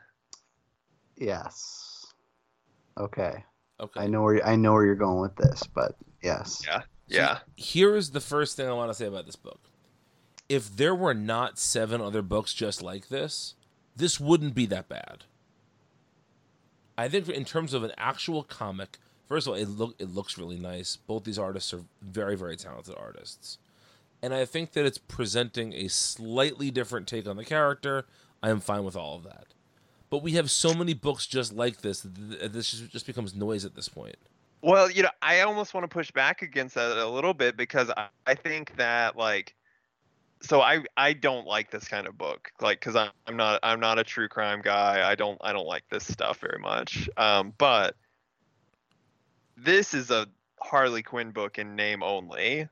Yes. 1.16 2.06
Okay. 2.98 3.44
Okay. 3.80 4.00
I 4.00 4.06
know 4.06 4.22
where 4.22 4.46
I 4.46 4.56
know 4.56 4.72
where 4.72 4.84
you're 4.84 4.94
going 4.94 5.20
with 5.20 5.36
this, 5.36 5.62
but 5.74 5.96
yes. 6.22 6.62
Yeah, 6.66 6.82
yeah. 7.08 7.38
Here 7.56 7.96
is 7.96 8.10
the 8.10 8.20
first 8.20 8.56
thing 8.56 8.68
I 8.68 8.72
want 8.72 8.90
to 8.90 8.94
say 8.94 9.06
about 9.06 9.26
this 9.26 9.36
book. 9.36 9.60
If 10.48 10.76
there 10.76 10.94
were 10.94 11.14
not 11.14 11.58
seven 11.58 12.00
other 12.00 12.22
books 12.22 12.52
just 12.52 12.82
like 12.82 13.08
this, 13.08 13.54
this 13.96 14.18
wouldn't 14.18 14.54
be 14.54 14.66
that 14.66 14.88
bad. 14.88 15.24
I 16.98 17.08
think 17.08 17.28
in 17.28 17.44
terms 17.44 17.72
of 17.72 17.82
an 17.82 17.92
actual 17.96 18.42
comic, 18.42 18.98
first 19.26 19.46
of 19.46 19.52
all, 19.52 19.58
it 19.58 19.68
look 19.68 19.94
it 19.98 20.10
looks 20.10 20.36
really 20.36 20.58
nice. 20.58 20.96
Both 20.96 21.24
these 21.24 21.38
artists 21.38 21.72
are 21.72 21.84
very 22.02 22.36
very 22.36 22.56
talented 22.56 22.94
artists, 22.98 23.58
and 24.22 24.34
I 24.34 24.44
think 24.44 24.72
that 24.72 24.84
it's 24.84 24.98
presenting 24.98 25.72
a 25.72 25.88
slightly 25.88 26.70
different 26.70 27.06
take 27.06 27.26
on 27.26 27.36
the 27.36 27.44
character. 27.44 28.04
I 28.42 28.50
am 28.50 28.60
fine 28.60 28.84
with 28.84 28.96
all 28.96 29.16
of 29.16 29.22
that, 29.24 29.46
but 30.10 30.22
we 30.22 30.32
have 30.32 30.50
so 30.50 30.74
many 30.74 30.92
books 30.92 31.26
just 31.26 31.52
like 31.52 31.80
this 31.80 32.04
this 32.04 32.70
just- 32.70 33.06
becomes 33.06 33.34
noise 33.34 33.64
at 33.64 33.74
this 33.74 33.88
point. 33.88 34.16
Well, 34.62 34.90
you 34.90 35.02
know, 35.02 35.10
I 35.22 35.40
almost 35.40 35.72
want 35.72 35.84
to 35.84 35.88
push 35.88 36.10
back 36.10 36.42
against 36.42 36.74
that 36.74 36.98
a 36.98 37.08
little 37.08 37.32
bit 37.32 37.56
because 37.56 37.90
I, 37.96 38.08
I 38.26 38.34
think 38.34 38.76
that 38.76 39.16
like 39.16 39.54
so 40.42 40.60
I 40.60 40.82
I 40.96 41.12
don't 41.14 41.46
like 41.46 41.70
this 41.70 41.88
kind 41.88 42.06
of 42.06 42.18
book 42.18 42.50
like 42.60 42.80
cuz 42.80 42.96
I'm, 42.96 43.10
I'm 43.26 43.36
not 43.36 43.60
I'm 43.62 43.80
not 43.80 43.98
a 43.98 44.04
true 44.04 44.28
crime 44.28 44.60
guy. 44.60 45.08
I 45.08 45.14
don't 45.14 45.38
I 45.42 45.52
don't 45.52 45.66
like 45.66 45.84
this 45.90 46.06
stuff 46.06 46.40
very 46.40 46.58
much. 46.58 47.08
Um 47.16 47.54
but 47.56 47.96
this 49.56 49.94
is 49.94 50.10
a 50.10 50.26
Harley 50.60 51.02
Quinn 51.02 51.30
book 51.30 51.58
in 51.58 51.74
name 51.74 52.02
only 52.02 52.68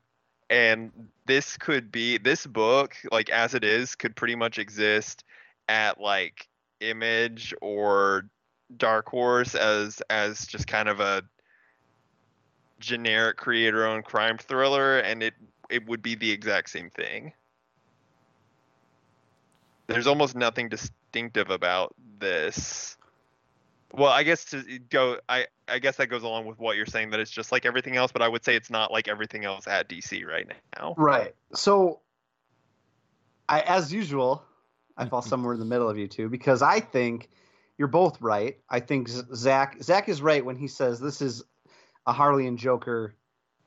and 0.51 0.91
this 1.27 1.57
could 1.57 1.93
be 1.93 2.19
this 2.19 2.47
book 2.47 2.97
like 3.13 3.31
as 3.31 3.55
it 3.55 3.65
is 3.65 3.95
could 3.95 4.17
pretty 4.17 4.35
much 4.35 4.59
exist 4.59 5.25
at 5.69 6.01
like 6.01 6.49
Image 6.81 7.55
or 7.61 8.29
Dark 8.77 9.09
Horse 9.09 9.55
as 9.55 10.03
as 10.11 10.47
just 10.47 10.67
kind 10.67 10.89
of 10.89 11.01
a 11.01 11.23
generic 12.81 13.37
creator 13.37 13.87
owned 13.87 14.05
crime 14.05 14.39
thriller 14.39 14.99
and 15.01 15.23
it 15.23 15.35
it 15.71 15.87
would 15.87 16.03
be 16.03 16.15
the 16.15 16.31
exact 16.31 16.71
same 16.71 16.91
thing. 16.91 17.33
There's 19.87 20.07
almost 20.07 20.35
nothing 20.37 20.69
distinctive 20.69 21.51
about 21.51 21.95
this. 22.19 22.97
Well, 23.93 24.11
I 24.11 24.23
guess 24.23 24.45
to 24.47 24.63
go 24.91 25.19
I 25.29 25.47
I 25.67 25.79
guess 25.79 25.97
that 25.97 26.09
goes 26.09 26.23
along 26.23 26.47
with 26.47 26.59
what 26.59 26.77
you're 26.77 26.87
saying 26.87 27.11
that 27.11 27.21
it's 27.21 27.31
just 27.31 27.53
like 27.53 27.67
everything 27.67 27.97
else, 27.97 28.13
but 28.13 28.23
I 28.23 28.29
would 28.29 28.45
say 28.45 28.55
it's 28.55 28.71
not 28.71 28.93
like 28.93 29.09
everything 29.09 29.45
else 29.45 29.67
at 29.67 29.89
DC 29.89 30.27
right 30.27 30.47
now. 30.77 30.95
Right. 30.97 31.35
So, 31.55 32.01
I, 33.49 33.61
as 33.61 33.93
usual, 33.93 34.43
I 34.99 35.07
fall 35.07 35.23
somewhere 35.23 35.55
in 35.55 35.61
the 35.61 35.67
middle 35.67 35.89
of 35.89 35.97
you 35.97 36.09
two 36.09 36.29
because 36.29 36.61
I 36.61 36.81
think 36.81 37.31
you're 37.79 37.89
both 37.89 38.21
right. 38.21 38.59
I 38.69 38.81
think 38.81 39.09
Zach 39.09 39.83
Zach 39.83 40.09
is 40.09 40.21
right 40.21 40.45
when 40.45 40.57
he 40.57 40.67
says 40.67 41.01
this 41.01 41.23
is 41.23 41.43
a 42.07 42.13
Harley 42.13 42.47
and 42.47 42.59
Joker, 42.59 43.15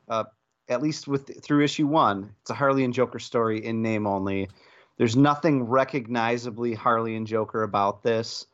uh, 0.09 0.25
at 0.67 0.81
least 0.81 1.07
with 1.07 1.43
through 1.43 1.63
issue 1.63 1.87
one. 1.87 2.35
It's 2.41 2.51
a 2.51 2.55
Harley 2.55 2.83
and 2.83 2.93
Joker 2.93 3.19
story 3.19 3.65
in 3.65 3.81
name 3.81 4.05
only. 4.05 4.49
There's 4.97 5.15
nothing 5.15 5.63
recognizably 5.63 6.73
Harley 6.73 7.15
and 7.15 7.25
Joker 7.25 7.63
about 7.63 8.03
this. 8.03 8.45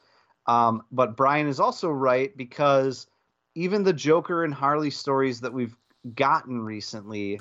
Um, 0.45 0.83
but 0.91 1.17
Brian 1.17 1.47
is 1.47 1.59
also 1.59 1.89
right 1.89 2.35
because 2.37 3.07
even 3.55 3.83
the 3.83 3.91
Joker 3.91 4.45
and 4.45 4.53
Harley 4.53 4.91
stories 4.91 5.41
that 5.41 5.51
we've 5.51 5.75
gotten 6.15 6.61
recently 6.61 7.39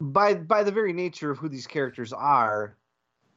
by 0.00 0.34
by 0.34 0.62
the 0.62 0.72
very 0.72 0.92
nature 0.92 1.30
of 1.30 1.38
who 1.38 1.48
these 1.48 1.66
characters 1.66 2.12
are 2.12 2.76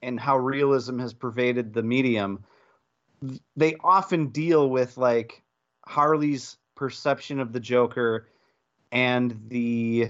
and 0.06 0.20
how 0.20 0.38
realism 0.38 1.00
has 1.00 1.14
pervaded 1.14 1.74
the 1.74 1.84
medium 1.84 2.44
they 3.56 3.76
often 3.84 4.28
deal 4.28 4.70
with 4.70 4.98
like 4.98 5.44
harley's 5.86 6.58
perception 6.76 7.40
of 7.40 7.54
the 7.54 7.60
joker 7.60 8.30
and 8.92 9.40
the 9.48 10.10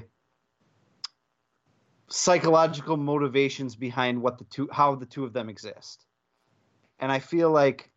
psychological 2.09 2.97
motivations 2.97 3.75
behind 3.75 4.21
what 4.21 4.37
the 4.37 4.43
two 4.45 4.69
how 4.71 4.95
the 4.95 5.05
two 5.05 5.23
of 5.23 5.33
them 5.33 5.49
exist 5.49 6.05
and 6.99 7.11
i 7.11 7.19
feel 7.19 7.51
like 7.51 7.89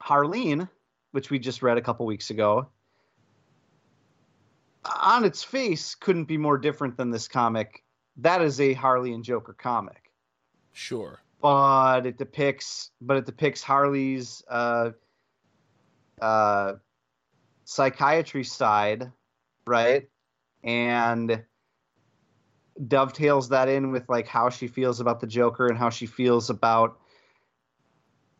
harleen 0.00 0.68
which 1.12 1.30
we 1.30 1.38
just 1.38 1.62
read 1.62 1.78
a 1.78 1.82
couple 1.82 2.06
weeks 2.06 2.30
ago 2.30 2.68
on 5.00 5.24
its 5.24 5.42
face 5.42 5.94
couldn't 5.94 6.24
be 6.24 6.36
more 6.36 6.58
different 6.58 6.96
than 6.96 7.10
this 7.10 7.28
comic. 7.28 7.82
That 8.18 8.42
is 8.42 8.60
a 8.60 8.72
Harley 8.72 9.12
and 9.12 9.24
Joker 9.24 9.52
comic, 9.52 10.05
Sure. 10.76 11.18
but 11.40 12.04
it 12.04 12.18
depicts 12.18 12.90
but 13.00 13.16
it 13.16 13.24
depicts 13.24 13.62
Harley's 13.62 14.42
uh, 14.46 14.90
uh, 16.20 16.74
psychiatry 17.64 18.44
side, 18.44 19.10
right? 19.66 20.08
And 20.62 21.42
dovetails 22.86 23.48
that 23.48 23.70
in 23.70 23.90
with 23.90 24.06
like 24.10 24.28
how 24.28 24.50
she 24.50 24.68
feels 24.68 25.00
about 25.00 25.20
the 25.20 25.26
Joker 25.26 25.66
and 25.66 25.78
how 25.78 25.88
she 25.88 26.04
feels 26.04 26.50
about 26.50 26.98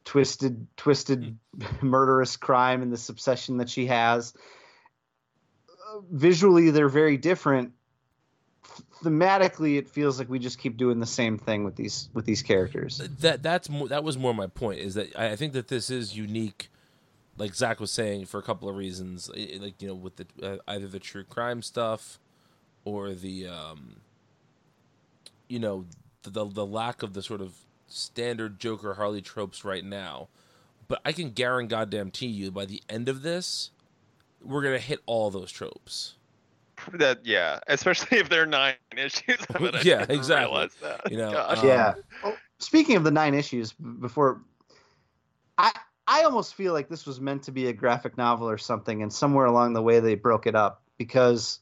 twisted 0.04 0.66
twisted 0.76 1.38
murderous 1.80 2.36
crime 2.36 2.82
and 2.82 2.92
this 2.92 3.08
obsession 3.08 3.56
that 3.56 3.70
she 3.70 3.86
has 3.86 4.34
Uh, 5.88 6.00
visually 6.12 6.70
they're 6.70 6.90
very 6.90 7.16
different 7.16 7.72
thematically 9.02 9.78
it 9.78 9.88
feels 9.88 10.18
like 10.18 10.28
we 10.28 10.38
just 10.38 10.58
keep 10.58 10.76
doing 10.76 10.98
the 11.00 11.06
same 11.06 11.38
thing 11.38 11.64
with 11.64 11.76
these 11.76 12.08
with 12.14 12.24
these 12.24 12.42
characters 12.42 12.98
that 13.20 13.42
that's 13.42 13.68
more, 13.68 13.88
that 13.88 14.02
was 14.02 14.16
more 14.16 14.34
my 14.34 14.46
point 14.46 14.80
is 14.80 14.94
that 14.94 15.14
I 15.18 15.36
think 15.36 15.52
that 15.52 15.68
this 15.68 15.90
is 15.90 16.16
unique, 16.16 16.68
like 17.36 17.54
Zach 17.54 17.80
was 17.80 17.90
saying, 17.90 18.26
for 18.26 18.38
a 18.38 18.42
couple 18.42 18.68
of 18.68 18.76
reasons. 18.76 19.28
Like 19.28 19.80
you 19.80 19.88
know, 19.88 19.94
with 19.94 20.16
the 20.16 20.26
uh, 20.42 20.56
either 20.68 20.86
the 20.86 20.98
true 20.98 21.24
crime 21.24 21.62
stuff, 21.62 22.18
or 22.84 23.14
the 23.14 23.46
um, 23.46 23.96
you 25.48 25.58
know, 25.58 25.86
the, 26.22 26.30
the 26.30 26.44
the 26.46 26.66
lack 26.66 27.02
of 27.02 27.12
the 27.14 27.22
sort 27.22 27.40
of 27.40 27.54
standard 27.86 28.58
Joker 28.58 28.94
Harley 28.94 29.22
tropes 29.22 29.64
right 29.64 29.84
now. 29.84 30.28
But 30.88 31.00
I 31.04 31.12
can 31.12 31.30
guarantee 31.30 31.70
goddamn 31.70 32.12
you 32.20 32.50
by 32.50 32.64
the 32.64 32.82
end 32.88 33.08
of 33.08 33.22
this, 33.22 33.70
we're 34.42 34.62
gonna 34.62 34.78
hit 34.78 35.00
all 35.06 35.30
those 35.30 35.50
tropes. 35.50 36.15
That 36.98 37.24
yeah, 37.24 37.60
especially 37.66 38.18
if 38.18 38.28
they're 38.28 38.46
nine 38.46 38.74
issues. 38.96 39.38
of 39.54 39.62
it, 39.64 39.74
I 39.74 39.80
Yeah, 39.82 40.06
exactly. 40.08 40.68
that. 40.82 41.10
You 41.10 41.18
know, 41.18 41.44
um, 41.48 41.66
yeah 41.66 41.94
oh, 42.24 42.36
speaking 42.58 42.96
of 42.96 43.04
the 43.04 43.10
nine 43.10 43.34
issues 43.34 43.72
before 43.72 44.40
i 45.58 45.72
i 46.06 46.22
almost 46.22 46.54
feel 46.54 46.72
like 46.72 46.88
this 46.88 47.06
was 47.06 47.20
meant 47.20 47.42
to 47.44 47.52
be 47.52 47.66
a 47.68 47.72
graphic 47.72 48.16
novel 48.16 48.48
or 48.48 48.58
something 48.58 49.02
and 49.02 49.12
somewhere 49.12 49.46
along 49.46 49.72
the 49.72 49.82
way 49.82 50.00
they 50.00 50.14
broke 50.14 50.46
it 50.46 50.54
up 50.54 50.82
because 50.98 51.60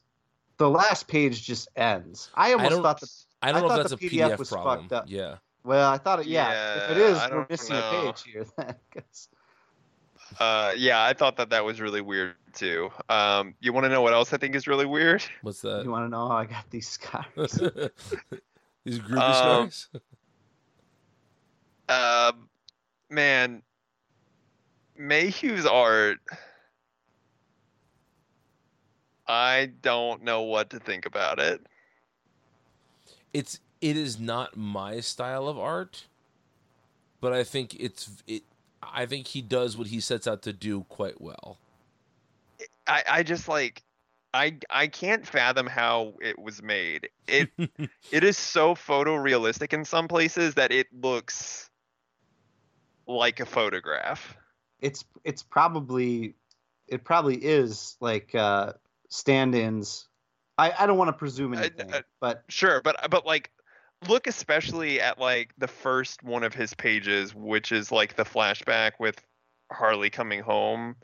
the 0.59 0.69
last 0.69 1.09
page 1.09 1.43
just 1.45 1.69
ends 1.77 2.31
i 2.35 2.53
almost 2.53 2.71
don't- 2.71 2.83
thought 2.83 3.01
the 3.01 3.11
I 3.43 3.53
don't 3.53 3.57
I 3.57 3.61
know 3.61 3.67
if 3.67 3.73
thought 3.73 3.89
that's 3.91 3.93
a 3.93 3.97
PDF 3.97 4.31
PDF 4.31 4.39
was 4.39 4.49
problem. 4.51 4.79
fucked 4.89 4.93
up. 4.93 5.05
Yeah. 5.09 5.37
well 5.65 5.91
i 5.91 5.99
thought 5.99 6.21
it 6.21 6.27
yeah, 6.27 6.77
if 6.77 6.91
it 6.93 6.97
Yeah, 7.01 7.05
is 7.09 7.19
I 7.19 7.29
we're 7.29 7.35
don't 7.37 7.51
missing 7.51 7.77
a 7.77 7.91
page 7.91 8.23
here 8.25 8.47
then 8.57 8.75
'cause- 8.93 9.29
Uh, 10.40 10.73
yeah, 10.77 11.02
I 11.05 11.12
thought 11.12 11.36
that 11.36 11.51
that 11.51 11.65
was 11.65 11.81
really 11.81 12.01
weird 12.01 12.35
too. 12.52 12.90
Um, 13.09 13.55
you 13.61 13.73
want 13.73 13.85
to 13.85 13.89
know 13.89 14.02
what 14.02 14.12
else 14.12 14.32
I 14.32 14.36
think 14.36 14.55
is 14.55 14.66
really 14.66 14.86
weird? 14.86 15.23
What's 15.43 15.61
that? 15.62 15.85
you 15.85 15.90
want 15.90 16.05
to 16.06 16.09
know 16.09 16.28
how 16.28 16.36
i 16.36 16.44
got 16.44 16.69
these 16.70 16.89
scars 16.89 17.27
These 18.85 18.98
groovy 19.01 19.19
Um, 19.19 19.70
scars. 19.70 19.89
Um, 21.86 22.48
man, 23.11 23.62
Mayhew's 24.98 25.66
art. 25.66 26.19
I 29.28 29.70
don't 29.82 30.23
know 30.23 30.43
what 30.43 30.70
to 30.70 30.78
think 30.78 31.05
about 31.06 31.39
it. 31.39 31.61
it's 33.35 33.61
it 33.81 33.97
is 33.98 34.19
not 34.19 34.56
my 34.56 35.01
style 35.01 35.47
of 35.48 35.59
art 35.59 36.06
but 37.20 37.32
i 37.35 37.43
think 37.44 37.74
it's 37.78 38.23
it 38.27 38.43
i 38.93 39.06
think 39.06 39.27
he 39.28 39.40
does 39.43 39.77
what 39.77 39.86
he 39.89 40.01
sets 40.01 40.27
out 40.27 40.43
to 40.43 40.52
do 40.52 40.82
quite 40.89 41.20
well 41.20 41.59
I, 42.86 43.02
I 43.09 43.23
just 43.23 43.48
like 43.48 43.82
I 44.35 44.59
I 44.69 44.86
can't 44.89 45.27
fathom 45.27 45.66
how 45.66 46.15
it 46.20 46.39
was 46.39 46.62
made. 46.62 47.09
It 47.27 47.51
it 48.12 48.24
is 48.24 48.36
so 48.36 48.74
photorealistic 48.74 49.73
in 49.73 49.85
some 49.85 50.06
places 50.09 50.55
that 50.55 50.70
it 50.73 50.86
looks 50.93 51.70
like 53.06 53.40
a 53.40 53.47
photograph. 53.47 54.36
it's 54.81 55.05
it's 55.24 55.43
probably 55.43 56.35
it 56.89 57.05
probably 57.05 57.36
is 57.36 57.97
like 58.01 58.35
uh 58.35 58.73
stand-ins 59.09 60.09
i 60.59 60.73
i 60.78 60.86
don't 60.86 60.98
want 60.98 61.09
to 61.09 61.12
presume 61.12 61.55
I- 61.55 61.59
anything 61.61 61.93
I- 61.94 62.02
but 62.20 62.44
Sure, 62.48 62.81
but 62.82 62.97
but 63.11 63.24
like 63.27 63.51
look 64.09 64.27
especially 64.27 65.01
at 65.01 65.19
like 65.19 65.53
the 65.59 65.69
first 65.69 66.23
one 66.23 66.43
of 66.43 66.55
his 66.55 66.75
pages, 66.75 67.35
which 67.35 67.73
is 67.73 67.91
like 67.93 68.17
the 68.17 68.25
flashback 68.25 68.93
with 68.99 69.21
Harley 69.71 70.11
coming 70.11 70.41
home. 70.41 70.97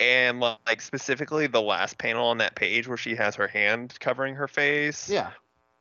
And 0.00 0.40
like 0.40 0.80
specifically 0.80 1.46
the 1.46 1.62
last 1.62 1.96
panel 1.98 2.26
on 2.26 2.38
that 2.38 2.56
page 2.56 2.88
where 2.88 2.96
she 2.96 3.14
has 3.14 3.36
her 3.36 3.46
hand 3.46 3.94
covering 4.00 4.34
her 4.34 4.48
face. 4.48 5.08
yeah 5.08 5.30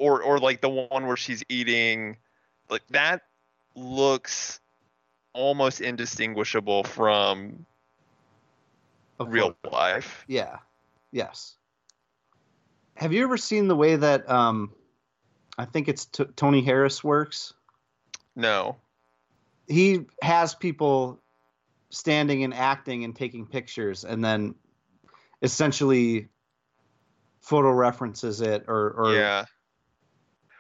or 0.02 0.24
or 0.24 0.40
like 0.40 0.62
the 0.62 0.70
one 0.70 1.06
where 1.06 1.16
she's 1.16 1.44
eating 1.48 2.18
like 2.70 2.82
that 2.90 3.22
looks 3.76 4.60
almost 5.34 5.80
indistinguishable 5.80 6.84
from 6.84 7.66
a 9.20 9.26
real 9.26 9.56
photo. 9.64 9.76
life. 9.76 10.26
yeah 10.28 10.58
yes 11.12 11.56
have 12.96 13.14
you 13.14 13.24
ever 13.24 13.38
seen 13.38 13.68
the 13.68 13.76
way 13.76 13.96
that 13.96 14.28
um 14.30 14.74
i 15.62 15.66
think 15.66 15.88
it's 15.88 16.06
t- 16.06 16.26
tony 16.36 16.62
harris 16.62 17.04
works 17.04 17.54
No. 18.36 18.78
he 19.68 20.06
has 20.22 20.56
people 20.56 21.20
standing 21.90 22.44
and 22.44 22.54
acting 22.54 23.04
and 23.04 23.16
taking 23.16 23.46
pictures 23.46 24.04
and 24.04 24.24
then 24.24 24.56
essentially 25.42 26.30
photo 27.42 27.72
references 27.72 28.42
it 28.42 28.66
or 28.68 28.92
or 28.92 29.16
yeah. 29.16 29.46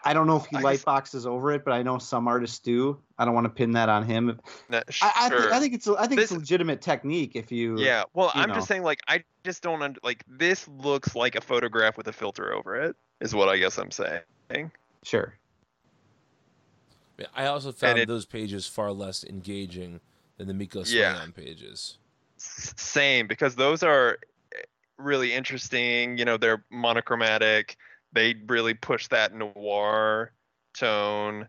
I 0.03 0.13
don't 0.13 0.25
know 0.25 0.37
if 0.37 0.45
he 0.47 0.57
I 0.57 0.61
light 0.61 0.83
boxes 0.83 1.27
over 1.27 1.51
it, 1.51 1.63
but 1.63 1.73
I 1.73 1.83
know 1.83 1.99
some 1.99 2.27
artists 2.27 2.59
do. 2.59 2.99
I 3.19 3.25
don't 3.25 3.35
want 3.35 3.45
to 3.45 3.51
pin 3.51 3.73
that 3.73 3.87
on 3.87 4.03
him. 4.03 4.39
No, 4.67 4.81
I, 5.01 5.11
I, 5.15 5.29
think, 5.29 5.41
sure. 5.41 5.53
I 5.53 5.59
think 5.59 5.73
it's 5.75 5.87
I 5.87 6.07
think 6.07 6.21
it's 6.21 6.31
a 6.31 6.35
legitimate 6.35 6.81
technique 6.81 7.35
if 7.35 7.51
you 7.51 7.77
yeah. 7.77 8.03
Well, 8.13 8.31
you 8.33 8.41
I'm 8.41 8.49
know. 8.49 8.55
just 8.55 8.67
saying 8.67 8.83
like 8.83 9.01
I 9.07 9.23
just 9.43 9.61
don't 9.61 9.81
under, 9.81 9.99
like 10.03 10.23
this 10.27 10.67
looks 10.67 11.15
like 11.15 11.35
a 11.35 11.41
photograph 11.41 11.97
with 11.97 12.07
a 12.07 12.13
filter 12.13 12.53
over 12.53 12.81
it 12.81 12.95
is 13.19 13.35
what 13.35 13.47
I 13.47 13.57
guess 13.57 13.77
I'm 13.77 13.91
saying. 13.91 14.71
Sure. 15.03 15.33
i 17.35 17.45
also 17.45 17.71
found 17.71 17.99
it- 17.99 18.07
those 18.07 18.25
pages 18.25 18.65
far 18.67 18.91
less 18.91 19.23
engaging 19.23 19.99
than 20.37 20.47
the 20.47 20.53
Mico 20.55 20.83
Yeah. 20.83 21.13
Suayan 21.15 21.35
pages. 21.35 21.97
Same 22.37 23.27
because 23.27 23.55
those 23.55 23.83
are 23.83 24.17
eh, 24.55 24.61
really 24.97 25.31
interesting. 25.33 26.17
You 26.17 26.25
know 26.25 26.37
they're 26.37 26.65
monochromatic. 26.71 27.77
They 28.13 28.33
really 28.47 28.73
push 28.73 29.07
that 29.09 29.33
noir 29.35 30.31
tone 30.73 31.47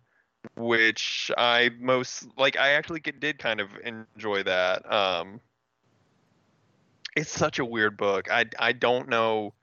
which 0.56 1.30
i 1.38 1.70
most 1.78 2.26
like 2.36 2.56
i 2.58 2.70
actually 2.70 2.98
did 3.00 3.38
kind 3.38 3.60
of 3.60 3.70
enjoy 3.84 4.42
that. 4.42 4.90
Um 4.92 5.40
it's 7.16 7.30
such 7.30 7.58
a 7.58 7.64
weird 7.64 7.96
book. 7.96 8.30
I 8.30 8.46
i 8.58 8.72
don't 8.72 9.08
know 9.08 9.54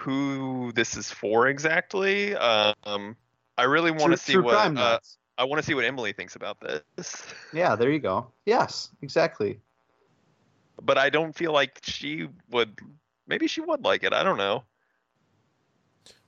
who 0.00 0.72
this 0.74 0.96
is 0.96 1.10
for 1.10 1.48
exactly 1.48 2.34
um 2.36 3.16
i 3.58 3.64
really 3.64 3.90
want 3.90 4.10
to 4.12 4.16
see 4.16 4.32
true 4.32 4.42
what 4.42 4.56
uh, 4.78 4.98
i 5.38 5.44
want 5.44 5.60
to 5.60 5.66
see 5.66 5.74
what 5.74 5.84
emily 5.84 6.12
thinks 6.12 6.36
about 6.36 6.56
this 6.60 7.26
Yeah, 7.52 7.76
there 7.76 7.90
you 7.90 7.98
go. 7.98 8.32
Yes, 8.46 8.90
exactly. 9.02 9.60
but 10.82 10.96
I 10.96 11.10
don't 11.10 11.34
feel 11.36 11.52
like 11.52 11.80
she 11.82 12.28
would. 12.50 12.78
Maybe 13.26 13.46
she 13.46 13.60
would 13.60 13.84
like 13.84 14.02
it. 14.04 14.12
I 14.12 14.22
don't 14.22 14.38
know. 14.38 14.64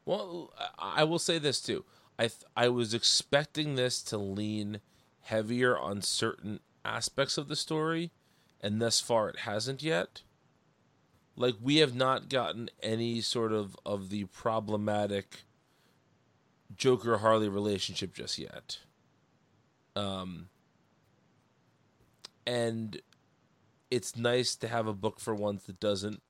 well 0.05 0.53
i 0.79 1.01
I 1.01 1.05
will 1.05 1.19
say 1.19 1.39
this 1.39 1.61
too 1.61 1.85
i 2.19 2.25
th- 2.29 2.45
i 2.57 2.69
was 2.69 2.93
expecting 2.95 3.75
this 3.77 4.03
to 4.11 4.19
lean 4.19 4.81
heavier 5.23 5.79
on 5.79 6.03
certain 6.03 6.61
aspects 6.85 7.39
of 7.39 7.49
the 7.49 7.57
story 7.57 8.11
and 8.61 8.81
thus 8.83 9.01
far 9.01 9.29
it 9.31 9.41
hasn't 9.41 9.83
yet 9.83 10.23
like 11.37 11.55
we 11.61 11.77
have 11.77 11.95
not 11.95 12.29
gotten 12.29 12.69
any 12.83 13.21
sort 13.21 13.53
of 13.53 13.77
of 13.85 14.11
the 14.11 14.25
problematic 14.25 15.43
Joker 16.77 17.19
Harley 17.19 17.49
relationship 17.49 18.15
just 18.15 18.39
yet. 18.39 18.79
Um 19.97 20.49
and 22.47 23.01
it's 23.91 24.17
nice 24.17 24.57
to 24.57 24.69
have 24.69 24.87
a 24.87 24.95
book 24.95 25.21
for 25.21 25.35
once 25.35 25.65
that 25.65 25.81
doesn't 25.81 26.23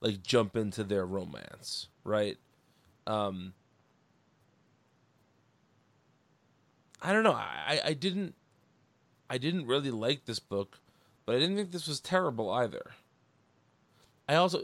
like 0.00 0.22
jump 0.22 0.56
into 0.56 0.84
their 0.84 1.06
romance, 1.06 1.88
right? 2.04 2.36
Um 3.06 3.54
I 7.02 7.12
don't 7.12 7.24
know. 7.24 7.32
I 7.32 7.80
I 7.84 7.92
didn't 7.94 8.34
I 9.28 9.38
didn't 9.38 9.66
really 9.66 9.90
like 9.90 10.24
this 10.24 10.40
book, 10.40 10.80
but 11.24 11.36
I 11.36 11.38
didn't 11.38 11.56
think 11.56 11.70
this 11.70 11.86
was 11.88 12.00
terrible 12.00 12.50
either. 12.50 12.92
I 14.30 14.36
also 14.36 14.62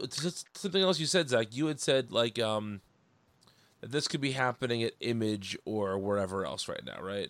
something 0.53 0.81
else 0.81 0.99
you 0.99 1.05
said, 1.05 1.27
Zach. 1.29 1.47
You 1.51 1.67
had 1.67 1.79
said 1.81 2.11
like 2.11 2.39
um 2.39 2.79
that 3.81 3.91
this 3.91 4.07
could 4.07 4.21
be 4.21 4.31
happening 4.31 4.81
at 4.83 4.93
Image 5.01 5.57
or 5.65 5.97
wherever 5.99 6.45
else 6.45 6.67
right 6.67 6.83
now, 6.85 7.01
right? 7.01 7.29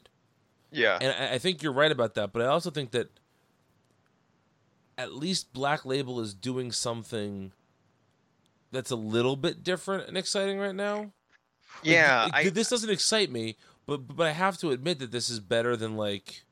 Yeah. 0.71 0.99
And 1.01 1.11
I, 1.13 1.35
I 1.35 1.37
think 1.39 1.63
you're 1.63 1.73
right 1.73 1.91
about 1.91 2.13
that, 2.13 2.31
but 2.33 2.41
I 2.41 2.45
also 2.45 2.69
think 2.69 2.91
that 2.91 3.09
at 4.97 5.13
least 5.13 5.53
Black 5.53 5.85
Label 5.85 6.19
is 6.19 6.33
doing 6.33 6.71
something 6.71 7.51
that's 8.71 8.91
a 8.91 8.95
little 8.95 9.35
bit 9.35 9.63
different 9.63 10.07
and 10.07 10.17
exciting 10.17 10.59
right 10.59 10.75
now. 10.75 11.11
Yeah. 11.83 12.25
it- 12.27 12.31
I, 12.33 12.49
this 12.49 12.69
doesn't 12.69 12.89
excite 12.89 13.31
me, 13.31 13.57
but 13.85 14.15
but 14.15 14.27
I 14.27 14.31
have 14.31 14.57
to 14.59 14.71
admit 14.71 14.99
that 14.99 15.11
this 15.11 15.29
is 15.29 15.39
better 15.39 15.75
than 15.75 15.95
like 15.97 16.43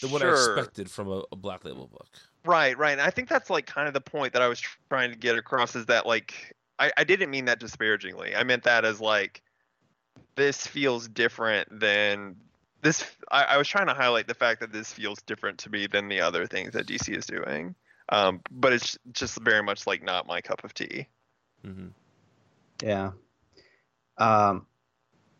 than 0.00 0.10
what 0.10 0.22
I 0.22 0.26
expected 0.32 0.90
from 0.90 1.08
a, 1.08 1.22
a 1.32 1.36
Black 1.36 1.64
Label 1.64 1.86
book. 1.86 2.08
Right, 2.46 2.78
right. 2.78 2.92
And 2.92 3.00
I 3.00 3.10
think 3.10 3.28
that's 3.28 3.50
like 3.50 3.66
kind 3.66 3.88
of 3.88 3.94
the 3.94 4.00
point 4.00 4.32
that 4.34 4.42
I 4.42 4.48
was 4.48 4.62
trying 4.88 5.10
to 5.10 5.18
get 5.18 5.36
across 5.36 5.74
is 5.74 5.86
that 5.86 6.06
like 6.06 6.54
I, 6.78 6.92
I 6.96 7.04
didn't 7.04 7.30
mean 7.30 7.46
that 7.46 7.58
disparagingly. 7.58 8.36
I 8.36 8.44
meant 8.44 8.62
that 8.64 8.84
as 8.84 9.00
like 9.00 9.42
this 10.36 10.66
feels 10.66 11.08
different 11.08 11.80
than 11.80 12.36
this 12.82 13.04
I, 13.30 13.44
I 13.44 13.56
was 13.56 13.66
trying 13.66 13.88
to 13.88 13.94
highlight 13.94 14.28
the 14.28 14.34
fact 14.34 14.60
that 14.60 14.72
this 14.72 14.92
feels 14.92 15.20
different 15.22 15.58
to 15.58 15.70
me 15.70 15.88
than 15.88 16.08
the 16.08 16.20
other 16.20 16.46
things 16.46 16.72
that 16.72 16.86
DC 16.86 17.14
is 17.16 17.26
doing. 17.26 17.74
Um, 18.10 18.40
but 18.50 18.72
it's 18.72 18.96
just 19.12 19.40
very 19.40 19.62
much 19.62 19.86
like 19.86 20.02
not 20.04 20.28
my 20.28 20.40
cup 20.40 20.62
of 20.62 20.72
tea. 20.72 21.08
hmm 21.62 21.88
Yeah. 22.80 23.12
Um, 24.18 24.66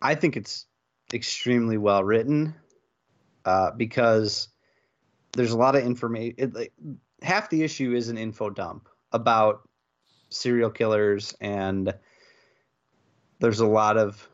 I 0.02 0.16
think 0.16 0.36
it's 0.36 0.66
extremely 1.14 1.78
well 1.78 2.02
written 2.02 2.54
uh, 3.44 3.70
because 3.70 4.48
there's 5.36 5.52
a 5.52 5.58
lot 5.58 5.76
of 5.76 5.84
information. 5.84 6.52
Like, 6.54 6.72
half 7.22 7.50
the 7.50 7.62
issue 7.62 7.94
is 7.94 8.08
an 8.08 8.18
info 8.18 8.50
dump 8.50 8.88
about 9.12 9.68
serial 10.30 10.70
killers, 10.70 11.34
and 11.40 11.94
there's 13.38 13.60
a 13.60 13.66
lot 13.66 13.96
of 13.96 14.28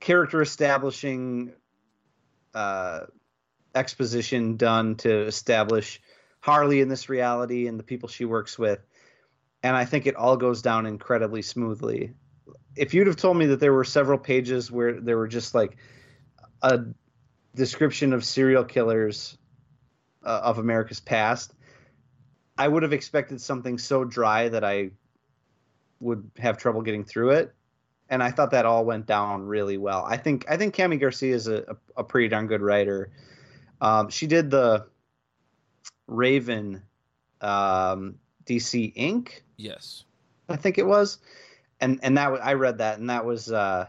character 0.00 0.42
establishing 0.42 1.52
uh, 2.54 3.00
exposition 3.74 4.56
done 4.56 4.96
to 4.96 5.26
establish 5.26 6.00
Harley 6.40 6.80
in 6.80 6.88
this 6.88 7.08
reality 7.08 7.68
and 7.68 7.78
the 7.78 7.84
people 7.84 8.08
she 8.08 8.24
works 8.24 8.58
with. 8.58 8.80
And 9.62 9.76
I 9.76 9.84
think 9.84 10.06
it 10.06 10.16
all 10.16 10.36
goes 10.36 10.60
down 10.60 10.86
incredibly 10.86 11.42
smoothly 11.42 12.14
if 12.76 12.94
you'd 12.94 13.06
have 13.06 13.16
told 13.16 13.36
me 13.36 13.46
that 13.46 13.60
there 13.60 13.72
were 13.72 13.84
several 13.84 14.18
pages 14.18 14.70
where 14.70 15.00
there 15.00 15.18
were 15.18 15.28
just 15.28 15.54
like 15.54 15.76
a 16.62 16.80
description 17.54 18.12
of 18.12 18.24
serial 18.24 18.64
killers 18.64 19.36
uh, 20.24 20.40
of 20.44 20.58
America's 20.58 21.00
past, 21.00 21.52
I 22.58 22.68
would 22.68 22.82
have 22.82 22.92
expected 22.92 23.40
something 23.40 23.78
so 23.78 24.04
dry 24.04 24.48
that 24.48 24.64
I 24.64 24.90
would 26.00 26.30
have 26.38 26.58
trouble 26.58 26.82
getting 26.82 27.04
through 27.04 27.30
it. 27.30 27.54
And 28.08 28.22
I 28.22 28.30
thought 28.30 28.50
that 28.50 28.66
all 28.66 28.84
went 28.84 29.06
down 29.06 29.46
really 29.46 29.78
well. 29.78 30.04
I 30.06 30.18
think 30.18 30.44
I 30.50 30.58
think 30.58 30.76
Kami 30.76 30.98
Garcia 30.98 31.34
is 31.34 31.46
a, 31.46 31.76
a, 31.96 32.00
a 32.00 32.04
pretty 32.04 32.28
darn 32.28 32.46
good 32.46 32.60
writer. 32.60 33.10
Um, 33.80 34.10
she 34.10 34.26
did 34.26 34.50
the 34.50 34.86
Raven 36.06 36.82
um, 37.40 38.16
DC 38.44 38.92
Ink 38.96 39.42
Yes. 39.62 40.04
I 40.48 40.56
think 40.56 40.76
it 40.76 40.86
was, 40.86 41.18
and 41.80 42.00
and 42.02 42.18
that 42.18 42.32
was, 42.32 42.40
I 42.42 42.54
read 42.54 42.78
that 42.78 42.98
and 42.98 43.08
that 43.10 43.24
was 43.24 43.50
uh, 43.50 43.86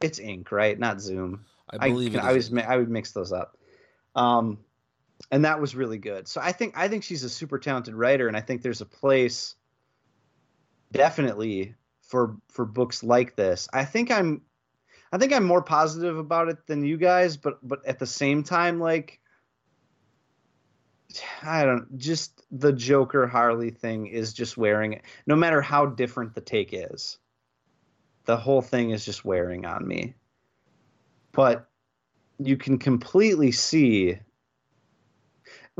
it's 0.00 0.18
Ink, 0.18 0.50
right? 0.50 0.78
Not 0.78 1.00
Zoom. 1.00 1.44
I 1.68 1.88
believe 1.88 2.16
I, 2.16 2.18
it 2.18 2.24
I 2.24 2.32
was 2.32 2.52
I 2.54 2.76
would 2.76 2.90
mix 2.90 3.12
those 3.12 3.30
up, 3.30 3.56
um, 4.16 4.58
and 5.30 5.44
that 5.44 5.60
was 5.60 5.74
really 5.74 5.98
good. 5.98 6.28
So 6.28 6.40
I 6.42 6.52
think 6.52 6.76
I 6.76 6.88
think 6.88 7.04
she's 7.04 7.24
a 7.24 7.30
super 7.30 7.58
talented 7.58 7.94
writer, 7.94 8.28
and 8.28 8.36
I 8.36 8.40
think 8.40 8.62
there's 8.62 8.80
a 8.80 8.86
place 8.86 9.54
definitely 10.92 11.74
for 12.02 12.36
for 12.48 12.64
books 12.64 13.02
like 13.02 13.36
this. 13.36 13.68
I 13.72 13.84
think 13.84 14.10
I'm 14.10 14.42
I 15.12 15.18
think 15.18 15.32
I'm 15.32 15.44
more 15.44 15.62
positive 15.62 16.18
about 16.18 16.48
it 16.48 16.66
than 16.66 16.84
you 16.84 16.96
guys, 16.96 17.36
but 17.36 17.58
but 17.66 17.84
at 17.86 17.98
the 17.98 18.06
same 18.06 18.42
time, 18.42 18.80
like 18.80 19.20
I 21.42 21.64
don't 21.64 21.98
just 21.98 22.42
the 22.50 22.72
Joker 22.72 23.26
Harley 23.26 23.70
thing 23.70 24.06
is 24.06 24.32
just 24.32 24.56
wearing 24.56 24.94
it. 24.94 25.02
No 25.26 25.36
matter 25.36 25.60
how 25.60 25.86
different 25.86 26.34
the 26.34 26.40
take 26.40 26.70
is, 26.72 27.18
the 28.24 28.36
whole 28.36 28.62
thing 28.62 28.90
is 28.90 29.04
just 29.04 29.24
wearing 29.24 29.66
on 29.66 29.86
me. 29.86 30.14
But 31.32 31.68
you 32.38 32.56
can 32.56 32.78
completely 32.78 33.52
see. 33.52 34.18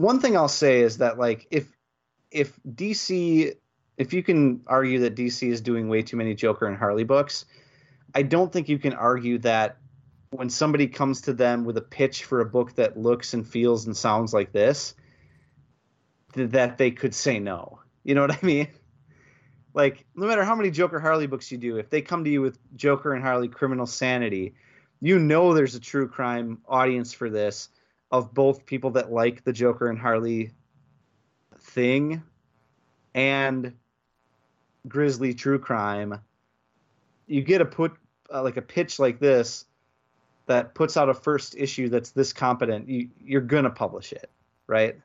One 0.00 0.20
thing 0.20 0.36
I'll 0.36 0.48
say 0.48 0.80
is 0.80 0.98
that 0.98 1.18
like 1.18 1.46
if 1.50 1.66
if 2.30 2.58
DC 2.66 3.54
if 3.98 4.14
you 4.14 4.22
can 4.22 4.62
argue 4.66 5.00
that 5.00 5.14
DC 5.14 5.46
is 5.46 5.60
doing 5.60 5.88
way 5.88 6.02
too 6.02 6.16
many 6.16 6.34
Joker 6.34 6.66
and 6.66 6.76
Harley 6.76 7.04
books, 7.04 7.44
I 8.14 8.22
don't 8.22 8.50
think 8.50 8.70
you 8.70 8.78
can 8.78 8.94
argue 8.94 9.38
that 9.40 9.76
when 10.30 10.48
somebody 10.48 10.86
comes 10.86 11.20
to 11.22 11.34
them 11.34 11.64
with 11.64 11.76
a 11.76 11.82
pitch 11.82 12.24
for 12.24 12.40
a 12.40 12.46
book 12.46 12.74
that 12.76 12.96
looks 12.96 13.34
and 13.34 13.46
feels 13.46 13.84
and 13.86 13.94
sounds 13.94 14.32
like 14.32 14.52
this, 14.52 14.94
th- 16.32 16.50
that 16.52 16.78
they 16.78 16.92
could 16.92 17.14
say 17.14 17.38
no. 17.38 17.80
You 18.04 18.14
know 18.14 18.22
what 18.22 18.42
I 18.42 18.46
mean? 18.46 18.68
Like, 19.72 20.04
no 20.16 20.26
matter 20.26 20.42
how 20.42 20.56
many 20.56 20.72
Joker 20.72 20.98
Harley 20.98 21.28
books 21.28 21.52
you 21.52 21.56
do, 21.56 21.76
if 21.76 21.90
they 21.90 22.02
come 22.02 22.24
to 22.24 22.30
you 22.30 22.42
with 22.42 22.58
Joker 22.74 23.14
and 23.14 23.22
Harley 23.22 23.46
Criminal 23.46 23.86
Sanity, 23.86 24.54
you 25.00 25.20
know 25.20 25.54
there's 25.54 25.76
a 25.76 25.80
true 25.80 26.08
crime 26.08 26.58
audience 26.66 27.12
for 27.12 27.30
this 27.30 27.68
of 28.10 28.34
both 28.34 28.66
people 28.66 28.90
that 28.92 29.12
like 29.12 29.44
the 29.44 29.52
Joker 29.52 29.88
and 29.88 29.98
Harley 29.98 30.50
thing 31.58 32.22
and 33.14 33.72
grisly 34.88 35.34
true 35.34 35.58
crime. 35.58 36.20
You 37.26 37.42
get 37.42 37.60
a 37.60 37.64
put 37.64 37.92
uh, 38.32 38.42
like 38.42 38.56
a 38.56 38.62
pitch 38.62 38.98
like 38.98 39.18
this 39.18 39.66
that 40.46 40.74
puts 40.74 40.96
out 40.96 41.08
a 41.08 41.14
first 41.14 41.54
issue 41.56 41.88
that's 41.88 42.10
this 42.10 42.32
competent, 42.32 42.88
you, 42.88 43.08
you're 43.24 43.40
gonna 43.40 43.70
publish 43.70 44.12
it, 44.12 44.28
right? 44.66 44.98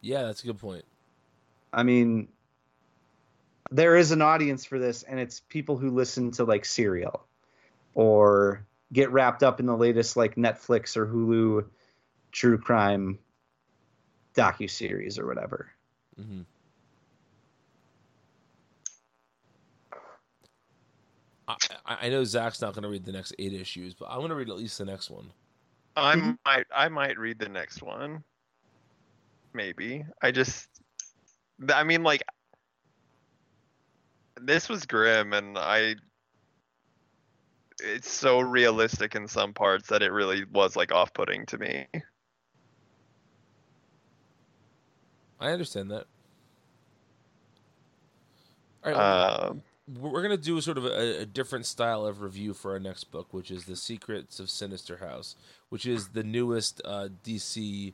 Yeah, 0.00 0.22
that's 0.22 0.42
a 0.44 0.46
good 0.46 0.58
point. 0.58 0.84
I 1.72 1.82
mean, 1.82 2.28
there 3.70 3.96
is 3.96 4.12
an 4.12 4.22
audience 4.22 4.64
for 4.64 4.78
this, 4.78 5.02
and 5.02 5.18
it's 5.18 5.40
people 5.40 5.76
who 5.76 5.90
listen 5.90 6.30
to 6.32 6.44
like 6.44 6.64
Serial 6.64 7.26
or 7.94 8.64
get 8.92 9.10
wrapped 9.10 9.42
up 9.42 9.60
in 9.60 9.66
the 9.66 9.76
latest 9.76 10.16
like 10.16 10.36
Netflix 10.36 10.96
or 10.96 11.06
Hulu 11.06 11.66
true 12.32 12.58
crime 12.58 13.18
docu 14.34 14.70
series 14.70 15.18
or 15.18 15.26
whatever. 15.26 15.70
Mm-hmm. 16.20 16.42
I, 21.48 21.56
I 21.86 22.06
I 22.06 22.08
know 22.08 22.24
Zach's 22.24 22.60
not 22.60 22.74
going 22.74 22.82
to 22.82 22.88
read 22.88 23.04
the 23.04 23.12
next 23.12 23.34
eight 23.38 23.52
issues, 23.52 23.94
but 23.94 24.08
I'm 24.10 24.18
going 24.18 24.30
to 24.30 24.34
read 24.34 24.48
at 24.48 24.56
least 24.56 24.78
the 24.78 24.84
next 24.84 25.10
one. 25.10 25.30
I 25.96 26.16
Mhm. 26.16 26.38
might 26.44 26.66
I 26.74 26.88
might 26.88 27.18
read 27.18 27.38
the 27.38 27.48
next 27.48 27.82
one. 27.82 28.24
Maybe. 29.52 30.04
I 30.22 30.30
just 30.32 30.68
I 31.72 31.84
mean 31.84 32.02
like 32.02 32.22
this 34.40 34.68
was 34.68 34.84
grim 34.86 35.32
and 35.32 35.56
I 35.56 35.94
it's 37.80 38.10
so 38.10 38.40
realistic 38.40 39.14
in 39.14 39.28
some 39.28 39.52
parts 39.52 39.88
that 39.88 40.02
it 40.02 40.12
really 40.12 40.44
was 40.44 40.76
like 40.76 40.92
off-putting 40.92 41.46
to 41.46 41.58
me. 41.58 41.86
I 45.40 45.50
understand 45.50 45.90
that. 45.90 46.06
All 48.84 48.92
right, 48.92 49.48
Um 49.48 49.62
we're 49.86 50.22
going 50.22 50.36
to 50.36 50.42
do 50.42 50.60
sort 50.60 50.78
of 50.78 50.86
a, 50.86 51.20
a 51.20 51.26
different 51.26 51.66
style 51.66 52.06
of 52.06 52.22
review 52.22 52.54
for 52.54 52.72
our 52.72 52.78
next 52.78 53.04
book, 53.10 53.32
which 53.32 53.50
is 53.50 53.66
The 53.66 53.76
Secrets 53.76 54.40
of 54.40 54.48
Sinister 54.48 54.96
House, 54.96 55.36
which 55.68 55.84
is 55.84 56.08
the 56.08 56.22
newest 56.22 56.80
uh, 56.84 57.08
DC 57.22 57.92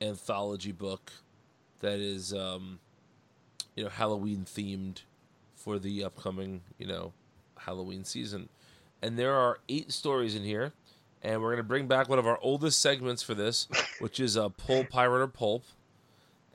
anthology 0.00 0.72
book 0.72 1.12
that 1.80 1.98
is, 1.98 2.32
um, 2.32 2.78
you 3.76 3.84
know, 3.84 3.90
Halloween 3.90 4.46
themed 4.46 5.02
for 5.54 5.78
the 5.78 6.02
upcoming, 6.02 6.62
you 6.78 6.86
know, 6.86 7.12
Halloween 7.58 8.04
season. 8.04 8.48
And 9.02 9.18
there 9.18 9.34
are 9.34 9.60
eight 9.68 9.92
stories 9.92 10.34
in 10.34 10.42
here, 10.42 10.72
and 11.22 11.40
we're 11.40 11.50
going 11.50 11.58
to 11.58 11.62
bring 11.62 11.86
back 11.86 12.08
one 12.08 12.18
of 12.18 12.26
our 12.26 12.38
oldest 12.42 12.80
segments 12.80 13.22
for 13.22 13.34
this, 13.34 13.68
which 14.00 14.18
is 14.20 14.36
a 14.36 14.50
Pull 14.50 14.84
Pirate 14.84 15.22
or 15.22 15.28
Pulp. 15.28 15.64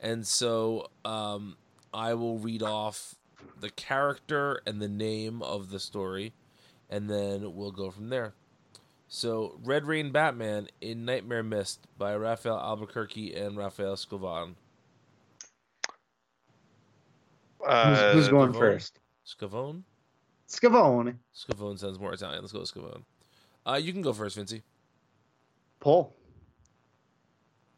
And 0.00 0.26
so 0.26 0.90
um, 1.04 1.56
I 1.92 2.14
will 2.14 2.38
read 2.38 2.62
off 2.62 3.14
the 3.60 3.70
character 3.70 4.60
and 4.66 4.80
the 4.80 4.88
name 4.88 5.42
of 5.42 5.70
the 5.70 5.80
story, 5.80 6.34
and 6.90 7.08
then 7.08 7.54
we'll 7.54 7.72
go 7.72 7.90
from 7.90 8.10
there. 8.10 8.34
So, 9.06 9.60
Red 9.62 9.86
Rain 9.86 10.10
Batman 10.10 10.68
in 10.80 11.04
Nightmare 11.04 11.42
Mist 11.44 11.86
by 11.96 12.16
Rafael 12.16 12.58
Albuquerque 12.58 13.34
and 13.34 13.56
Rafael 13.56 13.94
Scovan. 13.94 14.54
Who's, 17.60 17.68
uh, 17.68 18.10
who's 18.12 18.28
going 18.28 18.52
Devon? 18.52 18.60
first? 18.60 18.98
Scavone? 19.26 19.82
Scavone. 20.48 21.16
Scavone 21.34 21.78
sounds 21.78 21.98
more 21.98 22.12
Italian. 22.12 22.40
Let's 22.42 22.52
go 22.52 22.60
with 22.60 22.72
Scavone. 22.72 23.02
Uh, 23.66 23.80
you 23.82 23.92
can 23.92 24.02
go 24.02 24.12
first, 24.12 24.36
Vinci. 24.36 24.62
Pull. 25.80 26.14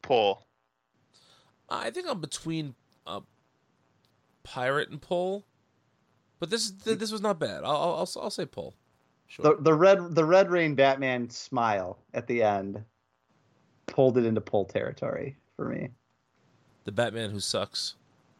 Pull. 0.02 0.46
I 1.68 1.90
think 1.90 2.06
I'm 2.08 2.20
between 2.20 2.74
uh, 3.06 3.20
pirate 4.44 4.90
and 4.90 5.00
pull, 5.00 5.44
but 6.38 6.48
this 6.50 6.70
th- 6.70 6.98
this 6.98 7.10
was 7.10 7.20
not 7.20 7.40
bad. 7.40 7.64
I'll 7.64 7.76
I'll, 7.76 7.94
I'll, 7.94 8.22
I'll 8.22 8.30
say 8.30 8.46
pull. 8.46 8.74
Sure. 9.26 9.42
The 9.56 9.62
the 9.62 9.74
red 9.74 10.14
the 10.14 10.24
Red 10.24 10.50
Rain 10.50 10.76
Batman 10.76 11.28
smile 11.30 11.98
at 12.14 12.28
the 12.28 12.42
end 12.44 12.84
pulled 13.86 14.16
it 14.18 14.24
into 14.24 14.40
pull 14.40 14.64
territory 14.64 15.36
for 15.56 15.68
me. 15.68 15.88
the 16.84 16.92
Batman 16.92 17.30
who 17.30 17.40
sucks 17.40 17.94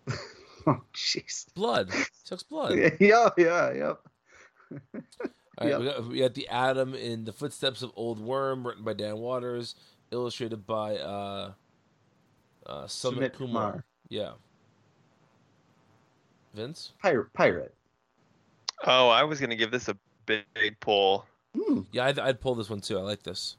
Oh 0.69 0.81
jeez. 0.95 1.47
blood. 1.55 1.91
sucks 2.23 2.45
blood. 2.45 2.77
yeah, 3.01 3.29
yeah, 3.37 3.73
yep. 3.73 3.99
All 4.73 4.81
right, 5.61 5.71
Yep. 5.71 5.81
we, 5.81 5.85
got, 5.87 6.07
we 6.09 6.19
got 6.19 6.35
the 6.35 6.49
Atom 6.49 6.95
in 6.95 7.25
the 7.25 7.33
footsteps 7.33 7.83
of 7.83 7.91
Old 7.97 8.21
Worm, 8.21 8.67
written 8.67 8.85
by 8.85 8.93
Dan 8.93 9.17
Watters, 9.19 9.75
illustrated 10.11 10.67
by 10.67 10.97
uh, 10.97 11.53
uh, 12.67 12.85
Sumit 12.85 13.15
Sumit 13.17 13.33
Kumar. 13.35 13.71
Kumar. 13.73 13.85
Yeah. 14.09 14.33
Vince. 16.55 16.93
Pirate 17.03 17.33
pirate. 17.33 17.75
Oh, 18.87 19.09
I 19.09 19.25
was 19.25 19.41
gonna 19.41 19.57
give 19.57 19.71
this 19.71 19.89
a 19.89 19.97
big, 20.27 20.45
big 20.55 20.79
pull. 20.81 21.27
Hmm. 21.55 21.81
Yeah, 21.93 22.05
I'd, 22.07 22.19
I'd 22.19 22.41
pull 22.41 22.55
this 22.55 22.69
one 22.71 22.81
too. 22.81 22.99
I 22.99 23.03
like 23.03 23.23
this. 23.23 23.57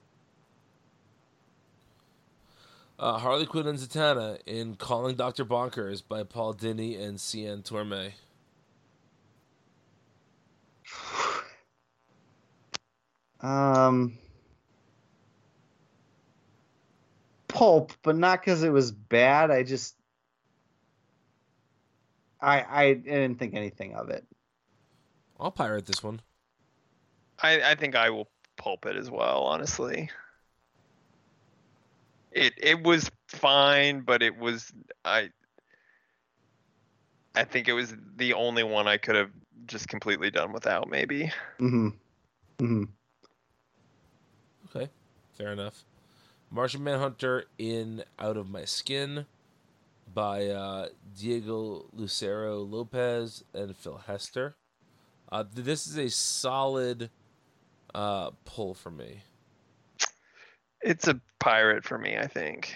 Uh, 2.99 3.17
Harley 3.19 3.45
Quinn 3.45 3.67
and 3.67 3.77
Zatanna 3.77 4.39
in 4.47 4.75
Calling 4.75 5.15
Dr. 5.15 5.45
Bonkers 5.45 6.01
by 6.07 6.23
Paul 6.23 6.55
Dini 6.55 6.99
and 6.99 7.19
Cian 7.19 7.61
Tormey. 7.61 8.13
Um, 13.41 14.17
pulp, 17.47 17.93
but 18.01 18.15
not 18.15 18.41
because 18.41 18.63
it 18.63 18.71
was 18.71 18.91
bad. 18.91 19.51
I 19.51 19.63
just, 19.63 19.95
I, 22.41 22.63
I 22.63 22.93
didn't 22.93 23.35
think 23.35 23.53
anything 23.53 23.95
of 23.95 24.09
it. 24.09 24.25
I'll 25.39 25.51
pirate 25.51 25.85
this 25.85 26.03
one. 26.03 26.21
I, 27.41 27.71
I 27.71 27.75
think 27.75 27.95
I 27.95 28.09
will 28.09 28.27
pulp 28.57 28.85
it 28.85 28.95
as 28.95 29.11
well. 29.11 29.43
Honestly, 29.43 30.09
it 32.31 32.53
it 32.57 32.83
was 32.83 33.09
fine, 33.27 34.01
but 34.01 34.23
it 34.23 34.37
was 34.37 34.71
I. 35.05 35.29
I 37.35 37.43
think 37.43 37.67
it 37.67 37.73
was 37.73 37.95
the 38.15 38.33
only 38.33 38.63
one 38.63 38.87
I 38.87 38.97
could 38.97 39.15
have 39.15 39.29
just 39.65 39.87
completely 39.87 40.31
done 40.31 40.53
without. 40.53 40.89
Maybe. 40.89 41.31
Mm-hmm. 41.59 41.87
Mm-hmm. 42.59 42.83
Okay, 44.75 44.89
fair 45.33 45.51
enough. 45.51 45.83
Martian 46.49 46.83
Manhunter 46.83 47.45
in 47.57 48.03
Out 48.19 48.37
of 48.37 48.49
My 48.49 48.65
Skin 48.65 49.25
by 50.13 50.47
uh, 50.47 50.87
Diego 51.17 51.85
Lucero 51.93 52.59
Lopez 52.59 53.43
and 53.53 53.75
Phil 53.75 54.01
Hester. 54.07 54.55
Uh, 55.31 55.43
this 55.53 55.87
is 55.87 55.97
a 55.97 56.09
solid 56.09 57.09
uh, 57.93 58.31
pull 58.45 58.73
for 58.73 58.91
me. 58.91 59.21
It's 60.81 61.07
a 61.07 61.19
pirate 61.39 61.83
for 61.83 61.97
me. 61.97 62.17
I 62.17 62.27
think. 62.27 62.73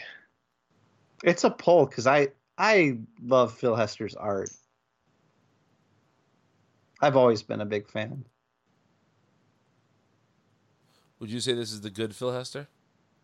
It's 1.23 1.43
a 1.43 1.49
pull 1.49 1.85
because 1.85 2.07
I, 2.07 2.29
I 2.57 2.97
love 3.23 3.53
Phil 3.53 3.75
Hester's 3.75 4.15
art. 4.15 4.49
I've 7.01 7.17
always 7.17 7.41
been 7.41 7.61
a 7.61 7.65
big 7.65 7.87
fan. 7.87 8.25
Would 11.19 11.31
you 11.31 11.39
say 11.39 11.53
this 11.53 11.71
is 11.71 11.81
the 11.81 11.89
good 11.89 12.15
Phil 12.15 12.31
Hester? 12.31 12.67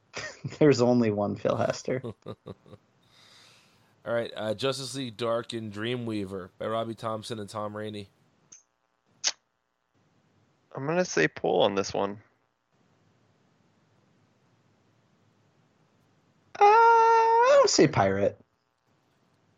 There's 0.60 0.82
only 0.82 1.12
one 1.12 1.36
Phil 1.36 1.56
Hester. 1.56 2.02
All 2.26 4.14
right, 4.14 4.32
uh, 4.36 4.54
Justice 4.54 4.96
League 4.96 5.18
Dark 5.18 5.54
and 5.54 5.72
Dreamweaver 5.72 6.50
by 6.58 6.68
Robbie 6.68 6.96
Thompson 6.96 7.40
and 7.40 7.50
Tom 7.50 7.76
Raney. 7.76 8.10
I'm 10.76 10.86
gonna 10.86 11.06
say 11.06 11.28
pull 11.28 11.62
on 11.62 11.76
this 11.76 11.94
one. 11.94 12.20
Uh, 16.60 16.64
I 16.64 17.52
don't 17.56 17.70
say 17.70 17.88
pirate. 17.88 18.40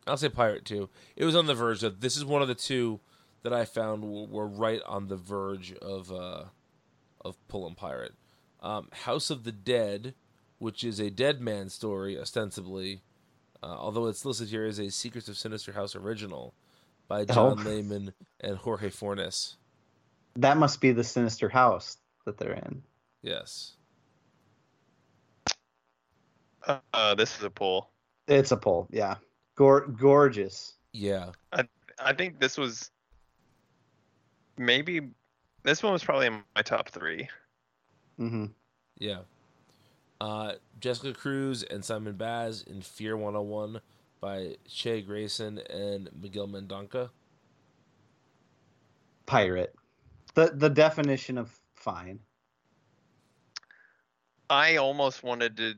I'll 0.07 0.17
say 0.17 0.29
pirate 0.29 0.65
too. 0.65 0.89
It 1.15 1.25
was 1.25 1.35
on 1.35 1.45
the 1.45 1.53
verge 1.53 1.83
of 1.83 2.01
this 2.01 2.17
is 2.17 2.25
one 2.25 2.41
of 2.41 2.47
the 2.47 2.55
two 2.55 2.99
that 3.43 3.53
I 3.53 3.65
found 3.65 4.03
were 4.03 4.47
right 4.47 4.81
on 4.85 5.07
the 5.07 5.15
verge 5.15 5.73
of 5.73 6.11
uh, 6.11 6.45
of 7.23 7.35
pull 7.47 7.71
pirate. 7.75 8.13
Um, 8.61 8.89
House 8.91 9.29
of 9.29 9.43
the 9.43 9.51
Dead, 9.51 10.13
which 10.57 10.83
is 10.83 10.99
a 10.99 11.09
Deadman 11.09 11.69
story 11.69 12.19
ostensibly, 12.19 13.01
uh, 13.63 13.67
although 13.67 14.07
it's 14.07 14.25
listed 14.25 14.49
here 14.49 14.65
as 14.65 14.79
a 14.79 14.91
Secrets 14.91 15.29
of 15.29 15.37
Sinister 15.37 15.71
House 15.71 15.95
original 15.95 16.53
by 17.07 17.25
John 17.25 17.57
Oh. 17.59 17.63
Layman 17.63 18.13
and 18.41 18.57
Jorge 18.57 18.89
Fornes. 18.89 19.55
That 20.35 20.57
must 20.57 20.79
be 20.79 20.91
the 20.91 21.03
sinister 21.03 21.49
house 21.49 21.97
that 22.25 22.37
they're 22.37 22.53
in. 22.53 22.83
Yes. 23.21 23.73
Uh, 26.65 26.79
uh, 26.93 27.15
this 27.15 27.37
is 27.37 27.43
a 27.43 27.49
pull. 27.49 27.89
It's 28.27 28.51
a 28.51 28.57
pull, 28.57 28.87
yeah. 28.91 29.15
Gor- 29.55 29.87
gorgeous. 29.87 30.75
Yeah. 30.93 31.31
I, 31.51 31.63
I 31.99 32.13
think 32.13 32.39
this 32.39 32.57
was 32.57 32.91
maybe 34.59 35.09
this 35.63 35.81
one 35.81 35.93
was 35.93 36.03
probably 36.03 36.27
in 36.27 36.43
my 36.55 36.61
top 36.61 36.89
three. 36.89 37.27
hmm 38.17 38.45
Yeah. 38.99 39.21
Uh, 40.21 40.53
Jessica 40.79 41.13
Cruz 41.13 41.63
and 41.63 41.83
Simon 41.83 42.15
Baz 42.15 42.63
in 42.67 42.81
Fear 42.81 43.15
101 43.17 43.79
by 44.19 44.57
Che 44.67 45.01
Grayson 45.01 45.59
and 45.69 46.09
Miguel 46.21 46.47
Mendonca. 46.47 47.09
Pirate. 49.25 49.73
The 50.33 50.51
the 50.53 50.69
definition 50.69 51.37
of 51.37 51.57
fine. 51.75 52.19
I 54.49 54.75
almost 54.77 55.23
wanted 55.23 55.55
to. 55.57 55.75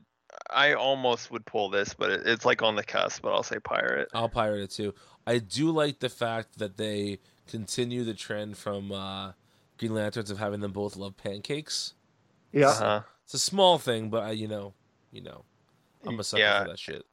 I 0.50 0.74
almost 0.74 1.30
would 1.30 1.44
pull 1.44 1.68
this, 1.68 1.94
but 1.94 2.10
it, 2.10 2.22
it's 2.26 2.44
like 2.44 2.62
on 2.62 2.74
the 2.74 2.82
cusp. 2.82 3.22
But 3.22 3.32
I'll 3.32 3.42
say 3.42 3.58
pirate. 3.58 4.08
I'll 4.14 4.28
pirate 4.28 4.62
it 4.62 4.70
too. 4.70 4.94
I 5.26 5.38
do 5.38 5.70
like 5.70 6.00
the 6.00 6.08
fact 6.08 6.58
that 6.58 6.76
they 6.76 7.20
continue 7.46 8.04
the 8.04 8.14
trend 8.14 8.56
from 8.56 8.92
uh, 8.92 9.32
Green 9.78 9.94
Lanterns 9.94 10.30
of 10.30 10.38
having 10.38 10.60
them 10.60 10.72
both 10.72 10.96
love 10.96 11.16
pancakes. 11.16 11.94
Yeah. 12.52 12.68
Uh-huh. 12.68 13.00
It's 13.24 13.34
a 13.34 13.38
small 13.38 13.78
thing, 13.78 14.10
but 14.10 14.24
I, 14.24 14.30
you 14.32 14.48
know, 14.48 14.74
you 15.10 15.22
know, 15.22 15.44
I'm 16.06 16.18
a 16.20 16.24
sucker 16.24 16.42
Yeah. 16.42 16.62
for 16.62 16.70
that 16.70 16.78
shit. 16.78 17.04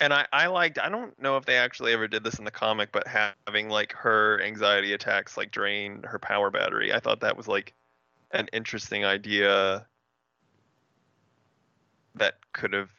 And 0.00 0.12
I, 0.12 0.26
I 0.32 0.46
liked. 0.46 0.78
I 0.80 0.88
don't 0.88 1.16
know 1.20 1.36
if 1.36 1.44
they 1.44 1.56
actually 1.56 1.92
ever 1.92 2.08
did 2.08 2.24
this 2.24 2.38
in 2.38 2.44
the 2.44 2.50
comic, 2.50 2.90
but 2.90 3.06
having 3.06 3.68
like 3.68 3.92
her 3.92 4.42
anxiety 4.42 4.94
attacks 4.94 5.36
like 5.36 5.52
drain 5.52 6.02
her 6.02 6.18
power 6.18 6.50
battery. 6.50 6.92
I 6.92 6.98
thought 6.98 7.20
that 7.20 7.36
was 7.36 7.46
like 7.46 7.72
an 8.32 8.48
interesting 8.52 9.04
idea. 9.04 9.86
That 12.16 12.34
could 12.52 12.72
have. 12.72 12.90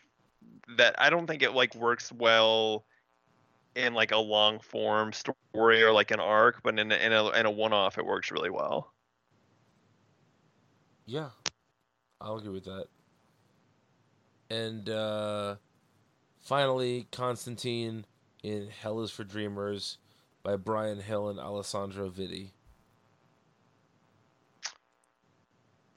That 0.77 0.95
I 0.97 1.09
don't 1.09 1.27
think 1.27 1.43
it 1.43 1.51
like 1.53 1.75
works 1.75 2.11
well 2.11 2.85
in 3.75 3.93
like 3.93 4.11
a 4.11 4.17
long 4.17 4.59
form 4.59 5.13
story 5.13 5.83
or 5.83 5.91
like 5.91 6.11
an 6.11 6.19
arc, 6.19 6.61
but 6.63 6.77
in 6.79 6.91
a, 6.91 6.95
in 6.95 7.13
a 7.13 7.29
in 7.31 7.45
a 7.45 7.51
one 7.51 7.73
off, 7.73 7.97
it 7.97 8.05
works 8.05 8.31
really 8.31 8.49
well. 8.49 8.93
Yeah, 11.05 11.29
I'll 12.21 12.37
agree 12.37 12.51
with 12.51 12.65
that. 12.65 12.85
And 14.49 14.89
uh, 14.89 15.55
finally, 16.41 17.07
Constantine 17.11 18.05
in 18.43 18.69
Hell 18.69 19.01
is 19.01 19.11
for 19.11 19.23
Dreamers 19.23 19.97
by 20.43 20.55
Bryan 20.57 20.99
Hill 20.99 21.29
and 21.29 21.39
Alessandro 21.39 22.09
Vitti. 22.09 22.51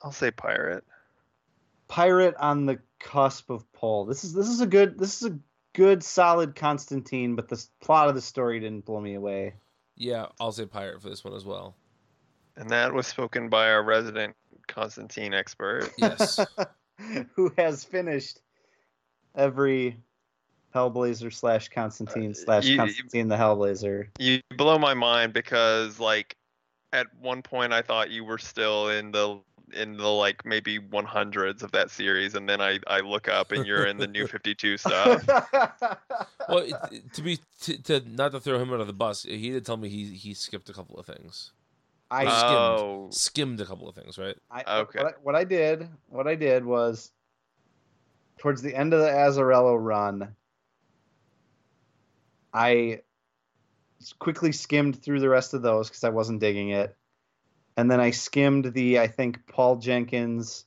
I'll 0.03 0.13
say 0.13 0.31
pirate. 0.31 0.85
Pirate 1.89 2.35
on 2.39 2.67
the 2.67 2.79
cusp 3.01 3.51
of 3.51 3.71
pull. 3.73 4.07
This 4.07 4.25
is 4.25 4.33
this 4.33 4.49
is 4.49 4.61
a 4.61 4.67
good 4.67 4.99
this 4.99 5.23
is 5.23 5.31
a 5.31 5.39
good 5.77 6.03
solid 6.03 6.57
Constantine, 6.57 7.37
but 7.37 7.49
the 7.49 7.63
plot 7.81 8.09
of 8.09 8.15
the 8.15 8.21
story 8.21 8.59
didn't 8.59 8.87
blow 8.87 9.01
me 9.01 9.15
away. 9.15 9.55
Yeah, 9.95 10.27
I'll 10.41 10.51
say 10.51 10.65
pirate 10.65 11.03
for 11.03 11.11
this 11.11 11.23
one 11.23 11.35
as 11.35 11.45
well. 11.45 11.77
And 12.57 12.71
that 12.71 12.93
was 12.93 13.07
spoken 13.07 13.51
by 13.51 13.71
our 13.71 13.83
resident 13.83 14.35
Constantine 14.67 15.35
expert. 15.35 15.93
Yes. 15.99 16.41
Who 17.35 17.53
has 17.59 17.85
finished 17.85 18.41
every 19.35 19.99
Hellblazer 20.75 21.31
slash 21.33 21.69
Constantine 21.69 22.35
slash 22.35 22.71
Uh, 22.71 22.77
Constantine 22.77 23.29
the 23.29 23.37
Hellblazer. 23.37 24.09
You 24.19 24.41
blow 24.57 24.79
my 24.79 24.95
mind 24.95 25.35
because 25.35 26.01
like 26.01 26.37
at 26.95 27.07
one 27.21 27.43
point 27.43 27.75
I 27.75 27.83
thought 27.83 28.11
you 28.11 28.25
were 28.25 28.39
still 28.39 28.89
in 28.89 29.13
the 29.13 29.39
in 29.73 29.97
the 29.97 30.09
like 30.09 30.45
maybe 30.45 30.79
100s 30.79 31.63
of 31.63 31.73
that 31.73 31.91
series 31.91 32.35
and 32.35 32.49
then 32.49 32.61
I 32.61 32.79
I 32.87 33.01
look 33.01 33.29
up 33.29 33.53
and 33.53 33.67
you're 33.67 33.87
in 33.87 33.97
the 33.97 34.07
new 34.07 34.27
52 34.29 34.77
stuff. 34.77 35.27
well, 36.49 36.59
it, 36.59 36.75
it- 36.93 37.13
to 37.15 37.23
be 37.23 37.39
to, 37.63 37.83
to 37.83 38.01
not 38.09 38.33
to 38.33 38.41
throw 38.41 38.59
him 38.61 38.73
under 38.73 38.85
the 38.85 38.93
bus, 38.93 39.25
he 39.25 39.51
did 39.51 39.67
tell 39.67 39.77
me 39.77 39.89
he 39.89 40.05
he 40.15 40.35
skipped 40.35 40.69
a 40.69 40.73
couple 40.73 40.99
of 40.99 41.07
things. 41.07 41.53
I 42.11 42.27
Oh, 42.27 43.09
Skimmed 43.11 43.61
a 43.61 43.65
couple 43.67 43.89
of 43.89 43.95
things, 43.97 44.17
right? 44.17 44.37
I, 44.51 44.79
Okay. 44.81 45.03
What 45.03 45.07
I, 45.07 45.17
what 45.23 45.35
I 45.35 45.45
did, 45.45 45.89
what 46.09 46.29
I 46.29 46.37
did 46.37 46.65
was, 46.65 47.11
towards 48.39 48.63
the 48.63 48.75
end 48.77 48.95
of 48.95 49.01
the 49.01 49.09
Azzarello 49.09 49.77
run, 49.77 50.37
I 52.55 53.01
quickly 54.21 54.53
skimmed 54.53 55.03
through 55.03 55.21
the 55.21 55.29
rest 55.29 55.53
of 55.55 55.63
those 55.63 55.89
because 55.89 56.05
I 56.05 56.11
wasn't 56.11 56.41
digging 56.41 56.71
it, 56.71 56.97
and 57.77 57.91
then 57.91 58.01
I 58.01 58.11
skimmed 58.11 58.73
the 58.73 58.99
I 58.99 59.07
think 59.07 59.47
Paul 59.47 59.77
Jenkins. 59.77 60.65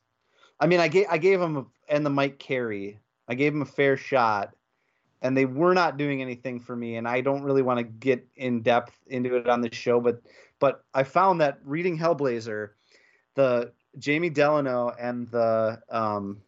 I 0.59 0.67
mean, 0.67 0.79
I 0.79 0.87
gave 0.87 1.07
I 1.09 1.17
gave 1.17 1.41
him 1.41 1.57
a, 1.57 1.65
and 1.87 2.05
the 2.05 2.09
Mike 2.09 2.39
Carey. 2.39 2.99
I 3.27 3.35
gave 3.35 3.53
him 3.53 3.61
a 3.61 3.65
fair 3.65 3.97
shot, 3.97 4.55
and 5.21 5.35
they 5.35 5.45
were 5.45 5.73
not 5.73 5.97
doing 5.97 6.21
anything 6.21 6.59
for 6.59 6.75
me. 6.75 6.95
And 6.97 7.07
I 7.07 7.21
don't 7.21 7.43
really 7.43 7.61
want 7.61 7.79
to 7.79 7.83
get 7.83 8.27
in 8.35 8.61
depth 8.61 8.93
into 9.07 9.35
it 9.35 9.47
on 9.47 9.61
the 9.61 9.73
show, 9.73 9.99
but 9.99 10.21
but 10.59 10.83
I 10.93 11.03
found 11.03 11.41
that 11.41 11.59
reading 11.63 11.97
Hellblazer, 11.97 12.71
the 13.35 13.71
Jamie 13.97 14.29
Delano 14.29 14.93
and 14.99 15.29
the 15.29 15.81
um, 15.89 16.41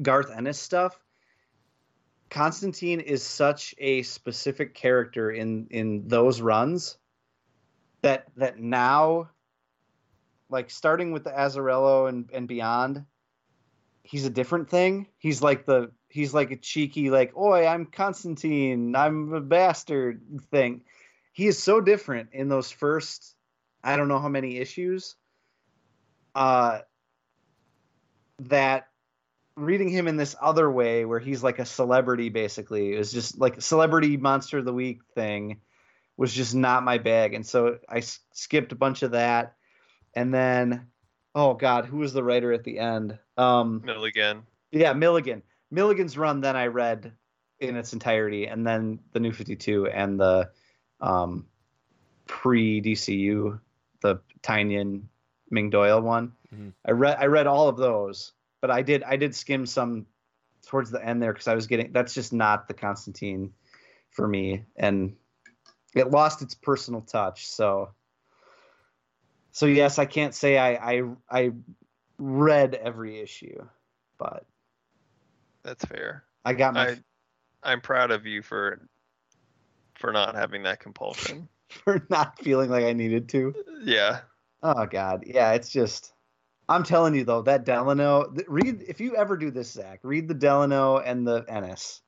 Garth 0.00 0.30
Ennis 0.30 0.58
stuff, 0.58 0.98
Constantine 2.30 3.00
is 3.00 3.22
such 3.22 3.74
a 3.78 4.02
specific 4.02 4.74
character 4.74 5.30
in 5.30 5.66
in 5.70 6.08
those 6.08 6.40
runs 6.40 6.98
that 8.02 8.26
that 8.36 8.58
now, 8.58 9.30
like 10.48 10.70
starting 10.70 11.12
with 11.12 11.24
the 11.24 11.30
Azzarello 11.30 12.08
and 12.08 12.30
and 12.32 12.48
beyond, 12.48 13.04
he's 14.02 14.26
a 14.26 14.30
different 14.30 14.70
thing. 14.70 15.08
He's 15.18 15.42
like 15.42 15.66
the 15.66 15.90
he's 16.08 16.34
like 16.34 16.50
a 16.50 16.56
cheeky 16.56 17.10
like, 17.10 17.36
"Oi, 17.36 17.66
I'm 17.66 17.86
Constantine. 17.86 18.94
I'm 18.94 19.32
a 19.32 19.40
bastard" 19.40 20.22
thing. 20.50 20.82
He 21.32 21.46
is 21.46 21.62
so 21.62 21.80
different 21.80 22.30
in 22.32 22.48
those 22.48 22.70
first 22.70 23.36
I 23.82 23.96
don't 23.96 24.08
know 24.08 24.18
how 24.18 24.28
many 24.28 24.58
issues 24.58 25.14
uh 26.34 26.80
that 28.40 28.88
reading 29.56 29.88
him 29.88 30.06
in 30.06 30.18
this 30.18 30.36
other 30.40 30.70
way 30.70 31.06
where 31.06 31.18
he's 31.18 31.42
like 31.42 31.58
a 31.58 31.64
celebrity 31.64 32.28
basically 32.28 32.92
it 32.94 32.98
was 32.98 33.10
just 33.10 33.38
like 33.38 33.56
a 33.56 33.62
celebrity 33.62 34.18
monster 34.18 34.58
of 34.58 34.66
the 34.66 34.72
week 34.72 35.00
thing 35.14 35.58
was 36.18 36.32
just 36.32 36.54
not 36.54 36.82
my 36.82 36.98
bag 36.98 37.32
and 37.32 37.46
so 37.46 37.78
i 37.88 38.00
skipped 38.32 38.72
a 38.72 38.76
bunch 38.76 39.02
of 39.02 39.12
that 39.12 39.55
and 40.16 40.34
then 40.34 40.88
oh 41.36 41.54
god 41.54 41.86
who 41.86 41.98
was 41.98 42.12
the 42.12 42.24
writer 42.24 42.52
at 42.52 42.64
the 42.64 42.78
end 42.78 43.16
um 43.36 43.82
Milligan. 43.84 44.42
yeah 44.72 44.92
milligan 44.92 45.42
milligan's 45.70 46.18
run 46.18 46.40
then 46.40 46.56
i 46.56 46.66
read 46.66 47.12
in 47.60 47.76
its 47.76 47.92
entirety 47.92 48.46
and 48.46 48.66
then 48.66 48.98
the 49.12 49.20
new 49.20 49.32
52 49.32 49.86
and 49.86 50.18
the 50.18 50.50
um 51.00 51.46
pre 52.26 52.82
dcu 52.82 53.60
the 54.00 54.20
Tynion 54.42 55.02
Ming 55.50 55.70
Doyle 55.70 56.00
one. 56.00 56.32
Mhm. 56.54 56.72
I 56.84 56.92
read 56.92 57.16
I 57.18 57.26
read 57.26 57.46
all 57.46 57.68
of 57.68 57.76
those, 57.76 58.32
but 58.60 58.70
I 58.70 58.82
did 58.82 59.02
I 59.02 59.16
did 59.16 59.34
skim 59.34 59.66
some 59.66 60.06
towards 60.66 60.90
the 60.90 61.04
end 61.04 61.22
there 61.22 61.32
because 61.32 61.48
I 61.48 61.54
was 61.54 61.66
getting 61.66 61.92
that's 61.92 62.14
just 62.14 62.32
not 62.32 62.68
the 62.68 62.74
Constantine 62.74 63.52
for 64.10 64.26
me, 64.26 64.64
and 64.76 65.16
it 65.94 66.10
lost 66.10 66.42
its 66.42 66.54
personal 66.54 67.00
touch. 67.00 67.46
So 67.46 67.90
so 69.56 69.64
yes, 69.64 69.98
I 69.98 70.04
can't 70.04 70.34
say 70.34 70.58
I 70.58 70.96
I 70.96 71.02
I 71.30 71.52
read 72.18 72.74
every 72.74 73.20
issue, 73.20 73.66
but 74.18 74.44
That's 75.62 75.82
fair. 75.86 76.24
I 76.44 76.52
got 76.52 76.74
my 76.74 76.88
I 76.90 76.96
I'm 77.62 77.80
proud 77.80 78.10
of 78.10 78.26
you 78.26 78.42
for 78.42 78.86
for 79.94 80.12
not 80.12 80.34
having 80.34 80.64
that 80.64 80.80
compulsion. 80.80 81.48
for 81.70 82.06
not 82.10 82.38
feeling 82.38 82.68
like 82.68 82.84
I 82.84 82.92
needed 82.92 83.30
to. 83.30 83.54
Yeah. 83.82 84.20
Oh 84.62 84.84
God, 84.84 85.24
yeah, 85.26 85.52
it's 85.52 85.70
just. 85.70 86.12
I'm 86.68 86.82
telling 86.82 87.14
you 87.14 87.24
though, 87.24 87.40
that 87.40 87.64
Delano. 87.64 88.24
th- 88.24 88.48
Read 88.48 88.84
if 88.86 89.00
you 89.00 89.16
ever 89.16 89.38
do 89.38 89.50
this, 89.50 89.72
Zach. 89.72 90.00
Read 90.02 90.28
the 90.28 90.34
Delano 90.34 90.98
and 90.98 91.26
the 91.26 91.46
Ennis. 91.48 92.02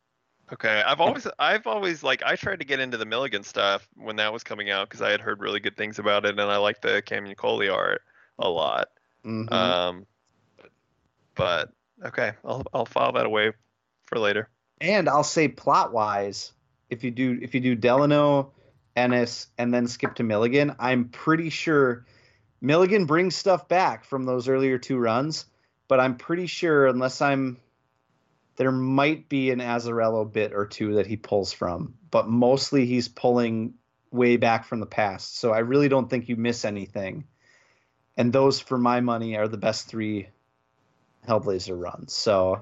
Okay. 0.53 0.83
I've 0.85 1.01
always 1.01 1.27
I've 1.39 1.67
always 1.67 2.03
like 2.03 2.23
I 2.25 2.37
tried 2.37 2.61
to 2.61 2.65
get 2.65 2.81
into 2.81 2.97
the 2.97 3.05
Milligan 3.05 3.43
stuff 3.43 3.87
when 3.95 4.17
that 4.17 4.33
was 4.33 4.43
coming 4.45 4.71
out 4.71 4.89
because 4.89 5.03
I 5.03 5.11
had 5.11 5.21
heard 5.21 5.41
really 5.41 5.61
good 5.61 5.77
things 5.77 5.99
about 5.99 6.25
it 6.25 6.31
and 6.31 6.41
I 6.41 6.57
liked 6.57 6.83
the 6.83 7.03
Cam 7.03 7.33
Coley 7.35 7.69
art 7.69 8.03
a 8.39 8.49
lot. 8.49 8.89
Mhm. 9.25 9.53
Um 9.53 10.07
but 11.35 11.71
okay, 12.05 12.33
I'll 12.45 12.65
I'll 12.73 12.87
file 12.87 13.13
that 13.13 13.27
away 13.27 13.53
for 14.07 14.19
later. 14.19 14.49
and 14.81 15.09
I'll 15.09 15.25
say 15.25 15.49
plot 15.49 15.93
wise, 15.93 16.53
if 16.91 17.05
you 17.05 17.11
do 17.11 17.39
if 17.43 17.55
you 17.55 17.61
do 17.61 17.75
Delano, 17.75 18.53
Ennis, 18.97 19.49
and 19.59 19.73
then 19.73 19.87
skip 19.87 20.15
to 20.17 20.23
Milligan, 20.23 20.75
I'm 20.79 21.11
pretty 21.11 21.51
sure 21.51 22.07
Milligan 22.61 23.05
brings 23.07 23.37
stuff 23.37 23.69
back 23.69 24.05
from 24.05 24.25
those 24.25 24.49
earlier 24.49 24.79
two 24.79 24.99
runs, 24.99 25.47
but 25.89 26.01
I'm 26.01 26.17
pretty 26.17 26.47
sure 26.47 26.87
unless 26.87 27.21
I'm 27.21 27.59
there 28.59 28.73
might 28.73 29.29
be 29.29 29.51
an 29.51 29.61
Azzarello 29.61 30.31
bit 30.31 30.53
or 30.53 30.67
two 30.67 30.95
that 30.95 31.07
he 31.07 31.17
pulls 31.17 31.53
from, 31.53 31.95
but 32.11 32.29
mostly 32.29 32.87
he's 32.87 33.09
pulling 33.09 33.75
way 34.11 34.37
back 34.37 34.67
from 34.67 34.81
the 34.81 34.87
past. 34.87 35.39
So 35.39 35.53
I 35.53 35.61
really 35.61 35.89
don't 35.89 36.11
think 36.11 36.29
you 36.29 36.35
miss 36.37 36.65
anything. 36.65 37.25
And 38.17 38.33
those, 38.33 38.59
for 38.59 38.77
my 38.77 39.01
money, 39.01 39.37
are 39.37 39.47
the 39.47 39.57
best 39.57 39.87
three 39.87 40.29
Hellblazer 41.27 41.81
runs. 41.81 42.13
So 42.13 42.61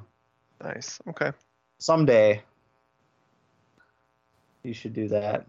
Nice. 0.63 1.01
Okay. 1.09 1.33
someday 1.79 2.43
you 4.63 4.75
should 4.75 4.93
do 4.93 5.09
that. 5.09 5.47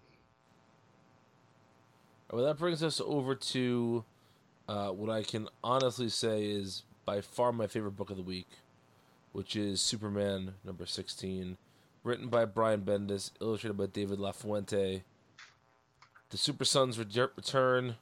Well, 2.31 2.45
that 2.45 2.57
brings 2.57 2.83
us 2.83 3.01
over 3.03 3.35
to 3.35 4.05
uh, 4.69 4.89
what 4.89 5.09
I 5.09 5.23
can 5.23 5.49
honestly 5.63 6.09
say 6.09 6.43
is 6.43 6.83
by 7.05 7.21
far 7.21 7.51
my 7.51 7.67
favorite 7.67 7.91
book 7.97 8.09
of 8.09 8.17
the 8.17 8.23
week, 8.23 8.47
which 9.37 9.55
is 9.55 9.79
Superman 9.79 10.55
number 10.65 10.87
16, 10.87 11.57
written 12.03 12.27
by 12.27 12.43
Brian 12.43 12.81
Bendis, 12.81 13.29
illustrated 13.39 13.77
by 13.77 13.85
David 13.85 14.17
LaFuente. 14.17 15.03
The 16.31 16.37
Super 16.37 16.65
Sons 16.65 16.97
re- 16.97 17.05
return. 17.35 17.97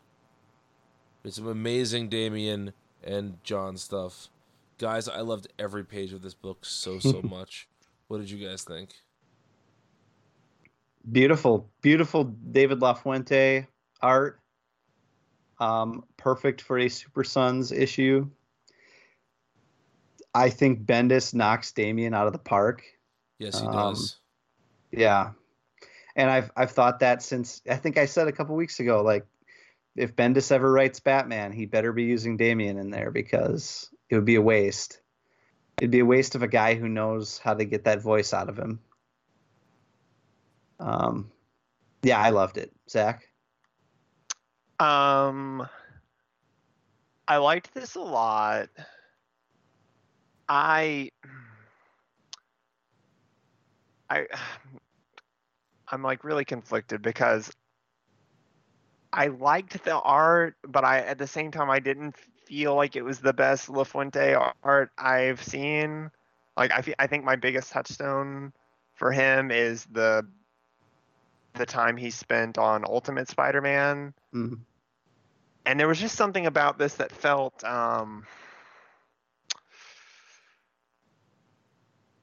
It's 1.25 1.35
some 1.35 1.47
amazing 1.47 2.07
Damian 2.07 2.71
and 3.03 3.43
Jon 3.43 3.75
stuff. 3.75 4.29
Guys, 4.77 5.09
I 5.09 5.19
loved 5.19 5.49
every 5.59 5.83
page 5.83 6.13
of 6.13 6.21
this 6.21 6.33
book 6.33 6.59
so, 6.63 6.99
so 6.99 7.21
much. 7.23 7.67
What 8.07 8.19
did 8.19 8.29
you 8.29 8.47
guys 8.47 8.63
think? 8.63 8.91
Beautiful, 11.11 11.69
beautiful 11.81 12.23
David 12.23 12.79
LaFuente 12.79 13.67
art. 14.01 14.39
Um, 15.59 16.05
perfect 16.15 16.61
for 16.61 16.79
a 16.79 16.87
Super 16.87 17.25
Sons 17.25 17.73
issue. 17.73 18.25
I 20.35 20.49
think 20.49 20.85
Bendis 20.85 21.33
knocks 21.33 21.71
Damian 21.71 22.13
out 22.13 22.27
of 22.27 22.33
the 22.33 22.39
park. 22.39 22.83
Yes, 23.39 23.59
he 23.59 23.65
Um, 23.65 23.73
does. 23.73 24.17
Yeah. 24.91 25.31
And 26.15 26.29
I've 26.29 26.51
I've 26.55 26.71
thought 26.71 26.99
that 26.99 27.23
since 27.23 27.61
I 27.69 27.77
think 27.77 27.97
I 27.97 28.05
said 28.05 28.27
a 28.27 28.31
couple 28.31 28.55
weeks 28.55 28.79
ago, 28.79 29.01
like 29.01 29.25
if 29.95 30.15
Bendis 30.15 30.51
ever 30.51 30.69
writes 30.69 30.99
Batman, 30.99 31.51
he 31.53 31.65
better 31.65 31.93
be 31.93 32.03
using 32.03 32.35
Damian 32.37 32.77
in 32.77 32.89
there 32.89 33.11
because 33.11 33.89
it 34.09 34.15
would 34.15 34.25
be 34.25 34.35
a 34.35 34.41
waste. 34.41 34.99
It'd 35.77 35.91
be 35.91 35.99
a 35.99 36.05
waste 36.05 36.35
of 36.35 36.43
a 36.43 36.47
guy 36.47 36.75
who 36.75 36.87
knows 36.87 37.37
how 37.37 37.53
to 37.53 37.65
get 37.65 37.85
that 37.85 38.01
voice 38.01 38.33
out 38.33 38.49
of 38.49 38.57
him. 38.57 38.79
Um, 40.79 41.31
yeah, 42.03 42.19
I 42.19 42.29
loved 42.29 42.57
it, 42.57 42.71
Zach. 42.89 43.27
Um, 44.79 45.67
I 47.27 47.37
liked 47.37 47.73
this 47.73 47.95
a 47.95 48.01
lot. 48.01 48.69
I, 50.47 51.09
I, 54.09 54.27
I'm 55.91 56.03
like 56.03 56.23
really 56.23 56.45
conflicted 56.45 57.01
because 57.01 57.51
I 59.13 59.27
liked 59.27 59.83
the 59.83 59.99
art, 59.99 60.55
but 60.67 60.83
I 60.83 60.99
at 60.99 61.17
the 61.17 61.27
same 61.27 61.51
time 61.51 61.69
I 61.69 61.79
didn't 61.79 62.17
feel 62.17 62.75
like 62.75 62.95
it 62.95 63.03
was 63.03 63.19
the 63.19 63.33
best 63.33 63.69
La 63.69 63.83
Fuente 63.83 64.35
art 64.63 64.91
I've 64.97 65.41
seen. 65.43 66.11
Like 66.57 66.71
I, 66.71 66.83
I 66.99 67.07
think 67.07 67.23
my 67.23 67.35
biggest 67.35 67.71
touchstone 67.71 68.53
for 68.95 69.11
him 69.11 69.51
is 69.51 69.85
the 69.85 70.27
the 71.55 71.65
time 71.65 71.97
he 71.97 72.11
spent 72.11 72.57
on 72.57 72.83
Ultimate 72.85 73.29
Spider-Man 73.29 74.13
Mhm. 74.33 74.65
and 75.65 75.79
there 75.79 75.87
was 75.87 75.99
just 75.99 76.15
something 76.15 76.45
about 76.45 76.77
this 76.77 76.95
that 76.95 77.11
felt 77.11 77.63
um 77.63 78.25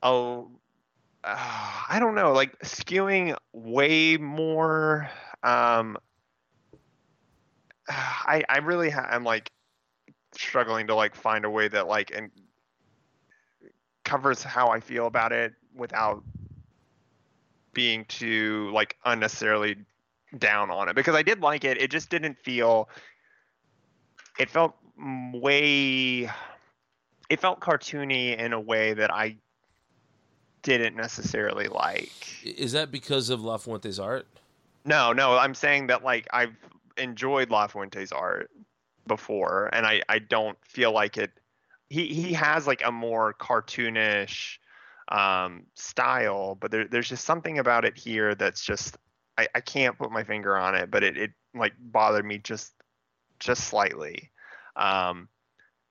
oh 0.02 0.50
uh, 1.24 1.36
i 1.88 1.98
don't 1.98 2.14
know 2.14 2.32
like 2.32 2.58
skewing 2.60 3.36
way 3.52 4.16
more 4.16 5.08
um 5.42 5.96
i 7.88 8.42
i 8.48 8.58
really 8.58 8.90
ha- 8.90 9.08
i'm 9.10 9.24
like 9.24 9.50
struggling 10.32 10.86
to 10.86 10.94
like 10.94 11.14
find 11.14 11.44
a 11.44 11.50
way 11.50 11.68
that 11.68 11.86
like 11.86 12.10
and 12.14 12.30
covers 14.04 14.42
how 14.42 14.68
i 14.68 14.80
feel 14.80 15.06
about 15.06 15.32
it 15.32 15.52
without 15.74 16.22
being 17.74 18.04
too 18.06 18.70
like 18.72 18.96
unnecessarily 19.04 19.76
down 20.38 20.70
on 20.70 20.88
it. 20.88 20.96
Because 20.96 21.14
i 21.14 21.22
did 21.22 21.40
like 21.40 21.64
it 21.64 21.80
it 21.80 21.90
just 21.90 22.10
didn't 22.10 22.38
feel 22.38 22.88
it 24.38 24.50
felt 24.50 24.76
way 25.34 26.30
it 27.30 27.40
felt 27.40 27.60
cartoony 27.60 28.36
in 28.36 28.52
a 28.52 28.60
way 28.60 28.92
that 28.94 29.12
I 29.12 29.36
didn't 30.62 30.96
necessarily 30.96 31.68
like. 31.68 32.44
Is 32.44 32.72
that 32.72 32.90
because 32.90 33.30
of 33.30 33.40
Lafuente's 33.40 33.98
art? 33.98 34.26
No, 34.84 35.12
no, 35.12 35.36
I'm 35.36 35.54
saying 35.54 35.88
that 35.88 36.02
like 36.02 36.26
I've 36.32 36.56
enjoyed 36.96 37.50
Lafuente's 37.50 38.12
art 38.12 38.50
before, 39.06 39.70
and 39.72 39.86
I 39.86 40.02
I 40.08 40.18
don't 40.18 40.58
feel 40.64 40.92
like 40.92 41.16
it. 41.16 41.30
He 41.88 42.06
he 42.08 42.32
has 42.32 42.66
like 42.66 42.82
a 42.84 42.92
more 42.92 43.34
cartoonish 43.34 44.58
um, 45.08 45.64
style, 45.74 46.56
but 46.56 46.70
there, 46.70 46.86
there's 46.86 47.08
just 47.08 47.24
something 47.24 47.58
about 47.58 47.84
it 47.84 47.96
here 47.96 48.34
that's 48.34 48.64
just 48.64 48.96
I, 49.38 49.48
I 49.54 49.60
can't 49.60 49.98
put 49.98 50.10
my 50.10 50.24
finger 50.24 50.56
on 50.56 50.74
it, 50.74 50.90
but 50.90 51.02
it, 51.02 51.16
it 51.16 51.30
like 51.54 51.74
bothered 51.78 52.24
me 52.24 52.38
just 52.38 52.72
just 53.38 53.64
slightly. 53.64 54.30
Um, 54.76 55.28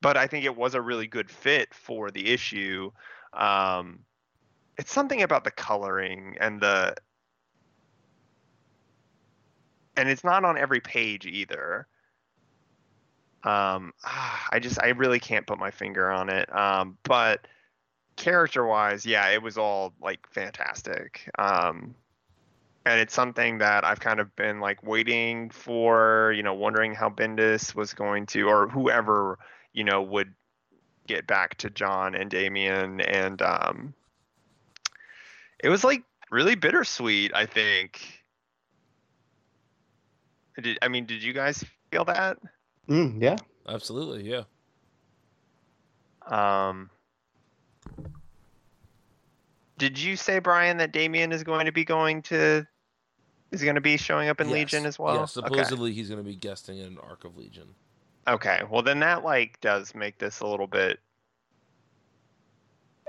but 0.02 0.18
I 0.18 0.27
think 0.27 0.45
it 0.45 0.56
was 0.56 0.73
a 0.73 0.81
really 0.81 1.07
good 1.07 1.30
fit 1.30 1.73
for 1.73 2.10
the 2.10 2.31
issue. 2.31 2.91
Um, 3.34 3.99
it's 4.81 4.91
something 4.91 5.21
about 5.21 5.43
the 5.43 5.51
coloring 5.51 6.35
and 6.41 6.59
the 6.59 6.95
and 9.95 10.09
it's 10.09 10.23
not 10.23 10.43
on 10.43 10.57
every 10.57 10.79
page 10.79 11.27
either. 11.27 11.85
Um, 13.43 13.93
I 14.03 14.57
just 14.59 14.81
I 14.81 14.89
really 14.89 15.19
can't 15.19 15.45
put 15.45 15.59
my 15.59 15.69
finger 15.69 16.09
on 16.09 16.29
it. 16.29 16.51
Um, 16.55 16.97
but 17.03 17.47
character 18.15 18.65
wise, 18.65 19.05
yeah, 19.05 19.29
it 19.29 19.43
was 19.43 19.55
all 19.55 19.93
like 20.01 20.27
fantastic. 20.31 21.29
Um, 21.37 21.93
and 22.83 22.99
it's 22.99 23.13
something 23.13 23.59
that 23.59 23.85
I've 23.85 23.99
kind 23.99 24.19
of 24.19 24.35
been 24.35 24.59
like 24.59 24.81
waiting 24.81 25.51
for, 25.51 26.33
you 26.35 26.41
know, 26.41 26.55
wondering 26.55 26.95
how 26.95 27.11
Bendis 27.11 27.75
was 27.75 27.93
going 27.93 28.25
to, 28.27 28.49
or 28.49 28.67
whoever, 28.67 29.37
you 29.73 29.83
know, 29.83 30.01
would 30.01 30.33
get 31.05 31.27
back 31.27 31.53
to 31.57 31.69
Jon 31.69 32.15
and 32.15 32.31
Damian, 32.31 32.99
and 33.01 33.43
um, 33.43 33.93
it 35.63 35.69
was 35.69 35.83
like 35.83 36.03
really 36.29 36.55
bittersweet. 36.55 37.31
I 37.35 37.45
think. 37.45 38.01
Did 40.61 40.77
I 40.81 40.88
mean? 40.88 41.05
Did 41.05 41.23
you 41.23 41.33
guys 41.33 41.63
feel 41.91 42.05
that? 42.05 42.38
Mm, 42.89 43.21
yeah. 43.21 43.38
Absolutely, 43.67 44.29
yeah. 44.29 44.43
Um, 46.27 46.89
did 49.77 49.97
you 49.99 50.15
say 50.15 50.39
Brian 50.39 50.77
that 50.77 50.91
Damian 50.91 51.31
is 51.31 51.43
going 51.43 51.65
to 51.65 51.71
be 51.71 51.83
going 51.85 52.21
to 52.23 52.65
is 53.51 53.63
going 53.63 53.75
to 53.75 53.81
be 53.81 53.97
showing 53.97 54.29
up 54.29 54.39
in 54.41 54.47
Yes. 54.49 54.55
Legion 54.55 54.85
as 54.85 54.99
well? 54.99 55.15
Yeah, 55.15 55.21
Okay. 55.21 55.27
supposedly 55.27 55.93
he's 55.93 56.09
going 56.09 56.23
to 56.23 56.27
be 56.29 56.35
guesting 56.35 56.77
in 56.79 56.85
an 56.85 56.97
arc 57.07 57.23
of 57.25 57.38
Legion. 57.38 57.67
Okay. 58.27 58.61
Well, 58.69 58.81
then 58.81 58.99
that 58.99 59.23
like 59.23 59.59
does 59.61 59.95
make 59.95 60.17
this 60.19 60.39
a 60.41 60.47
little 60.47 60.67
bit, 60.67 60.99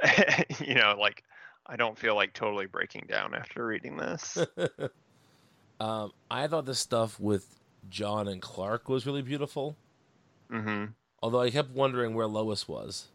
you 0.61 0.75
know, 0.75 0.97
like 0.99 1.23
I 1.73 1.77
don't 1.77 1.99
feel 1.99 2.15
like 2.15 2.35
totally 2.35 2.67
breaking 2.67 3.07
down 3.09 3.35
after 3.35 3.65
reading 3.65 3.97
this. 3.97 4.37
um, 5.81 6.13
I 6.31 6.47
thought 6.47 6.67
the 6.67 6.75
stuff 6.75 7.19
with 7.19 7.47
Jon 7.89 8.29
and 8.29 8.43
Clark 8.43 8.91
was 8.91 9.07
really 9.07 9.23
beautiful. 9.23 9.75
hmm 10.51 10.85
Although 11.23 11.41
I 11.41 11.51
kept 11.51 11.71
wondering 11.71 12.13
where 12.13 12.27
Lois 12.27 12.69
was. 12.69 13.09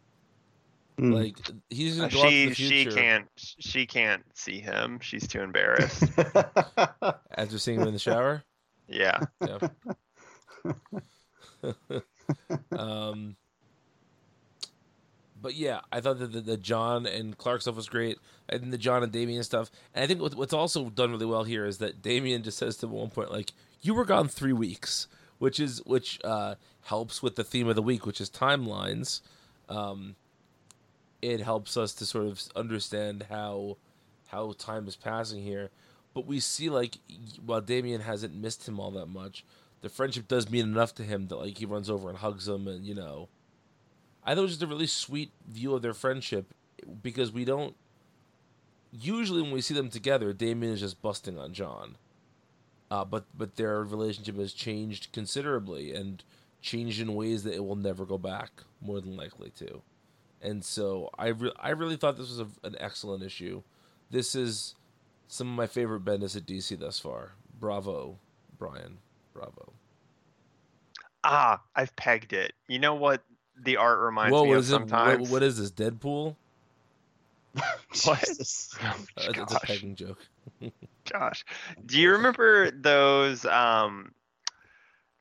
Mm. 0.99 1.13
Like 1.13 1.37
he's 1.69 1.97
going 1.97 2.09
to 2.09 2.15
go 2.15 2.23
Uh, 2.23 2.29
She 2.29 2.45
the 2.47 2.53
she 2.55 2.85
can't 2.87 3.27
she 3.35 3.85
can't 3.85 4.23
see 4.33 4.59
him. 4.59 4.99
She's 5.01 5.27
too 5.27 5.41
embarrassed. 5.41 6.05
after 7.37 7.59
seeing 7.59 7.79
him 7.79 7.87
in 7.87 7.93
the 7.93 7.99
shower. 7.99 8.43
yeah. 8.87 9.19
Yeah. 9.45 9.59
um, 12.71 13.35
but 15.41 15.55
yeah, 15.55 15.81
I 15.91 16.01
thought 16.01 16.19
that 16.19 16.31
the, 16.31 16.41
the 16.41 16.57
Jon 16.57 17.05
and 17.05 17.37
Clark 17.37 17.61
stuff 17.61 17.75
was 17.75 17.89
great, 17.89 18.17
and 18.49 18.71
the 18.71 18.77
Jon 18.77 19.03
and 19.03 19.11
Damian 19.11 19.43
stuff. 19.43 19.71
And 19.93 20.03
I 20.03 20.07
think 20.07 20.21
what, 20.21 20.35
what's 20.35 20.53
also 20.53 20.89
done 20.89 21.11
really 21.11 21.25
well 21.25 21.43
here 21.43 21.65
is 21.65 21.77
that 21.79 22.01
Damian 22.01 22.43
just 22.43 22.57
says 22.57 22.77
to 22.77 22.87
one 22.87 23.09
point, 23.09 23.31
like, 23.31 23.53
"You 23.81 23.93
were 23.93 24.05
gone 24.05 24.27
three 24.27 24.53
weeks," 24.53 25.07
which 25.37 25.59
is 25.59 25.83
which 25.85 26.19
uh, 26.23 26.55
helps 26.85 27.21
with 27.21 27.35
the 27.35 27.43
theme 27.43 27.67
of 27.67 27.75
the 27.75 27.81
week, 27.81 28.05
which 28.05 28.21
is 28.21 28.29
timelines. 28.29 29.21
Um, 29.69 30.15
it 31.21 31.41
helps 31.41 31.77
us 31.77 31.93
to 31.95 32.05
sort 32.05 32.25
of 32.27 32.41
understand 32.55 33.27
how 33.29 33.77
how 34.27 34.53
time 34.57 34.87
is 34.87 34.95
passing 34.95 35.43
here. 35.43 35.69
But 36.13 36.25
we 36.25 36.39
see 36.39 36.69
like 36.69 36.97
while 37.45 37.61
Damian 37.61 38.01
hasn't 38.01 38.35
missed 38.35 38.67
him 38.67 38.79
all 38.79 38.91
that 38.91 39.07
much, 39.07 39.45
the 39.81 39.89
friendship 39.89 40.27
does 40.27 40.49
mean 40.49 40.65
enough 40.65 40.95
to 40.95 41.03
him 41.03 41.27
that 41.27 41.35
like 41.35 41.57
he 41.57 41.65
runs 41.65 41.89
over 41.89 42.09
and 42.09 42.17
hugs 42.17 42.47
him 42.47 42.67
and 42.67 42.85
you 42.85 42.95
know 42.95 43.29
I 44.27 44.31
thought 44.31 44.39
it 44.39 44.41
was 44.41 44.51
just 44.51 44.63
a 44.63 44.67
really 44.67 44.87
sweet 44.87 45.31
view 45.47 45.73
of 45.73 45.81
their 45.81 45.93
friendship 45.93 46.53
because 47.01 47.31
we 47.31 47.45
don't 47.45 47.75
usually 48.91 49.41
when 49.41 49.51
we 49.51 49.61
see 49.61 49.73
them 49.73 49.89
together, 49.89 50.33
Damian 50.33 50.73
is 50.73 50.81
just 50.81 51.01
busting 51.01 51.39
on 51.39 51.53
Jon. 51.53 51.97
Uh, 52.91 53.05
but 53.05 53.25
but 53.33 53.55
their 53.55 53.83
relationship 53.83 54.37
has 54.37 54.51
changed 54.51 55.13
considerably 55.13 55.93
and 55.93 56.23
changed 56.61 56.99
in 56.99 57.15
ways 57.15 57.43
that 57.43 57.53
it 57.53 57.63
will 57.63 57.77
never 57.77 58.05
go 58.05 58.17
back, 58.17 58.63
more 58.81 58.99
than 58.99 59.15
likely 59.15 59.49
to. 59.51 59.81
And 60.41 60.63
so 60.63 61.09
I 61.17 61.27
re- 61.27 61.53
I 61.57 61.69
really 61.69 61.95
thought 61.95 62.17
this 62.17 62.29
was 62.29 62.39
a, 62.39 62.47
an 62.63 62.75
excellent 62.79 63.23
issue. 63.23 63.63
This 64.11 64.35
is 64.35 64.75
some 65.27 65.47
of 65.47 65.55
my 65.55 65.67
favorite 65.67 66.03
Bendis 66.03 66.35
at 66.35 66.45
DC 66.45 66.77
thus 66.77 66.99
far. 66.99 67.33
Bravo, 67.59 68.19
Brian. 68.57 68.97
Bravo. 69.33 69.73
Ah, 71.23 71.61
I've 71.75 71.95
pegged 71.95 72.33
it. 72.33 72.53
You 72.67 72.79
know 72.79 72.95
what 72.95 73.21
the 73.63 73.77
art 73.77 73.99
reminds 73.99 74.33
Whoa, 74.33 74.43
me 74.45 74.51
of 74.53 74.59
is 74.59 74.71
it? 74.71 74.73
What, 74.73 74.89
sometimes? 74.89 75.29
what 75.29 75.43
is 75.43 75.57
this? 75.57 75.71
Deadpool? 75.71 76.35
What? 78.05 78.19
Jesus. 78.19 78.77
Oh, 78.83 79.05
Uh, 79.17 79.29
it's 79.29 79.53
a 79.53 79.55
gosh. 79.55 79.61
pegging 79.63 79.95
joke. 79.95 80.19
Gosh. 81.11 81.45
Do 81.85 81.99
you 81.99 82.11
remember 82.11 82.69
those 82.69 83.45
um 83.45 84.11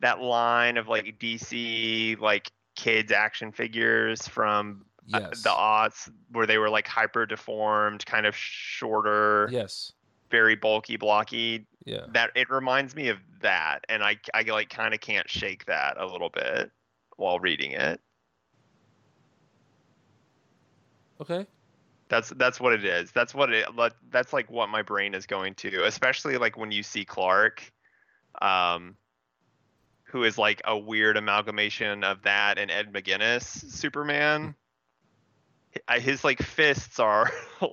that 0.00 0.20
line 0.20 0.76
of 0.76 0.88
like 0.88 1.18
DC 1.18 2.18
like 2.20 2.50
kids 2.74 3.12
action 3.12 3.52
figures 3.52 4.26
from 4.28 4.84
uh, 5.14 5.30
the 5.30 5.50
aughts 5.50 6.10
where 6.32 6.46
they 6.46 6.58
were 6.58 6.68
like 6.68 6.86
hyper 6.88 7.24
deformed, 7.24 8.04
kind 8.04 8.26
of 8.26 8.36
shorter, 8.36 9.48
Yes. 9.50 9.92
very 10.30 10.56
bulky, 10.56 10.96
blocky? 10.96 11.66
Yeah. 11.84 12.06
That 12.08 12.30
it 12.34 12.50
reminds 12.50 12.94
me 12.94 13.08
of 13.08 13.18
that 13.40 13.84
and 13.88 14.02
I 14.02 14.18
I 14.34 14.42
like 14.42 14.68
kind 14.68 14.92
of 14.92 15.00
can't 15.00 15.30
shake 15.30 15.64
that 15.66 15.96
a 15.98 16.06
little 16.06 16.30
bit 16.30 16.70
while 17.16 17.38
reading 17.38 17.70
it. 17.72 18.00
Okay. 21.20 21.46
That's 22.08 22.30
that's 22.30 22.60
what 22.60 22.72
it 22.72 22.84
is. 22.84 23.10
That's 23.10 23.34
what 23.34 23.52
it. 23.52 23.66
That's 24.10 24.32
like 24.32 24.50
what 24.50 24.68
my 24.68 24.82
brain 24.82 25.14
is 25.14 25.26
going 25.26 25.54
to, 25.56 25.84
especially 25.86 26.36
like 26.38 26.56
when 26.56 26.70
you 26.70 26.84
see 26.84 27.04
Clark, 27.04 27.72
um, 28.40 28.96
who 30.04 30.22
is 30.22 30.38
like 30.38 30.62
a 30.64 30.78
weird 30.78 31.16
amalgamation 31.16 32.04
of 32.04 32.22
that 32.22 32.58
and 32.58 32.70
Ed 32.70 32.92
McGuinness 32.92 33.42
Superman. 33.70 34.54
His 35.98 36.24
like 36.24 36.40
fists 36.40 36.98
are, 36.98 37.30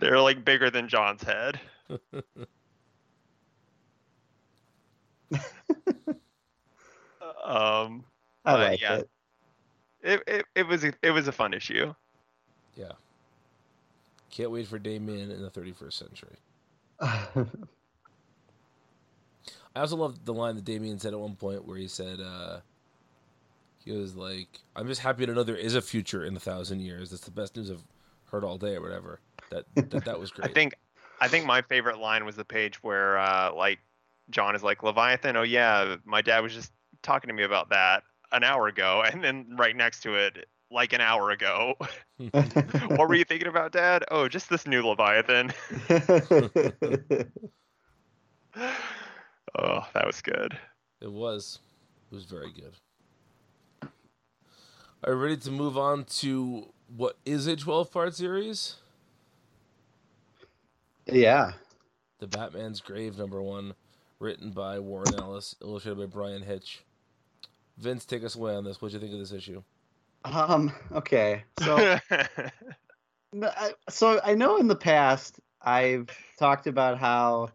they're 0.00 0.20
like 0.20 0.44
bigger 0.44 0.70
than 0.70 0.88
Jon's 0.88 1.22
head. 1.22 1.60
um, 7.44 8.04
I 8.44 8.54
like 8.54 8.80
yeah. 8.80 8.96
it. 8.96 9.10
It, 10.02 10.22
it 10.26 10.46
it 10.54 10.66
was 10.66 10.84
a, 10.84 10.92
it 11.02 11.10
was 11.10 11.28
a 11.28 11.32
fun 11.32 11.54
issue. 11.54 11.94
Yeah. 12.76 12.92
Can't 14.30 14.50
wait 14.50 14.66
for 14.66 14.78
Damian 14.78 15.30
in 15.30 15.42
the 15.42 15.50
31st 15.50 15.92
century. 15.92 16.36
I 19.74 19.80
also 19.80 19.96
love 19.96 20.24
the 20.24 20.34
line 20.34 20.56
that 20.56 20.64
Damian 20.64 20.98
said 20.98 21.12
at 21.12 21.20
one 21.20 21.36
point 21.36 21.66
where 21.66 21.76
he 21.76 21.88
said, 21.88 22.20
uh, 22.20 22.60
he 23.84 23.92
was 23.92 24.14
like, 24.14 24.60
I'm 24.76 24.86
just 24.86 25.00
happy 25.00 25.26
to 25.26 25.32
know 25.32 25.42
there 25.42 25.56
is 25.56 25.74
a 25.74 25.82
future 25.82 26.24
in 26.24 26.36
a 26.36 26.40
thousand 26.40 26.80
years. 26.80 27.10
That's 27.10 27.24
the 27.24 27.30
best 27.30 27.56
news 27.56 27.70
I've 27.70 27.84
heard 28.30 28.44
all 28.44 28.58
day 28.58 28.76
or 28.76 28.82
whatever. 28.82 29.20
That 29.50 29.64
that, 29.74 30.04
that 30.04 30.20
was 30.20 30.30
great. 30.32 30.50
I 30.50 30.52
think 30.52 30.74
I 31.20 31.28
think 31.28 31.46
my 31.46 31.62
favorite 31.62 31.98
line 31.98 32.24
was 32.24 32.36
the 32.36 32.44
page 32.44 32.82
where 32.82 33.18
uh, 33.18 33.52
like 33.52 33.78
Jon 34.30 34.54
is 34.54 34.62
like 34.62 34.82
Leviathan. 34.82 35.36
Oh 35.36 35.42
yeah, 35.42 35.96
my 36.04 36.22
dad 36.22 36.40
was 36.40 36.52
just 36.52 36.72
talking 37.02 37.28
to 37.28 37.34
me 37.34 37.42
about 37.42 37.70
that 37.70 38.02
an 38.32 38.44
hour 38.44 38.68
ago, 38.68 39.02
and 39.10 39.22
then 39.22 39.56
right 39.58 39.76
next 39.76 40.00
to 40.00 40.14
it, 40.14 40.46
like 40.70 40.92
an 40.92 41.00
hour 41.00 41.30
ago, 41.30 41.74
what 42.30 43.08
were 43.08 43.14
you 43.14 43.24
thinking 43.24 43.48
about, 43.48 43.72
Dad? 43.72 44.04
Oh, 44.10 44.28
just 44.28 44.48
this 44.48 44.66
new 44.66 44.86
Leviathan. 44.86 45.52
oh, 49.58 49.86
that 49.94 50.06
was 50.06 50.20
good. 50.22 50.56
It 51.00 51.10
was. 51.10 51.58
It 52.10 52.14
was 52.14 52.24
very 52.24 52.52
good. 52.52 52.74
Are 55.02 55.12
you 55.12 55.18
ready 55.18 55.36
to 55.38 55.50
move 55.50 55.78
on 55.78 56.04
to 56.04 56.72
what 56.94 57.16
is 57.24 57.46
a 57.46 57.56
12 57.56 57.90
part 57.90 58.14
series? 58.14 58.76
yeah. 61.06 61.52
The 62.18 62.26
Batman's 62.26 62.80
Grave, 62.80 63.16
number 63.16 63.40
one. 63.42 63.74
written 64.18 64.50
by 64.50 64.78
Warren 64.78 65.14
Ellis, 65.18 65.56
illustrated 65.62 65.98
by 65.98 66.06
Bryan 66.06 66.42
Hitch. 66.42 66.84
Vince, 67.80 68.04
take 68.04 68.24
us 68.24 68.36
away 68.36 68.54
on 68.54 68.64
this. 68.64 68.80
What 68.80 68.88
do 68.88 68.94
you 68.94 69.00
think 69.00 69.12
of 69.12 69.18
this 69.18 69.32
issue? 69.32 69.62
Um. 70.24 70.72
Okay. 70.92 71.44
So, 71.60 71.98
I, 73.42 73.72
so 73.88 74.20
I 74.22 74.34
know 74.34 74.58
in 74.58 74.68
the 74.68 74.76
past 74.76 75.40
I've 75.62 76.08
talked 76.38 76.66
about 76.66 76.98
how. 76.98 77.50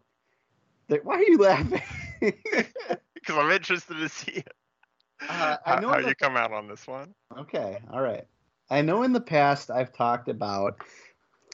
That, 0.88 1.04
why 1.04 1.16
are 1.16 1.22
you 1.22 1.38
laughing? 1.38 1.82
Because 3.14 3.42
I'm 3.42 3.50
interested 3.50 3.96
to 3.96 4.08
see 4.08 4.44
Uh, 5.28 5.56
I 5.66 5.74
how, 5.74 5.80
know 5.80 5.88
how 5.88 5.96
in 5.96 6.02
the 6.02 6.08
you 6.10 6.14
come 6.14 6.36
out 6.36 6.52
on 6.52 6.68
this 6.68 6.86
one. 6.86 7.12
Okay, 7.36 7.78
all 7.92 8.00
right. 8.00 8.24
I 8.70 8.82
know 8.82 9.02
in 9.02 9.12
the 9.12 9.20
past 9.20 9.68
I've 9.68 9.92
talked 9.92 10.28
about 10.28 10.80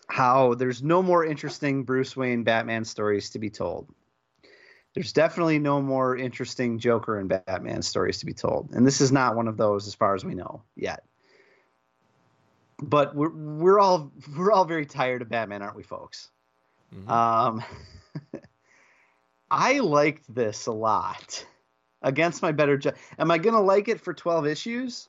how 0.08 0.52
there's 0.54 0.82
no 0.82 1.02
more 1.02 1.24
interesting 1.24 1.82
Bruce 1.82 2.14
Wayne 2.14 2.44
Batman 2.44 2.84
stories 2.84 3.30
to 3.30 3.38
be 3.38 3.48
told. 3.48 3.88
There's 4.94 5.12
definitely 5.12 5.58
no 5.58 5.80
more 5.80 6.16
interesting 6.16 6.78
Joker 6.78 7.18
and 7.18 7.28
Batman 7.28 7.82
stories 7.82 8.18
to 8.18 8.26
be 8.26 8.34
told. 8.34 8.72
And 8.72 8.86
this 8.86 9.00
is 9.00 9.10
not 9.10 9.36
one 9.36 9.48
of 9.48 9.56
those 9.56 9.86
as 9.86 9.94
far 9.94 10.14
as 10.14 10.24
we 10.24 10.34
know 10.34 10.62
yet. 10.76 11.04
But 12.78 13.14
we're 13.14 13.30
we're 13.30 13.78
all 13.78 14.12
we're 14.36 14.52
all 14.52 14.64
very 14.64 14.84
tired 14.86 15.22
of 15.22 15.28
Batman, 15.28 15.62
aren't 15.62 15.76
we 15.76 15.82
folks? 15.82 16.30
Mhm. 16.94 17.08
Um 17.08 17.62
I 19.50 19.80
liked 19.80 20.34
this 20.34 20.66
a 20.66 20.72
lot. 20.72 21.46
Against 22.00 22.42
my 22.42 22.52
better 22.52 22.76
ju- 22.76 22.92
am 23.18 23.30
I 23.30 23.38
going 23.38 23.54
to 23.54 23.60
like 23.60 23.88
it 23.88 24.00
for 24.00 24.12
12 24.14 24.46
issues? 24.46 25.08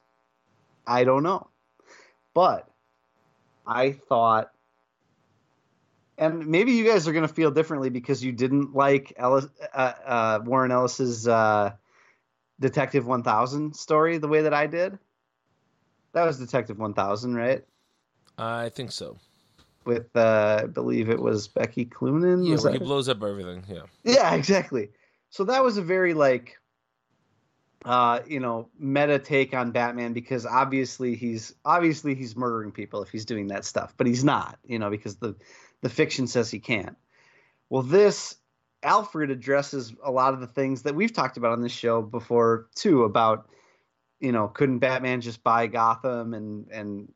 I 0.85 1.05
don't 1.05 1.23
know. 1.23 1.47
But 2.33 2.69
I 3.65 3.93
thought 3.93 4.51
and 6.17 6.45
maybe 6.47 6.73
you 6.73 6.85
guys 6.85 7.07
are 7.07 7.13
going 7.13 7.27
to 7.27 7.33
feel 7.33 7.51
differently 7.51 7.89
because 7.89 8.23
you 8.23 8.31
didn't 8.31 8.75
like 8.75 9.13
Ellis, 9.17 9.47
uh, 9.73 9.93
uh, 10.05 10.39
Warren 10.43 10.71
Ellis's 10.71 11.27
uh, 11.27 11.71
Detective 12.59 13.05
1000 13.05 13.75
story 13.75 14.17
the 14.17 14.27
way 14.27 14.43
that 14.43 14.53
I 14.53 14.67
did. 14.67 14.97
That 16.13 16.25
was 16.25 16.37
Detective 16.37 16.77
1000, 16.77 17.35
right? 17.35 17.63
I 18.37 18.69
think 18.69 18.91
so. 18.91 19.17
With 19.85 20.15
uh, 20.15 20.61
I 20.63 20.65
believe 20.67 21.09
it 21.09 21.19
was 21.19 21.47
Becky 21.47 21.85
Cloonan. 21.85 22.45
Yeah, 22.45 22.71
he 22.71 22.77
that- 22.77 22.83
blows 22.83 23.09
up 23.09 23.21
everything. 23.23 23.65
Yeah. 23.67 23.83
Yeah, 24.03 24.33
exactly. 24.33 24.91
So 25.29 25.43
that 25.45 25.63
was 25.63 25.77
a 25.77 25.81
very 25.81 26.13
like 26.13 26.57
uh, 27.85 28.21
you 28.25 28.39
know, 28.39 28.69
meta 28.79 29.19
take 29.19 29.53
on 29.53 29.71
Batman 29.71 30.13
because 30.13 30.45
obviously 30.45 31.15
he's 31.15 31.53
obviously 31.65 32.15
he's 32.15 32.35
murdering 32.35 32.71
people 32.71 33.03
if 33.03 33.09
he's 33.09 33.25
doing 33.25 33.47
that 33.47 33.65
stuff, 33.65 33.93
but 33.97 34.07
he's 34.07 34.23
not, 34.23 34.57
you 34.65 34.79
know, 34.79 34.89
because 34.89 35.17
the 35.17 35.35
the 35.83 35.89
fiction 35.89 36.25
says 36.25 36.49
he 36.49 36.59
can't. 36.59 36.95
Well, 37.69 37.83
this 37.83 38.37
Alfred 38.81 39.29
addresses 39.29 39.93
a 40.03 40.11
lot 40.11 40.33
of 40.33 40.39
the 40.39 40.47
things 40.47 40.81
that 40.83 40.95
we've 40.95 41.13
talked 41.13 41.37
about 41.37 41.51
on 41.51 41.61
this 41.61 41.71
show 41.71 42.01
before 42.01 42.67
too 42.73 43.03
about 43.03 43.47
you 44.19 44.31
know, 44.31 44.47
couldn't 44.47 44.79
Batman 44.79 45.19
just 45.19 45.43
buy 45.43 45.67
Gotham 45.67 46.33
and 46.33 46.67
and 46.71 47.11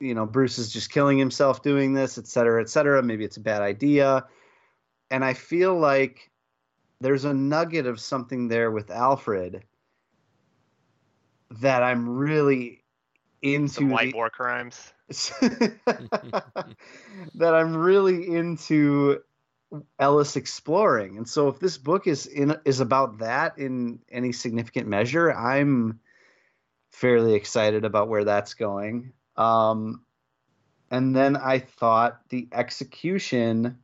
you 0.00 0.14
know, 0.14 0.24
Bruce 0.24 0.58
is 0.58 0.72
just 0.72 0.90
killing 0.90 1.18
himself 1.18 1.62
doing 1.62 1.92
this, 1.92 2.18
et 2.18 2.26
cetera, 2.26 2.62
et 2.62 2.70
cetera. 2.70 3.02
Maybe 3.02 3.24
it's 3.24 3.36
a 3.36 3.40
bad 3.40 3.62
idea. 3.62 4.24
And 5.10 5.24
I 5.24 5.34
feel 5.34 5.78
like 5.78 6.30
there's 7.00 7.24
a 7.24 7.34
nugget 7.34 7.86
of 7.86 8.00
something 8.00 8.48
there 8.48 8.70
with 8.70 8.90
Alfred 8.90 9.64
that 11.50 11.82
I'm 11.82 12.08
really 12.08 12.84
into. 13.42 13.72
Some 13.72 13.90
light 13.90 14.12
the- 14.12 14.16
war 14.16 14.30
crimes. 14.30 14.92
that 15.08 15.74
I'm 17.54 17.74
really 17.74 18.34
into 18.34 19.20
Ellis 19.98 20.36
exploring. 20.36 21.16
And 21.16 21.28
so 21.28 21.48
if 21.48 21.58
this 21.58 21.78
book 21.78 22.06
is 22.06 22.26
in 22.26 22.56
is 22.64 22.80
about 22.80 23.18
that 23.18 23.58
in 23.58 24.00
any 24.10 24.32
significant 24.32 24.86
measure, 24.86 25.32
I'm 25.32 26.00
fairly 26.90 27.34
excited 27.34 27.84
about 27.84 28.08
where 28.08 28.24
that's 28.24 28.54
going. 28.54 29.12
Um 29.36 30.04
and 30.90 31.14
then 31.14 31.36
I 31.36 31.58
thought 31.58 32.20
the 32.28 32.48
execution 32.52 33.78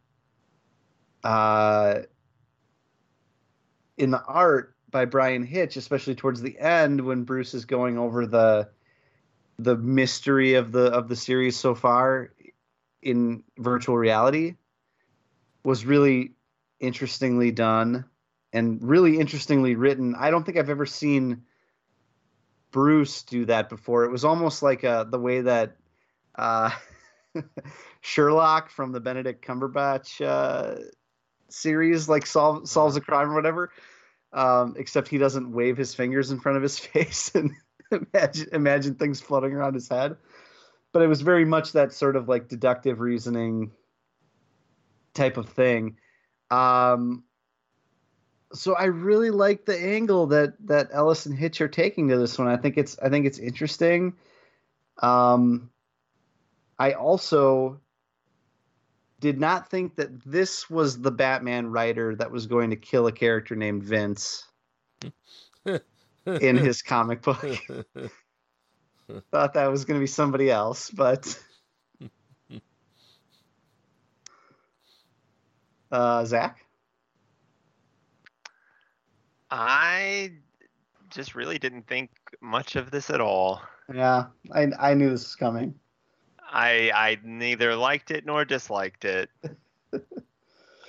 uh 1.22 2.00
in 3.96 4.10
the 4.10 4.22
art 4.22 4.74
by 4.90 5.04
Bryan 5.04 5.44
Hitch, 5.44 5.76
especially 5.76 6.14
towards 6.14 6.40
the 6.40 6.58
end 6.58 7.00
when 7.00 7.24
Bruce 7.24 7.54
is 7.54 7.64
going 7.64 7.98
over 7.98 8.26
the 8.26 8.68
the 9.58 9.76
mystery 9.76 10.54
of 10.54 10.72
the 10.72 10.86
of 10.86 11.08
the 11.08 11.16
series 11.16 11.56
so 11.56 11.74
far 11.74 12.32
in 13.02 13.42
virtual 13.58 13.96
reality 13.96 14.56
was 15.62 15.84
really 15.84 16.32
interestingly 16.80 17.50
done 17.50 18.04
and 18.52 18.78
really 18.82 19.18
interestingly 19.18 19.74
written. 19.74 20.14
I 20.14 20.30
don't 20.30 20.44
think 20.44 20.58
I've 20.58 20.70
ever 20.70 20.86
seen 20.86 21.42
Bruce 22.70 23.22
do 23.22 23.44
that 23.46 23.68
before. 23.68 24.04
It 24.04 24.10
was 24.10 24.24
almost 24.24 24.62
like 24.62 24.84
uh 24.84 25.04
the 25.04 25.18
way 25.18 25.42
that 25.42 25.76
uh, 26.34 26.70
Sherlock 28.00 28.70
from 28.70 28.92
the 28.92 29.00
Benedict 29.00 29.44
Cumberbatch 29.44 30.24
uh, 30.24 30.82
series 31.48 32.08
like 32.08 32.26
solve, 32.26 32.68
solves 32.68 32.96
a 32.96 33.00
crime 33.00 33.30
or 33.30 33.34
whatever. 33.34 33.70
Um, 34.32 34.74
except 34.76 35.08
he 35.08 35.18
doesn't 35.18 35.52
wave 35.52 35.76
his 35.76 35.94
fingers 35.94 36.32
in 36.32 36.40
front 36.40 36.56
of 36.56 36.62
his 36.62 36.78
face 36.80 37.32
and 37.34 37.52
imagine 38.12 38.48
imagine 38.52 38.94
things 38.94 39.20
floating 39.20 39.52
around 39.52 39.74
his 39.74 39.88
head. 39.88 40.16
But 40.92 41.02
it 41.02 41.08
was 41.08 41.22
very 41.22 41.44
much 41.44 41.72
that 41.72 41.92
sort 41.92 42.16
of 42.16 42.28
like 42.28 42.48
deductive 42.48 43.00
reasoning 43.00 43.72
type 45.12 45.36
of 45.36 45.48
thing. 45.48 45.96
Um, 46.50 47.24
so 48.52 48.74
I 48.74 48.84
really 48.84 49.30
like 49.30 49.64
the 49.64 49.78
angle 49.78 50.26
that 50.28 50.54
that 50.66 50.90
Ellis 50.92 51.26
and 51.26 51.36
Hitch 51.36 51.60
are 51.60 51.68
taking 51.68 52.08
to 52.08 52.16
this 52.16 52.38
one. 52.38 52.48
I 52.48 52.56
think 52.56 52.78
it's 52.78 52.98
I 52.98 53.08
think 53.08 53.26
it's 53.26 53.38
interesting. 53.38 54.14
Um, 54.98 55.70
I 56.78 56.92
also 56.92 57.80
did 59.20 59.40
not 59.40 59.70
think 59.70 59.96
that 59.96 60.22
this 60.24 60.68
was 60.68 61.00
the 61.00 61.10
Batman 61.10 61.68
writer 61.68 62.14
that 62.16 62.30
was 62.30 62.46
going 62.46 62.70
to 62.70 62.76
kill 62.76 63.06
a 63.06 63.12
character 63.12 63.56
named 63.56 63.82
Vince 63.82 64.44
in 66.26 66.56
his 66.56 66.82
comic 66.82 67.22
book. 67.22 67.44
Thought 69.30 69.54
that 69.54 69.70
was 69.70 69.84
going 69.84 69.98
to 69.98 70.02
be 70.02 70.06
somebody 70.06 70.50
else, 70.50 70.90
but 70.90 71.38
uh, 75.92 76.24
Zach. 76.24 76.64
I 79.50 80.32
just 81.10 81.34
really 81.34 81.58
didn't 81.58 81.86
think 81.86 82.10
much 82.40 82.76
of 82.76 82.90
this 82.90 83.10
at 83.10 83.20
all. 83.20 83.62
Yeah, 83.92 84.26
I 84.52 84.68
I 84.78 84.94
knew 84.94 85.10
this 85.10 85.24
was 85.24 85.36
coming. 85.36 85.74
I 86.42 86.90
I 86.94 87.18
neither 87.22 87.76
liked 87.76 88.10
it 88.10 88.24
nor 88.26 88.44
disliked 88.44 89.04
it. 89.04 89.30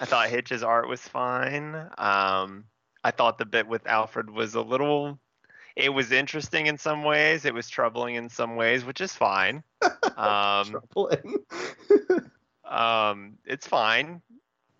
I 0.01 0.05
thought 0.05 0.29
Hitch's 0.29 0.63
art 0.63 0.89
was 0.89 1.01
fine. 1.01 1.75
Um, 1.97 2.65
I 3.03 3.11
thought 3.11 3.37
the 3.37 3.45
bit 3.45 3.67
with 3.67 3.85
Alfred 3.87 4.29
was 4.29 4.55
a 4.55 4.61
little. 4.61 5.19
It 5.75 5.89
was 5.89 6.11
interesting 6.11 6.67
in 6.67 6.77
some 6.77 7.03
ways. 7.03 7.45
It 7.45 7.53
was 7.53 7.69
troubling 7.69 8.15
in 8.15 8.29
some 8.29 8.55
ways, 8.55 8.85
which 8.85 9.01
is 9.01 9.13
fine. 9.13 9.63
Um, 10.17 10.71
Troubling. 10.71 11.39
um, 12.63 13.37
it's 13.45 13.67
fine. 13.67 14.21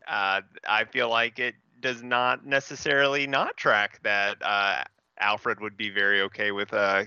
Uh, 0.08 0.42
I 0.68 0.86
feel 0.86 1.10
like 1.10 1.40
it 1.40 1.56
does 1.82 2.02
not 2.02 2.46
necessarily 2.46 3.28
not 3.28 3.58
track 3.58 4.00
that 4.04 4.38
uh, 4.42 4.84
Alfred 5.20 5.60
would 5.60 5.76
be 5.76 5.90
very 5.90 6.22
okay 6.22 6.52
with 6.52 6.74
uh, 6.74 7.04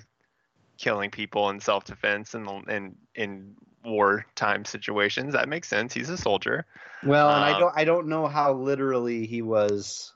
killing 0.77 1.11
people 1.11 1.49
in 1.49 1.59
self-defense 1.61 2.35
and 2.35 2.47
in 2.69 2.97
in 3.15 3.55
wartime 3.85 4.65
situations. 4.67 5.33
That 5.33 5.49
makes 5.49 5.69
sense. 5.69 5.95
He's 5.95 6.11
a 6.11 6.19
soldier. 6.19 6.67
well, 7.03 7.31
and 7.31 7.45
I 7.45 7.53
Um, 7.55 7.61
don't 7.61 7.73
I 7.77 7.85
don't 7.85 8.09
know 8.09 8.27
how 8.27 8.53
literally 8.53 9.27
he 9.27 9.41
was. 9.41 10.13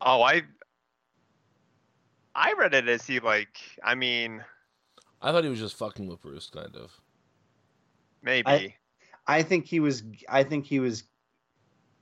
Oh, 0.00 0.22
I 0.22 0.42
I 2.38 2.52
read 2.58 2.74
it 2.74 2.86
as 2.88 3.06
he 3.06 3.18
like. 3.20 3.56
I 3.82 3.94
mean, 3.94 4.44
I 5.22 5.32
thought 5.32 5.42
he 5.44 5.50
was 5.50 5.58
just 5.58 5.76
fucking 5.78 6.06
with 6.06 6.20
Bruce, 6.20 6.50
kind 6.52 6.76
of. 6.76 6.92
maybe. 8.22 8.46
I- 8.46 8.74
I 9.28 9.42
think 9.42 9.66
he 9.66 9.80
was. 9.80 10.04
I 10.28 10.44
think 10.44 10.66
he 10.66 10.78
was. 10.78 11.02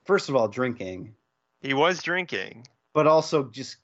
First 0.04 0.28
of 0.28 0.36
all, 0.36 0.46
drinking, 0.46 1.14
he 1.62 1.72
was 1.72 2.02
drinking. 2.02 2.66
but 2.92 3.06
also 3.06 3.44
just 3.44 3.78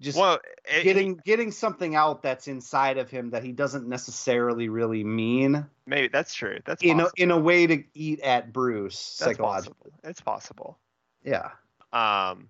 just 0.00 0.18
Well, 0.18 0.40
it, 0.64 0.82
getting 0.82 1.20
getting 1.24 1.52
something 1.52 1.94
out 1.94 2.20
that's 2.22 2.48
inside 2.48 2.98
of 2.98 3.10
him 3.10 3.30
that 3.30 3.44
he 3.44 3.52
doesn't 3.52 3.86
necessarily 3.86 4.68
really 4.68 5.04
mean 5.04 5.64
maybe 5.86 6.08
that's 6.08 6.34
true. 6.34 6.58
That's 6.64 6.82
in 6.82 6.98
a, 6.98 7.08
in 7.16 7.30
a 7.30 7.38
way 7.38 7.68
to 7.68 7.84
eat 7.94 8.18
at 8.22 8.52
Bruce 8.52 9.16
That's 9.20 9.36
psychologically. 9.36 9.74
possible. 9.92 10.10
It's 10.10 10.20
possible. 10.20 10.78
Yeah. 11.22 11.50
Um, 11.92 12.48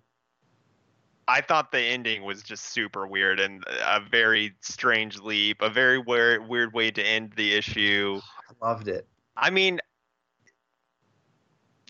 I 1.28 1.42
thought 1.42 1.70
the 1.72 1.80
ending 1.80 2.24
was 2.24 2.42
just 2.42 2.64
super 2.72 3.06
weird 3.06 3.38
and 3.38 3.62
a 3.84 4.00
very 4.00 4.54
strange 4.62 5.18
leap, 5.18 5.60
a 5.60 5.68
very 5.68 5.98
weird 5.98 6.48
weird 6.48 6.72
way 6.72 6.90
to 6.90 7.02
end 7.06 7.34
the 7.36 7.52
issue. 7.54 8.20
I 8.62 8.66
loved 8.66 8.88
it. 8.88 9.06
I 9.36 9.50
mean, 9.50 9.78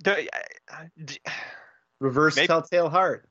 the 0.05 0.29
d- 1.05 1.19
Reverse 2.01 2.37
Maybe- 2.37 2.49
Telltale 2.49 2.89
Heart. 2.91 3.29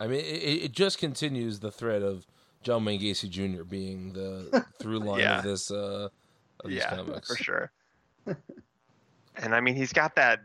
I 0.00 0.06
mean, 0.06 0.20
it, 0.20 0.62
it 0.64 0.72
just 0.72 0.98
continues 0.98 1.58
the 1.58 1.72
thread 1.72 2.02
of 2.02 2.24
John 2.62 2.84
Wayne 2.84 3.00
Gacy 3.00 3.28
Jr. 3.28 3.64
being 3.64 4.12
the 4.12 4.64
through 4.78 5.00
line 5.00 5.20
Yeah. 5.20 5.38
of 5.38 5.44
this 5.44 5.70
uh, 5.70 6.08
of 6.64 6.70
these 6.70 6.78
yeah, 6.78 7.04
for 7.26 7.36
sure. 7.36 7.72
and 9.36 9.54
I 9.54 9.60
mean, 9.60 9.74
he's 9.74 9.92
got 9.92 10.14
that 10.16 10.40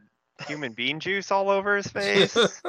human 0.48 0.74
bean 0.74 1.00
juice 1.00 1.32
all 1.32 1.50
over 1.50 1.76
his 1.78 1.88
face. 1.88 2.36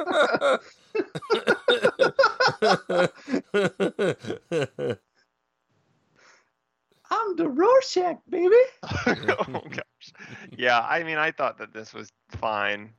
I'm 7.11 7.35
the 7.35 7.47
Rorschach, 7.47 8.17
baby. 8.29 8.55
oh 8.83 9.61
gosh. 9.69 10.13
Yeah, 10.57 10.79
I 10.79 11.03
mean, 11.03 11.17
I 11.17 11.31
thought 11.31 11.57
that 11.59 11.73
this 11.73 11.93
was 11.93 12.11
fine. 12.29 12.91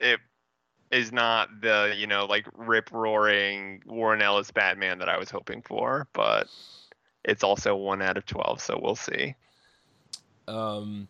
It 0.00 0.20
is 0.90 1.12
not 1.12 1.48
the 1.60 1.94
you 1.96 2.06
know 2.06 2.26
like 2.26 2.46
rip 2.56 2.92
roaring 2.92 3.82
Warren 3.86 4.22
Ellis 4.22 4.50
Batman 4.50 4.98
that 4.98 5.08
I 5.08 5.18
was 5.18 5.30
hoping 5.30 5.62
for, 5.62 6.06
but 6.12 6.46
it's 7.24 7.42
also 7.42 7.74
one 7.74 8.02
out 8.02 8.16
of 8.16 8.26
twelve, 8.26 8.60
so 8.60 8.78
we'll 8.80 8.96
see. 8.96 9.34
um, 10.46 11.08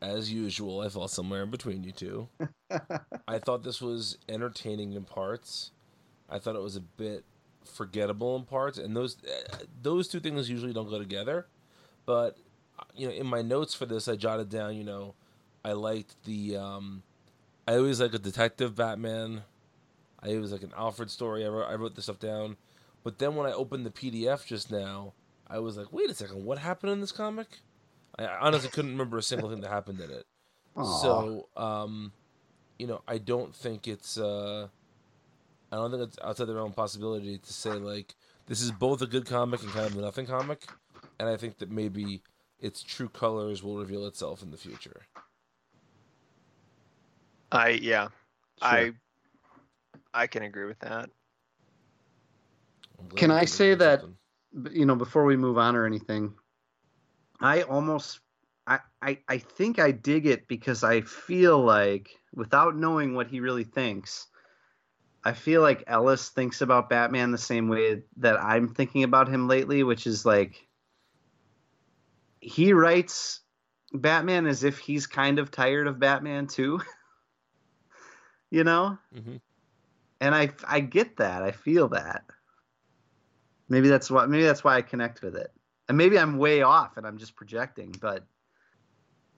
as 0.00 0.32
usual, 0.32 0.80
I 0.80 0.88
fall 0.88 1.08
somewhere 1.08 1.42
in 1.42 1.50
between 1.50 1.84
you 1.84 1.92
two. 1.92 2.28
I 3.28 3.38
thought 3.38 3.62
this 3.62 3.80
was 3.80 4.18
entertaining 4.28 4.92
in 4.92 5.04
parts. 5.04 5.70
I 6.28 6.38
thought 6.38 6.56
it 6.56 6.62
was 6.62 6.76
a 6.76 6.80
bit 6.80 7.24
forgettable 7.64 8.36
in 8.36 8.44
parts, 8.44 8.78
and 8.78 8.96
those 8.96 9.16
uh, 9.24 9.56
those 9.82 10.08
two 10.08 10.20
things 10.20 10.50
usually 10.50 10.72
don't 10.72 10.90
go 10.90 10.98
together. 10.98 11.46
But 12.04 12.36
you 12.94 13.08
know, 13.08 13.14
in 13.14 13.26
my 13.26 13.42
notes 13.42 13.74
for 13.74 13.86
this, 13.86 14.08
I 14.08 14.16
jotted 14.16 14.48
down. 14.48 14.76
You 14.76 14.84
know, 14.84 15.14
I 15.64 15.72
liked 15.72 16.22
the. 16.24 16.56
Um, 16.56 17.02
I 17.66 17.76
always 17.76 18.00
like 18.00 18.14
a 18.14 18.18
detective 18.18 18.76
Batman. 18.76 19.42
I 20.22 20.34
always 20.34 20.52
like 20.52 20.62
an 20.62 20.72
Alfred 20.76 21.10
story. 21.10 21.44
I 21.44 21.48
wrote, 21.48 21.66
I 21.66 21.74
wrote 21.74 21.94
this 21.94 22.04
stuff 22.04 22.18
down, 22.18 22.56
but 23.02 23.18
then 23.18 23.34
when 23.34 23.46
I 23.46 23.52
opened 23.52 23.84
the 23.86 23.90
PDF 23.90 24.46
just 24.46 24.70
now, 24.70 25.12
I 25.48 25.58
was 25.58 25.76
like, 25.76 25.92
wait 25.92 26.10
a 26.10 26.14
second, 26.14 26.44
what 26.44 26.58
happened 26.58 26.92
in 26.92 27.00
this 27.00 27.12
comic? 27.12 27.58
I 28.18 28.26
honestly 28.40 28.70
couldn't 28.70 28.92
remember 28.92 29.18
a 29.18 29.22
single 29.22 29.50
thing 29.50 29.60
that 29.60 29.70
happened 29.70 30.00
in 30.00 30.10
it. 30.10 30.26
Aw. 30.76 30.84
So, 31.02 31.48
um, 31.56 32.12
you 32.78 32.86
know, 32.86 33.02
I 33.06 33.18
don't 33.18 33.54
think 33.54 33.86
it's. 33.88 34.18
Uh, 34.18 34.68
I 35.72 35.76
don't 35.76 35.90
think 35.90 36.02
it's 36.04 36.18
outside 36.22 36.46
the 36.46 36.54
realm 36.54 36.70
of 36.70 36.76
possibility 36.76 37.38
to 37.38 37.52
say 37.52 37.72
like 37.72 38.14
this 38.46 38.60
is 38.60 38.70
both 38.70 39.02
a 39.02 39.06
good 39.06 39.26
comic 39.26 39.62
and 39.62 39.72
kind 39.72 39.86
of 39.86 39.96
a 39.96 40.00
nothing 40.00 40.26
comic, 40.26 40.66
and 41.18 41.28
I 41.28 41.36
think 41.36 41.58
that 41.58 41.70
maybe 41.70 42.22
its 42.60 42.82
true 42.82 43.08
colors 43.08 43.62
will 43.62 43.76
reveal 43.76 44.06
itself 44.06 44.42
in 44.42 44.50
the 44.50 44.56
future. 44.56 45.02
I 47.52 47.70
yeah, 47.70 48.08
I 48.62 48.84
Sure. 48.84 48.94
I 50.14 50.26
can 50.26 50.42
agree 50.42 50.66
with 50.66 50.78
that. 50.80 51.10
Can 53.14 53.30
I 53.30 53.44
say 53.44 53.74
that- 53.74 54.00
something. 54.00 54.16
You 54.72 54.86
know, 54.86 54.96
before 54.96 55.26
we 55.26 55.36
move 55.36 55.58
on 55.58 55.76
or 55.76 55.84
anything, 55.84 56.34
I 57.40 57.62
almost, 57.62 58.20
I, 58.66 58.80
I, 59.02 59.18
I 59.28 59.38
think 59.38 59.78
I 59.78 59.90
dig 59.90 60.26
it 60.26 60.48
because 60.48 60.82
I 60.84 61.02
feel 61.02 61.58
like, 61.62 62.10
without 62.34 62.76
knowing 62.76 63.14
what 63.14 63.28
he 63.28 63.40
really 63.40 63.64
thinks, 63.64 64.26
I 65.24 65.32
feel 65.32 65.60
like 65.60 65.82
Ellis 65.88 66.28
thinks 66.28 66.60
about 66.60 66.88
Batman 66.88 67.32
the 67.32 67.38
same 67.38 67.68
way 67.68 68.02
that 68.18 68.40
I'm 68.40 68.68
thinking 68.68 69.02
about 69.02 69.28
him 69.28 69.48
lately, 69.48 69.82
which 69.82 70.06
is 70.06 70.24
like 70.24 70.66
he 72.40 72.72
writes 72.72 73.40
Batman 73.92 74.46
as 74.46 74.62
if 74.62 74.78
he's 74.78 75.08
kind 75.08 75.40
of 75.40 75.50
tired 75.50 75.88
of 75.88 75.98
Batman 75.98 76.46
too. 76.46 76.80
you 78.50 78.62
know? 78.62 78.98
Mhm. 79.12 79.40
And 80.20 80.32
I 80.32 80.50
I 80.66 80.78
get 80.78 81.16
that. 81.16 81.42
I 81.42 81.50
feel 81.50 81.88
that. 81.88 82.24
Maybe 83.68 83.88
that's 83.88 84.08
why 84.10 84.26
maybe 84.26 84.44
that's 84.44 84.62
why 84.62 84.76
I 84.76 84.82
connect 84.82 85.22
with 85.22 85.34
it. 85.34 85.50
And 85.88 85.96
maybe 85.96 86.18
I'm 86.18 86.38
way 86.38 86.62
off 86.62 86.96
and 86.96 87.06
I'm 87.06 87.18
just 87.18 87.36
projecting, 87.36 87.94
but 88.00 88.24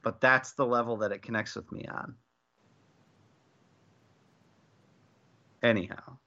but 0.02 0.20
that's 0.20 0.52
the 0.52 0.64
level 0.64 0.98
that 0.98 1.12
it 1.12 1.22
connects 1.22 1.54
with 1.56 1.70
me 1.72 1.84
on. 1.86 2.14
Anyhow. 5.62 6.18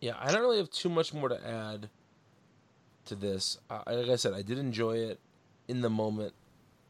Yeah, 0.00 0.14
I 0.18 0.30
don't 0.30 0.42
really 0.42 0.58
have 0.58 0.70
too 0.70 0.88
much 0.88 1.14
more 1.14 1.28
to 1.28 1.46
add 1.46 1.88
to 3.06 3.14
this. 3.14 3.58
Like 3.70 4.08
I 4.08 4.16
said, 4.16 4.34
I 4.34 4.42
did 4.42 4.58
enjoy 4.58 4.98
it 4.98 5.20
in 5.68 5.80
the 5.80 5.90
moment. 5.90 6.34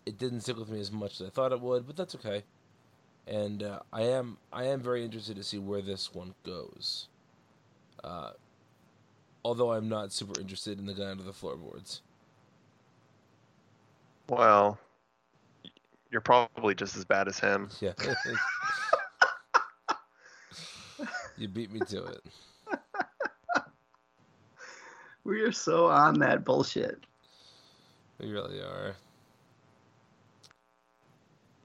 It 0.07 0.19
didn't 0.19 0.41
stick 0.41 0.57
with 0.57 0.69
me 0.69 0.81
as 0.81 0.91
much 0.91 1.21
as 1.21 1.29
I 1.29 1.31
thought 1.31 1.53
it 1.53 1.61
would, 1.61 1.87
but 1.87 1.97
that's 1.97 2.15
okay. 2.17 2.43
And 3.27 3.63
uh, 3.63 3.81
I 3.93 4.03
am 4.03 4.39
I 4.53 4.65
am 4.65 4.81
very 4.81 5.05
interested 5.05 5.37
to 5.37 5.43
see 5.43 5.59
where 5.59 5.83
this 5.83 6.15
one 6.15 6.35
goes. 6.45 7.09
Uh, 8.03 8.33
although 9.47 9.73
I'm 9.73 9.89
not 9.89 10.13
super 10.13 10.39
interested 10.41 10.81
in 10.81 10.87
the 10.87 10.93
guy 10.93 11.09
under 11.09 11.23
the 11.23 11.33
floorboards. 11.33 12.03
Well, 14.29 14.77
you're 16.11 16.21
probably 16.21 16.75
just 16.75 16.97
as 16.97 17.05
bad 17.05 17.29
as 17.29 17.39
him. 17.39 17.69
Yeah. 17.81 17.93
you 21.37 21.47
beat 21.47 21.73
me 21.73 21.79
to 21.89 22.07
it. 22.07 22.25
We 25.23 25.41
are 25.41 25.51
so 25.51 25.87
on 25.87 26.21
that 26.21 26.45
bullshit. 26.45 27.03
We 28.21 28.31
really 28.31 28.61
are. 28.61 28.95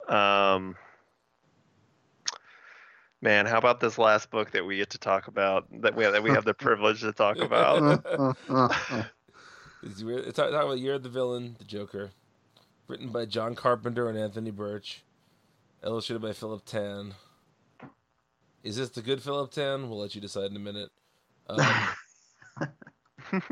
Um, 0.08 0.74
man, 3.22 3.46
how 3.46 3.56
about 3.56 3.80
this 3.80 3.96
last 3.96 4.30
book 4.30 4.50
that 4.50 4.66
we 4.66 4.76
get 4.76 4.90
to 4.90 4.98
talk 4.98 5.28
about 5.28 5.66
that 5.80 5.94
we 5.94 6.04
that 6.04 6.22
we 6.22 6.30
have 6.30 6.44
the 6.44 6.52
privilege 6.66 7.00
to 7.00 7.12
talk 7.12 7.38
about? 7.40 8.04
It's. 9.84 10.00
It's 10.00 10.36
talking 10.36 10.54
about 10.54 10.78
Year 10.78 10.94
of 10.94 11.02
the 11.02 11.08
Villain, 11.08 11.56
The 11.58 11.64
Joker, 11.64 12.12
written 12.86 13.08
by 13.08 13.24
John 13.24 13.56
Carpenter 13.56 14.08
and 14.08 14.16
Anthony 14.16 14.52
Burch, 14.52 15.02
illustrated 15.82 16.22
by 16.22 16.32
Philip 16.32 16.64
Tan. 16.64 17.14
Is 18.62 18.76
this 18.76 18.90
the 18.90 19.02
good 19.02 19.20
Philip 19.20 19.50
Tan? 19.50 19.88
We'll 19.90 19.98
let 19.98 20.14
you 20.14 20.20
decide 20.20 20.52
in 20.52 20.54
a 20.54 20.60
minute. 20.60 20.90
Um, 21.48 23.42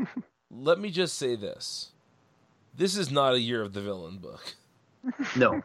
let 0.49 0.79
me 0.79 0.89
just 0.89 1.17
say 1.17 1.35
this: 1.35 1.91
this 2.77 2.95
is 2.95 3.11
not 3.11 3.33
a 3.33 3.41
Year 3.41 3.61
of 3.61 3.73
the 3.73 3.81
Villain 3.81 4.19
book. 4.19 4.55
no. 5.35 5.61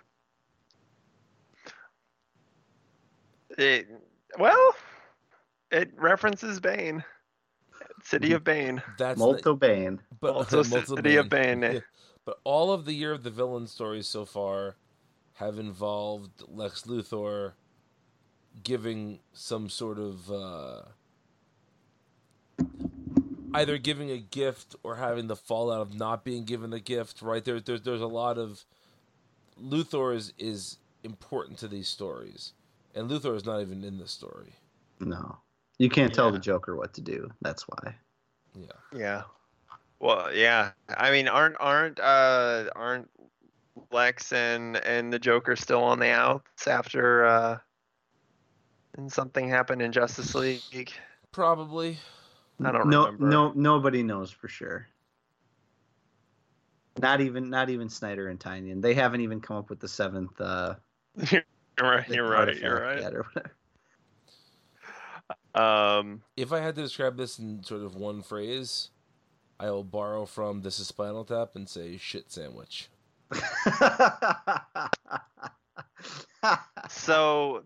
It, 3.56 3.88
well, 4.38 4.74
it 5.70 5.92
references 5.96 6.60
Bane, 6.60 7.02
City 8.02 8.32
of 8.32 8.44
Bane. 8.44 8.82
That's 8.98 9.18
Molto 9.18 9.54
Bane. 9.54 10.00
but 10.20 10.34
Also 10.34 10.64
Molto 10.64 10.94
City 10.96 11.16
of 11.16 11.28
Bane. 11.28 11.60
Bane. 11.60 11.74
Yeah. 11.74 11.80
But 12.24 12.40
all 12.44 12.72
of 12.72 12.84
the 12.84 12.92
Year 12.92 13.12
of 13.12 13.22
the 13.22 13.30
Villain 13.30 13.66
stories 13.66 14.06
so 14.08 14.24
far 14.24 14.76
have 15.34 15.58
involved 15.58 16.42
Lex 16.48 16.82
Luthor 16.82 17.52
giving 18.62 19.20
some 19.32 19.68
sort 19.68 19.98
of 19.98 20.30
uh, 20.30 20.82
either 23.54 23.78
giving 23.78 24.10
a 24.10 24.18
gift 24.18 24.76
or 24.82 24.96
having 24.96 25.26
the 25.28 25.36
fallout 25.36 25.80
of 25.80 25.94
not 25.94 26.24
being 26.24 26.44
given 26.44 26.70
the 26.70 26.80
gift. 26.80 27.22
Right 27.22 27.44
there, 27.44 27.60
there's 27.60 27.82
there's 27.82 28.00
a 28.00 28.06
lot 28.06 28.38
of 28.38 28.64
Luthor 29.62 30.14
is 30.14 30.32
is 30.38 30.78
important 31.04 31.58
to 31.60 31.68
these 31.68 31.88
stories, 31.88 32.52
and 32.96 33.10
Luthor 33.10 33.36
is 33.36 33.44
not 33.44 33.60
even 33.60 33.84
in 33.84 33.98
this 33.98 34.10
story. 34.10 34.52
No. 35.00 35.38
You 35.78 35.88
can't 35.90 36.12
tell 36.12 36.26
Yeah. 36.26 36.32
the 36.32 36.38
Joker 36.38 36.74
what 36.76 36.94
to 36.94 37.00
do. 37.02 37.30
That's 37.42 37.68
why. 37.68 37.94
Yeah. 38.58 38.66
Yeah. 38.92 39.22
Well, 40.00 40.34
yeah. 40.34 40.72
I 40.88 41.10
mean, 41.10 41.28
aren't 41.28 41.56
aren't 41.60 42.00
uh 42.00 42.64
aren't 42.74 43.08
Lex 43.90 44.32
and 44.32 44.76
and 44.78 45.12
the 45.12 45.18
Joker 45.18 45.54
still 45.54 45.82
on 45.82 45.98
the 45.98 46.10
outs 46.10 46.66
after 46.66 47.26
uh 47.26 47.58
and 48.96 49.12
something 49.12 49.48
happened 49.48 49.82
in 49.82 49.92
Justice 49.92 50.34
League? 50.34 50.92
Probably. 51.32 51.98
I 52.64 52.72
don't 52.72 52.88
no, 52.88 53.04
remember. 53.04 53.26
No, 53.26 53.48
no 53.48 53.52
nobody 53.54 54.02
knows 54.02 54.30
for 54.30 54.48
sure. 54.48 54.88
Not 56.98 57.20
even, 57.20 57.50
not 57.50 57.68
even 57.68 57.90
Snyder 57.90 58.28
and 58.28 58.40
Tynion. 58.40 58.80
They 58.80 58.94
haven't 58.94 59.20
even 59.20 59.42
come 59.42 59.58
up 59.58 59.68
with 59.68 59.80
the 59.80 59.88
seventh. 59.88 60.40
Uh, 60.40 60.76
you're 61.78 61.90
right. 61.90 62.08
You're 62.08 62.28
right. 62.28 62.56
You're 62.56 62.80
right. 62.80 63.00
yet 63.00 63.14
or 63.14 63.26
whatever. 63.34 63.52
Um, 65.54 66.22
If 66.36 66.52
I 66.52 66.60
had 66.60 66.74
to 66.76 66.82
describe 66.82 67.16
this 67.16 67.38
in 67.38 67.62
sort 67.64 67.82
of 67.82 67.96
one 67.96 68.22
phrase, 68.22 68.90
I 69.58 69.70
will 69.70 69.84
borrow 69.84 70.26
from 70.26 70.62
This 70.62 70.78
is 70.78 70.88
Spinal 70.88 71.24
Tap 71.24 71.56
and 71.56 71.68
say 71.68 71.96
shit 71.96 72.30
sandwich. 72.30 72.88
so 76.88 77.64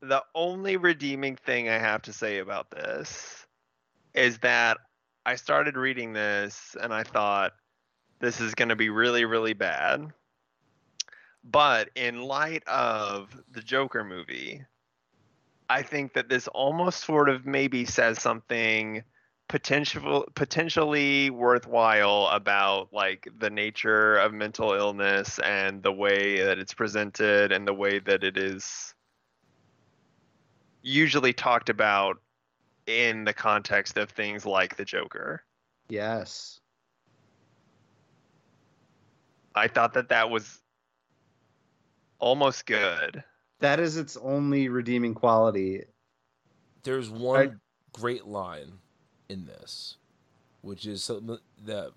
the 0.00 0.22
only 0.34 0.76
redeeming 0.76 1.36
thing 1.36 1.68
I 1.68 1.78
have 1.78 2.02
to 2.02 2.12
say 2.12 2.38
about 2.38 2.70
this 2.70 3.46
is 4.14 4.38
that 4.38 4.78
I 5.26 5.36
started 5.36 5.76
reading 5.76 6.12
this 6.12 6.76
and 6.80 6.92
I 6.92 7.02
thought 7.02 7.52
this 8.20 8.40
is 8.40 8.54
going 8.54 8.68
to 8.70 8.76
be 8.76 8.88
really 8.90 9.24
really 9.24 9.52
bad. 9.52 10.12
But 11.44 11.90
in 11.94 12.22
light 12.22 12.66
of 12.68 13.36
the 13.50 13.60
Joker 13.60 14.04
movie, 14.04 14.64
I 15.68 15.82
think 15.82 16.14
that 16.14 16.28
this 16.28 16.48
almost 16.48 17.04
sort 17.04 17.28
of 17.28 17.46
maybe 17.46 17.84
says 17.84 18.20
something 18.20 19.02
potential 19.48 20.24
potentially 20.34 21.28
worthwhile 21.28 22.28
about 22.32 22.88
like 22.90 23.28
the 23.38 23.50
nature 23.50 24.16
of 24.16 24.32
mental 24.32 24.72
illness 24.72 25.38
and 25.40 25.82
the 25.82 25.92
way 25.92 26.42
that 26.42 26.58
it's 26.58 26.72
presented 26.72 27.52
and 27.52 27.68
the 27.68 27.74
way 27.74 27.98
that 27.98 28.24
it 28.24 28.38
is 28.38 28.94
usually 30.80 31.34
talked 31.34 31.68
about 31.68 32.18
in 32.86 33.24
the 33.24 33.34
context 33.34 33.98
of 33.98 34.08
things 34.08 34.46
like 34.46 34.76
the 34.76 34.86
Joker. 34.86 35.42
Yes. 35.90 36.60
I 39.54 39.68
thought 39.68 39.92
that 39.94 40.08
that 40.08 40.30
was 40.30 40.61
almost 42.22 42.64
good. 42.66 43.22
That 43.58 43.80
is 43.80 43.96
its 43.96 44.16
only 44.16 44.68
redeeming 44.68 45.14
quality. 45.14 45.82
There's 46.84 47.10
one 47.10 47.60
great 47.92 48.26
line 48.26 48.72
in 49.28 49.44
this, 49.44 49.96
which 50.62 50.86
is 50.86 51.04
something 51.04 51.38
that 51.66 51.90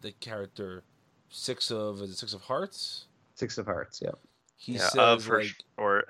the 0.00 0.12
character 0.12 0.84
six 1.28 1.70
of 1.70 2.00
is 2.00 2.10
it 2.10 2.16
six 2.16 2.32
of 2.32 2.42
hearts? 2.42 3.06
Six 3.34 3.58
of 3.58 3.66
Hearts. 3.66 4.00
Yep. 4.02 4.18
He 4.56 4.74
yeah, 4.74 4.88
says 4.88 4.94
of 4.96 5.24
for 5.24 5.38
like 5.38 5.48
sh- 5.48 5.60
or 5.76 6.04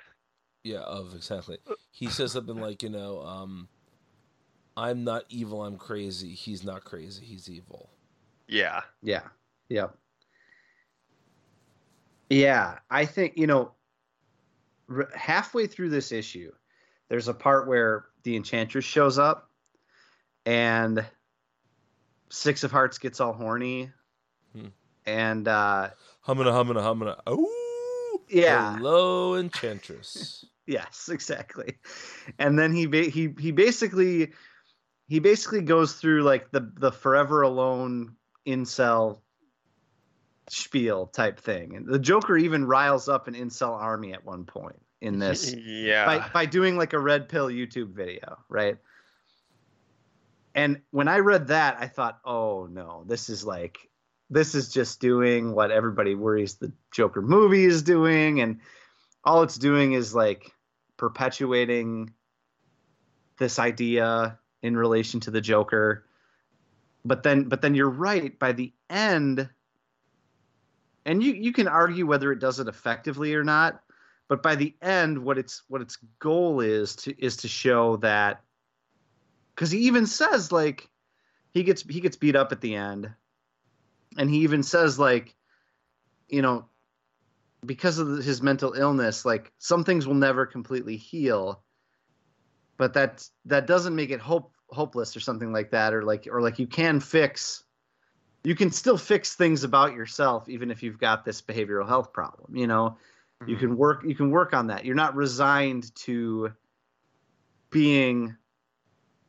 yeah 0.65 0.81
of 0.81 1.15
exactly. 1.15 1.59
He 1.91 2.09
says 2.09 2.33
something 2.33 2.61
like 2.61 2.83
you 2.83 2.91
know 2.91 3.23
um, 3.23 3.69
I'm 4.77 5.05
not 5.05 5.25
evil, 5.29 5.65
I'm 5.65 5.77
crazy. 5.77 6.35
He's 6.35 6.63
not 6.65 6.85
crazy, 6.85 7.25
he's 7.25 7.49
evil. 7.49 7.91
yeah. 8.49 8.83
Yeah. 9.03 9.23
Yep. 9.69 9.97
Yeah, 12.33 12.79
I 12.91 13.05
think 13.05 13.35
you 13.37 13.47
know. 13.47 13.73
r- 14.89 15.11
Halfway 15.15 15.67
through 15.67 15.91
this 15.91 16.13
issue, 16.13 16.51
there's 17.09 17.29
a 17.29 17.35
part 17.35 17.69
where 17.69 18.07
the 18.23 18.37
Enchantress 18.37 18.85
shows 18.87 19.19
up, 19.19 19.51
and 20.47 21.05
Six 22.31 22.65
of 22.65 22.71
Hearts 22.71 22.97
gets 22.99 23.21
all 23.21 23.35
horny, 23.35 23.91
Hmm. 24.55 24.69
and 25.05 25.47
uh, 25.47 25.91
Hummina, 26.27 26.53
hummina, 26.53 26.81
hummina. 26.81 27.21
Oh, 27.27 28.23
Yeah. 28.29 28.77
Hello, 28.77 29.35
Enchantress. 29.35 30.45
Yes, 30.65 31.09
exactly. 31.13 31.77
And 32.39 32.57
then 32.57 32.73
he 32.73 32.87
ba- 32.87 33.11
he 33.11 33.35
he 33.39 33.51
basically 33.51 34.33
he 35.09 35.19
basically 35.19 35.61
goes 35.63 35.95
through 35.95 36.23
like 36.23 36.53
the 36.53 36.73
the 36.79 36.93
forever 36.93 37.43
alone 37.43 38.15
incel 38.47 39.21
spiel 40.53 41.07
type 41.07 41.41
thing. 41.41 41.77
And 41.77 41.87
the 41.87 41.99
Joker 41.99 42.37
even 42.37 42.67
riles 42.67 43.09
up 43.09 43.27
an 43.27 43.35
incel 43.35 43.71
army 43.71 44.13
at 44.13 44.25
one 44.25 44.45
point 44.45 44.81
in 45.01 45.19
this 45.19 45.53
Yeah. 45.53 46.05
by 46.05 46.29
by 46.33 46.47
doing 46.47 46.77
like 46.77 46.93
a 46.93 46.99
red 46.99 47.29
pill 47.29 47.49
YouTube 47.49 47.95
video, 47.95 48.39
right? 48.49 48.77
And 50.55 50.83
when 50.91 51.09
I 51.09 51.21
read 51.21 51.47
that, 51.47 51.79
I 51.81 51.87
thought, 51.87 52.21
"Oh 52.25 52.67
no, 52.71 53.05
this 53.07 53.31
is 53.31 53.47
like 53.47 53.79
this 54.29 54.55
is 54.55 54.69
just 54.69 55.01
doing 55.01 55.55
what 55.55 55.71
everybody 55.71 56.15
worries 56.15 56.57
the 56.57 56.73
Joker 56.91 57.23
movie 57.23 57.65
is 57.65 57.83
doing 57.83 58.41
and 58.41 58.61
all 59.25 59.43
it's 59.43 59.57
doing 59.57 59.93
is 59.93 60.15
like 60.15 60.51
perpetuating 60.97 62.13
this 63.39 63.59
idea 63.59 64.39
in 64.63 64.77
relation 64.77 65.21
to 65.21 65.31
the 65.31 65.41
Joker. 65.41 66.05
But 67.05 67.23
then 67.23 67.49
but 67.49 67.63
then 67.63 67.75
you're 67.75 67.89
right 67.89 68.39
by 68.39 68.53
the 68.53 68.73
end 68.91 69.49
and 71.05 71.23
you 71.23 71.33
you 71.33 71.53
can 71.53 71.69
argue 71.69 72.07
whether 72.07 72.33
it 72.33 72.39
does 72.39 72.61
it 72.61 72.69
effectively 72.69 73.35
or 73.35 73.45
not, 73.45 73.83
but 74.29 74.43
by 74.43 74.55
the 74.55 74.75
end 74.83 75.19
what 75.19 75.39
its 75.39 75.63
what 75.69 75.83
its 75.83 75.99
goal 76.19 76.61
is 76.61 76.97
to 76.97 77.25
is 77.25 77.37
to 77.39 77.49
show 77.49 77.97
that 77.99 78.43
cuz 79.57 79.71
he 79.71 79.81
even 79.81 80.07
says 80.07 80.53
like 80.53 80.89
he 81.53 81.63
gets 81.63 81.83
he 81.83 82.01
gets 82.01 82.17
beat 82.17 82.37
up 82.37 82.53
at 82.53 82.61
the 82.61 82.75
end. 82.75 83.13
And 84.19 84.29
he 84.29 84.41
even 84.41 84.63
says 84.63 84.99
like 84.99 85.35
you 86.29 86.43
know 86.43 86.67
because 87.65 87.99
of 87.99 88.25
his 88.25 88.43
mental 88.43 88.73
illness 88.73 89.25
like 89.25 89.53
some 89.59 89.85
things 89.85 90.07
will 90.07 90.15
never 90.15 90.47
completely 90.47 90.97
heal 90.97 91.63
but 92.77 92.95
that 92.95 93.29
that 93.45 93.67
doesn't 93.67 93.95
make 93.95 94.11
it 94.11 94.21
hope 94.21 94.53
hopeless 94.69 95.17
or 95.17 95.21
something 95.21 95.53
like 95.53 95.71
that 95.71 95.95
or 95.95 96.03
like 96.03 96.27
or 96.31 96.41
like 96.41 96.59
you 96.59 96.67
can 96.67 96.99
fix 96.99 97.63
you 98.45 98.55
can 98.55 98.71
still 98.71 98.99
fix 98.99 99.35
things 99.35 99.65
about 99.65 99.95
yourself 99.95 100.49
even 100.49 100.71
if 100.71 100.83
you've 100.83 100.99
got 100.99 101.25
this 101.25 101.41
behavioral 101.41 101.87
health 101.87 102.13
problem 102.13 102.57
you 102.57 102.67
know? 102.67 102.97
You 103.47 103.57
Mhm. 103.57 103.61
can 103.61 103.77
work 103.77 104.05
you 104.05 104.15
can 104.15 104.31
work 104.31 104.55
on 104.55 104.69
that. 104.69 104.85
You're 104.85 104.95
not 104.95 105.17
resigned 105.17 105.95
to 105.97 106.53
being 107.71 108.37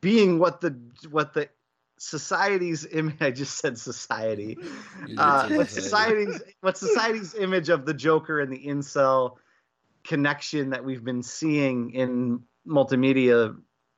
being 0.02 0.38
what 0.38 0.62
the 0.62 0.80
what 1.10 1.34
the 1.34 1.50
society's 1.98 2.86
image 2.86 3.16
i 3.22 3.32
just 3.32 3.58
said 3.58 3.78
society. 3.78 4.58
Uh, 5.18 5.50
what 5.50 5.70
society's 5.70 6.42
what 6.62 6.78
society's 6.78 7.34
image 7.34 7.70
of 7.70 7.86
the 7.86 7.94
Joker 7.94 8.40
and 8.40 8.52
the 8.52 8.66
incel 8.68 9.38
connection 10.04 10.72
that 10.72 10.84
we've 10.84 11.04
been 11.04 11.24
seeing 11.24 11.92
in 11.92 12.44
multimedia 12.68 13.56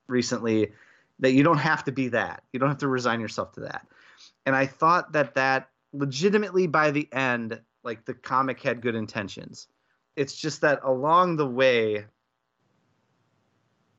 recently 0.08 0.72
that 1.20 1.32
you 1.32 1.44
don't 1.44 1.58
have 1.58 1.84
to 1.86 1.92
be 1.92 2.10
that. 2.10 2.44
You 2.54 2.60
don't 2.60 2.70
have 2.70 2.78
to 2.80 2.88
resign 2.88 3.20
yourself 3.20 3.54
to 3.54 3.62
that 3.62 3.88
and 4.46 4.56
i 4.56 4.66
thought 4.66 5.12
that 5.12 5.34
that 5.36 5.70
legitimately 5.94 6.68
by 6.68 6.92
the 6.92 7.08
end 7.14 7.60
like 7.84 8.06
the 8.06 8.14
comic 8.14 8.62
had 8.62 8.82
good 8.82 8.96
intentions 8.96 9.68
it's 10.16 10.36
just 10.36 10.62
that 10.62 10.80
along 10.84 11.36
the 11.36 11.48
way 11.48 12.06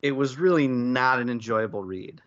it 0.01 0.11
was 0.11 0.37
really 0.37 0.67
not 0.67 1.19
an 1.19 1.29
enjoyable 1.29 1.83
read 1.83 2.21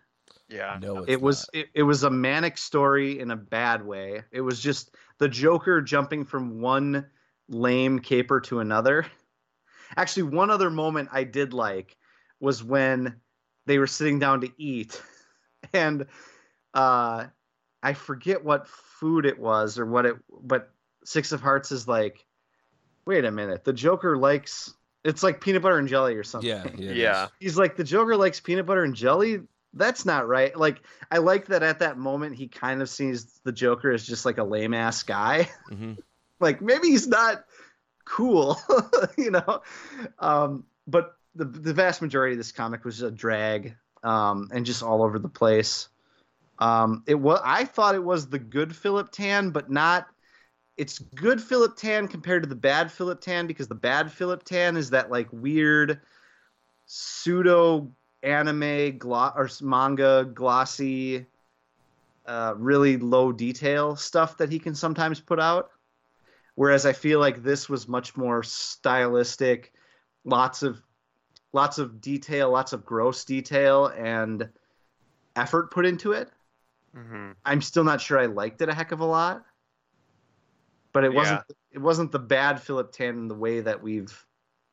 yeah. 0.49 0.77
No, 0.81 0.97
it's 0.97 1.07
it 1.07 1.21
was 1.21 1.49
not. 1.53 1.61
it, 1.61 1.69
it 1.75 1.83
was 1.83 2.03
a 2.03 2.09
manic 2.09 2.57
story 2.57 3.19
in 3.19 3.31
a 3.31 3.37
bad 3.37 3.85
way 3.85 4.23
it 4.31 4.41
was 4.41 4.59
just 4.59 4.95
the 5.17 5.29
joker 5.29 5.81
jumping 5.81 6.25
from 6.25 6.59
one 6.59 7.05
lame 7.47 7.99
caper 7.99 8.41
to 8.41 8.59
another 8.59 9.05
actually 9.95 10.23
one 10.23 10.49
other 10.49 10.69
moment 10.69 11.09
i 11.11 11.23
did 11.23 11.53
like 11.53 11.95
was 12.39 12.63
when 12.63 13.15
they 13.65 13.77
were 13.77 13.87
sitting 13.87 14.19
down 14.19 14.41
to 14.41 14.51
eat 14.57 15.01
and 15.73 16.05
uh 16.73 17.25
i 17.83 17.93
forget 17.93 18.43
what 18.43 18.67
food 18.67 19.25
it 19.25 19.39
was 19.39 19.77
or 19.79 19.85
what 19.85 20.05
it 20.05 20.15
but 20.43 20.71
six 21.03 21.31
of 21.31 21.41
hearts 21.41 21.71
is 21.71 21.87
like 21.87 22.25
wait 23.05 23.25
a 23.25 23.31
minute 23.31 23.63
the 23.63 23.73
joker 23.73 24.17
likes 24.17 24.73
it's 25.03 25.23
like 25.23 25.41
peanut 25.41 25.61
butter 25.63 25.77
and 25.79 25.87
jelly 25.87 26.15
or 26.15 26.23
something 26.23 26.49
Yeah, 26.49 26.67
yeah. 26.77 26.91
Yeah. 26.93 27.27
he's 27.39 27.57
like 27.57 27.75
the 27.75 27.83
joker 27.83 28.15
likes 28.15 28.39
peanut 28.39 28.65
butter 28.65 28.83
and 28.83 28.93
jelly 28.95 29.41
that's 29.73 30.05
not 30.05 30.27
right 30.27 30.55
like 30.55 30.81
i 31.09 31.17
like 31.17 31.47
that 31.47 31.63
at 31.63 31.79
that 31.79 31.97
moment 31.97 32.35
he 32.35 32.47
kind 32.47 32.81
of 32.81 32.89
sees 32.89 33.39
the 33.43 33.51
joker 33.51 33.91
as 33.91 34.05
just 34.05 34.25
like 34.25 34.37
a 34.37 34.43
lame 34.43 34.73
ass 34.73 35.03
guy 35.03 35.49
Mhm. 35.71 35.97
like 36.39 36.61
maybe 36.61 36.89
he's 36.89 37.07
not 37.07 37.45
cool 38.05 38.59
you 39.17 39.31
know 39.31 39.61
um 40.19 40.65
but 40.87 41.15
the, 41.35 41.45
the 41.45 41.73
vast 41.73 42.01
majority 42.01 42.33
of 42.33 42.37
this 42.39 42.51
comic 42.51 42.83
was 42.83 43.01
a 43.01 43.09
drag 43.11 43.75
um 44.03 44.49
and 44.51 44.65
just 44.65 44.83
all 44.83 45.01
over 45.03 45.17
the 45.19 45.29
place 45.29 45.87
um 46.61 47.03
it 47.07 47.15
was 47.15 47.41
i 47.43 47.65
thought 47.65 47.95
it 47.95 48.03
was 48.03 48.29
the 48.29 48.39
good 48.39 48.73
philip 48.73 49.11
tan 49.11 49.49
but 49.49 49.69
not 49.69 50.07
it's 50.77 50.99
good 50.99 51.41
philip 51.41 51.75
tan 51.75 52.07
compared 52.07 52.43
to 52.43 52.49
the 52.49 52.55
bad 52.55 52.89
philip 52.89 53.19
tan 53.19 53.45
because 53.47 53.67
the 53.67 53.75
bad 53.75 54.09
philip 54.11 54.43
tan 54.43 54.77
is 54.77 54.89
that 54.91 55.11
like 55.11 55.27
weird 55.31 55.99
pseudo 56.85 57.91
anime 58.23 58.97
glo- 58.97 59.33
or 59.35 59.49
manga 59.61 60.29
glossy 60.33 61.25
uh, 62.25 62.53
really 62.57 62.97
low 62.97 63.31
detail 63.31 63.95
stuff 63.95 64.37
that 64.37 64.51
he 64.51 64.59
can 64.59 64.75
sometimes 64.75 65.19
put 65.19 65.39
out. 65.39 65.71
Whereas 66.55 66.85
i 66.85 66.93
feel 66.93 67.19
like 67.19 67.43
this 67.43 67.69
was 67.69 67.87
much 67.87 68.15
more 68.15 68.43
stylistic 68.43 69.73
lots 70.25 70.63
of 70.63 70.81
lots 71.53 71.77
of 71.79 72.01
detail 72.01 72.51
lots 72.51 72.73
of 72.73 72.85
gross 72.85 73.25
detail 73.25 73.87
and 73.87 74.49
effort 75.35 75.71
put 75.71 75.85
into 75.85 76.11
it 76.11 76.29
hmm 76.93 77.31
i'm 77.45 77.61
still 77.61 77.83
not 77.83 78.01
sure 78.01 78.19
i 78.19 78.25
liked 78.25 78.61
it 78.61 78.69
a 78.69 78.73
heck 78.73 78.91
of 78.91 78.99
a 78.99 79.05
lot 79.05 79.43
but 80.93 81.03
it 81.03 81.13
wasn't 81.13 81.41
it 81.71 81.79
wasn't 81.79 82.11
the 82.11 82.19
bad 82.19 82.61
philip 82.61 82.91
tan 82.91 83.17
in 83.17 83.27
the 83.27 83.35
way 83.35 83.61
that 83.61 83.81
we've 83.81 84.25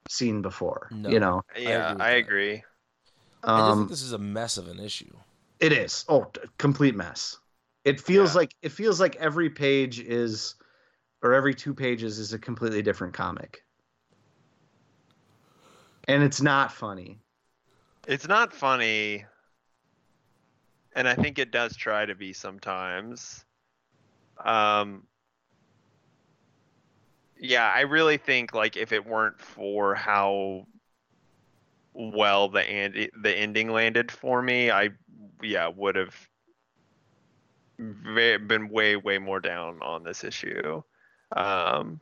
seen 0.09 0.43
before 0.43 0.91
No. 0.91 1.11
you 1.11 1.21
know 1.21 1.43
Yeah, 1.57 1.95
agree 1.95 1.97
I 1.99 2.11
that. 2.11 2.23
agree. 2.23 2.63
I 3.55 3.63
just 3.63 3.79
um, 3.79 3.81
think 3.81 3.91
this 3.91 4.03
is 4.03 4.13
a 4.13 4.19
mess 4.19 4.57
of 4.57 4.69
an 4.69 4.79
issue. 4.81 5.17
It 5.61 5.73
is. 5.73 6.05
Oh, 6.09 6.25
t- 6.25 6.41
complete 6.59 6.97
mess. 6.97 7.39
It 7.85 8.01
feels 8.01 8.35
Yeah. 8.35 8.35
like 8.35 8.55
it 8.63 8.71
feels 8.73 9.01
like 9.01 9.15
every 9.17 9.51
page 9.51 10.01
is 10.01 10.57
or 11.23 11.35
every 11.35 11.55
two 11.55 11.75
pages 11.75 12.19
is 12.19 12.33
a 12.33 12.39
completely 12.41 12.83
different 12.83 13.15
comic. 13.15 13.65
And 16.09 16.25
it's 16.25 16.41
not 16.41 16.73
funny. 16.73 17.21
It's 18.09 18.27
not 18.27 18.53
funny, 18.53 19.25
and 20.99 21.09
I 21.09 21.15
think 21.15 21.39
it 21.39 21.53
does 21.53 21.77
try 21.77 22.05
to 22.05 22.17
be 22.17 22.33
sometimes. 22.33 23.45
Um, 24.45 25.05
yeah, 27.39 27.73
I 27.73 27.83
really 27.83 28.17
think 28.17 28.53
like 28.53 28.77
if 28.77 28.91
it 28.91 29.07
weren't 29.07 29.41
for 29.41 29.95
how 29.95 30.67
well 31.95 32.49
the 32.49 32.69
and 32.69 33.11
the 33.23 33.33
ending 33.33 33.71
landed 33.71 34.11
for 34.11 34.43
me, 34.43 34.73
I 34.73 34.91
yeah 35.41 35.69
would 35.69 35.95
have 35.95 36.17
ve- 37.79 38.39
been 38.39 38.69
way 38.69 38.97
way 38.97 39.19
more 39.19 39.39
down 39.39 39.79
on 39.83 40.03
this 40.03 40.25
issue. 40.25 40.83
Um, 41.37 42.01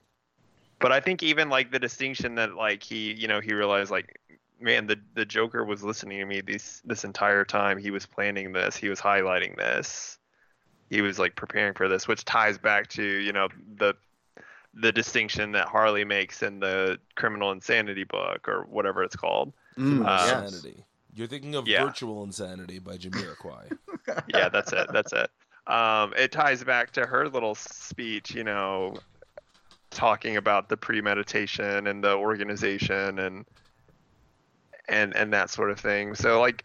but 0.79 0.91
I 0.91 1.01
think 1.01 1.23
even 1.23 1.51
like 1.51 1.71
the 1.71 1.79
distinction 1.79 2.37
that 2.37 2.55
like 2.55 2.83
he 2.83 3.13
you 3.13 3.29
know 3.29 3.41
he 3.41 3.53
realized 3.53 3.91
like 3.91 4.19
man 4.61 4.87
the 4.87 4.97
the 5.15 5.25
Joker 5.25 5.65
was 5.65 5.83
listening 5.83 6.19
to 6.19 6.25
me 6.25 6.41
this 6.41 6.81
this 6.85 7.05
entire 7.05 7.45
time 7.45 7.79
he 7.79 7.91
was 7.91 8.07
planning 8.07 8.53
this 8.53 8.77
he 8.77 8.89
was 8.89 9.01
highlighting 9.01 9.57
this 9.57 10.19
he 10.89 11.03
was 11.03 11.19
like 11.19 11.35
preparing 11.37 11.75
for 11.75 11.89
this 11.89 12.09
which 12.09 12.25
ties 12.25 12.57
back 12.59 12.89
to 12.89 13.03
you 13.03 13.33
know 13.33 13.49
the 13.77 13.95
the 14.79 14.93
distinction 14.93 15.53
that 15.53 15.67
Harley 15.69 16.05
makes 16.05 16.43
in 16.43 16.61
the 16.61 16.99
criminal 17.15 17.51
insanity 17.51 18.05
book 18.05 18.47
or 18.47 18.67
whatever 18.69 19.03
it's 19.03 19.17
called. 19.17 19.55
Mm, 19.79 20.07
Uh, 20.07 20.23
insanity. 20.43 20.85
You're 21.15 21.29
thinking 21.29 21.55
of 21.55 21.67
Yeah. 21.67 21.85
Virtual 21.85 22.23
Insanity 22.23 22.79
by 22.79 22.99
Jamiroquai. 22.99 23.71
yeah, 24.29 24.51
that's 24.51 24.75
it. 24.75 24.87
That's 24.93 25.15
it. 25.15 25.31
Um, 25.67 26.13
it 26.15 26.31
ties 26.31 26.63
back 26.63 26.91
to 26.93 27.07
her 27.07 27.27
little 27.27 27.55
speech, 27.55 28.35
you 28.35 28.45
know, 28.45 28.99
talking 29.91 30.37
about 30.37 30.69
the 30.69 30.77
premeditation 30.77 31.87
and 31.87 32.05
the 32.05 32.15
organization 32.15 33.19
and 33.19 33.47
and 34.89 35.15
and 35.17 35.33
that 35.33 35.51
sort 35.51 35.71
of 35.71 35.79
thing. 35.79 36.15
So 36.15 36.41
like, 36.41 36.65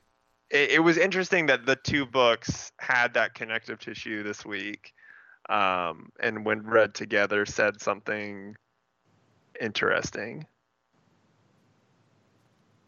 it, 0.50 0.72
it 0.72 0.80
was 0.80 0.98
interesting 0.98 1.46
that 1.48 1.66
the 1.66 1.76
two 1.76 2.06
books 2.06 2.72
had 2.80 3.14
that 3.14 3.34
connective 3.34 3.80
tissue 3.80 4.24
this 4.24 4.46
week, 4.46 4.94
um, 5.50 6.10
and 6.20 6.46
when 6.46 6.64
read 6.64 6.94
together, 6.94 7.46
said 7.46 7.82
something 7.82 8.56
interesting. 9.60 10.46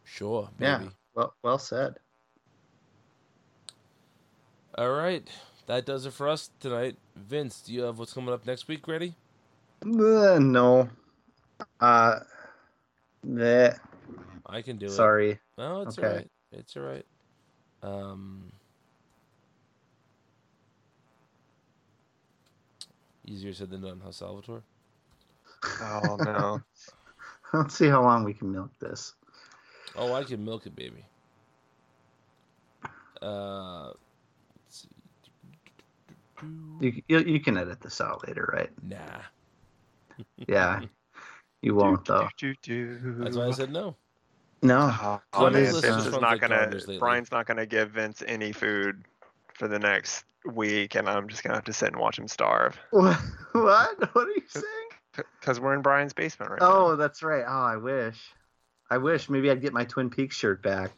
Sure, 0.04 0.50
Yeah. 0.60 0.78
maybe. 0.80 0.92
Well, 1.16 1.34
well 1.44 1.60
said. 1.60 1.98
All 4.76 4.92
right, 4.92 5.28
that 5.68 5.86
does 5.86 6.06
it 6.06 6.14
for 6.14 6.28
us 6.28 6.50
tonight. 6.60 6.98
Vince, 7.16 7.62
do 7.62 7.74
you 7.74 7.84
have 7.84 8.00
what's 8.00 8.14
coming 8.14 8.34
up 8.34 8.46
next 8.46 8.68
week 8.68 8.88
ready? 8.88 9.14
Uh, 9.84 10.40
no. 10.40 10.90
Uh, 11.80 12.20
that. 13.24 13.80
I 14.46 14.62
can 14.62 14.78
do 14.78 14.86
it. 14.86 14.92
Sorry. 14.92 15.40
No, 15.58 15.82
it's 15.82 15.98
Okay. 15.98 16.08
all 16.08 16.14
right. 16.14 16.28
It's 16.52 16.78
all 16.78 16.84
right. 16.84 17.06
Um, 17.82 18.52
easier 23.26 23.54
said 23.54 23.70
than 23.70 23.82
done, 23.82 24.02
huh, 24.04 24.12
Salvatore? 24.12 24.62
Oh 25.82 26.18
no. 26.18 26.62
Let's 27.54 27.76
see 27.76 27.88
how 27.88 28.02
long 28.04 28.24
we 28.24 28.34
can 28.34 28.52
milk 28.52 28.72
this. 28.80 29.14
Oh, 29.96 30.14
I 30.14 30.24
can 30.24 30.44
milk 30.44 30.66
it, 30.66 30.76
baby. 30.76 31.06
Uh. 33.22 33.92
You, 36.82 37.02
you 37.08 37.20
you 37.20 37.40
can 37.40 37.58
edit 37.58 37.80
this 37.80 38.02
out 38.02 38.28
later, 38.28 38.50
right? 38.52 38.70
Nah, 38.84 39.22
Yeah. 40.48 40.82
You 41.62 41.76
won't 41.76 42.04
though. 42.06 42.28
that's 43.20 43.38
why 43.38 43.48
I 43.48 43.52
said 43.52 43.72
no. 43.72 43.96
No. 44.64 45.20
Oh, 45.34 45.42
What 45.44 45.54
man, 45.54 45.64
is, 45.64 45.80
Vince 45.80 45.86
uh, 45.96 46.00
is 46.00 46.08
Fun 46.08 46.22
not 46.22 46.40
gonna. 46.40 46.56
calendars 46.56 46.88
lately. 46.88 47.00
Brian's 47.00 47.32
not 47.32 47.46
gonna 47.46 47.66
give 47.66 47.92
Vince 47.92 48.24
any 48.26 48.52
food 48.52 49.04
for 49.56 49.68
the 49.68 49.78
next 49.80 50.26
week, 50.46 50.96
and 50.96 51.08
I'm 51.10 51.28
just 51.28 51.44
gonna 51.44 51.56
have 51.56 51.66
to 51.66 51.74
sit 51.74 51.90
and 51.90 51.98
watch 51.98 52.18
him 52.18 52.28
starve. 52.28 52.78
What? 52.92 53.20
What? 53.54 54.16
What 54.16 54.28
are 54.28 54.32
you 54.32 54.42
saying? 54.48 55.26
Because 55.40 55.60
we're 55.60 55.76
in 55.76 55.82
Brian's 55.84 56.14
basement 56.14 56.50
right 56.52 56.60
now. 56.60 56.72
Oh, 56.72 56.96
that's 56.96 57.22
right. 57.22 57.44
Oh, 57.48 57.52
I 57.66 57.78
wish. 57.78 58.20
I 58.90 58.98
wish 58.98 59.30
maybe 59.30 59.52
I'd 59.52 59.62
get 59.62 59.74
my 59.74 59.86
Twin 59.86 60.10
Peaks 60.10 60.36
shirt 60.36 60.64
back. 60.64 60.90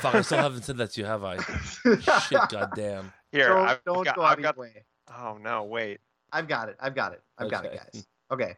Fuck, 0.00 0.14
I 0.14 0.22
still 0.22 0.38
haven't 0.38 0.62
said 0.64 0.78
that 0.78 0.92
to 0.92 1.00
you, 1.02 1.06
have 1.06 1.22
I? 1.22 1.36
Shit, 2.22 2.40
goddamn. 2.48 3.04
now. 3.04 3.12
Here, 3.30 3.48
don't 3.50 3.68
I've 3.68 3.84
don't 3.84 4.04
got, 4.04 4.16
go 4.16 4.22
out 4.22 4.32
I've 4.32 4.38
of 4.38 4.42
got. 4.42 4.56
your 4.56 4.62
way. 4.64 4.84
Oh 5.14 5.36
no, 5.38 5.64
wait. 5.64 6.00
I've 6.32 6.48
got 6.48 6.70
it. 6.70 6.76
I've 6.80 6.94
got 6.94 7.12
it. 7.12 7.20
I've 7.36 7.50
got 7.50 7.64
it, 7.66 7.68
Okay. 7.68 7.76
guys. 7.92 8.06
Okay. 8.30 8.56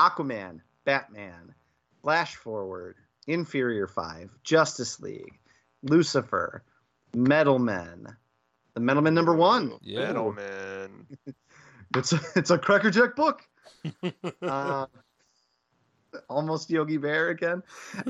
Aquaman, 0.00 0.60
Batman, 0.84 1.54
Flash 2.02 2.34
Forward, 2.34 2.96
Inferior 3.28 3.86
Five, 3.86 4.30
Justice 4.42 4.98
League, 5.00 5.38
Lucifer, 5.82 6.64
Metal 7.14 7.58
Men, 7.58 8.16
the 8.74 8.80
Metal 8.80 9.02
Men 9.02 9.14
number 9.14 9.34
one. 9.34 9.74
Yeah. 9.82 10.08
Middleman. 10.08 11.06
It's 11.96 12.12
a, 12.12 12.20
it's 12.36 12.50
a 12.50 12.58
crackerjack 12.58 13.16
book. 13.16 13.40
uh, 14.42 14.84
almost 16.28 16.68
Yogi 16.68 16.98
Bear 16.98 17.30
again. 17.30 17.62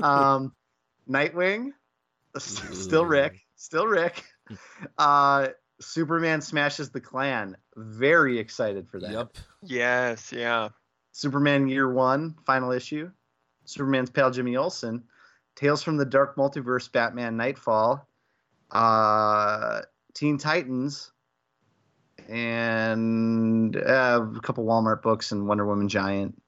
Um, 0.03 0.53
Nightwing, 1.09 1.69
still 2.37 3.05
Ric, 3.05 3.39
still 3.55 3.87
Ric. 3.87 4.25
Uh, 4.97 5.47
Superman 5.79 6.41
smashes 6.41 6.89
the 6.89 6.99
Klan. 6.99 7.55
Very 7.77 8.37
excited 8.37 8.89
for 8.89 8.99
that. 8.99 9.11
Yep. 9.13 9.37
Yes, 9.63 10.33
yeah. 10.33 10.69
Superman 11.13 11.69
Year 11.69 11.89
One, 11.89 12.35
final 12.45 12.73
issue. 12.73 13.11
Superman's 13.69 14.09
pal 14.09 14.31
Jimmy 14.31 14.57
Olsen. 14.57 15.03
Tales 15.55 15.83
from 15.83 15.97
the 15.97 16.05
Dark 16.05 16.35
Multiverse, 16.35 16.91
Batman 16.91 17.37
Nightfall. 17.37 18.07
Uh, 18.71 19.81
Teen 20.13 20.37
Titans. 20.37 21.11
And 22.27 23.75
uh, 23.75 24.25
a 24.35 24.39
couple 24.41 24.65
Walmart 24.65 25.01
books 25.01 25.31
and 25.31 25.47
Wonder 25.47 25.65
Woman 25.65 25.89
Giant. 25.89 26.41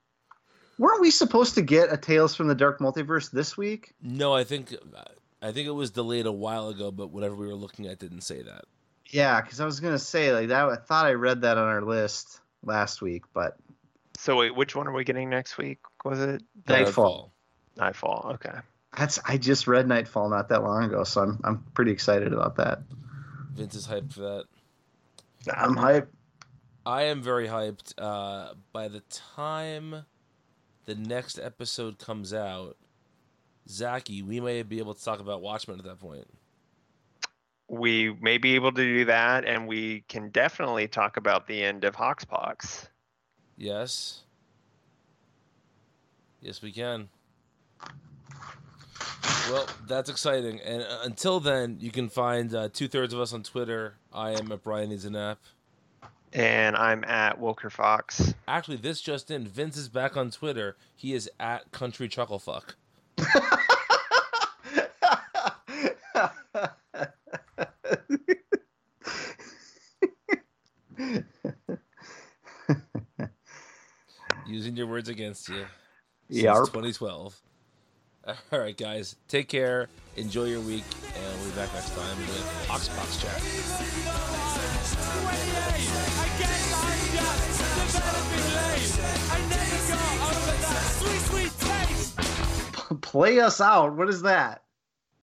Weren't 0.78 1.02
we 1.02 1.12
supposed 1.12 1.56
to 1.56 1.62
get 1.62 1.94
a 1.94 1.98
Tales 1.98 2.36
from 2.36 2.48
the 2.48 2.56
Dark 2.56 2.80
Multiverse 2.80 3.30
this 3.32 3.56
week? 3.56 3.94
No, 4.02 4.34
I 4.34 4.44
think 4.44 4.76
I 5.42 5.52
think 5.52 5.68
it 5.68 5.72
was 5.72 5.92
delayed 5.92 6.26
a 6.26 6.32
while 6.32 6.70
ago, 6.70 6.92
but 6.92 7.12
whatever 7.12 7.36
we 7.36 7.48
were 7.48 7.56
looking 7.56 7.88
at 7.88 8.00
didn't 8.00 8.22
say 8.22 8.42
that. 8.42 8.66
Yeah, 9.08 9.42
because 9.42 9.60
I 9.60 9.66
was 9.66 9.80
gonna 9.80 10.00
say 10.00 10.34
like 10.34 10.48
that. 10.48 10.70
I 10.70 10.76
thought 10.76 11.06
I 11.06 11.14
read 11.14 11.42
that 11.42 11.58
on 11.58 11.68
our 11.68 11.82
list 11.82 12.40
last 12.64 13.02
week, 13.02 13.24
but 13.34 13.58
So 14.18 14.38
wait, 14.38 14.56
which 14.56 14.76
one 14.76 14.88
are 14.88 14.94
we 14.94 15.04
getting 15.04 15.30
next 15.30 15.58
week? 15.58 15.80
Was 16.04 16.20
it 16.20 16.44
Nightfall. 16.68 17.32
Nightfall? 17.78 18.32
Okay. 18.36 18.60
That's 18.98 19.20
I 19.26 19.38
just 19.38 19.68
read 19.68 19.88
Nightfall 19.88 20.30
not 20.30 20.50
that 20.50 20.64
long 20.64 20.84
ago, 20.84 21.04
so 21.04 21.22
I'm 21.22 21.40
I'm 21.44 21.64
pretty 21.74 21.92
excited 21.92 22.34
about 22.34 22.58
that. 22.58 22.80
Vince 23.54 23.76
is 23.76 23.88
hyped 23.88 24.14
for 24.14 24.22
that. 24.22 24.46
I'm 25.56 25.76
hyped. 25.76 26.08
I 26.86 27.04
am 27.04 27.22
very 27.22 27.48
hyped. 27.48 27.94
Uh, 27.98 28.54
by 28.74 28.88
the 28.88 29.02
time 29.10 30.06
the 30.86 30.96
next 30.96 31.40
episode 31.40 32.00
comes 32.00 32.34
out, 32.34 32.78
Zachy, 33.70 34.22
we 34.22 34.40
may 34.40 34.64
be 34.64 34.80
able 34.80 34.94
to 34.94 35.04
talk 35.04 35.20
about 35.20 35.42
Watchmen 35.42 35.80
at 35.80 35.86
that 35.86 36.00
point. 36.00 36.28
We 37.70 38.14
may 38.20 38.38
be 38.38 38.56
able 38.56 38.72
to 38.74 38.84
do 38.84 39.06
that, 39.06 39.46
and 39.46 39.68
we 39.68 40.02
can 40.10 40.30
definitely 40.30 40.88
talk 40.88 41.16
about 41.16 41.48
the 41.48 41.64
end 41.64 41.86
of 41.86 41.96
Hoxpox. 41.96 42.88
Yes. 43.56 44.24
Yes, 46.42 46.62
we 46.62 46.72
can. 46.72 47.10
Well, 49.50 49.68
that's 49.88 50.10
exciting. 50.10 50.60
And 50.62 50.82
uh, 50.82 51.00
until 51.04 51.40
then, 51.40 51.78
you 51.80 51.92
can 51.92 52.10
find 52.10 52.54
uh, 52.54 52.70
two 52.72 52.88
thirds 52.88 53.14
of 53.14 53.20
us 53.20 53.34
on 53.34 53.44
Twitter. 53.44 53.96
I 54.12 54.32
am 54.32 54.52
at 54.52 54.64
Brian 54.64 54.90
Needs 54.90 55.06
a 55.06 55.12
Nap. 55.12 55.40
And 56.34 56.76
I'm 56.76 57.04
at 57.04 57.40
Wilker 57.40 57.72
Fox. 57.72 58.34
Actually, 58.48 58.78
this 58.78 59.02
just 59.02 59.30
in. 59.30 59.46
Vince 59.48 59.78
is 59.78 59.90
back 59.90 60.16
on 60.18 60.32
Twitter. 60.32 60.78
He 60.96 61.14
is 61.14 61.30
at 61.40 61.72
Country 61.72 62.08
Chucklefuck. 62.10 62.76
Using 74.48 74.76
your 74.76 74.88
words 74.88 75.10
against 75.10 75.50
you. 75.50 75.66
Since 76.32 76.44
Yarp. 76.44 76.66
2012. 76.68 77.42
All 78.28 78.60
right, 78.60 78.78
guys. 78.78 79.16
Take 79.28 79.50
care. 79.50 79.90
Enjoy 80.16 80.46
your 80.46 80.62
week. 80.62 80.84
And 81.16 81.42
we'll 81.42 81.50
be 81.50 81.56
back 81.56 81.74
next 81.74 81.96
time 81.96 82.18
with 82.20 82.68
Oxbox 82.70 83.22
Chat. 83.22 83.38
28, 85.22 85.52
I 86.18 86.28
guess 86.40 86.74
I'm 86.74 87.12
just 87.52 87.96
developing 87.98 88.48
late. 88.56 88.96
I 89.32 89.40
never 89.50 89.80
got 89.92 90.16
over 90.30 90.56
that 90.62 90.88
sweet, 91.00 91.22
sweet 91.28 91.54
taste. 91.60 93.02
Play 93.02 93.40
us 93.40 93.60
out. 93.60 93.96
What 93.96 94.10
is 94.10 94.22
that? 94.22 94.64